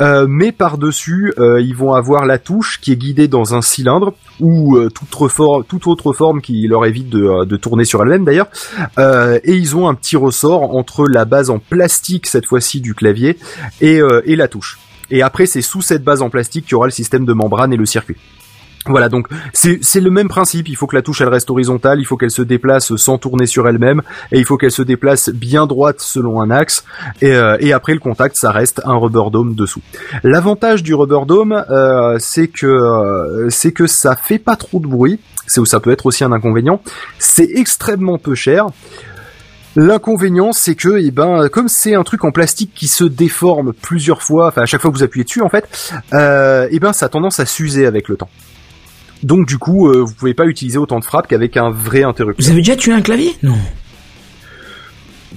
[0.00, 4.14] Euh, mais par dessus, ils vont avoir la touche qui est guidée dans un cylindre
[4.40, 7.84] ou euh, toute, autre forme, toute autre forme qui leur évite de, euh, de tourner
[7.84, 8.48] sur elle-même d'ailleurs.
[8.98, 12.94] Euh, et ils ont un petit ressort entre la base en plastique cette fois-ci du
[12.94, 13.38] clavier
[13.80, 14.78] et, euh, et la touche.
[15.10, 17.72] Et après, c'est sous cette base en plastique qu'il y aura le système de membrane
[17.72, 18.16] et le circuit.
[18.88, 20.68] Voilà, donc c'est le même principe.
[20.68, 23.46] Il faut que la touche elle reste horizontale, il faut qu'elle se déplace sans tourner
[23.46, 26.84] sur elle-même, et il faut qu'elle se déplace bien droite selon un axe.
[27.20, 29.82] Et, euh, après le contact, ça reste un rubber dome dessous.
[30.22, 34.86] L'avantage du rubber dome, euh, c'est que euh, c'est que ça fait pas trop de
[34.86, 35.18] bruit.
[35.46, 36.80] C'est ça peut être aussi un inconvénient.
[37.18, 38.66] C'est extrêmement peu cher.
[39.76, 44.22] L'inconvénient, c'est que, eh ben, comme c'est un truc en plastique qui se déforme plusieurs
[44.22, 45.68] fois, enfin à chaque fois que vous appuyez dessus, en fait,
[46.14, 48.30] euh, eh ben, ça a tendance à s'user avec le temps.
[49.22, 52.44] Donc du coup, euh, vous pouvez pas utiliser autant de frappe qu'avec un vrai interrupteur.
[52.44, 53.36] Vous avez déjà tué un clavier?
[53.42, 53.56] Non.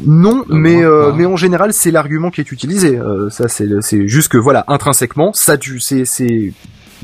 [0.05, 1.17] Non, mais euh, pas.
[1.17, 2.97] mais en général, c'est l'argument qui est utilisé.
[2.97, 6.53] Euh, ça, c'est c'est juste que voilà, intrinsèquement, ça du c'est c'est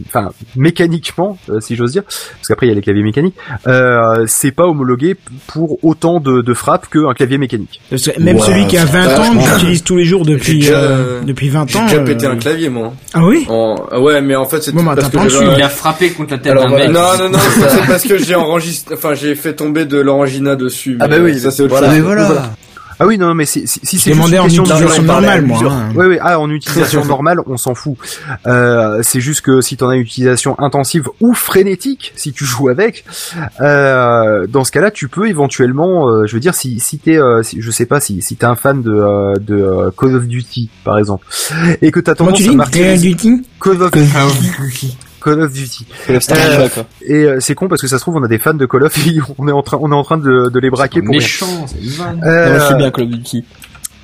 [0.07, 3.35] enfin mécaniquement, euh, si j'ose dire, parce qu'après il y a les claviers mécaniques,
[3.67, 5.15] euh, c'est pas homologué
[5.47, 7.79] pour autant de, de frappes qu'un clavier mécanique.
[7.89, 10.71] Parce que même celui qui a 20 ans, que j'utilise tous les jours depuis J'ai
[10.71, 11.83] déjà- euh, depuis 20 J'ai ans.
[11.85, 12.93] déjà euh, pété un clavier, moi.
[13.13, 13.75] Ah oui En...
[13.91, 16.33] ah Ouais, mais en fait, c'est Bon, bah, parce t'as que Il a frappé contre
[16.33, 16.89] la tête d'un mec.
[16.91, 20.55] non, non, non, ça, c'est parce que j'ai enregistré, enfin, j'ai fait tomber de l'orangina
[20.55, 20.97] dessus.
[20.99, 21.87] Ah bah oui, ça c'est autre voilà.
[21.87, 21.95] chose.
[21.95, 22.51] Mais voilà.
[22.99, 25.41] Ah oui, non, mais si, si, si c'est juste une en question utilisation d'usage, normale,
[25.45, 25.91] moi, plusieurs- hein.
[25.95, 27.95] Ouais, ah, en utilisation normale, on s'en fout.
[28.47, 32.69] Euh, c'est juste que si t'en as une utilisation intensive ou frénétique, si tu joues
[32.69, 33.03] avec,
[33.61, 37.43] euh, dans ce cas-là, tu peux éventuellement, euh, je veux dire, si, si t'es, euh,
[37.43, 40.27] si, je sais pas, si, si t'es un fan de, euh, de euh, Call of
[40.27, 41.25] Duty, par exemple,
[41.81, 42.79] et que t'as tendance tu à marquer
[43.61, 46.39] Call of Duty Call of Duty, Call of Duty.
[46.39, 46.67] Euh,
[47.05, 48.83] et euh, c'est con parce que ça se trouve on a des fans de Call
[48.83, 51.15] of et on est en train on est en train de, de les braquer pour
[51.15, 51.77] méchant, c'est.
[52.23, 53.43] Euh, Call of Duty.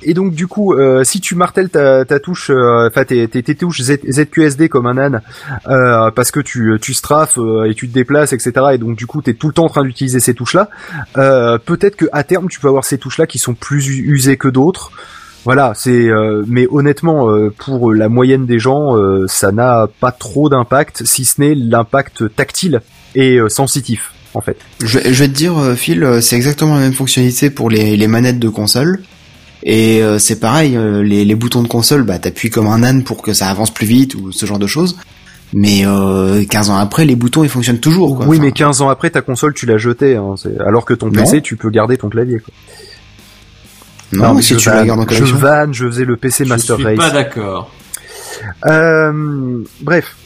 [0.04, 3.40] et donc du coup, euh, si tu martèles ta, ta touche, euh, enfin tes, tes,
[3.44, 5.20] tes touches Z- ZQSD comme un âne,
[5.68, 8.52] euh, parce que tu tu strafes euh, et tu te déplaces, etc.
[8.72, 10.70] Et donc du coup, t'es tout le temps en train d'utiliser ces touches-là.
[11.18, 14.48] Euh, Peut-être que à terme, tu peux avoir ces touches-là qui sont plus usées que
[14.48, 14.90] d'autres.
[15.44, 16.08] Voilà, c'est.
[16.08, 21.04] euh, mais honnêtement, euh, pour la moyenne des gens, euh, ça n'a pas trop d'impact,
[21.04, 22.80] si ce n'est l'impact tactile
[23.14, 24.56] et euh, sensitif, en fait.
[24.84, 27.70] Je, vais- je vais te dire, euh, Phil, euh, c'est exactement la même fonctionnalité pour
[27.70, 29.00] les, les manettes de console.
[29.64, 33.22] Et euh, c'est pareil, les, les boutons de console, bah t'appuies comme un âne pour
[33.22, 34.96] que ça avance plus vite ou ce genre de choses.
[35.54, 38.16] Mais euh, 15 ans après, les boutons ils fonctionnent toujours.
[38.16, 38.26] Quoi.
[38.26, 40.34] Oui, Enfin, mais 15 ans après, ta console, tu l'as jetée, hein,
[40.66, 41.12] alors que ton Non.
[41.12, 42.38] PC, tu peux garder ton clavier.
[42.40, 42.52] Quoi.
[44.12, 46.44] Non, mais si je tu la vanne, gardes en Je vanne, je faisais le PC
[46.44, 46.96] Je Master suis Race.
[46.96, 47.70] pas d'accord.
[48.66, 50.16] Euh, bref.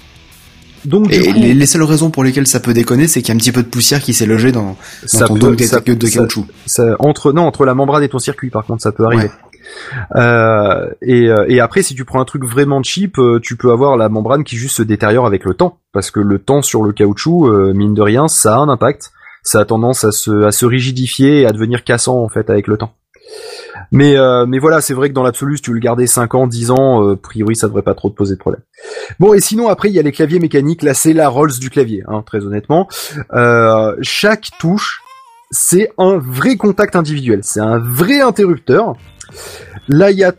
[0.84, 3.32] Donc, Et coup, les, les seules raisons pour lesquelles ça peut déconner, c'est qu'il y
[3.32, 4.76] a un petit peu de poussière qui s'est logée dans,
[5.14, 6.46] dans ton dôme de, de caoutchouc.
[6.66, 9.24] ça- entre non entre la membrane et ton circuit par contre ça peut arriver.
[9.24, 9.30] Ouais.
[10.14, 13.72] Euh, et, euh, et après si tu prends un truc vraiment cheap, euh, tu peux
[13.72, 16.84] avoir la membrane qui juste se détériore avec le temps parce que le temps sur
[16.84, 19.10] le caoutchouc euh, mine de rien ça a un impact,
[19.42, 22.68] ça a tendance à se à se rigidifier et à devenir cassant en fait avec
[22.68, 22.92] le temps.
[23.92, 26.34] Mais euh, mais voilà, c'est vrai que dans l'absolu, si tu veux le garder 5
[26.34, 28.62] ans, 10 ans, euh, a priori ça devrait pas trop te poser de problème.
[29.18, 31.70] Bon et sinon après il y a les claviers mécaniques, là c'est la Rolls du
[31.70, 32.88] clavier, hein, très honnêtement.
[33.32, 35.02] Euh, chaque touche
[35.50, 38.94] c'est un vrai contact individuel, c'est un vrai interrupteur.
[39.88, 40.32] Là, il y a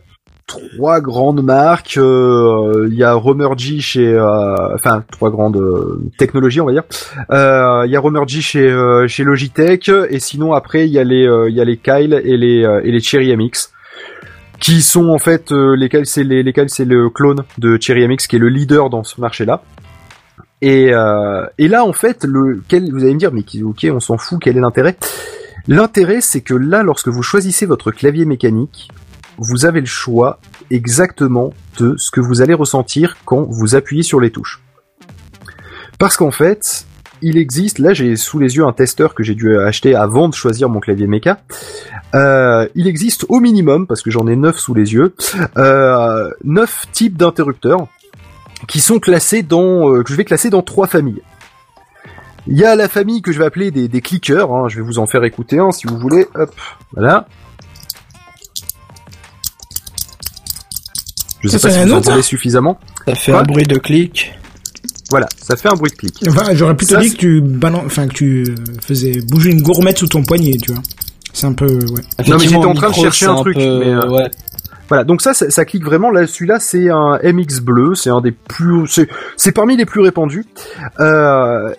[0.48, 1.96] trois grandes marques.
[1.98, 6.82] euh, Il y a Romergy chez, euh, enfin trois grandes euh, technologies, on va dire.
[7.30, 8.68] Euh, Il y a Romergy chez
[9.06, 12.36] chez Logitech, et sinon après il y a les il y a les Kyle et
[12.36, 13.70] les et les Cherry MX
[14.58, 18.26] qui sont en fait euh, lesquels c'est les lesquels c'est le clone de Cherry MX
[18.26, 19.62] qui est le leader dans ce marché-là.
[20.60, 24.00] Et, euh, et là, en fait, le, quel, vous allez me dire, mais ok, on
[24.00, 24.96] s'en fout, quel est l'intérêt?
[25.68, 28.88] L'intérêt, c'est que là, lorsque vous choisissez votre clavier mécanique,
[29.38, 30.40] vous avez le choix
[30.70, 34.60] exactement de ce que vous allez ressentir quand vous appuyez sur les touches.
[35.98, 36.86] Parce qu'en fait,
[37.22, 40.34] il existe, là j'ai sous les yeux un testeur que j'ai dû acheter avant de
[40.34, 41.40] choisir mon clavier méca.
[42.14, 45.14] Euh, il existe au minimum, parce que j'en ai 9 sous les yeux,
[45.56, 47.86] euh, 9 types d'interrupteurs
[48.66, 51.22] qui sont classés dans, euh, que je vais classer dans trois familles.
[52.46, 54.82] Il y a la famille que je vais appeler des, des clickers, hein, je vais
[54.82, 56.50] vous en faire écouter un si vous voulez, hop,
[56.92, 57.26] voilà.
[61.40, 62.78] Je sais Ça, pas si vous entendez suffisamment.
[63.06, 64.32] Ça fait Quoi un bruit de clic.
[65.10, 66.14] Voilà, ça fait un bruit de clic.
[66.28, 67.82] Enfin, j'aurais plutôt Ça, dit que tu balan...
[67.86, 68.54] enfin que tu euh,
[68.86, 70.82] faisais bouger une gourmette sous ton poignet, tu vois.
[71.32, 72.02] C'est un peu ouais.
[72.26, 74.30] Non, mais j'étais en train de chercher un truc, peu- mais, euh, ouais.
[74.88, 76.10] Voilà, donc ça, ça, ça clique vraiment.
[76.10, 78.86] Là, celui-là, c'est un MX bleu, c'est un des plus,
[79.36, 80.46] c'est, parmi les plus répandus.
[80.98, 81.72] Euh,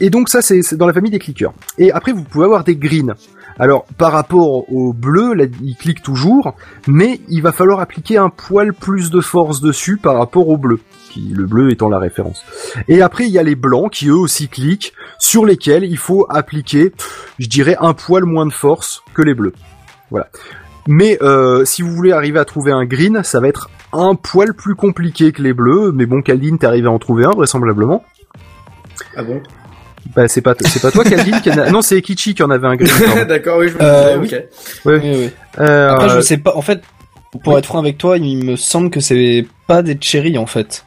[0.00, 1.52] et donc ça, c'est, c'est dans la famille des clickers.
[1.76, 3.14] Et après, vous pouvez avoir des greens.
[3.58, 6.54] Alors, par rapport au bleu, là, il clique toujours,
[6.86, 10.80] mais il va falloir appliquer un poil plus de force dessus par rapport au bleu,
[11.10, 12.44] qui le bleu étant la référence.
[12.86, 16.26] Et après, il y a les blancs qui eux aussi cliquent, sur lesquels il faut
[16.28, 16.92] appliquer,
[17.38, 19.54] je dirais, un poil moins de force que les bleus.
[20.10, 20.28] Voilà.
[20.86, 24.54] Mais euh, si vous voulez arriver à trouver un green, ça va être un poil
[24.54, 25.92] plus compliqué que les bleus.
[25.92, 28.04] Mais bon, Caldine, t'es arrivé à en trouver un vraisemblablement.
[29.16, 29.42] Ah bon?
[30.16, 31.70] Bah c'est pas c'est pas toi Calvin qui en a...
[31.70, 33.24] non c'est Ekichi qui en avait un pardon.
[33.28, 34.48] D'accord, oui, je me Euh, disais,
[34.84, 34.92] oui.
[34.92, 34.92] ok.
[34.92, 35.00] Ouais.
[35.02, 35.30] Oui, oui.
[35.60, 36.54] Euh, Après, je sais pas.
[36.56, 36.82] En fait,
[37.44, 40.84] pour être franc avec toi, il me semble que c'est pas des cherry en fait.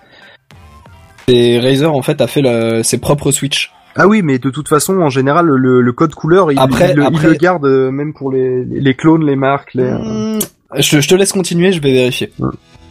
[1.28, 3.72] Et Razer en fait a fait le- ses propres Switch.
[3.96, 6.96] Ah oui, mais de toute façon, en général, le, le code couleur, il, Après- il
[6.96, 9.74] le- il après- le garde euh, même pour les, les clones, les marques.
[9.74, 9.84] Les...
[9.84, 10.40] Hmm,
[10.78, 12.32] Je, je te laisse continuer, je vais vérifier.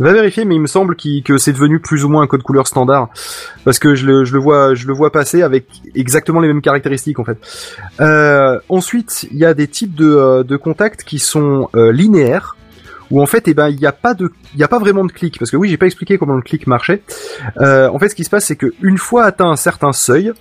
[0.01, 2.67] Va vérifier, mais il me semble que c'est devenu plus ou moins un code couleur
[2.67, 3.09] standard,
[3.65, 7.25] parce que je le, vois, je le vois passer avec exactement les mêmes caractéristiques en
[7.25, 7.39] fait.
[8.01, 12.57] Euh, ensuite, il y a des types de, euh, contacts qui sont euh, linéaires,
[13.11, 14.15] où en fait, eh ben, il n'y a pas
[14.61, 17.03] a pas vraiment de clic, parce que oui, j'ai pas expliqué comment le clic marchait.
[17.57, 20.33] En fait, ce qui se passe, c'est que une fois atteint un certain seuil,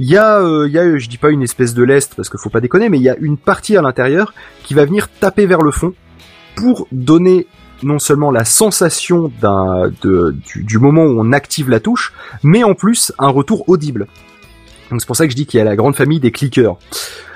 [0.00, 2.28] il y a, euh, il y a, je dis pas une espèce de lest, parce
[2.28, 5.08] qu'il faut pas déconner, mais il y a une partie à l'intérieur qui va venir
[5.08, 5.94] taper vers le fond
[6.54, 7.46] pour donner
[7.82, 12.64] non seulement la sensation d'un de, du, du moment où on active la touche, mais
[12.64, 14.06] en plus un retour audible.
[14.90, 16.76] Donc c'est pour ça que je dis qu'il y a la grande famille des clickers.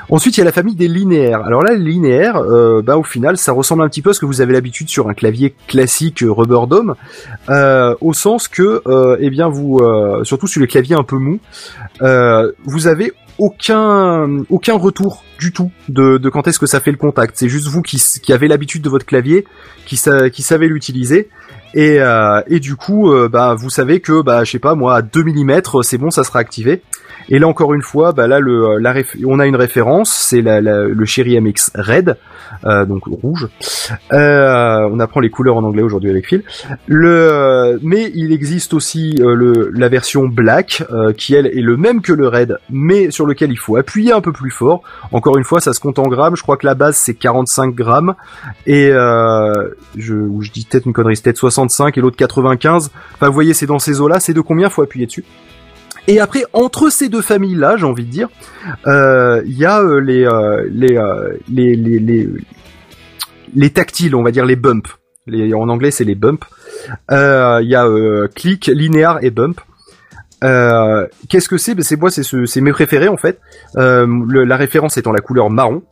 [0.08, 1.40] Ensuite, il y a la famille des linéaires.
[1.44, 4.20] Alors là, les linéaires, euh, bah au final, ça ressemble un petit peu à ce
[4.20, 6.94] que vous avez l'habitude sur un clavier classique euh, Rubber Dome,
[7.48, 11.16] euh, au sens que, euh, eh bien, vous, euh, surtout sur les claviers un peu
[11.16, 11.40] mous,
[12.02, 16.90] euh, vous avez aucun aucun retour du tout de, de quand est-ce que ça fait
[16.90, 17.36] le contact.
[17.36, 19.44] C'est juste vous qui, qui avez l'habitude de votre clavier,
[19.86, 21.28] qui, sa- qui savez l'utiliser.
[21.74, 24.96] Et, euh, et du coup, euh, bah, vous savez que, bah, je sais pas, moi,
[24.96, 26.80] à 2 mm, c'est bon, ça sera activé.
[27.28, 30.42] Et là, encore une fois, bah, là, le, la réf- on a une référence, c'est
[30.42, 32.16] la, la- le Cherry MX Red,
[32.64, 33.48] euh, donc rouge.
[34.12, 36.42] Euh, on apprend les couleurs en anglais aujourd'hui avec Phil.
[36.86, 41.76] Le, mais il existe aussi euh, le, la version Black, euh, qui elle est le
[41.76, 44.82] même que le Red, mais sur lequel il faut appuyer un peu plus fort.
[45.12, 46.36] Encore une fois, ça se compte en grammes.
[46.36, 48.14] Je crois que la base c'est 45 grammes
[48.66, 49.52] et euh,
[49.96, 52.90] je, je dis peut-être une connerie, c'est peut-être 65 et l'autre 95.
[53.14, 54.20] Enfin, vous voyez, c'est dans ces eaux-là.
[54.20, 54.68] C'est de combien?
[54.70, 55.24] Faut appuyer dessus.
[56.08, 58.28] Et après, entre ces deux familles-là, j'ai envie de dire,
[58.86, 60.98] euh, il y a euh, les, euh, les,
[61.48, 62.28] les, les, les,
[63.54, 64.88] les tactiles, on va dire les bumps.
[65.28, 66.44] En anglais, c'est les bumps.
[67.10, 69.60] Il y a clic, linéaire et bump.
[71.28, 71.74] Qu'est-ce que c'est?
[71.74, 73.40] Ben, C'est moi, c'est ce- c'est mes préférés en fait.
[73.74, 75.82] La référence étant la couleur marron.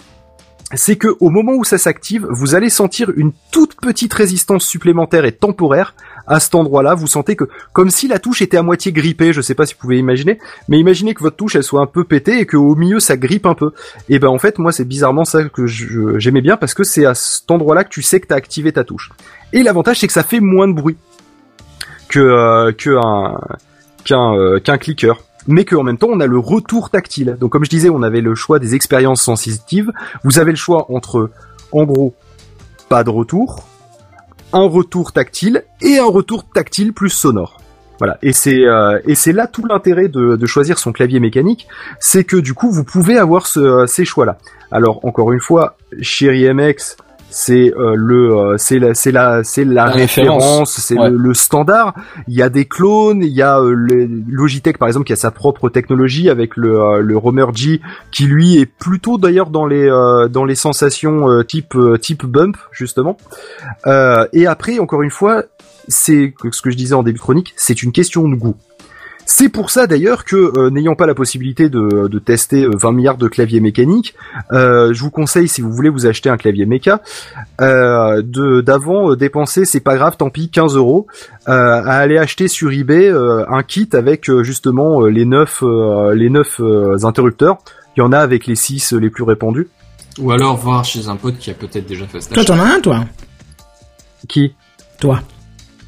[0.77, 5.24] C'est que au moment où ça s'active, vous allez sentir une toute petite résistance supplémentaire
[5.24, 5.95] et temporaire
[6.27, 6.95] à cet endroit-là.
[6.95, 9.33] Vous sentez que comme si la touche était à moitié grippée.
[9.33, 10.39] Je sais pas si vous pouvez imaginer,
[10.69, 13.47] mais imaginez que votre touche elle soit un peu pétée et qu'au milieu ça grippe
[13.47, 13.73] un peu.
[14.09, 17.15] Et ben en fait moi c'est bizarrement ça que j'aimais bien parce que c'est à
[17.15, 19.11] cet endroit-là que tu sais que t'as activé ta touche.
[19.53, 20.97] Et l'avantage c'est que ça fait moins de bruit
[22.09, 22.73] que euh,
[24.05, 25.15] qu'un euh, qu'un clicker.
[25.47, 27.37] Mais qu'en même temps, on a le retour tactile.
[27.39, 29.93] Donc, comme je disais, on avait le choix des expériences sensitives.
[30.23, 31.31] Vous avez le choix entre,
[31.71, 32.15] en gros,
[32.89, 33.67] pas de retour,
[34.55, 37.59] un retour tactile et un retour tactile plus sonore.
[37.99, 38.19] Voilà.
[38.23, 41.69] Et c'est euh, et c'est là tout l'intérêt de, choisir son clavier mécanique,
[42.01, 44.39] c'est que du coup, vous pouvez avoir ce- ces choix-là.
[44.73, 46.97] Alors, encore une fois, Cherry MX,
[47.36, 51.11] c'est euh, le euh, c'est la c'est la c'est la, La référence, référence, c'est ouais.
[51.11, 51.93] le, le standard.
[52.28, 55.16] Il y a des clones, il y a euh, le- Logitech par exemple qui a
[55.16, 57.81] sa propre technologie avec le euh, le Romer G
[58.12, 62.24] qui lui est plutôt d'ailleurs dans les euh, dans les sensations euh, type euh, type
[62.24, 63.16] bump justement.
[63.89, 65.43] Euh, et après encore une fois,
[65.89, 68.55] c'est ce que je disais en début de chronique, c'est une question de goût.
[69.27, 72.93] C'est pour ça d'ailleurs que, euh, n'ayant pas la possibilité de, de tester euh, 20
[72.93, 74.15] milliards de claviers mécaniques,
[74.53, 77.01] euh, je vous conseille, si vous voulez vous acheter un clavier méca,
[77.61, 81.07] euh, de d'avant euh, dépenser, c'est pas grave, tant pis, 15 euros,
[81.49, 85.63] euh, à aller acheter sur eBay euh, un kit avec euh, justement euh, les neuf
[85.63, 87.59] euh, les neuf euh, interrupteurs.
[87.97, 89.69] Il y en a avec les 6 les plus répandus.
[90.19, 92.75] Ou alors voir chez un pote qui a peut-être déjà fait cet Toi, t'en as
[92.77, 93.05] un, toi?
[94.29, 94.55] Qui?
[95.01, 95.21] Toi.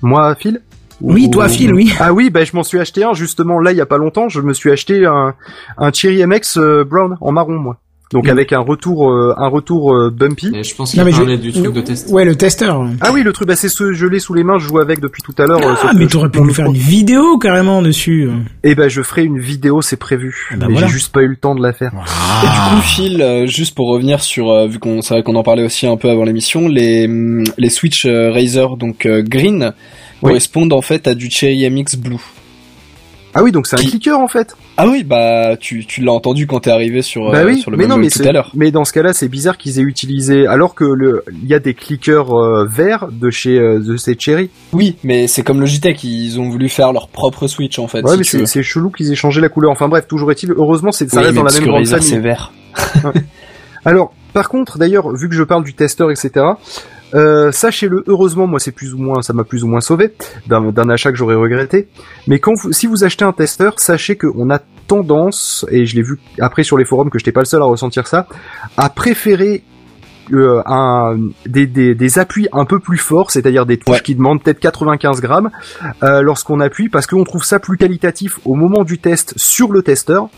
[0.03, 0.61] Moi, Phil?
[1.01, 1.93] Oui, toi, Phil, oui.
[2.01, 4.29] Ah oui, bah je m'en suis acheté un justement là il y a pas longtemps.
[4.29, 5.35] Je me suis acheté un
[5.79, 7.77] un Cherry MX euh, Brown en marron moi.
[8.13, 8.31] Donc Mm.
[8.31, 10.51] avec un retour euh, un retour euh, bumpy.
[10.53, 12.09] Mais je pense qu'il mais je- parlait du truc de test.
[12.13, 12.87] Ouais, le testeur.
[13.01, 15.01] Ah oui, le truc, bah c'est ce je l'ai sous les mains, je joue avec
[15.01, 15.59] depuis tout à l'heure.
[15.83, 18.31] Ah, mais t'aurais pu nous faire une vidéo carrément dessus.
[18.63, 20.47] Eh ben je ferai une vidéo, c'est prévu.
[20.53, 20.87] Eh ben mais voilà.
[20.87, 21.91] j'ai juste pas eu le temps de la faire.
[22.45, 25.35] Et du coup, Phil, euh, juste pour revenir sur, euh, vu qu'on, c'est vrai qu'on
[25.35, 29.23] en parlait aussi un peu avant l'émission, les hum, les Switch euh, Razer donc euh,
[29.27, 29.73] green
[30.23, 30.31] Oui.
[30.31, 32.17] correspondent en fait à du Cherry MX Blue.
[33.39, 34.57] Ah oui, donc c'est un Qui- clicker en fait.
[34.79, 37.77] Ah oui, bah tu tu l'as entendu quand t'es arrivé sur bah euh, sur le
[37.77, 38.51] mais non, mais tout à l'heure.
[38.55, 41.59] mais dans ce cas-là, c'est bizarre qu'ils aient utilisé alors que le il y a
[41.59, 44.49] des clickers euh, verts de chez euh, de ces Cherry.
[44.73, 48.03] Oui, mais c'est comme Logitech, ils ont voulu faire leur propre Switch en fait.
[48.03, 49.71] Ouais, si mais c'est chelou qu'ils aient changé la couleur.
[49.71, 50.53] Enfin bref, toujours est-il.
[50.53, 52.07] Heureusement, c'est ça Oui, reste mais dans la même grande famille.
[52.09, 52.53] c'est vert.
[53.85, 56.31] Alors, par contre, d'ailleurs, vu que je parle du testeur, etc.,
[57.15, 60.13] euh, sachez-le, heureusement, moi, c'est plus ou moins, ça m'a plus ou moins sauvé
[60.47, 61.89] d'un achat que j'aurais regretté.
[62.27, 66.03] Mais quand vous, si vous achetez un testeur, sachez qu'on a tendance, et je l'ai
[66.03, 68.27] vu après sur les forums que j'étais pas le seul à ressentir ça,
[68.77, 69.63] à préférer
[70.33, 71.17] euh, un,
[71.47, 75.21] des, des, des appuis un peu plus forts, c'est-à-dire des touches qui demandent peut-être 95
[75.21, 75.51] grammes
[76.03, 79.83] euh, lorsqu'on appuie, parce qu'on trouve ça plus qualitatif au moment du test sur le
[79.83, 80.29] testeur.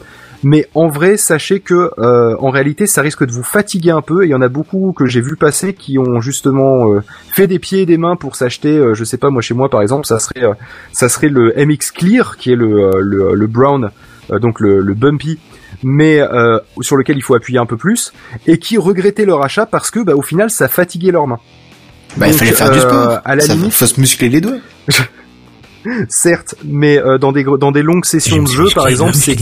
[0.44, 4.22] Mais en vrai, sachez que euh, en réalité, ça risque de vous fatiguer un peu.
[4.22, 7.00] Et il y en a beaucoup que j'ai vu passer qui ont justement euh,
[7.32, 8.76] fait des pieds et des mains pour s'acheter.
[8.78, 10.52] euh, je sais pas, moi chez moi par exemple, ça serait euh,
[10.92, 13.90] ça serait le MX Clear qui est le euh, le, le brown,
[14.30, 15.38] euh, donc le, le bumpy,
[15.82, 18.12] mais euh, sur lequel il faut appuyer un peu plus,
[18.46, 21.40] et qui regrettaient leur achat parce que bah, au final, ça fatiguait leurs mains.
[22.16, 23.18] Bah, il fallait faire du sport.
[23.24, 24.58] à la Ça limite, faut se muscler les doigts.
[26.08, 29.36] certes, mais euh, dans des dans des longues sessions de jeu, par exemple, c'est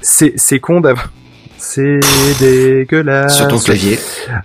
[0.00, 1.10] c'est c'est con d'avoir.
[1.56, 2.00] C'est
[2.40, 3.36] dégueulasse.
[3.36, 3.98] Sur ton clavier.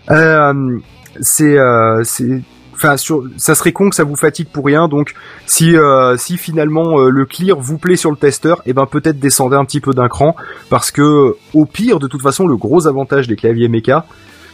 [0.09, 0.79] Euh,
[1.21, 2.41] c'est euh, c'est
[2.73, 5.13] enfin sur ça serait con que ça vous fatigue pour rien donc
[5.45, 9.19] si euh, si finalement euh, le clear vous plaît sur le testeur et ben peut-être
[9.19, 10.35] descendez un petit peu d'un cran
[10.69, 14.05] parce que au pire de toute façon le gros avantage des claviers mecha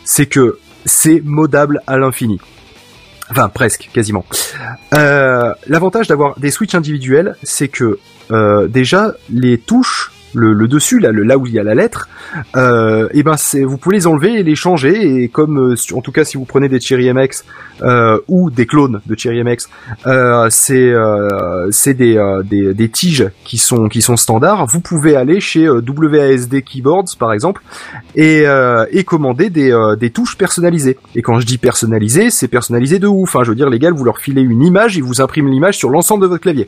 [0.06, 2.39] c'est que c'est modable à l'infini
[3.30, 4.26] enfin presque quasiment.
[4.93, 7.99] Euh, l'avantage d'avoir des switches individuels c'est que
[8.31, 11.76] euh, déjà les touches le, le dessus là, le, là où il y a la
[11.76, 12.10] lettre
[12.56, 15.24] euh, et ben c'est vous pouvez les enlever et les changer.
[15.24, 17.44] Et comme euh, en tout cas si vous prenez des Cherry MX
[17.82, 19.68] euh, ou des clones de Cherry MX
[20.07, 24.66] euh, c'est euh, c'est des, euh, des des tiges qui sont qui sont standards.
[24.68, 27.62] Vous pouvez aller chez WASD Keyboards par exemple
[28.16, 28.45] et
[28.91, 30.98] et commander des des touches personnalisées.
[31.16, 33.36] Et quand je dis personnalisé c'est personnalisé de ouf.
[33.36, 35.78] Hein, je veux dire les gars vous leur filez une image ils vous impriment l'image
[35.78, 36.68] sur l'ensemble de votre clavier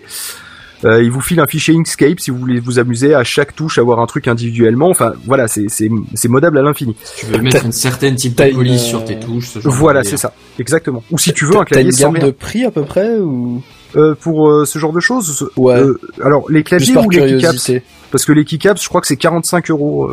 [0.85, 3.77] euh, il vous file un fichier Inkscape si vous voulez vous amuser à chaque touche
[3.77, 4.89] avoir un truc individuellement.
[4.89, 6.95] Enfin voilà, c'est c'est c'est modable à l'infini.
[7.17, 9.77] Tu veux mettre une certaine type de police une, sur tes touches, ce genre de
[9.77, 11.03] Voilà, c'est ça, exactement.
[11.11, 12.25] Ou si tu veux un T'as clavier une sans gamme rien.
[12.27, 13.61] de prix à peu près ou?
[13.95, 15.49] Euh, pour euh, ce genre de choses.
[15.55, 15.79] Ouais.
[15.79, 17.71] euh, alors les claviers ou les keycaps.
[18.11, 20.11] Parce que les keycaps, je crois que c'est 45 euros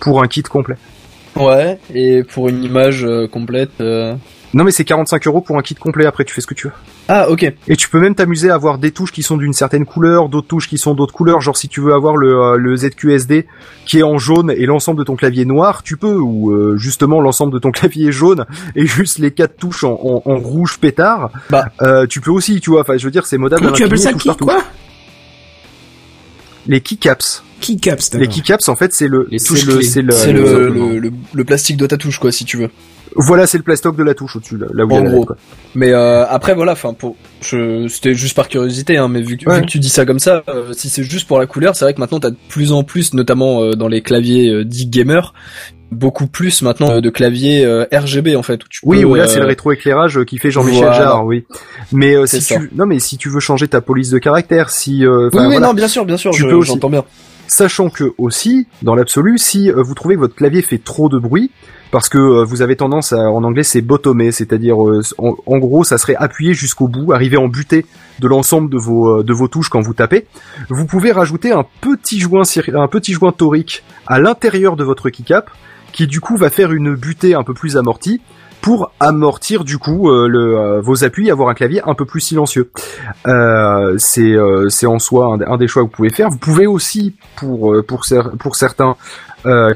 [0.00, 0.76] pour un kit complet.
[1.36, 3.70] Ouais, et pour une image euh, complète.
[4.54, 6.06] Non mais c'est 45 euros pour un kit complet.
[6.06, 6.72] Après tu fais ce que tu veux.
[7.08, 7.52] Ah ok.
[7.68, 10.46] Et tu peux même t'amuser à avoir des touches qui sont d'une certaine couleur, d'autres
[10.48, 11.40] touches qui sont d'autres couleurs.
[11.40, 13.46] Genre si tu veux avoir le, euh, le ZQSD
[13.84, 16.16] qui est en jaune et l'ensemble de ton clavier noir, tu peux.
[16.16, 19.92] Ou euh, justement l'ensemble de ton clavier est jaune et juste les quatre touches en,
[19.92, 21.30] en, en rouge pétard.
[21.50, 21.66] Bah.
[21.82, 22.80] Euh, tu peux aussi, tu vois.
[22.82, 23.62] Enfin, je veux dire, c'est modable.
[23.62, 24.44] Comment tu appelles ça partout.
[24.44, 24.62] quoi?
[26.66, 27.42] Les keycaps.
[27.60, 29.86] Keycaps, Les keycaps, en fait, c'est le, Les c'est touches le, clés.
[29.86, 32.58] c'est le, C'est le- le, le, le, le plastique de ta touche quoi si tu
[32.58, 32.68] veux.
[33.14, 35.04] voilà, c'est le plastoc de la touche au-dessus, là, là où il y a En
[35.04, 35.24] la gros.
[35.24, 35.36] quoi.
[35.74, 39.48] Mais euh, après voilà, enfin pour je c'était juste par curiosité hein, mais vu que,
[39.48, 39.56] Ouais.
[39.60, 41.84] vu que tu dis ça comme ça, euh, si c'est juste pour la couleur, c'est
[41.86, 44.86] vrai que maintenant t'as de plus en plus, notamment euh, dans les claviers euh, dits
[44.86, 45.32] gamer,
[45.92, 48.62] beaucoup plus maintenant euh, de claviers euh, RGB en fait.
[48.64, 50.98] Où tu Oui, peux, là euh, c'est le rétroéclairage qui fait Jean-Michel voilà.
[50.98, 51.46] Jarre, oui.
[51.92, 52.56] Mais euh, si ça.
[52.58, 55.46] tu, non mais si tu veux changer ta police de caractère, si, euh, Oui, oui,
[55.46, 55.68] voilà.
[55.68, 56.68] non, bien sûr, bien sûr, Tu je- peux aussi.
[56.72, 57.04] j'entends bien.
[57.48, 61.18] Sachant que aussi, dans l'absolu, si euh, vous trouvez que votre clavier fait trop de
[61.18, 61.50] bruit,
[61.90, 65.84] parce que euh, vous avez tendance à, en anglais, c'est bottomer, c'est-à-dire, euh, en, gros,
[65.84, 67.86] ça serait appuyer jusqu'au bout, arriver en butée
[68.18, 70.26] de l'ensemble de vos de vos touches quand vous tapez.
[70.70, 72.42] Vous pouvez rajouter un petit joint
[72.74, 75.50] un petit joint torique à l'intérieur de votre keycap,
[75.92, 78.20] qui du coup va faire une butée un peu plus amortie
[78.66, 82.20] pour amortir du coup euh, le, euh, vos appuis avoir un clavier un peu plus
[82.20, 82.72] silencieux.
[83.28, 84.34] Euh, c'est
[84.70, 86.30] c'est en soi un, des choix que vous pouvez faire.
[86.30, 88.04] Vous pouvez aussi pour pour
[88.40, 88.96] pour certains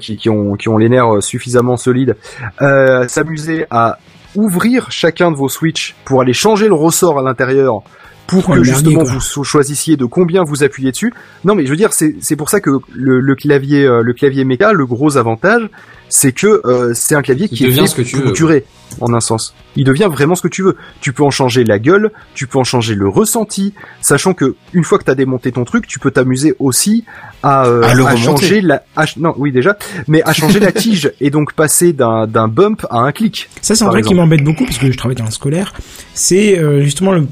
[0.00, 2.16] qui, ont qui ont les nerfs suffisamment solides
[2.58, 3.98] s'amuser à
[4.34, 7.84] ouvrir chacun de vos switches pour aller changer le ressort à l'intérieur
[8.30, 11.12] pour Oh, que le justement vous choisissiez de combien vous appuyez dessus.
[11.44, 14.44] Non mais je veux dire c'est pour ça que le, le clavier euh, le clavier
[14.44, 15.68] méca le gros avantage
[16.08, 18.32] c'est que euh, c'est un clavier qui est devient fait ce que tu pour veux,
[18.32, 18.64] durer
[19.00, 19.54] en un sens.
[19.76, 20.76] Il devient vraiment ce que tu veux.
[21.00, 24.82] Tu peux en changer la gueule, tu peux en changer le ressenti, sachant que une
[24.82, 27.04] fois que t'as démonté ton truc, tu peux t'amuser aussi
[27.44, 28.24] à, euh, À le à remonter.
[28.24, 29.76] changer la, à non oui déjà,
[30.08, 33.48] mais à changer la tige et donc passer d'un d'un bump à un clic.
[33.62, 35.72] Ça, c'est un truc qui m'embête beaucoup parce que je travaille dans un scolaire.
[36.12, 37.28] C'est justement le,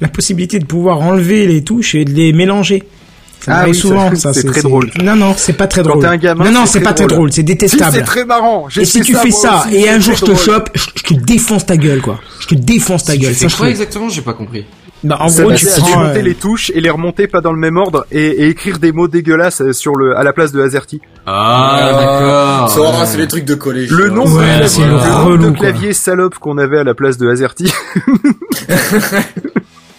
[0.00, 2.82] la possibilité de pouvoir enlever les touches et de les mélanger.
[3.40, 4.10] Ça Ah oui, souvent.
[4.10, 4.90] ça, ça, c'est très drôle.
[5.02, 6.02] Non, non, c'est pas très Quand drôle.
[6.02, 7.16] t'es un gamin, non, non, c'est c'est pas très drôle.
[7.18, 7.32] drôle.
[7.32, 7.92] C'est Si, détestable.
[7.96, 8.68] c'est très marrant.
[8.78, 11.14] Et si tu fais ça aussi, et c'est un jour je te chope, je, te
[11.14, 12.20] défonce ta gueule, quoi.
[12.38, 13.34] Je te défonce ta gueule.
[13.34, 14.64] Ça, quoi je- exactement J'ai pas compris.
[15.02, 17.58] Bah, en Ça gros, tu prends, euh, les touches et les remonter pas dans le
[17.58, 20.62] même ordre et, et écrire des mots dégueulasses euh, sur le à la place de
[20.62, 21.00] AZERTY.
[21.26, 21.78] Ah,
[22.68, 22.94] Ça, d'accord.
[23.00, 23.90] ah, c'est les trucs de collège.
[23.90, 27.18] Le nombre Ouais, de, c'est claviers- le de claviers salopes qu'on avait à la place
[27.18, 27.72] de AZERTY.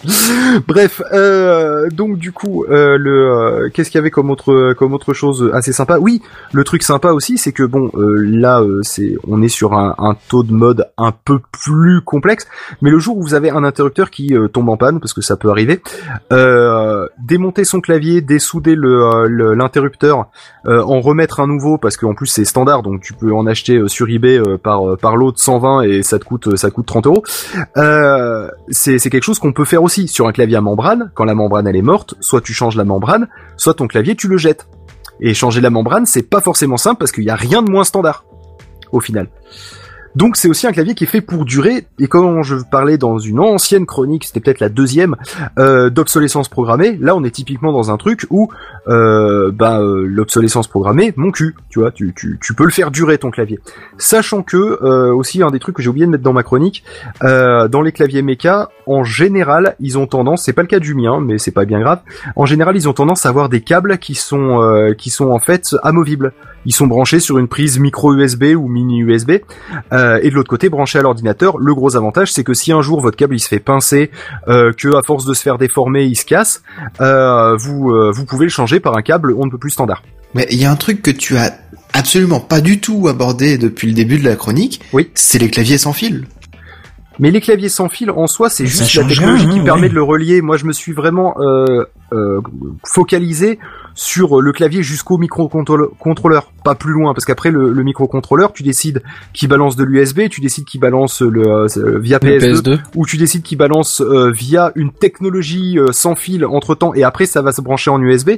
[0.68, 4.92] Bref, euh, donc du coup, euh, le euh, qu'est-ce qu'il y avait comme autre comme
[4.92, 5.98] autre chose assez sympa?
[5.98, 6.20] Oui,
[6.52, 9.94] le truc sympa aussi, c'est que bon, euh, là, euh, c'est on est sur un,
[9.98, 12.46] un taux de mode un peu plus complexe,
[12.82, 15.22] mais le jour où vous avez un interrupteur qui euh, tombe en panne, parce que
[15.22, 15.80] ça peut arriver,
[17.18, 20.26] démonter son clavier, dessouder le l'interrupteur,
[20.66, 24.08] en remettre un nouveau, parce qu'en plus c'est standard, donc tu peux en acheter sur
[24.08, 27.22] eBay par par lot de 120 et ça te coûte ça coûte 30 euros.
[28.68, 31.10] C'est c'est quelque chose qu'on peut faire aussi sur un clavier à membrane.
[31.14, 34.28] Quand la membrane elle est morte, soit tu changes la membrane, soit ton clavier tu
[34.28, 34.66] le jettes.
[35.20, 37.84] Et changer la membrane, c'est pas forcément simple parce qu'il y a rien de moins
[37.84, 38.24] standard
[38.92, 39.28] au final.
[40.16, 41.86] Donc c'est aussi un clavier qui est fait pour durer.
[41.98, 45.16] Et quand je parlais dans une ancienne chronique, c'était peut-être la deuxième
[45.58, 46.96] euh, d'obsolescence programmée.
[47.00, 48.48] Là, on est typiquement dans un truc où
[48.88, 52.90] euh, bah, euh, l'obsolescence programmée, mon cul, tu vois, tu, tu, tu peux le faire
[52.90, 53.58] durer ton clavier.
[53.98, 56.84] Sachant que euh, aussi un des trucs que j'ai oublié de mettre dans ma chronique,
[57.22, 60.94] euh, dans les claviers méca, en général, ils ont tendance, c'est pas le cas du
[60.94, 62.00] mien, mais c'est pas bien grave.
[62.36, 65.38] En général, ils ont tendance à avoir des câbles qui sont euh, qui sont en
[65.38, 66.32] fait amovibles.
[66.66, 69.32] Ils sont branchés sur une prise micro USB ou mini USB,
[69.92, 71.58] euh, et de l'autre côté branchés à l'ordinateur.
[71.58, 74.10] Le gros avantage, c'est que si un jour votre câble il se fait pincer,
[74.48, 76.62] euh, que à force de se faire déformer, il se casse,
[77.00, 80.02] euh, vous euh, vous pouvez le changer par un câble on ne peut plus standard.
[80.34, 81.56] Mais il y a un truc que tu as
[81.92, 84.80] absolument pas du tout abordé depuis le début de la chronique.
[84.92, 85.10] Oui.
[85.14, 86.26] C'est les claviers sans fil.
[87.18, 89.82] Mais les claviers sans fil en soi, c'est juste la technologie rien, qui hein, permet
[89.82, 89.88] ouais.
[89.88, 90.40] de le relier.
[90.40, 92.40] Moi, je me suis vraiment euh, euh,
[92.84, 93.58] focalisé
[93.94, 99.02] sur le clavier jusqu'au microcontrôleur, pas plus loin, parce qu'après le, le microcontrôleur, tu décides
[99.32, 102.80] qui balance de l'USB, tu décides qui balance le euh, via Le PS2, PS2.
[102.96, 107.04] ou tu décides qui balance euh, via une technologie euh, sans fil entre temps, et
[107.04, 108.30] après ça va se brancher en USB.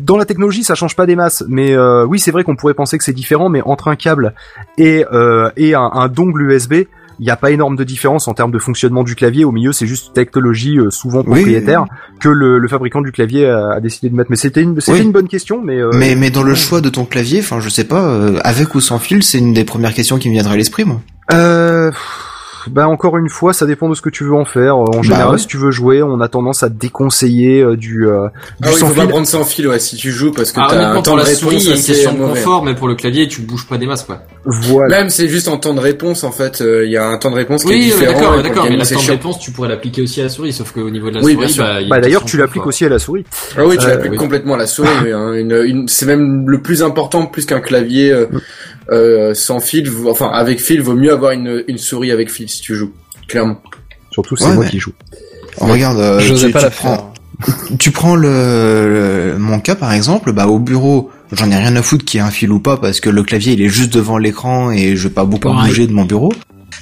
[0.00, 2.74] Dans la technologie, ça change pas des masses, mais euh, oui, c'est vrai qu'on pourrait
[2.74, 4.34] penser que c'est différent, mais entre un câble
[4.76, 6.74] et euh, et un, un dongle USB,
[7.20, 9.44] il n'y a pas énorme de différence en termes de fonctionnement du clavier.
[9.44, 11.84] Au milieu, c'est juste une technologie euh, souvent Oui, propriétaire
[12.20, 14.30] que le, le fabricant du clavier a, a décidé de mettre.
[14.30, 15.04] Mais c'était une, c'était Oui.
[15.04, 17.68] une bonne question, mais, euh, mais, mais dans le choix de ton clavier, enfin, je
[17.68, 20.54] sais pas, euh, avec ou sans fil, c'est une des premières questions qui me viendrait
[20.54, 21.00] à l'esprit, moi.
[21.32, 21.90] Euh,
[22.70, 24.76] bah encore une fois, ça dépend de ce que tu veux en faire.
[24.76, 25.38] En Bah général, ouais.
[25.38, 28.26] si tu veux jouer, on a tendance à déconseiller euh, du, euh,
[28.60, 29.10] du Ah oui, sans faut pas fil.
[29.10, 31.18] prendre sans fil, ouais, si tu joues, parce que Ah, t'as un temps pour de
[31.20, 33.28] la souris, réponse il y a une assez question de confort, mais pour le clavier,
[33.28, 34.22] tu bouges pas des masses, quoi.
[34.44, 34.98] Voilà.
[34.98, 37.30] Même c'est juste en temps de réponse, en fait, euh, il y a un temps
[37.30, 38.12] de réponse qui est Oui, ouais, différent.
[38.12, 40.28] d'accord, pour d'accord, le mais c'est temps de réponse, tu pourrais l'appliquer aussi à la
[40.30, 42.88] souris, sauf qu'au niveau de la Oui, souris, bah, Bah d'ailleurs, tu l'appliques aussi à
[42.88, 43.24] la souris.
[43.56, 44.16] Ah oui, tu Euh, l'appliques oui.
[44.18, 44.88] complètement à la souris.
[45.04, 45.84] oui, hein.
[45.86, 48.12] C'est même le plus important, plus qu'un clavier
[48.90, 49.90] euh, sans fil.
[50.08, 52.92] Enfin, avec fil, vaut mieux avoir une, une souris avec fil si tu joues.
[53.28, 53.60] Clairement.
[54.10, 54.92] Surtout, c'est Ouais, moi mais- qui joue.
[55.58, 57.12] Regarde, euh, J'osais tu, pas tu la prends,
[57.78, 61.82] tu prends le, le- mon cas par exemple, bah au bureau, j'en ai rien à
[61.82, 63.92] foutre qu'il y ait un fil ou pas parce que le clavier il est juste
[63.92, 66.32] devant l'écran et je vais pas beaucoup bouger de mon bureau.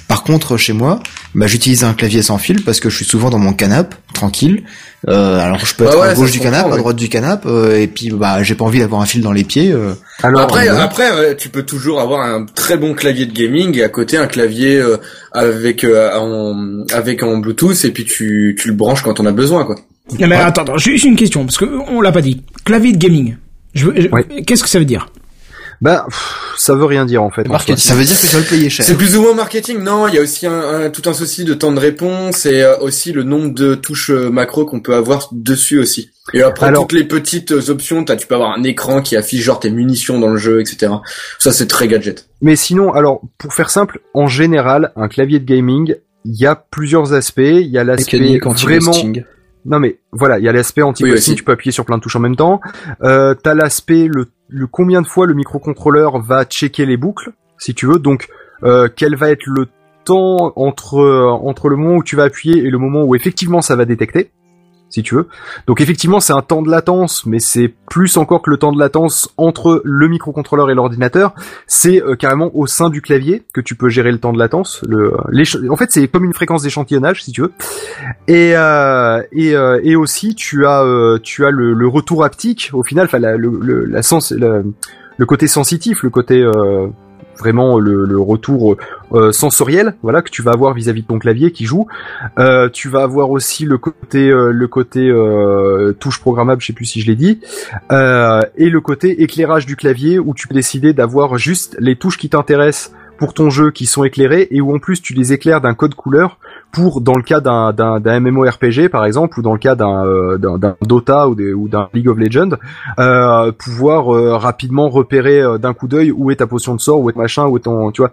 [0.07, 1.01] Par contre, chez moi,
[1.35, 4.63] bah j'utilise un clavier sans fil parce que je suis souvent dans mon canapé, tranquille.
[5.09, 6.77] Euh, alors je peux Bah être ouais, à gauche du canapé, à ouais.
[6.77, 9.43] droite du canapé, euh, et puis bah j'ai pas envie d'avoir un fil dans les
[9.43, 9.71] pieds.
[9.71, 9.93] euh.
[10.23, 10.77] Alors, après, ouais.
[10.79, 14.17] après, euh, tu peux toujours avoir un très bon clavier de gaming et à côté
[14.17, 14.95] un clavier euh,
[15.33, 19.31] avec euh, en avec en Bluetooth et puis tu tu le branches quand on a
[19.31, 19.75] besoin quoi.
[20.19, 22.41] Non mais attends, attends, juste une question parce que on l'a pas dit.
[22.63, 23.35] Clavier de gaming.
[23.73, 24.25] Je, veux- je- Ouais.
[24.47, 25.09] Qu'est-ce que ça veut dire?
[25.81, 27.47] Bah, pff, ça veut rien dire en fait.
[27.47, 27.77] en Marketing.
[27.77, 28.85] Ça veut dire que tu vas le payer cher.
[28.85, 31.43] C'est plus ou moins marketing, non Il y a aussi un, un- tout un souci
[31.43, 34.95] de temps de réponse et euh, aussi le nombre de touches euh, macro qu'on peut
[34.95, 36.11] avoir dessus aussi.
[36.33, 39.15] Et après Alors- toutes les petites euh, options, t'as, tu peux avoir un écran qui
[39.15, 40.91] affiche genre tes munitions dans le jeu, etc.
[41.39, 42.27] Ça c'est très gadget.
[42.41, 46.55] Mais sinon, alors, pour faire simple, en général, un clavier de gaming, il y a
[46.55, 47.39] plusieurs aspects.
[47.41, 48.91] Il y a l'aspect vraiment...
[49.65, 51.35] Non mais voilà, il y a l'aspect Oui, anti-ghosting, aussi.
[51.35, 52.61] tu peux appuyer sur plein de touches en même temps.
[53.03, 57.73] Euh, T'as l'aspect le, le combien de fois le microcontrôleur va checker les boucles, si
[57.73, 57.99] tu veux.
[57.99, 58.27] Donc
[58.63, 59.67] euh, quel va être le
[60.03, 63.61] temps entre euh, entre le moment où tu vas appuyer et le moment où effectivement
[63.61, 64.31] ça va détecter,
[64.89, 65.27] si tu veux.
[65.67, 68.79] Donc effectivement c'est un temps de latence, mais c'est plus encore que le temps de
[68.79, 71.33] latence entre le microcontrôleur et l'ordinateur.
[71.67, 74.81] C'est euh, carrément au sein du clavier que tu peux gérer le temps de latence.
[74.87, 77.51] Le, l'éche- en fait c'est comme une fréquence d'échantillonnage, si tu veux.
[78.27, 82.69] Et euh, et, euh, et aussi tu as euh, tu as le, le retour haptique
[82.73, 86.87] au final, enfin la, le, la sens, le côté sensitif, le côté euh,
[87.37, 88.77] vraiment le, le retour
[89.13, 91.87] euh, sensoriel, voilà que tu vas avoir vis-à-vis de ton clavier qui joue.
[92.39, 96.73] Euh, tu vas avoir aussi le côté euh, le côté euh, touche programmable, je sais
[96.73, 97.39] plus si je l'ai dit,
[97.91, 102.17] euh, et le côté éclairage du clavier où tu peux décider d'avoir juste les touches
[102.17, 105.61] qui t'intéressent pour ton jeu qui sont éclairées et où en plus tu les éclaires
[105.61, 106.39] d'un code couleur
[106.71, 110.37] pour dans le cas d'un d'un MMORPG par exemple ou dans le cas d'un euh,
[110.37, 112.57] d'un Dota ou, ou d'un League of Legends
[112.99, 117.09] euh, pouvoir euh, rapidement repérer d'un coup d'œil où est ta potion de sort où
[117.09, 118.11] est machin où est ton tu vois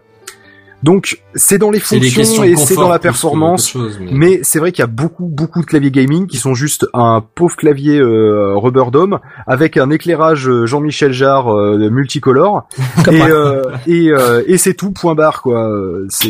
[0.85, 3.69] Donc c'est dans les fonctions et c'est dans la performance.
[3.71, 6.55] chose, mais- Mais c'est vrai qu'il y a beaucoup beaucoup de claviers gaming qui sont
[6.55, 12.69] juste un pauvre clavier euh, Rubber Dome avec un éclairage euh, Jean-Michel Jarre euh, multicolore
[13.11, 15.69] et euh, et, euh, et c'est tout point barre quoi.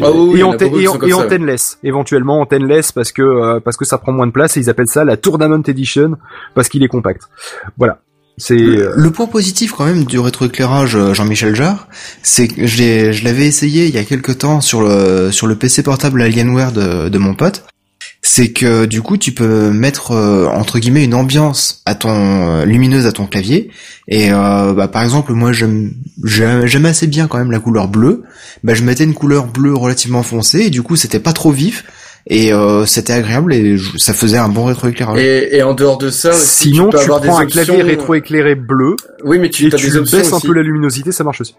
[0.02, 3.10] Ah oui, et, y en a ante- beaucoup qui et, et antenneless éventuellement antenneless parce
[3.12, 5.62] que euh, parce que ça prend moins de place et ils appellent ça la Tournament
[5.66, 6.12] Edition
[6.54, 7.22] parce qu'il est compact.
[7.76, 7.98] Voilà.
[8.36, 11.88] C'est euh, Le point positif quand même du rétroéclairage euh, Jean-Michel Jarre,
[12.22, 15.46] c'est que je l'ai- je l'avais essayé il y a quelques temps sur le sur
[15.46, 17.64] le PC portable Alienware de, de mon pote.
[18.26, 22.64] C'est que du coup tu peux mettre euh, entre guillemets une ambiance à ton euh,
[22.64, 23.70] lumineuse à ton clavier
[24.08, 25.92] et euh, bah, par exemple moi j'aime
[26.24, 28.24] j'aime j'aime assez bien quand même la couleur bleue.
[28.64, 31.84] Bah je mettais une couleur bleue relativement foncée et du coup c'était pas trop vif
[32.26, 35.20] et euh, c'était agréable et je- ça faisait un bon rétroéclairage.
[35.20, 37.46] Et, et en dehors de ça, aussi, sinon tu, peux tu avoir prends des un
[37.46, 40.52] clavier options- rétroéclairé bleu Oui, mais tu et as tu des options baisses un peu
[40.52, 41.54] la luminosité, ça marche aussi.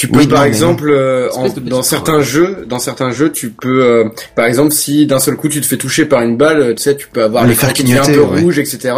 [0.00, 2.22] Tu peux Oui, par non, exemple euh, en- dans certains ouais.
[2.24, 5.66] jeux, dans certains jeux, tu peux euh, par exemple si d'un seul coup tu te
[5.66, 7.82] fais toucher par une balle, euh, tu sais, tu peux avoir Le l'écran faire qui
[7.82, 8.40] devient un peu ouais.
[8.40, 8.94] rouge, etc.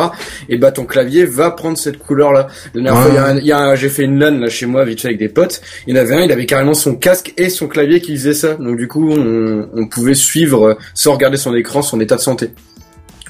[0.49, 2.47] Et bah ton clavier va prendre cette couleur là.
[2.75, 3.11] La dernière Ouais.
[3.11, 4.67] fois, il y a un- il y a, un- j'ai fait une LAN là chez
[4.67, 5.61] moi vite fait avec des potes.
[5.89, 8.33] Il y en avait un, il avait carrément son casque et son clavier qui faisait
[8.33, 8.55] ça.
[8.55, 12.21] Donc du coup, on, on pouvait suivre euh, sans regarder son écran son état de
[12.21, 12.51] santé.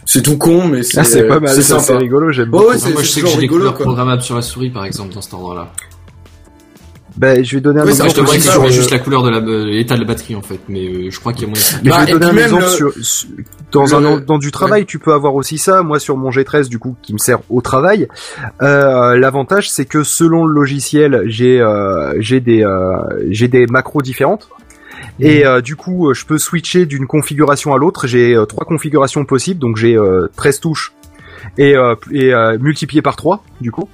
[0.05, 2.67] C'est tout con, mais c'est Ah, c'est pas mal, c'est rigolo, j'aime Ouais, beaucoup.
[2.73, 3.87] ouais, c'est- Moi, je c'est sais que j'ai des rigolo, couleurs quoi.
[3.87, 5.73] programmables sur la souris, par exemple, dans cet endroit-là.
[7.17, 9.95] Ben, je vais donner un Oui, exemple je sur juste le- la couleur de l'état
[9.97, 10.61] de la batterie, en fait.
[10.69, 12.41] Mais euh, je crois qu'il y a moyen de Mais Bah, je vais et donner
[12.41, 13.29] un exemple le- sur, sur-
[13.71, 15.83] dans le- un dans du travail, tu peux avoir aussi ça.
[15.83, 18.09] Moi, sur mon G13, du coup, qui me sert au travail,
[18.63, 22.97] euh, l'avantage c'est que selon le logiciel, j'ai euh, j'ai des euh,
[23.31, 24.49] j'ai des macros différentes.
[25.21, 28.07] Et euh, du coup, euh, je peux switcher d'une configuration à l'autre.
[28.07, 30.93] J'ai euh, trois configurations possibles, donc j'ai euh, 13 touches
[31.59, 33.89] et, euh, et euh, multiplié par 3 du coup.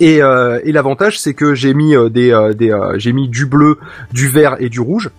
[0.00, 3.28] Et, euh, et l'avantage c'est que j'ai mis euh, des, euh, des euh, j'ai mis
[3.28, 3.78] du bleu,
[4.12, 5.10] du vert et du rouge.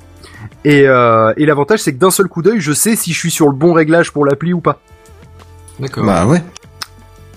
[0.65, 3.31] Et, euh, et l'avantage c'est que d'un seul coup d'œil, je sais si je suis
[3.31, 4.79] sur le bon réglage pour l'appli ou pas.
[5.79, 6.05] D'accord.
[6.05, 6.41] Bah ouais.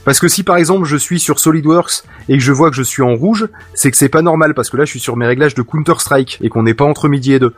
[0.04, 2.82] Parce que si par exemple je suis sur SolidWorks et que je vois que je
[2.82, 5.26] suis en rouge, c'est que c'est pas normal parce que là je suis sur mes
[5.26, 7.54] réglages de Counter Strike et qu'on n'est pas entre midi et deux,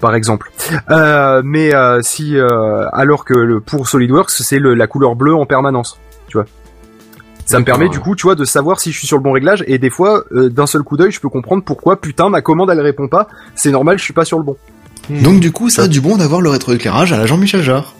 [0.00, 0.50] par exemple.
[0.90, 5.46] Euh, mais euh, si euh, alors que le, pour SolidWorks c'est la couleur bleue en
[5.46, 5.98] permanence,
[6.28, 6.46] tu vois.
[7.52, 9.32] Ça me permet du coup, tu vois, de savoir si je suis sur le bon
[9.32, 12.40] réglage et des fois euh, d'un seul coup d'œil je peux comprendre pourquoi putain ma
[12.42, 13.28] commande elle répond pas.
[13.54, 14.56] C'est normal, je suis pas sur le bon.
[15.10, 17.94] Donc du coup ça a du bon d'avoir le rétroéclairage à la Jean-Michel Jarre.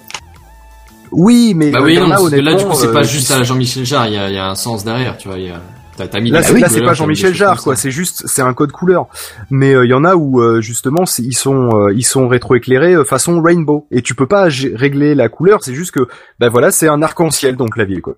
[1.11, 3.31] Oui, mais Bah euh, oui, non, parce que là, du coup, c'est pas euh, juste
[3.31, 5.39] à la Jean-Michel Jarre, il y a, il y a un sens derrière, tu vois.
[5.39, 5.61] Y a...
[5.95, 7.77] T'as, t'as mis Là, c'est- là, pas Jean-Michel Jarre, quoi.
[7.77, 9.09] C'est juste, c'est un code couleur.
[9.51, 13.05] Mais il y en a où euh, justement, ils sont, euh, ils sont rétroéclairés euh,
[13.05, 13.87] façon rainbow.
[13.91, 15.59] Et tu peux pas régler la couleur.
[15.63, 16.09] C'est juste que,
[16.41, 18.15] ben voilà, c'est un arc-en-ciel ton clavier, quoi.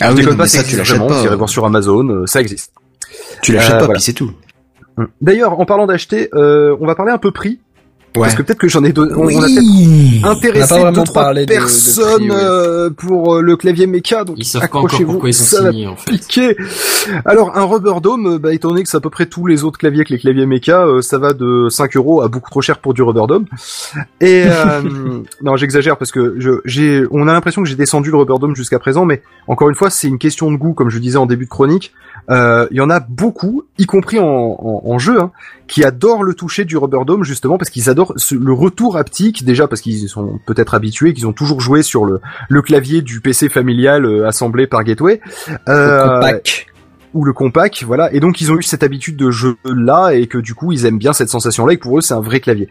[0.00, 1.18] Ah Je oui, déconne pas, ça tu l'achètes pas.
[1.18, 2.72] Vous irez voir sur Amazon, euh, ça existe.
[3.42, 3.94] Tu l'achètes Euh, pas voilà.
[3.94, 4.32] puis c'est tout.
[5.20, 7.60] D'ailleurs, en parlant d'acheter, euh, on va parler un peu prix.
[8.16, 8.22] Ouais.
[8.22, 10.20] Parce que peut-être que j'en ai donné, on, on a peut-être Oui.
[10.24, 10.90] Intéressé de-
[11.46, 12.36] de personnes prix, ouais.
[12.40, 15.44] euh, pour euh, le clavier méca, donc Ils savent pas encore accrochez-vous, pourquoi ils ont
[15.44, 16.12] ça va signé, en fait.
[16.12, 16.56] piquer.
[17.24, 19.78] Alors un Rubber Dome, bah, étant donné que c'est à peu près tous les autres
[19.78, 22.78] claviers que les claviers méca, euh, ça va de 5 euros à beaucoup trop cher
[22.78, 23.46] pour du Rubber Dome.
[24.20, 24.80] Et euh,
[25.42, 28.54] non, j'exagère parce que je, j'ai, on a l'impression que j'ai descendu le Rubber Dome
[28.54, 31.26] jusqu'à présent, mais encore une fois, c'est une question de goût, comme je disais en
[31.26, 31.92] début de chronique.
[32.30, 35.30] Euh, Il y en a beaucoup, y compris en, en, en jeu, hein,
[35.66, 39.44] qui adorent le toucher du Rubber Dome justement parce qu'ils adorent ce- le retour haptique
[39.44, 43.20] déjà parce qu'ils sont peut-être habitués, qu'ils ont toujours joué sur le, le clavier du
[43.20, 45.20] PC familial euh, assemblé par Gateway.
[45.68, 46.66] Euh, Compact.
[47.14, 48.12] ou le compact, voilà.
[48.12, 50.84] Et donc ils ont eu cette habitude de jeu là et que du coup ils
[50.86, 52.68] aiment bien cette sensation-là et que pour eux c'est un vrai clavier.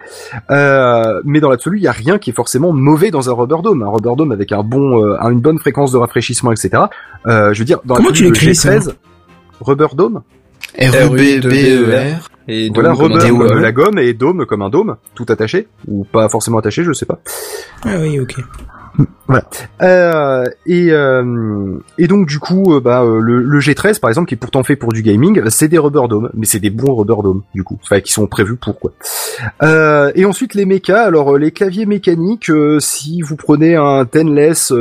[0.52, 3.62] Euh, mais dans l'absolu, il y a rien qui est forcément mauvais dans un Rubber
[3.64, 3.84] Dome.
[3.84, 6.84] Un Rubber Dome avec un bon, euh, une bonne fréquence de rafraîchissement, etc.
[7.28, 8.92] Euh, je veux dire, dans Comment tu l'écris, ça G13,
[9.64, 10.22] Rubber Dome.
[10.78, 12.30] R-U-B-B-E-R.
[12.48, 13.42] Et Voilà, donc, comme un Rubber, dôme.
[13.44, 16.92] euh, la gomme et dôme comme un dôme, tout attaché ou pas forcément attaché, je
[16.92, 17.20] sais pas.
[17.86, 18.36] Ah oui, ok.
[19.82, 24.28] Euh, et, euh, et donc du coup, euh, bah, euh, le, le G13 par exemple,
[24.28, 26.94] qui est pourtant fait pour du gaming, c'est des rubber dome, mais c'est des bons
[26.94, 28.92] rubber dome du coup, enfin qui sont prévus pour quoi.
[29.64, 34.72] Euh, et ensuite les mécas, alors euh, les claviers mécaniques, si vous prenez un Tenless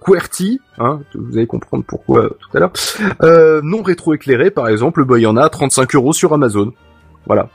[0.00, 5.22] QWERTY, hein, vous allez comprendre pourquoi tout à l'heure, non rétroéclairé par exemple, bah il
[5.22, 6.72] y en a à 35 euros sur Amazon,
[7.26, 7.48] voilà.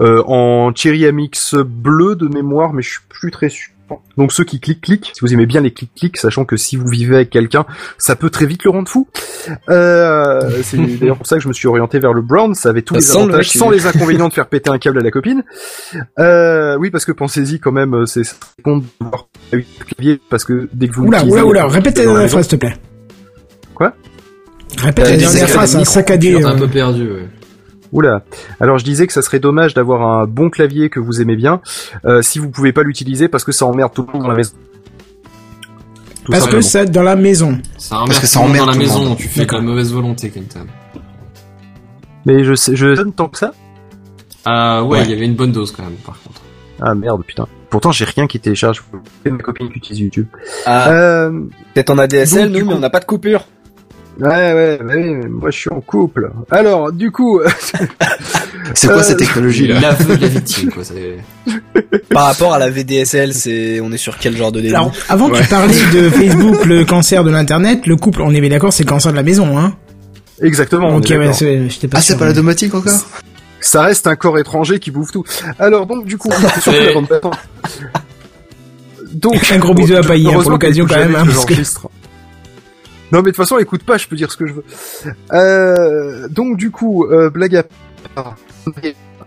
[0.00, 3.72] En Cherry Amix bleu de mémoire, mais je suis plus très sûr.
[4.16, 5.10] Donc ceux qui cliquent, cliquent.
[5.14, 7.64] Si vous aimez bien les clics-clics, sachant que si vous vivez avec quelqu'un,
[7.98, 9.08] ça peut très vite le rendre fou.
[9.68, 12.54] Euh, c'est d'ailleurs pour ça que je me suis orienté vers le brown.
[12.54, 14.98] Ça avait tous Ça les le avantages, sans les inconvénients de faire péter un câble
[14.98, 15.42] à la copine.
[16.18, 18.22] Euh, oui, parce que pensez-y quand même, euh, c'est
[18.62, 22.14] con de voir avec le clavier, parce que dès que vous Oula, oula, oula, dans
[22.14, 22.76] la phrase, s'il te plaît.
[23.74, 23.94] Quoi?
[24.78, 26.42] Répète T'as la des dernière phrase, un saccadé.
[26.42, 27.28] Un peu perdu, ouais.
[27.92, 28.22] Oula.
[28.60, 31.60] Alors je disais que ça serait dommage d'avoir un bon clavier que vous aimez bien
[32.04, 34.36] euh, si vous pouvez pas l'utiliser parce que ça emmerde tout le monde dans la
[34.36, 34.54] maison.
[36.24, 37.58] Tout Parce que c'est dans la maison.
[37.78, 39.18] Ça emmerde Parce que tout ça le monde dans emmerde la maison, monde.
[39.18, 40.66] tu fais de la mauvaise volonté, Quentin.
[42.24, 43.52] Mais je sais, je donne tant que ça.
[44.44, 45.04] Ah ouais, Ouais.
[45.04, 46.40] il y avait une bonne dose quand même, par contre.
[46.80, 47.46] Ah merde, putain.
[47.70, 48.82] Pourtant j'ai rien qui télécharge.
[49.24, 50.26] C'est ma copine qui utilise YouTube.
[50.66, 51.30] Ah, Euh,
[51.74, 53.44] peut-être en ADSL, donc, nous, mais on n'a pas de coupure.
[54.20, 56.30] Ouais, ouais, ouais, mais moi je suis en couple.
[56.50, 57.40] Alors, du coup,
[58.74, 60.84] C'est quoi Euh, cette technologie là L'aveu de la victime, quoi.
[60.84, 61.18] c'est-
[62.10, 65.28] Par rapport à la VDSL, c'est, on est sur quel genre de délai Alors, avant
[65.30, 68.84] tu parlais de Facebook, le cancer de l'internet, le couple, on est bien d'accord, c'est
[68.84, 69.74] le cancer de la maison, hein.
[70.40, 70.94] exactement.
[70.96, 71.32] ok, ouais,
[71.68, 72.92] j'étais pas Ah, c'est pas la domotique encore?
[73.60, 75.24] Ça reste un corps étranger qui bouffe tout.
[75.58, 77.38] Alors donc du coup, surtout Et- la bande passante.
[79.14, 81.54] Donc Un gros bisou à Pailly, hein, pour l'occasion, quand même, hein, parce que-.
[83.12, 84.64] Non mais de toute façon, écoute pas, je peux dire ce que je veux.
[85.32, 87.64] Euh, donc du coup, euh, blague à
[88.14, 88.36] part.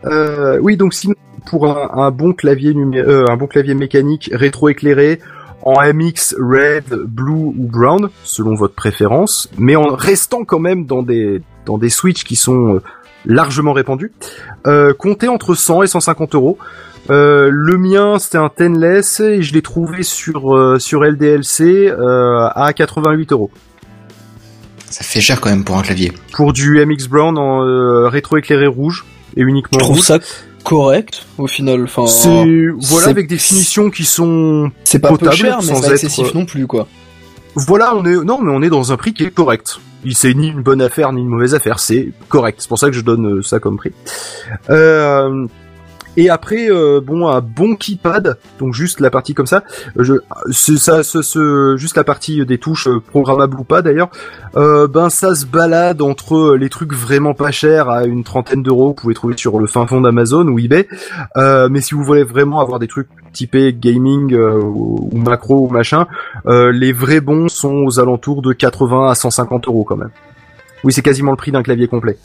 [0.06, 1.16] Euh, oui, donc sinon
[1.48, 5.20] pour un, un bon clavier numé- euh, un bon clavier mécanique rétro-éclairé
[5.62, 11.02] en MX red, blue ou brown selon votre préférence, mais en restant quand même dans
[11.04, 12.82] des dans des switches qui sont euh,
[13.26, 14.12] largement répandus,
[14.68, 16.58] euh, comptez entre 100 et 150 euros.
[17.12, 22.48] Euh, le mien c'était un Tenless et je l'ai trouvé sur euh, sur LDLC euh,
[22.54, 23.52] à 88 euros
[24.96, 26.14] Ça fait cher quand même pour un clavier.
[26.32, 29.04] pour du MX Brown en euh, rétro-éclairé rouge
[29.36, 30.06] et uniquement Je trouve rouge.
[30.06, 30.20] ça
[30.64, 31.84] correct, au final.
[31.84, 35.76] Enfin, C'est voilà avec des finitions qui sont c'est pas peu potable, cher, mais sans
[35.76, 36.88] c'est pas être, excessif euh, non plus, quoi.
[37.58, 39.82] voilà on est non mais on est dans un prix qui est correct.
[40.06, 42.60] Il c'est ni une bonne affaire ni une mauvaise affaire, c'est correct.
[42.62, 43.92] C'est pour ça que je donne euh, ça comme prix.
[44.70, 45.46] Euh,
[46.18, 49.64] et après euh, bon un bon keypad, donc juste la partie comme ça,
[50.00, 50.14] euh, je
[50.78, 54.10] ça ce, ce- juste la partie des touches euh, programmables ou pas d'ailleurs.
[54.58, 58.88] Euh, ben ça se balade entre les trucs vraiment pas chers à une trentaine d'euros,
[58.90, 60.88] vous pouvez trouver sur le fin fond d'Amazon ou eBay.
[61.38, 65.68] Euh, mais si vous voulez vraiment avoir des trucs typés gaming euh, ou, ou macro
[65.68, 66.08] ou machin,
[66.48, 70.12] euh, les vrais bons sont aux alentours de 80 à 150 euros quand même.
[70.86, 72.18] Oui, c'est quasiment le prix d'un clavier complet.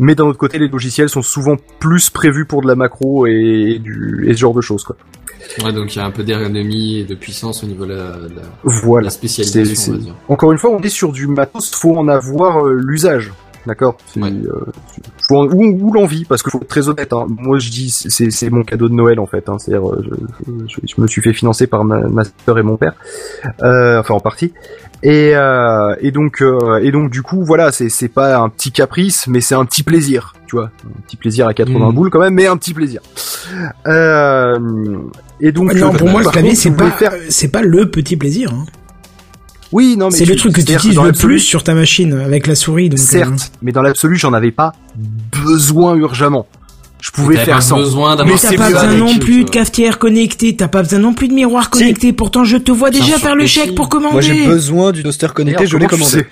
[0.00, 3.78] Mais d'un autre côté, les logiciels sont souvent plus prévus pour de la macro et,
[3.80, 4.96] du et ce genre de choses quoi.
[5.64, 8.12] Ouais, donc il y a un peu d'ergonomie et de puissance au niveau de la,
[8.16, 9.04] de la, Voilà.
[9.04, 10.14] la spécialisation, C'est- on va c'est- dire.
[10.28, 13.32] Encore une fois, on est sur du matos, faut en avoir euh, l'usage.
[13.66, 13.98] D'accord?
[14.16, 14.32] Ouais.
[14.32, 14.64] euh,
[15.30, 17.12] ou, ou l'envie, parce que faut être très honnête.
[17.12, 17.26] Hein.
[17.28, 19.48] Moi, je dis, c'est, mon cadeau de Noël en fait.
[19.50, 19.58] Hein.
[19.58, 20.02] C'est-à-dire, euh,
[20.48, 22.94] je, je- je me suis fait financer par ma, ma sœur et mon père,
[23.62, 24.52] euh, enfin en partie.
[25.02, 28.70] Et, euh, et donc, euh, et donc, du coup, voilà, c'est, c'est pas un petit
[28.70, 31.94] caprice, mais c'est un petit plaisir, tu vois, un petit plaisir à 80 Mhm.
[31.94, 33.00] boules quand même, mais un petit plaisir.
[33.86, 34.58] Euh,
[35.40, 38.52] et donc, non, pour moi, clavier, c'est pas, faire- c'est pas le petit plaisir.
[38.52, 38.66] hein.
[39.72, 42.46] Oui, non, mais C'est le truc que tu utilises le plus sur ta machine avec
[42.48, 42.88] la souris.
[42.88, 46.46] Donc, euh, Certes, mais dans l'absolu, j'en avais pas besoin urgemment.
[47.00, 47.76] Je pouvais faire pas sans.
[47.76, 51.28] besoin Mais t'as pas besoin non plus de cafetière connectée, t'as pas besoin non plus
[51.28, 52.12] de miroir connecté.
[52.12, 54.12] Pourtant, je te vois déjà faire le chèque pour commander.
[54.12, 56.26] Moi, j'ai besoin du toaster connecté, Merde, je l'ai commandé.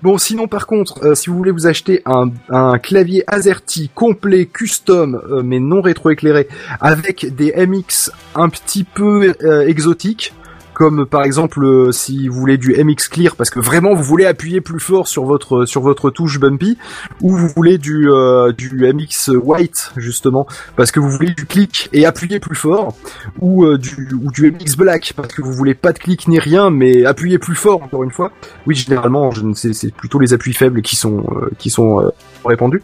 [0.03, 4.47] bon, sinon, par contre, euh, si vous voulez vous acheter un, un clavier AZERTY complet,
[4.47, 6.49] custom, euh, mais non rétroéclairé,
[6.81, 10.33] avec des MX un petit peu euh, exotiques,
[10.77, 14.27] comme par exemple euh, si vous voulez du MX Clear parce que vraiment vous voulez
[14.27, 16.77] appuyer plus fort sur votre sur votre touche bumpy
[17.23, 20.47] ou vous voulez du euh, du MX White justement
[20.77, 22.95] parce que vous voulez du clic et appuyer plus fort
[23.41, 26.39] ou euh, du ou du MX Black parce que vous voulez pas de clic ni
[26.39, 28.31] rien mais appuyer plus fort encore une fois.
[28.67, 32.03] Oui, généralement je ne sais c'est plutôt les appuis faibles qui sont euh, qui sont
[32.03, 32.11] euh,
[32.45, 32.83] répandus.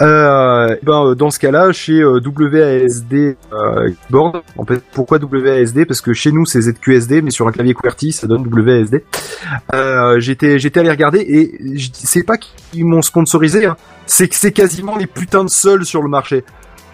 [0.00, 4.42] Euh, et ben euh, dans ce cas-là chez euh, WASD euh, board
[4.92, 8.46] pourquoi WASD parce que chez nous c'est ZQSD mais sur un clavier QWERTY ça donne
[8.46, 9.02] WASD.
[9.74, 14.96] Euh, j'étais j'étais allé regarder et c'est pas qu'ils m'ont sponsorisé hein, c'est c'est quasiment
[14.96, 16.44] les putains de seuls sur le marché.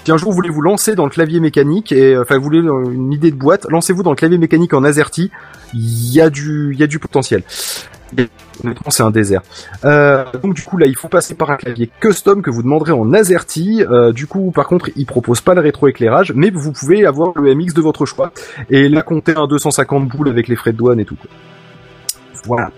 [0.05, 2.61] Si un jour vous voulez vous lancer dans le clavier mécanique et enfin vous voulez
[2.61, 5.31] euh, une idée de boîte, lancez-vous dans le clavier mécanique en AZERTY.
[5.75, 7.43] Il y il y a du potentiel.
[8.65, 9.43] Honnêtement, c'est un désert.
[9.85, 12.93] Euh, donc du coup là, il faut passer par un clavier custom que vous demanderez
[12.93, 13.85] en AZERTY.
[13.85, 17.55] Euh, du coup, par contre, il propose pas le rétroéclairage, mais vous pouvez avoir le
[17.55, 18.33] MX de votre choix.
[18.69, 21.17] Et là, comptez un 250 boules avec les frais de douane et tout.
[22.45, 22.71] Voilà.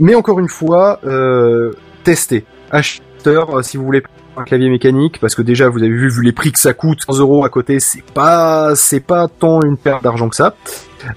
[0.00, 2.44] Mais encore une fois, euh, testez.
[2.70, 4.02] Acheteur, si vous voulez
[4.36, 7.02] un clavier mécanique, parce que déjà vous avez vu, vu les prix que ça coûte,
[7.06, 10.54] 100 euros à côté, c'est pas, c'est pas tant une perte d'argent que ça.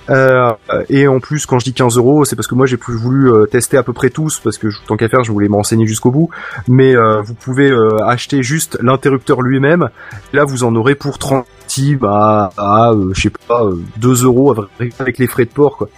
[0.10, 0.52] Euh,
[0.90, 3.32] et en plus, quand je dis 15 euros, c'est parce que moi j'ai plus voulu
[3.32, 5.56] euh, tester à peu près tous, parce que je- tant qu'à faire, je voulais me
[5.56, 6.30] renseigner jusqu'au bout.
[6.68, 9.88] Mais euh, vous pouvez euh, acheter juste l'interrupteur lui-même.
[10.34, 14.54] Là, vous en aurez pour 30 centimes à, je sais pas, euh, 2 euros
[15.00, 15.90] avec- les frais de port, quoi.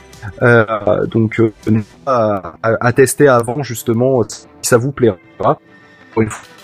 [1.12, 1.42] Donc,
[2.06, 5.18] à, à- tester avant, justement, si ça vous plaira.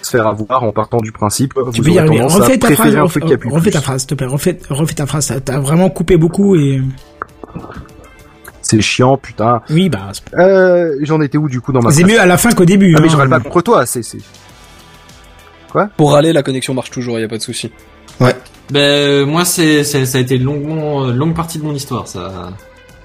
[0.05, 2.21] Se faire avoir en partant du principe, Tu vous peux y arriver.
[2.21, 4.27] Refais ta phrase, refais, ta phrase, s'il te plaît.
[4.27, 5.33] Refais, refais ta phrase.
[5.43, 6.81] T'as- vraiment coupé beaucoup et.
[8.61, 9.61] C'est chiant, putain.
[9.69, 10.09] Oui, bah.
[10.13, 12.65] c'est- Euh, j'en étais où, du coup, dans ma C'est mieux à la fin qu'au
[12.65, 12.93] début.
[12.95, 13.11] Ah, mais hein.
[13.11, 14.19] je râle pas contre toi, c'est, c'est,
[15.97, 17.71] Pour râler, la connexion marche toujours, y a pas de souci.
[18.71, 22.07] Ben euh, moi c'est c'est- ça a été longuement euh, longue partie de mon histoire
[22.07, 22.51] ça.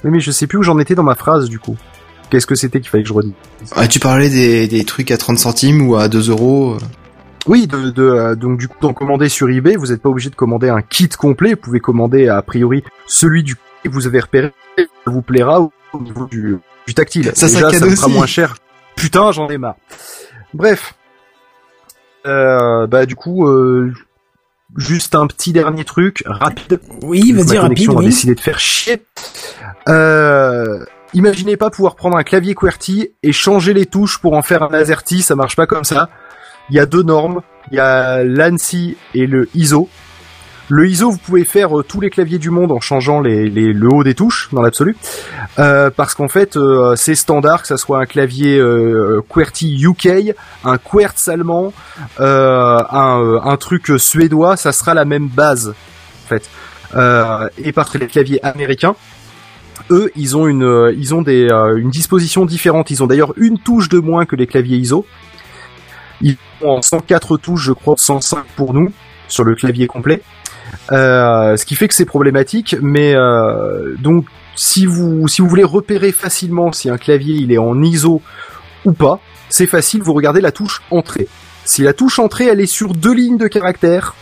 [0.05, 1.77] Oui, mais je sais plus où j'en étais dans ma phrase, du coup.
[2.31, 3.33] Qu'est-ce que c'était qu'il fallait que je redise
[3.75, 6.75] Ah, tu parlais des, des trucs à 30 centimes ou à 2 euros.
[6.75, 6.79] euh.
[7.47, 10.31] Oui, de, de, euh, donc du coup, d'en commander sur eBay, vous n'êtes pas obligé
[10.31, 14.21] de commander un kit complet, vous pouvez commander a priori celui du que vous avez
[14.21, 17.33] repéré, ça vous plaira au au niveau du, du tactile.
[17.35, 18.15] Ça Déjà, ça me fera aussi.
[18.15, 18.55] moins cher.
[18.95, 19.75] Putain, j'en ai marre.
[20.55, 20.95] Bref.
[22.27, 23.93] Euh, bah du coup, euh,
[24.77, 26.79] juste un petit dernier truc, rapide.
[27.03, 27.87] Oui, vas-y, rapide.
[27.89, 28.05] connexion a Oui.
[28.05, 29.03] décidé de faire chier.
[29.89, 34.63] Euh, imaginez pas pouvoir prendre un clavier QWERTY et changer les touches pour en faire
[34.63, 36.09] un AZERTY, ça marche pas comme ça.
[36.71, 37.41] Il y a deux normes,
[37.73, 39.89] il y a l'ANSI et le ISO.
[40.73, 43.73] Le ISO, vous pouvez faire euh, tous les claviers du monde en changeant les, les-
[43.73, 44.97] le haut des touches, dans l'absolu,
[45.59, 48.63] Euh, parce qu'en fait, euh, c'est standard que ça soit un clavier
[49.29, 51.73] QWERTY UK, un QWERTZ allemand,
[52.21, 55.75] un, un truc suédois, ça sera la même base,
[56.25, 56.49] en fait.
[57.59, 58.95] Et par les claviers américains,
[59.91, 62.91] eux, ils ont une, euh, ils ont des, euh, une disposition différente.
[62.91, 65.07] Ils ont d'ailleurs une touche de moins que les claviers ISO.
[66.21, 68.89] Ils ont en 104 touches, je crois, 105 pour nous
[69.29, 70.23] sur le clavier complet.
[70.93, 75.65] Euh, ce qui fait que c'est problématique, mais euh, donc si vous si vous voulez
[75.65, 78.21] repérer facilement si un clavier il est en ISO
[78.85, 81.29] ou pas, c'est facile, vous regardez la touche entrée.
[81.65, 84.15] Si la touche entrée elle est sur deux lignes de caractères,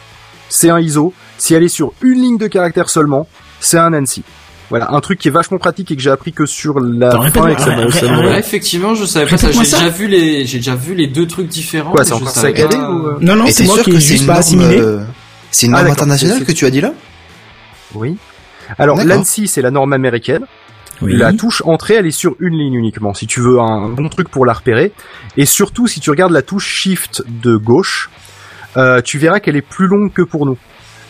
[0.48, 1.12] c'est un ISO.
[1.38, 3.26] Si elle est sur une ligne de caractères seulement,
[3.60, 4.24] c'est un ANSI.
[4.70, 7.48] Voilà, un truc qui est vachement pratique et que j'ai appris que sur la fin
[7.48, 8.20] et que ça m'a-.
[8.20, 9.50] Ouais, effectivement je savais pas ça.
[9.50, 11.90] J'ai déjà vu les j'ai déjà vu les deux trucs différents.
[11.92, 12.42] Quoi, c'est encore pas-
[12.90, 14.40] ou, euh Non, non, c'est moi sûr qui que ai c'est juste une pas norme,
[14.40, 14.78] assimilé.
[14.78, 15.00] euh,
[15.50, 16.92] c'est une Ah, norme internationale que tu as dit là?
[17.94, 18.16] Oui.
[18.78, 20.44] Alors l'ANSI c'est la norme américaine.
[21.00, 21.16] Oui.
[21.16, 24.28] La touche entrée, elle est sur une ligne uniquement, si tu veux un bon truc
[24.28, 24.90] pour la repérer.
[25.36, 28.10] Et surtout, si tu regardes la touche Shift de gauche,
[28.76, 30.58] euh, tu verras qu'elle est plus longue que pour nous.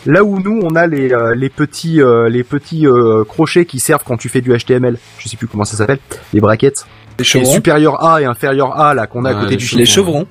[0.05, 3.79] Là où nous, on a les, euh, les petits, euh, les petits euh, crochets qui
[3.79, 5.99] servent quand tu fais du HTML, je sais plus comment ça s'appelle,
[6.33, 6.85] les brackets.
[7.17, 7.51] Les Et chevrons.
[7.53, 9.79] supérieur A et inférieur A, là, qu'on a à Ouais, côté les du chevrons.
[9.79, 10.27] Les chevrons.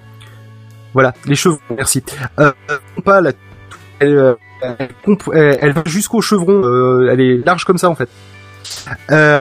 [0.94, 2.02] voilà, les cheveux, merci.
[2.40, 2.50] Euh,
[3.05, 3.32] pas la,
[4.00, 4.88] elle, elle,
[5.34, 8.08] elle- elle va jusqu'au chevron, euh, elle est large comme ça en fait.
[9.10, 9.40] Euh,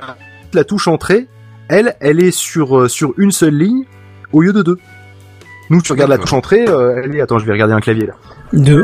[0.53, 1.27] la touche entrée,
[1.69, 3.85] elle, elle est sur sur une seule ligne
[4.33, 4.77] au lieu de deux.
[5.69, 8.07] Nous, tu regardes la touche entrée, euh, elle est, attends, je vais regarder un clavier
[8.07, 8.13] là.
[8.53, 8.83] Deux.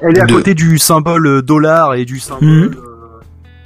[0.00, 2.76] Elle est à côté du symbole euh, dollar et du symbole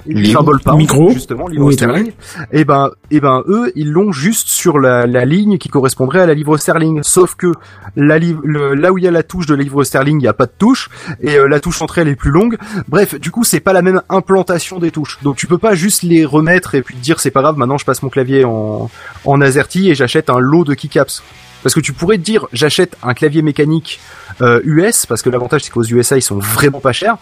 [0.07, 0.39] et du Livre.
[0.39, 1.11] symbole pound, Micro.
[1.11, 2.11] justement, livre Oui, sterling.
[2.51, 6.25] Et ben, et ben, eux, ils l'ont juste sur la, la ligne qui correspondrait à
[6.25, 7.01] la livre sterling.
[7.03, 7.51] Sauf que
[7.95, 10.27] la le- là où il y a la touche de la livre sterling, il n'y
[10.27, 10.89] a pas de touche,
[11.21, 12.57] et euh, la touche entrée, elle est plus longue.
[12.87, 15.19] Bref, du coup, c'est pas la même implantation des touches.
[15.21, 17.77] Donc, tu peux pas juste les remettre et puis te dire c'est pas grave, maintenant
[17.77, 18.89] je passe mon clavier en,
[19.25, 21.21] en AZERTY et j'achète un lot de keycaps.
[21.63, 23.99] Parce que tu pourrais dire, j'achète un clavier mécanique
[24.41, 27.17] euh, US, parce que l'avantage c'est qu'aux USA ils sont vraiment pas chers,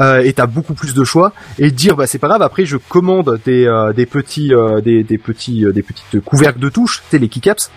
[0.00, 2.76] euh, et t'as beaucoup plus de choix, et dire bah c'est pas grave, après je
[2.76, 7.02] commande des, euh, des petits euh, des, des petits euh, des petites couvercles de touches,
[7.02, 7.70] tu sais les keycaps,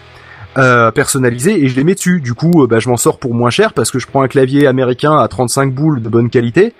[0.57, 2.21] euh, personnalisés, et je les mets dessus.
[2.21, 4.27] Du coup, euh, bah, je m'en sors pour moins cher parce que je prends un
[4.27, 6.73] clavier américain à 35 boules de bonne qualité,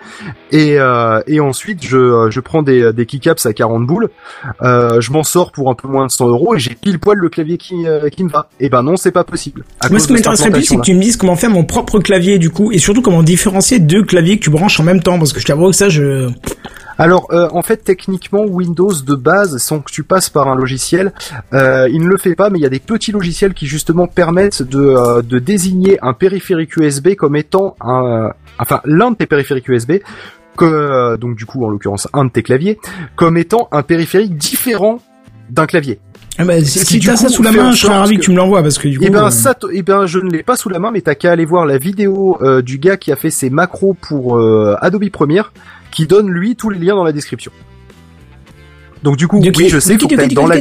[0.50, 4.08] et euh, et ensuite je euh, je prends des des keycaps à 40 boules,
[4.62, 7.18] euh, je m'en sors pour un peu moins de 100 euros et j'ai pile poil
[7.18, 8.48] le clavier qui euh, qui me va.
[8.58, 9.64] Et ben non, c'est pas possible.
[9.80, 11.64] À Moi, cause ce qui m'intéresserait plus, c'est que tu me dises comment faire mon
[11.64, 15.02] propre clavier, du coup, et surtout comment différencier deux claviers que tu branches en même
[15.02, 16.28] temps, parce que je t'avoue que ça, je...
[17.00, 21.14] Alors, euh, en fait, techniquement, Windows de base, sans que tu passes par un logiciel,
[21.54, 24.06] euh, il ne le fait pas, mais il y a des petits logiciels qui justement
[24.06, 29.16] permettent de, euh, de désigner un périphérique USB comme étant un, euh, enfin l'un de
[29.16, 29.92] tes périphériques USB,
[30.58, 32.78] que, euh, donc du coup, en l'occurrence, un de tes claviers,
[33.16, 35.00] comme étant un périphérique différent
[35.48, 36.00] d'un clavier.
[36.36, 38.36] Ah bah, si t'as ça sous la main, je serais ravi que que- tu me
[38.36, 39.04] l'envoies, parce que du coup...
[39.06, 41.14] Eh ben euh, ça, eh ben je ne l'ai pas sous la main, mais t'as
[41.14, 44.76] qu'à aller voir la vidéo euh, du gars qui a fait ses macros pour euh,
[44.80, 45.52] Adobe Premiere,
[45.90, 47.52] qui donne lui tous les liens dans la description.
[49.02, 50.46] Donc du coup, de oui, je sais, de faut qui, que de t'ailles qui, dans
[50.46, 50.56] la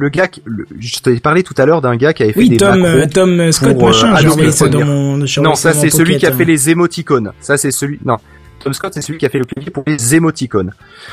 [0.00, 2.38] le gars, qui- le- je t'ai parlé tout à l'heure d'un gars qui avait fait
[2.38, 2.98] Oui, des Tom, macros.
[2.98, 5.16] euh, Tom Scott, pour, euh, machin, envoyé ça dans mon...
[5.42, 7.32] Non, ça c'est celui qui a fait les émoticônes.
[7.40, 7.98] Ça c'est celui.
[8.04, 8.18] Non,
[8.62, 10.72] Tom Scott, c'est celui qui a fait le clavier pour les émoticônes.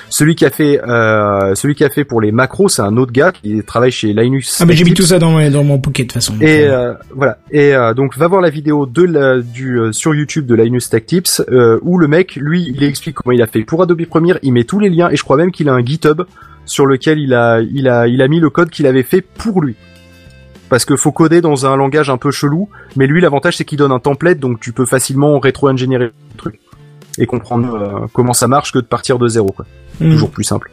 [0.10, 3.12] Celui qui a fait, euh, celui qui a fait pour les macros, c'est un autre
[3.12, 4.58] gars qui travaille chez Linus.
[4.62, 6.34] Ah bah j'ai mis tout ça dans, mon- dans mon pocket de toute façon.
[6.42, 7.38] Et euh, voilà.
[7.52, 10.90] Et euh, donc va voir la vidéo de la, du euh, sur YouTube de Linus
[10.90, 14.04] Tech Tips euh, où le mec, lui, il explique comment il a fait pour Adobe
[14.06, 14.40] Premiere.
[14.42, 16.24] Il met tous les liens et je crois même qu'il a un GitHub
[16.66, 19.62] sur lequel il a il a il a mis le code qu'il avait fait pour
[19.62, 19.76] lui.
[20.68, 23.78] Parce que faut coder dans un langage un peu chelou, mais lui l'avantage c'est qu'il
[23.78, 26.60] donne un template donc tu peux facilement rétro-ingénierer le truc
[27.18, 29.66] et comprendre euh, comment ça marche que de partir de zéro quoi
[30.02, 30.12] Hmm.
[30.12, 30.70] toujours plus simple.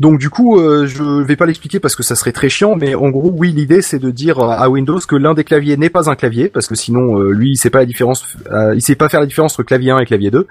[0.00, 2.94] Donc du coup, euh, je vais pas l'expliquer parce que ça serait très chiant, mais
[2.94, 6.08] en gros, oui, l'idée c'est de dire à Windows que l'un des claviers n'est pas
[6.08, 8.94] un clavier, parce que sinon, euh, lui, il sait pas la différence, euh, il sait
[8.94, 10.46] pas faire la différence entre clavier 1 et clavier 2.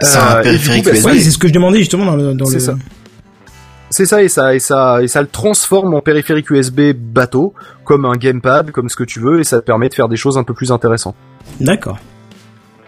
[0.00, 2.34] C'est un Euh, périphérique bah, c'est ce que je demandais justement dans le.
[2.34, 2.60] Dans C'est le...
[2.60, 2.74] ça.
[3.88, 8.04] C'est ça et ça et ça et ça le transforme en périphérique USB bateau, comme
[8.04, 10.36] un gamepad, comme ce que tu veux, et ça te permet de faire des choses
[10.38, 11.14] un peu plus intéressantes.
[11.60, 11.98] D'accord.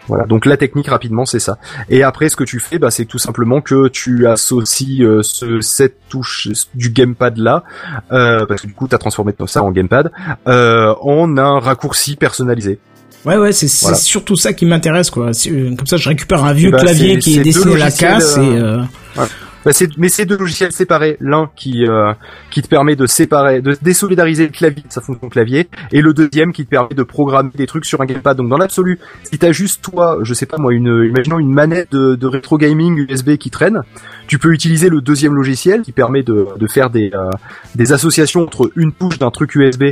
[0.08, 1.58] Voilà, donc la technique rapidement c'est ça.
[1.89, 5.60] Et après ce que tu fais, bah, c'est tout simplement que tu associes euh, ce,
[5.60, 7.65] cette touche du gamepad là,
[8.12, 10.10] euh, parce que du coup tu as transformé ça en gamepad,
[10.49, 12.78] euh, en un raccourci personnalisé.
[13.24, 13.97] Ouais, ouais, c'est Voilà.
[13.97, 15.31] surtout ça qui m'intéresse, quoi.
[15.47, 17.78] Euh, Comme ça, je récupère un vieux Eh ben, clavier qui est deux dessiné à
[17.78, 18.41] la casse et.
[18.41, 18.81] euh,
[19.16, 19.24] Euh...
[19.65, 22.12] Bah, mais c'est deux logiciels séparés, l'un qui euh,
[22.51, 26.52] qui te permet de séparer, de désolidariser le clavier sa fonction clavier, et le deuxième
[26.52, 28.36] qui te permet de programmer des trucs sur un gamepad.
[28.36, 32.26] Donc dans l'absolu, si t'as juste toi, je sais pas moi, imaginons une manette de,
[32.26, 33.83] rétro gaming USB qui traîne,
[34.26, 37.31] tu peux utiliser le deuxième logiciel qui permet de, de faire des euh,
[37.75, 39.84] des associations entre une touche d'un truc USB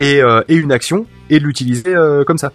[0.00, 2.52] et euh, et une action et de l'utiliser euh, comme ça.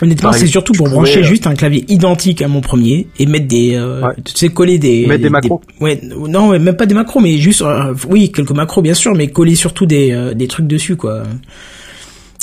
[0.00, 3.46] Honnêtement, c'est surtout pour brancher euh, juste un clavier identique à mon premier et mettre
[3.46, 4.14] des, euh, Ouais.
[4.24, 5.60] tu sais, coller des, Mettre des macros.
[5.80, 9.28] ouais, non, même pas des macros, mais juste, euh, oui, quelques macros bien sûr, mais
[9.28, 11.22] coller surtout des, euh, des trucs dessus, quoi.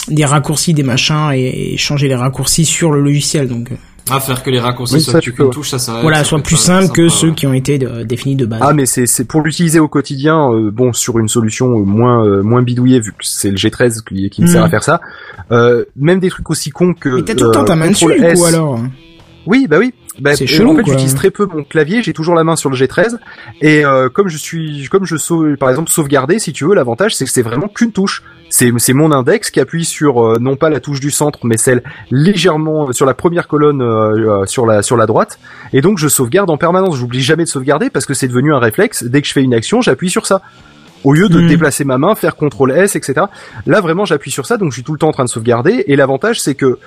[0.10, 3.70] Des raccourcis, des machins et, et changer les raccourcis sur le logiciel, donc.
[4.12, 5.52] Euh, Ah, faire que les raccourcis Oui, soient ça, plus tu peux, qu'une ouais.
[5.54, 7.36] touche, ça, ça voilà, ça soit plus simple que sympa, ceux ouais.
[7.36, 8.60] qui ont été euh, définis de base.
[8.64, 12.26] Ah mais c'est c'est pour l'utiliser au quotidien euh, bon sur une solution euh, moins
[12.26, 15.02] euh, moins bidouillée vu que c'est le G13 qui, qui me sert à faire ça.
[15.52, 17.90] Euh, même des trucs aussi cons que mais t'as tout le temps euh, ta main
[17.90, 18.54] dessus, contrôle du coup, S.
[18.54, 18.80] alors.
[19.46, 19.94] Oui, bah oui.
[20.20, 22.04] Bah, C'est euh, chelou, en fait, j'utilise très peu mon clavier.
[22.04, 23.18] J'ai toujours la main sur le G13.
[23.62, 27.16] Et euh, comme je suis, comme je sauve, par exemple, sauvegarder, si tu veux, l'avantage,
[27.16, 28.22] c'est que c'est vraiment qu'une touche.
[28.50, 31.58] C'est c'est mon index qui appuie sur euh, non pas la touche du centre, mais
[31.58, 35.40] celle légèrement euh, sur la première colonne euh, sur la sur la droite.
[35.74, 36.98] Et donc, je sauvegarde en permanence.
[36.98, 39.04] J'oublie jamais de sauvegarder parce que c'est devenu un réflexe.
[39.04, 40.42] Dès que je fais une action, j'appuie sur ça.
[41.04, 41.48] Au lieu de Mhm.
[41.48, 43.28] déplacer ma main, faire CTRL S, etc.
[43.66, 45.84] Là, vraiment, j'appuie sur ça, donc je suis tout le temps en train de sauvegarder.
[45.88, 46.78] Et l'avantage, c'est que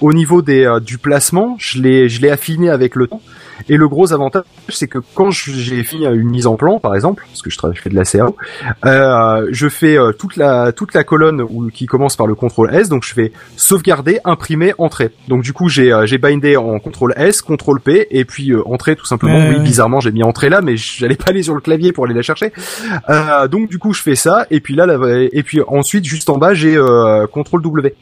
[0.00, 3.22] au niveau des euh, du placement, je l'ai je l'ai affiné avec le temps.
[3.68, 7.24] Et le gros avantage, c'est que quand j'ai fini une mise en plan, par exemple,
[7.28, 8.36] parce que je, travaille, je fais de la CAO,
[8.84, 12.74] euh, je fais euh, toute la toute la colonne où, qui commence par le CTRL
[12.74, 15.10] S, donc je fais sauvegarder, imprimer, entrer.
[15.28, 18.62] Donc du coup, j'ai euh, j'ai bindé en CTRL S, CTRL P, et puis euh,
[18.66, 19.38] entrer tout simplement.
[19.38, 19.62] Ouais, oui, ouais.
[19.62, 22.22] bizarrement, j'ai mis entrée là, mais j'allais pas aller sur le clavier pour aller la
[22.22, 22.52] chercher.
[23.08, 24.98] Euh, donc du coup, je fais ça, et puis là, là
[25.32, 27.94] et puis ensuite, juste en bas, j'ai euh, CTRL W.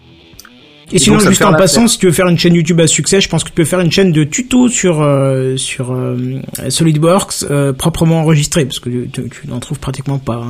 [0.93, 3.29] Et sinon, juste en passant, si tu veux faire une chaîne YouTube à succès, je
[3.29, 7.73] pense que tu peux faire une chaîne de tutos sur euh, sur euh, SolidWorks euh,
[7.73, 10.45] proprement enregistrée, parce que tu, tu- tu n'en trouves pratiquement pas.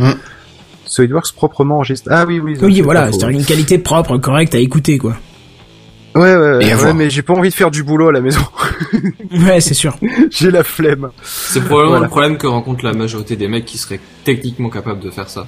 [0.00, 0.14] hein.
[0.86, 2.14] SolidWorks proprement enregistré.
[2.14, 2.56] Ah oui, oui.
[2.60, 3.18] Oui, c'est voilà, pas faux.
[3.20, 5.16] c'est une qualité propre, correcte à écouter, quoi.
[6.14, 8.40] Ouais, ouais, ouais, Et mais j'ai pas envie de faire du boulot à la maison.
[9.30, 9.96] Ouais, c'est sûr.
[10.30, 11.08] j'ai la flemme.
[11.22, 12.04] C'est probablement Voilà.
[12.04, 15.46] le problème que rencontre la majorité des mecs qui seraient techniquement capables de faire ça.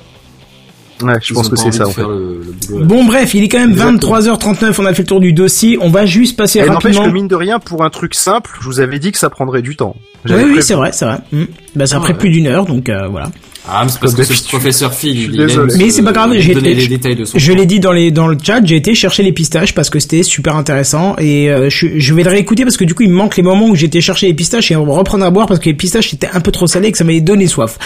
[1.02, 2.02] Ouais, je Ils pense que c'est ça en fait.
[2.02, 2.84] le, le.
[2.84, 4.18] Bon, bref, il est quand même Exactement.
[4.20, 7.04] 23h39, on a fait le tour du dossier, on va juste passer Et n'empêche rapidement.
[7.04, 9.62] que mine de rien, pour un truc simple, je vous avais dit que ça prendrait
[9.62, 9.96] du temps.
[10.28, 11.18] Oui, oui, c'est vrai, c'est vrai.
[11.32, 11.44] Hmm.
[11.74, 12.18] Bah, ça Ah, ferait ouais.
[12.18, 13.30] plus d'une heure, donc euh, voilà.
[13.68, 15.46] Ah, mais c'est parce que c'est le professeur Phil.
[15.78, 17.92] Mais c'est pas grave, j'ai donner été- les détails de son Je l'ai dit dans
[17.92, 21.50] les dans le chat, j'ai été chercher les pistaches parce que c'était super intéressant et
[21.50, 23.68] euh, je, je vais le réécouter parce que du coup il me manque les moments
[23.68, 26.14] où j'étais chercher les pistaches et on va reprendre à boire parce que les pistaches
[26.14, 27.78] étaient un peu trop salées et que ça m'avait donné soif.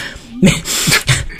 [0.43, 0.53] Mais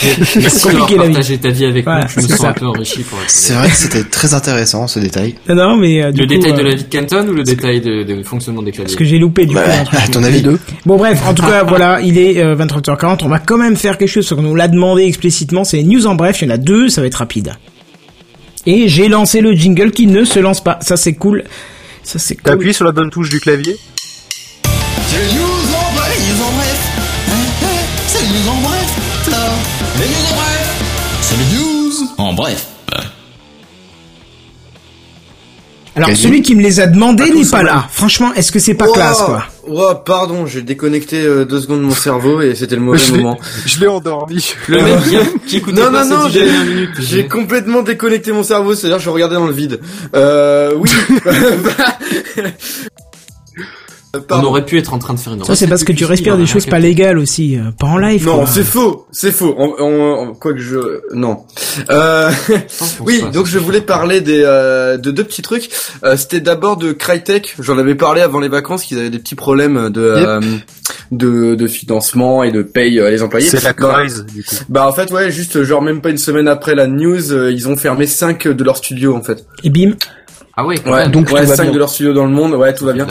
[0.03, 1.13] Merci d'avoir compliqué, la vie.
[1.15, 2.09] partagé ta vie avec Voilà, nous.
[2.11, 2.49] Je me c'est sens ça.
[2.49, 5.35] un peu enrichi pour C'est vrai que c'était très intéressant ce détail.
[5.49, 7.33] non, non, mais euh, du Le coup, détail euh, de la vie de Canton ou
[7.33, 8.85] le détail de, de fonctionnement des claviers?
[8.87, 9.97] parce que j'ai loupé du Bah, coup.
[9.97, 10.43] à ton avis?
[10.43, 13.77] deux Bon bref, en tout cas voilà, il est euh, 23h40, on va quand même
[13.77, 16.49] faire quelque chose parce qu'on nous l'a demandé explicitement, c'est les news en bref, il
[16.49, 17.55] y en a deux, ça va être rapide.
[18.67, 21.45] Et j'ai lancé le jingle qui ne se lance pas, ça c'est cool.
[22.03, 22.45] Ça c'est cool.
[22.45, 23.77] T'appuies sur la bonne touche du clavier?
[25.09, 25.44] C'est les news
[30.05, 31.17] Les news en bref.
[31.23, 32.67] C'est les news en bref.
[35.97, 37.87] Alors celui qui me les a demandés n'est pas là.
[37.91, 41.85] Franchement, est-ce que c'est pas classe quoi ouah, pardon, j'ai déconnecté euh, deux secondes de
[41.85, 43.39] mon cerveau et c'était le mauvais moment.
[43.65, 44.55] Je l'ai endormi.
[44.69, 46.31] Le mec qui, qui écoutait Non, pas non, non.
[46.99, 49.81] J'ai complètement déconnecté mon cerveau, c'est-à-dire je regardais dans le vide.
[50.15, 50.91] Euh, oui.
[54.21, 54.47] pardon.
[54.47, 56.37] On aurait pu être en train de faire une Ça, c'est parce que tu respires
[56.37, 58.25] des choses pas légales aussi, euh, pas en live.
[58.27, 59.55] Non, c'est faux, c'est faux.
[59.59, 61.39] On, on, on- quoi que je, non.
[61.91, 62.31] Euh,
[63.01, 65.69] oui, donc je voulais parler des euh, de deux petits trucs.
[66.05, 67.57] Euh, C'était d'abord de Crytek.
[67.61, 70.41] J'en avais parlé avant les vacances qu'ils avaient des petits problèmes de euh,
[71.11, 73.47] de, de financement et de paye euh, les employés.
[73.49, 74.55] C'est la Bah, crise, du coup.
[74.69, 77.69] Bah en fait ouais, juste genre même pas une semaine après la news, euh, ils
[77.69, 79.45] ont fermé 5 de leurs studios en fait.
[79.63, 79.93] Et bim.
[80.57, 81.73] Ah ouais, Ouais, donc ouais, tout va 5 bien.
[81.73, 83.07] de leurs studios dans le monde, ouais, tout va bien.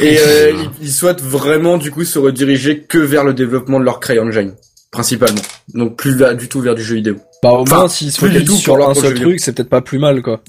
[0.00, 3.84] Et euh, ils, ils souhaitent vraiment du coup se rediriger que vers le développement de
[3.84, 4.52] leur CryEngine
[4.90, 5.40] principalement.
[5.72, 7.16] Donc plus vers- du tout vers du jeu vidéo.
[7.42, 9.70] Bah, au Enfin, moins, s'ils se focalisent tout sur leur un seul truc, c'est peut-être
[9.70, 10.42] pas plus mal, quoi.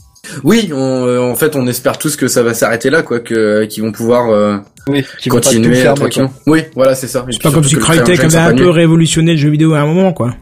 [0.43, 3.63] Oui, on, euh, en fait, on espère tous que ça va s'arrêter là, quoi, que
[3.65, 4.57] qu'ils vont pouvoir euh,
[4.89, 6.33] Oui, qui vont pas tout continuer faire, tranquillement.
[6.45, 7.25] Oui, voilà, c'est ça.
[7.31, 10.11] C'est pas comme si Crytek avait un peu révolutionné le jeu vidéo à un moment,
[10.11, 10.35] quoi.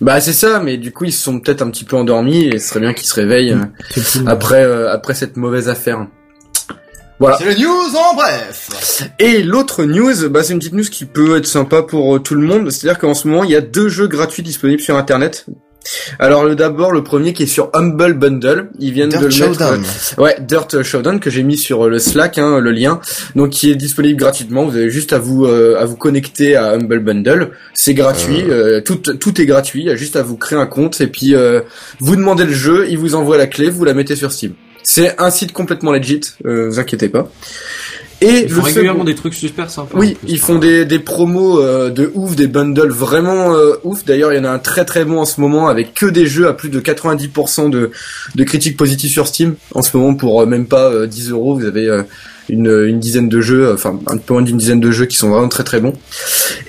[0.00, 2.58] Bah c'est ça, mais du coup ils se sont peut-être un petit peu endormis et
[2.58, 4.18] ce serait bien qu'ils se réveillent euh, C'est fou.
[4.26, 6.06] après euh, après cette mauvaise affaire.
[7.20, 7.38] Voilà.
[7.38, 9.02] C'est le news en bref.
[9.20, 12.34] Et l'autre news, bah c'est une petite news qui peut être sympa pour euh, tout
[12.34, 12.70] le monde.
[12.70, 15.46] C'est-à-dire qu'en ce moment il y a deux jeux gratuits disponibles sur Internet.
[16.18, 19.32] Alors le d'abord le premier qui est sur Humble Bundle, ils viennent Dirt de le
[19.32, 19.58] mettre.
[19.58, 19.84] Showdown.
[20.18, 23.00] euh, ouais, Dirt Showdown que j'ai mis sur le Slack, hein, le lien,
[23.36, 24.64] donc qui est disponible gratuitement.
[24.64, 27.50] Vous avez juste à vous euh, à vous connecter à Humble Bundle.
[27.74, 29.82] C'est gratuit, euh, tout tout est gratuit.
[29.82, 31.60] Il y a juste à vous créer un compte et puis euh,
[32.00, 34.54] vous demandez le jeu, il vous envoie la clé, vous la mettez sur Steam.
[34.86, 37.30] C'est un site complètement legit, euh, vous inquiétez pas.
[38.20, 39.98] Et Ils font régulièrement second- des trucs super sympas.
[39.98, 43.74] oui, plus, ils par font des, des promos euh, de ouf, des bundles vraiment euh,
[43.84, 44.04] ouf.
[44.04, 46.26] D'ailleurs, il y en a un très très bon en ce moment avec que des
[46.26, 47.90] jeux à plus de 90% de,
[48.34, 49.54] de critiques positives sur Steam.
[49.74, 52.02] En ce moment, pour euh, même pas euh, 10 euros, vous avez euh,
[52.48, 55.30] une, une dizaine de jeux, enfin un peu moins d'une dizaine de jeux qui sont
[55.30, 55.92] vraiment très très bons.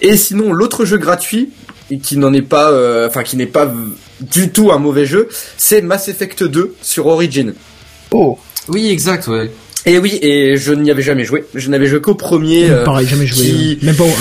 [0.02, 1.50] Et sinon, l'autre jeu gratuit
[1.92, 3.72] et qui n'en est pas, euh, enfin qui n'est pas
[4.20, 7.54] du tout un mauvais jeu, c'est Mass Effect 2 sur Origin.
[8.12, 8.40] Oh.
[8.68, 9.52] Oui, exact, ouais.
[9.86, 11.44] Et oui, et je n'y avais jamais joué.
[11.54, 12.70] Je n'avais joué qu'au premier.
[12.70, 13.46] euh, Pareil, jamais joué.
[13.46, 14.12] qui- euh, Même pas au 1.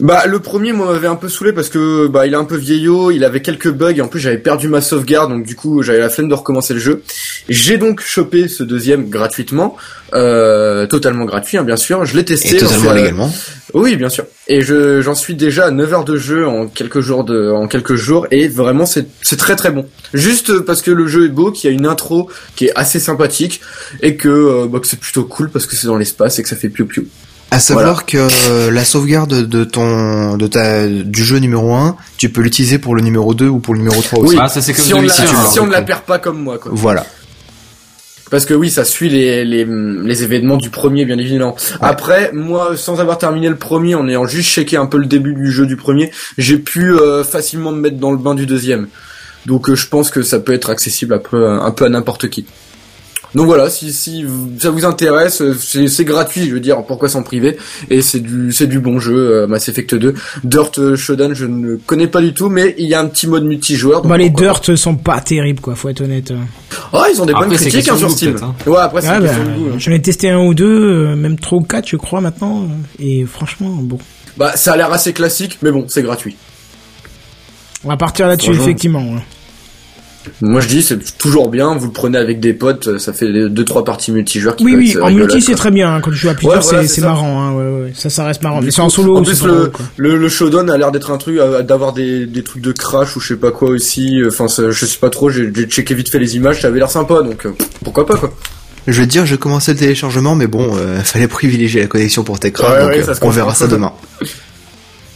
[0.00, 2.56] Bah le premier moi m'avait un peu saoulé parce que bah il est un peu
[2.56, 5.82] vieillot, il avait quelques bugs et en plus j'avais perdu ma sauvegarde donc du coup
[5.82, 7.02] j'avais la flemme de recommencer le jeu.
[7.48, 9.76] J'ai donc chopé ce deuxième gratuitement,
[10.14, 12.04] euh, totalement gratuit hein, bien sûr.
[12.04, 12.56] Je l'ai testé.
[12.56, 13.32] Et totalement légalement.
[13.74, 14.24] Oui bien sûr.
[14.48, 17.68] Et je j'en suis déjà à 9 heures de jeu en quelques jours de en
[17.68, 19.86] quelques jours et vraiment c'est c'est très très bon.
[20.14, 22.98] Juste parce que le jeu est beau, qu'il y a une intro qui est assez
[22.98, 23.60] sympathique
[24.00, 26.48] et que euh, bah, que c'est plutôt cool parce que c'est dans l'espace et que
[26.48, 27.04] ça fait piou piou.
[27.52, 32.30] À savoir que euh, la sauvegarde de ton de ta du jeu numéro 1, tu
[32.30, 34.34] peux l'utiliser pour le numéro 2 ou pour le numéro 3 aussi.
[34.36, 34.40] Oui.
[34.42, 36.58] Ah, ça c'est comme si on, la, si on ne la perd pas comme moi
[36.58, 36.72] quoi.
[36.74, 37.04] Voilà.
[38.30, 41.54] Parce que oui, ça suit les, les, les événements du premier, bien évidemment.
[41.82, 45.34] Après, moi, sans avoir terminé le premier, en ayant juste checké un peu le début
[45.34, 48.88] du jeu du premier, j'ai pu euh, facilement me mettre dans le bain du deuxième.
[49.44, 52.30] Donc euh, je pense que ça peut être accessible un peu, un peu à n'importe
[52.30, 52.46] qui.
[53.34, 54.26] Donc voilà, si, si
[54.60, 57.56] ça vous intéresse, euh, c'est c'est gratuit, je veux dire, pourquoi s'en priver?
[57.88, 60.14] Et c'est du c'est du bon jeu, euh, Mass Effect 2.
[60.44, 63.26] Dirt euh, Showdown, je ne connais pas du tout, mais il y a un petit
[63.26, 64.02] mode multijoueur.
[64.02, 66.30] Bah, les Dirt sont pas terribles, quoi, faut être honnête.
[66.92, 68.36] Ah, ils ont des Après, bonnes critiques hein, sur Steam.
[68.42, 68.54] hein.
[68.66, 69.76] Ouais, après c'est Ah, bah, hein.
[69.78, 72.66] J'en ai testé un ou deux, même trois ou quatre, je crois, maintenant.
[72.98, 73.98] Et franchement, bon.
[74.36, 76.36] Bah, ça a l'air assez classique, mais bon, c'est gratuit.
[77.84, 79.00] On va partir là-dessus, effectivement.
[79.00, 79.20] ouais.
[80.40, 81.74] Moi, je dis, c'est toujours bien.
[81.76, 84.56] Vous le prenez avec des potes, ça fait deux trois parties multijoueurs.
[84.56, 85.94] Qui Oui, oui, en multi, c'est très bien.
[85.96, 87.42] hein, Quand tu joues à plusieurs, Ouais, voilà, c'est marrant.
[87.42, 87.92] Hein, ouais, ouais.
[87.94, 88.60] Ça, ça reste marrant.
[88.60, 91.18] Du Mais c'est en solo, En plus, le, le, le showdown a l'air d'être un
[91.18, 94.20] truc, euh, d'avoir des, des trucs de crash ou je sais pas quoi aussi.
[94.26, 95.30] Enfin, ça- je sais pas trop.
[95.30, 97.50] J'ai checké vite fait les images, ça avait l'air sympa, donc euh,
[97.84, 98.32] pourquoi pas quoi.
[98.86, 102.24] Je vais te dire, je commençais le téléchargement, mais bon, euh, fallait privilégier la connexion
[102.24, 103.92] pour tes Ouais, donc ouais, euh, ça se on verra ça demain.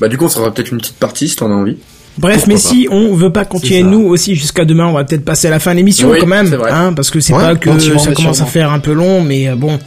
[0.01, 1.79] Bah, du coup, on se fera peut-être une petite partie si t'en as envie.
[2.19, 2.61] Bref, Pourquoi mais pas.
[2.69, 5.59] si on veut pas continuer nous aussi jusqu'à demain, on va peut-être passer à la
[5.59, 8.41] fin de l'émission Oui, quand même, hein, parce que c'est Ouais, pas que ça commence
[8.41, 9.79] à faire un peu long, mais euh, bon.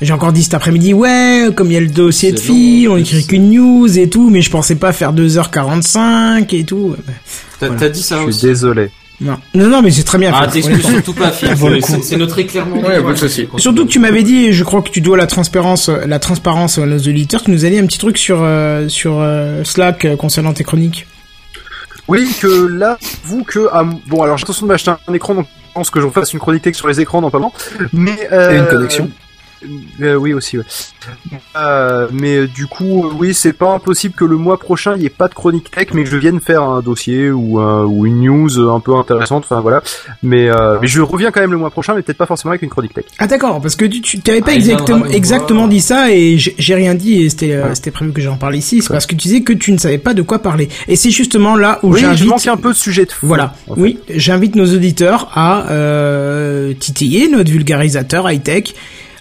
[0.00, 2.92] J'ai encore dit cet après-midi, ouais, comme il y a le dossier de filles, long,
[2.94, 6.94] on écrit qu'une news et tout, mais je pensais pas faire 2h45 et tout.
[7.58, 7.80] T'as Voilà.
[7.80, 8.90] t'as dit ça Je suis désolé.
[9.20, 11.48] Non, non, non mais c'est très bien Ah, t'excuses surtout pas, Phil.
[11.82, 12.76] C'est- C'est notre éclairement.
[12.80, 13.48] Ouais, pas de souci.
[13.56, 16.78] Surtout que tu m'avais dit, et je crois que tu dois la transparence, la transparence
[16.78, 20.04] à nos auditeurs, tu nous as dit un petit truc sur euh, sur euh, Slack
[20.04, 21.06] euh, concernant tes chroniques.
[22.08, 25.46] Oui, que là, vous que ah, bon, alors j'ai l'intention de m'acheter un écran, donc
[25.46, 27.56] je pense que je fasse une chronique sur les écrans dans pas longtemps.
[27.92, 29.10] Mais euh, Et une connexion.
[30.02, 30.58] Euh, oui aussi.
[30.58, 30.64] Ouais.
[31.56, 35.02] Euh, mais euh, du coup, euh, oui, c'est pas impossible que le mois prochain il
[35.02, 37.84] y ait pas de chronique tech, mais que je vienne faire un dossier ou un-
[37.84, 39.44] ou une news euh, un peu intéressante.
[39.48, 39.82] Enfin voilà.
[40.22, 42.62] Mais euh, mais je reviens quand même le mois prochain, mais peut-être pas forcément avec
[42.62, 43.04] une chronique tech.
[43.18, 46.74] Ah d'accord, parce que tu, tu t'avais pas Ah, exactement exactement dit ça et j'ai
[46.74, 47.74] rien dit et c'était euh, Ouais.
[47.74, 48.82] c'était prévu que j'en parle ici.
[48.82, 50.68] C'est parce que tu disais que tu ne savais pas de quoi parler.
[50.88, 52.26] Et c'est justement là où Oui, je j'invite.
[52.26, 53.26] manque un peu de sujet de fond.
[53.26, 53.54] Voilà.
[53.68, 53.80] en fait.
[53.80, 58.64] Oui, j'invite nos auditeurs à euh, titiller notre vulgarisateur high tech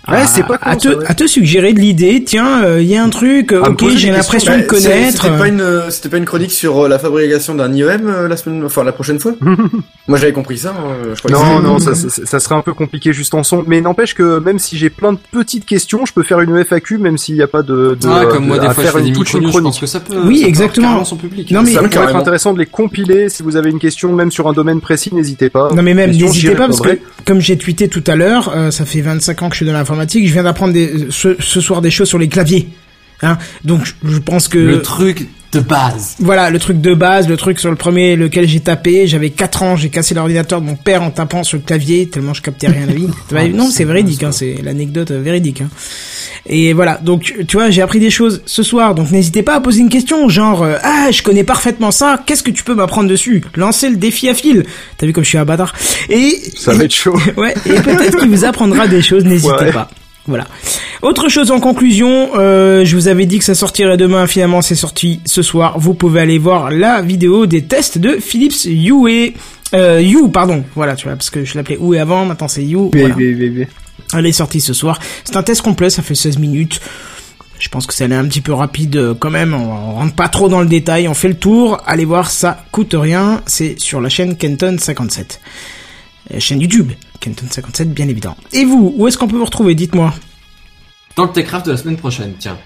[0.09, 1.05] Ouais, à, c'est pas con, à, te, ça, ouais.
[1.07, 2.23] à te suggérer de l'idée.
[2.25, 3.51] Tiens, euh, il y a un truc.
[3.51, 5.23] euh, Ah, ok, j'ai l'impression de connaître.
[5.23, 8.27] C'était pas une, euh, c'était pas une chronique sur euh, la fabrication d'un IEM euh,
[8.27, 9.33] la semaine, enfin la prochaine fois?
[10.07, 10.69] Moi j'avais compris ça.
[10.69, 13.43] hein, je crois que Non, non, ça, ça, ça serait un peu compliqué juste en
[13.43, 13.63] son.
[13.67, 16.97] Mais n'empêche que même si j'ai plein de petites questions, je peux faire une FAQ
[16.99, 18.89] même s'il n'y a pas de, de, Ah, comme de- moi, des à fois, je
[18.89, 19.63] faire fais des une, toute une je chronique.
[19.63, 20.15] pense que ça peut.
[20.25, 20.87] Oui, ça peut exactement.
[20.87, 21.51] carrément son public.
[21.51, 22.19] Non, mais- ça Ouais, pourrait être carrément.
[22.19, 23.27] intéressant de les compiler.
[23.29, 25.69] Si vous avez une question, même sur un domaine précis, n'hésitez pas.
[25.75, 28.85] Non mais même n'hésitez pas parce que comme j'ai tweeté tout à l'heure, euh, ça
[28.85, 29.73] fait 25 ans que je suis dans
[30.27, 30.73] je viens d'apprendre
[31.09, 32.69] ce, ce soir des choses sur les claviers.
[33.21, 36.15] Hein Donc je pense que Le truc de base.
[36.19, 39.63] voilà le truc de base, le truc sur le premier lequel j'ai tapé, j'avais 4
[39.63, 42.67] ans, j'ai cassé l'ordinateur de mon père en tapant sur le clavier tellement je captais
[42.67, 43.07] rien à la vie.
[43.33, 45.61] Ah, non, c'est véridique, hein, c'est l'anecdote véridique.
[45.61, 45.69] Hein.
[46.47, 49.59] Et voilà, donc tu vois, j'ai appris des choses ce soir, donc n'hésitez pas à
[49.61, 53.09] poser une question, genre euh, ah je connais parfaitement ça, qu'est-ce que tu peux m'apprendre
[53.09, 53.43] dessus?
[53.55, 54.65] Lancez le défi à fil.
[54.97, 55.73] T'as vu comme je suis un bâtard
[56.09, 57.17] Et Ça va être chaud.
[57.37, 59.71] ouais, et peut-être qu'il vous apprendra des choses, n'hésitez Ouais.
[59.71, 59.89] pas.
[60.27, 60.45] Voilà.
[61.01, 64.75] Autre chose en conclusion, euh, je vous avais dit que ça sortirait demain, finalement c'est
[64.75, 65.79] sorti ce soir.
[65.79, 69.33] Vous pouvez aller voir la vidéo des tests de Philips Hue.
[69.73, 70.63] Euh, You, pardon.
[70.75, 72.91] Voilà, tu vois, parce que je l'appelais Hue avant, maintenant c'est You.
[72.93, 73.15] Mais, Voilà.
[74.13, 74.99] Elle est sortie ce soir.
[75.23, 76.79] C'est un test complet, ça fait 16 minutes.
[77.59, 79.53] Je pense que ça allait un petit peu rapide euh, quand même.
[79.53, 81.07] On, rentre pas trop dans le détail.
[81.07, 81.81] On fait le tour.
[81.85, 83.41] Allez voir, ça coûte rien.
[83.47, 85.41] C'est sur la chaîne Kenton 57.
[86.33, 86.91] Euh, chaîne YouTube.
[87.19, 88.35] Kenton 57, bien évident.
[88.53, 90.13] Et vous, où est-ce qu'on peut vous retrouver Dites-moi?
[91.15, 92.57] Dans le Techcraft de la semaine prochaine, tiens.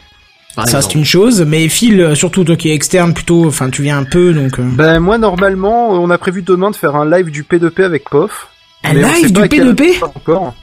[0.56, 1.42] Par ça, c'est une chose.
[1.48, 4.60] Mais Phil, euh, surtout toi qui es externe plutôt, enfin, tu viens un peu, donc...
[4.60, 8.10] euh, Ben moi normalement, on a prévu demain de faire un live du P2P avec
[8.10, 8.50] POF.
[8.84, 10.54] Un Mais live du pas à quelle P2P heure encore.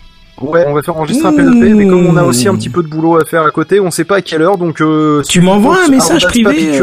[0.40, 1.36] Ouais, on va faire enregistrer un Mmh.
[1.40, 3.80] P2P, mais comme on a aussi un petit peu de boulot à faire à côté,
[3.80, 6.78] on sait pas à quelle heure, donc euh, Tu m'envoies un message privé.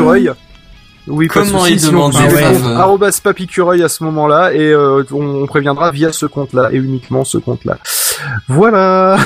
[1.07, 2.77] Oui, Comment souci, il sinon demande vous des avez faves, euh.
[2.77, 7.23] arrobas papicureuil à ce moment-là et euh, on, on préviendra via ce compte-là et uniquement
[7.23, 7.77] ce compte-là.
[8.47, 9.17] Voilà.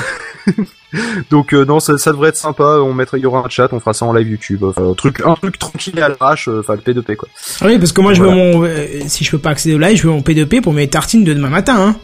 [1.30, 2.64] Donc euh, non, ça, ça devrait être sympa.
[2.80, 4.64] On mettra, il y aura un chat, on fera ça en live YouTube.
[4.64, 6.48] Enfin, un truc, un truc tranquille et à l'arrache.
[6.48, 7.28] euh, Enfin, le P2P quoi.
[7.62, 8.64] Oui, parce que moi, je veux mon...
[8.64, 11.24] euh, si je peux pas accéder au live, je veux mon P2P pour mes tartines
[11.24, 11.96] de demain matin, hein.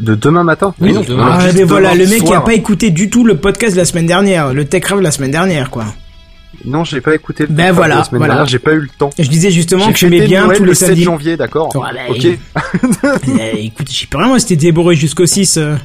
[0.00, 0.74] De demain matin.
[0.80, 1.28] Oui, non, de demain.
[1.30, 2.44] Ah, mais voilà, demain le mec qui a soir.
[2.44, 5.10] pas écouté du tout le podcast de la semaine dernière, le Tech Rave de la
[5.10, 5.84] semaine dernière, quoi.
[6.64, 8.34] Non, j'ai pas écouté le Ben voilà, de la semaine voilà.
[8.34, 9.10] dernière, j'ai pas eu le temps.
[9.18, 11.02] Je disais justement J'ai que j'aimais bien Noël tous le les 7 samedis.
[11.04, 11.74] janvier, d'accord.
[11.74, 12.22] Ouais, bah, ok.
[12.24, 12.38] il-
[13.40, 15.56] Euh, écoute, j'y peux rien, moi, c'était déboré jusqu'au 6.
[15.56, 15.76] euh.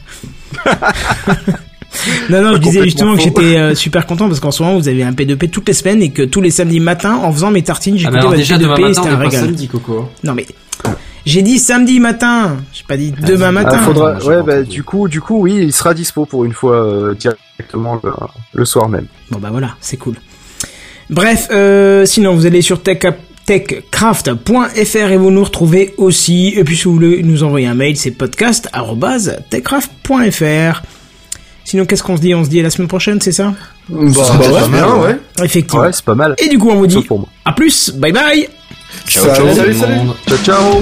[2.30, 4.88] non, non, je disais justement que j'étais euh, super content parce qu'en ce moment, vous
[4.88, 7.64] avez un P2P toutes les semaines et que tous les samedis matins, en faisant mes
[7.64, 9.46] tartines, Ah, j'écoutais votre déjà, demain P2P et matin, c'était un pas régal.
[9.46, 10.10] samedi, Coco.
[10.24, 10.46] Non, mais
[11.26, 13.78] j'ai dit samedi matin, j'ai pas dit demain matin.
[13.82, 16.26] Ah, faudra, Attends, j'ai ouais, pas bah, du coup, du coup, oui, il sera dispo
[16.26, 18.12] pour une fois euh, directement le,
[18.54, 19.08] le soir même.
[19.32, 20.16] Bon bah voilà, c'est cool.
[21.10, 23.00] Bref, euh, sinon vous allez sur tech
[23.46, 26.54] techcraft.fr et vous nous retrouvez aussi.
[26.56, 30.82] Et puis si vous voulez nous envoyer un mail, c'est podcast@techcraft.fr.
[31.64, 32.36] Sinon qu'est-ce qu'on se dit?
[32.36, 33.54] On se dit à la semaine prochaine, c'est ça?
[33.90, 35.18] Bah, Ça ouais, va pas bien, mal, ouais.
[35.44, 35.84] Effectivement.
[35.84, 36.36] Ouais, c'est pas mal.
[36.40, 37.30] Et du coup on vous dit Sauf pour moi.
[37.46, 38.48] à plus, bye bye
[39.08, 39.26] Ciao.
[39.54, 39.96] Salut, salut.
[40.28, 40.82] Ciao, ciao.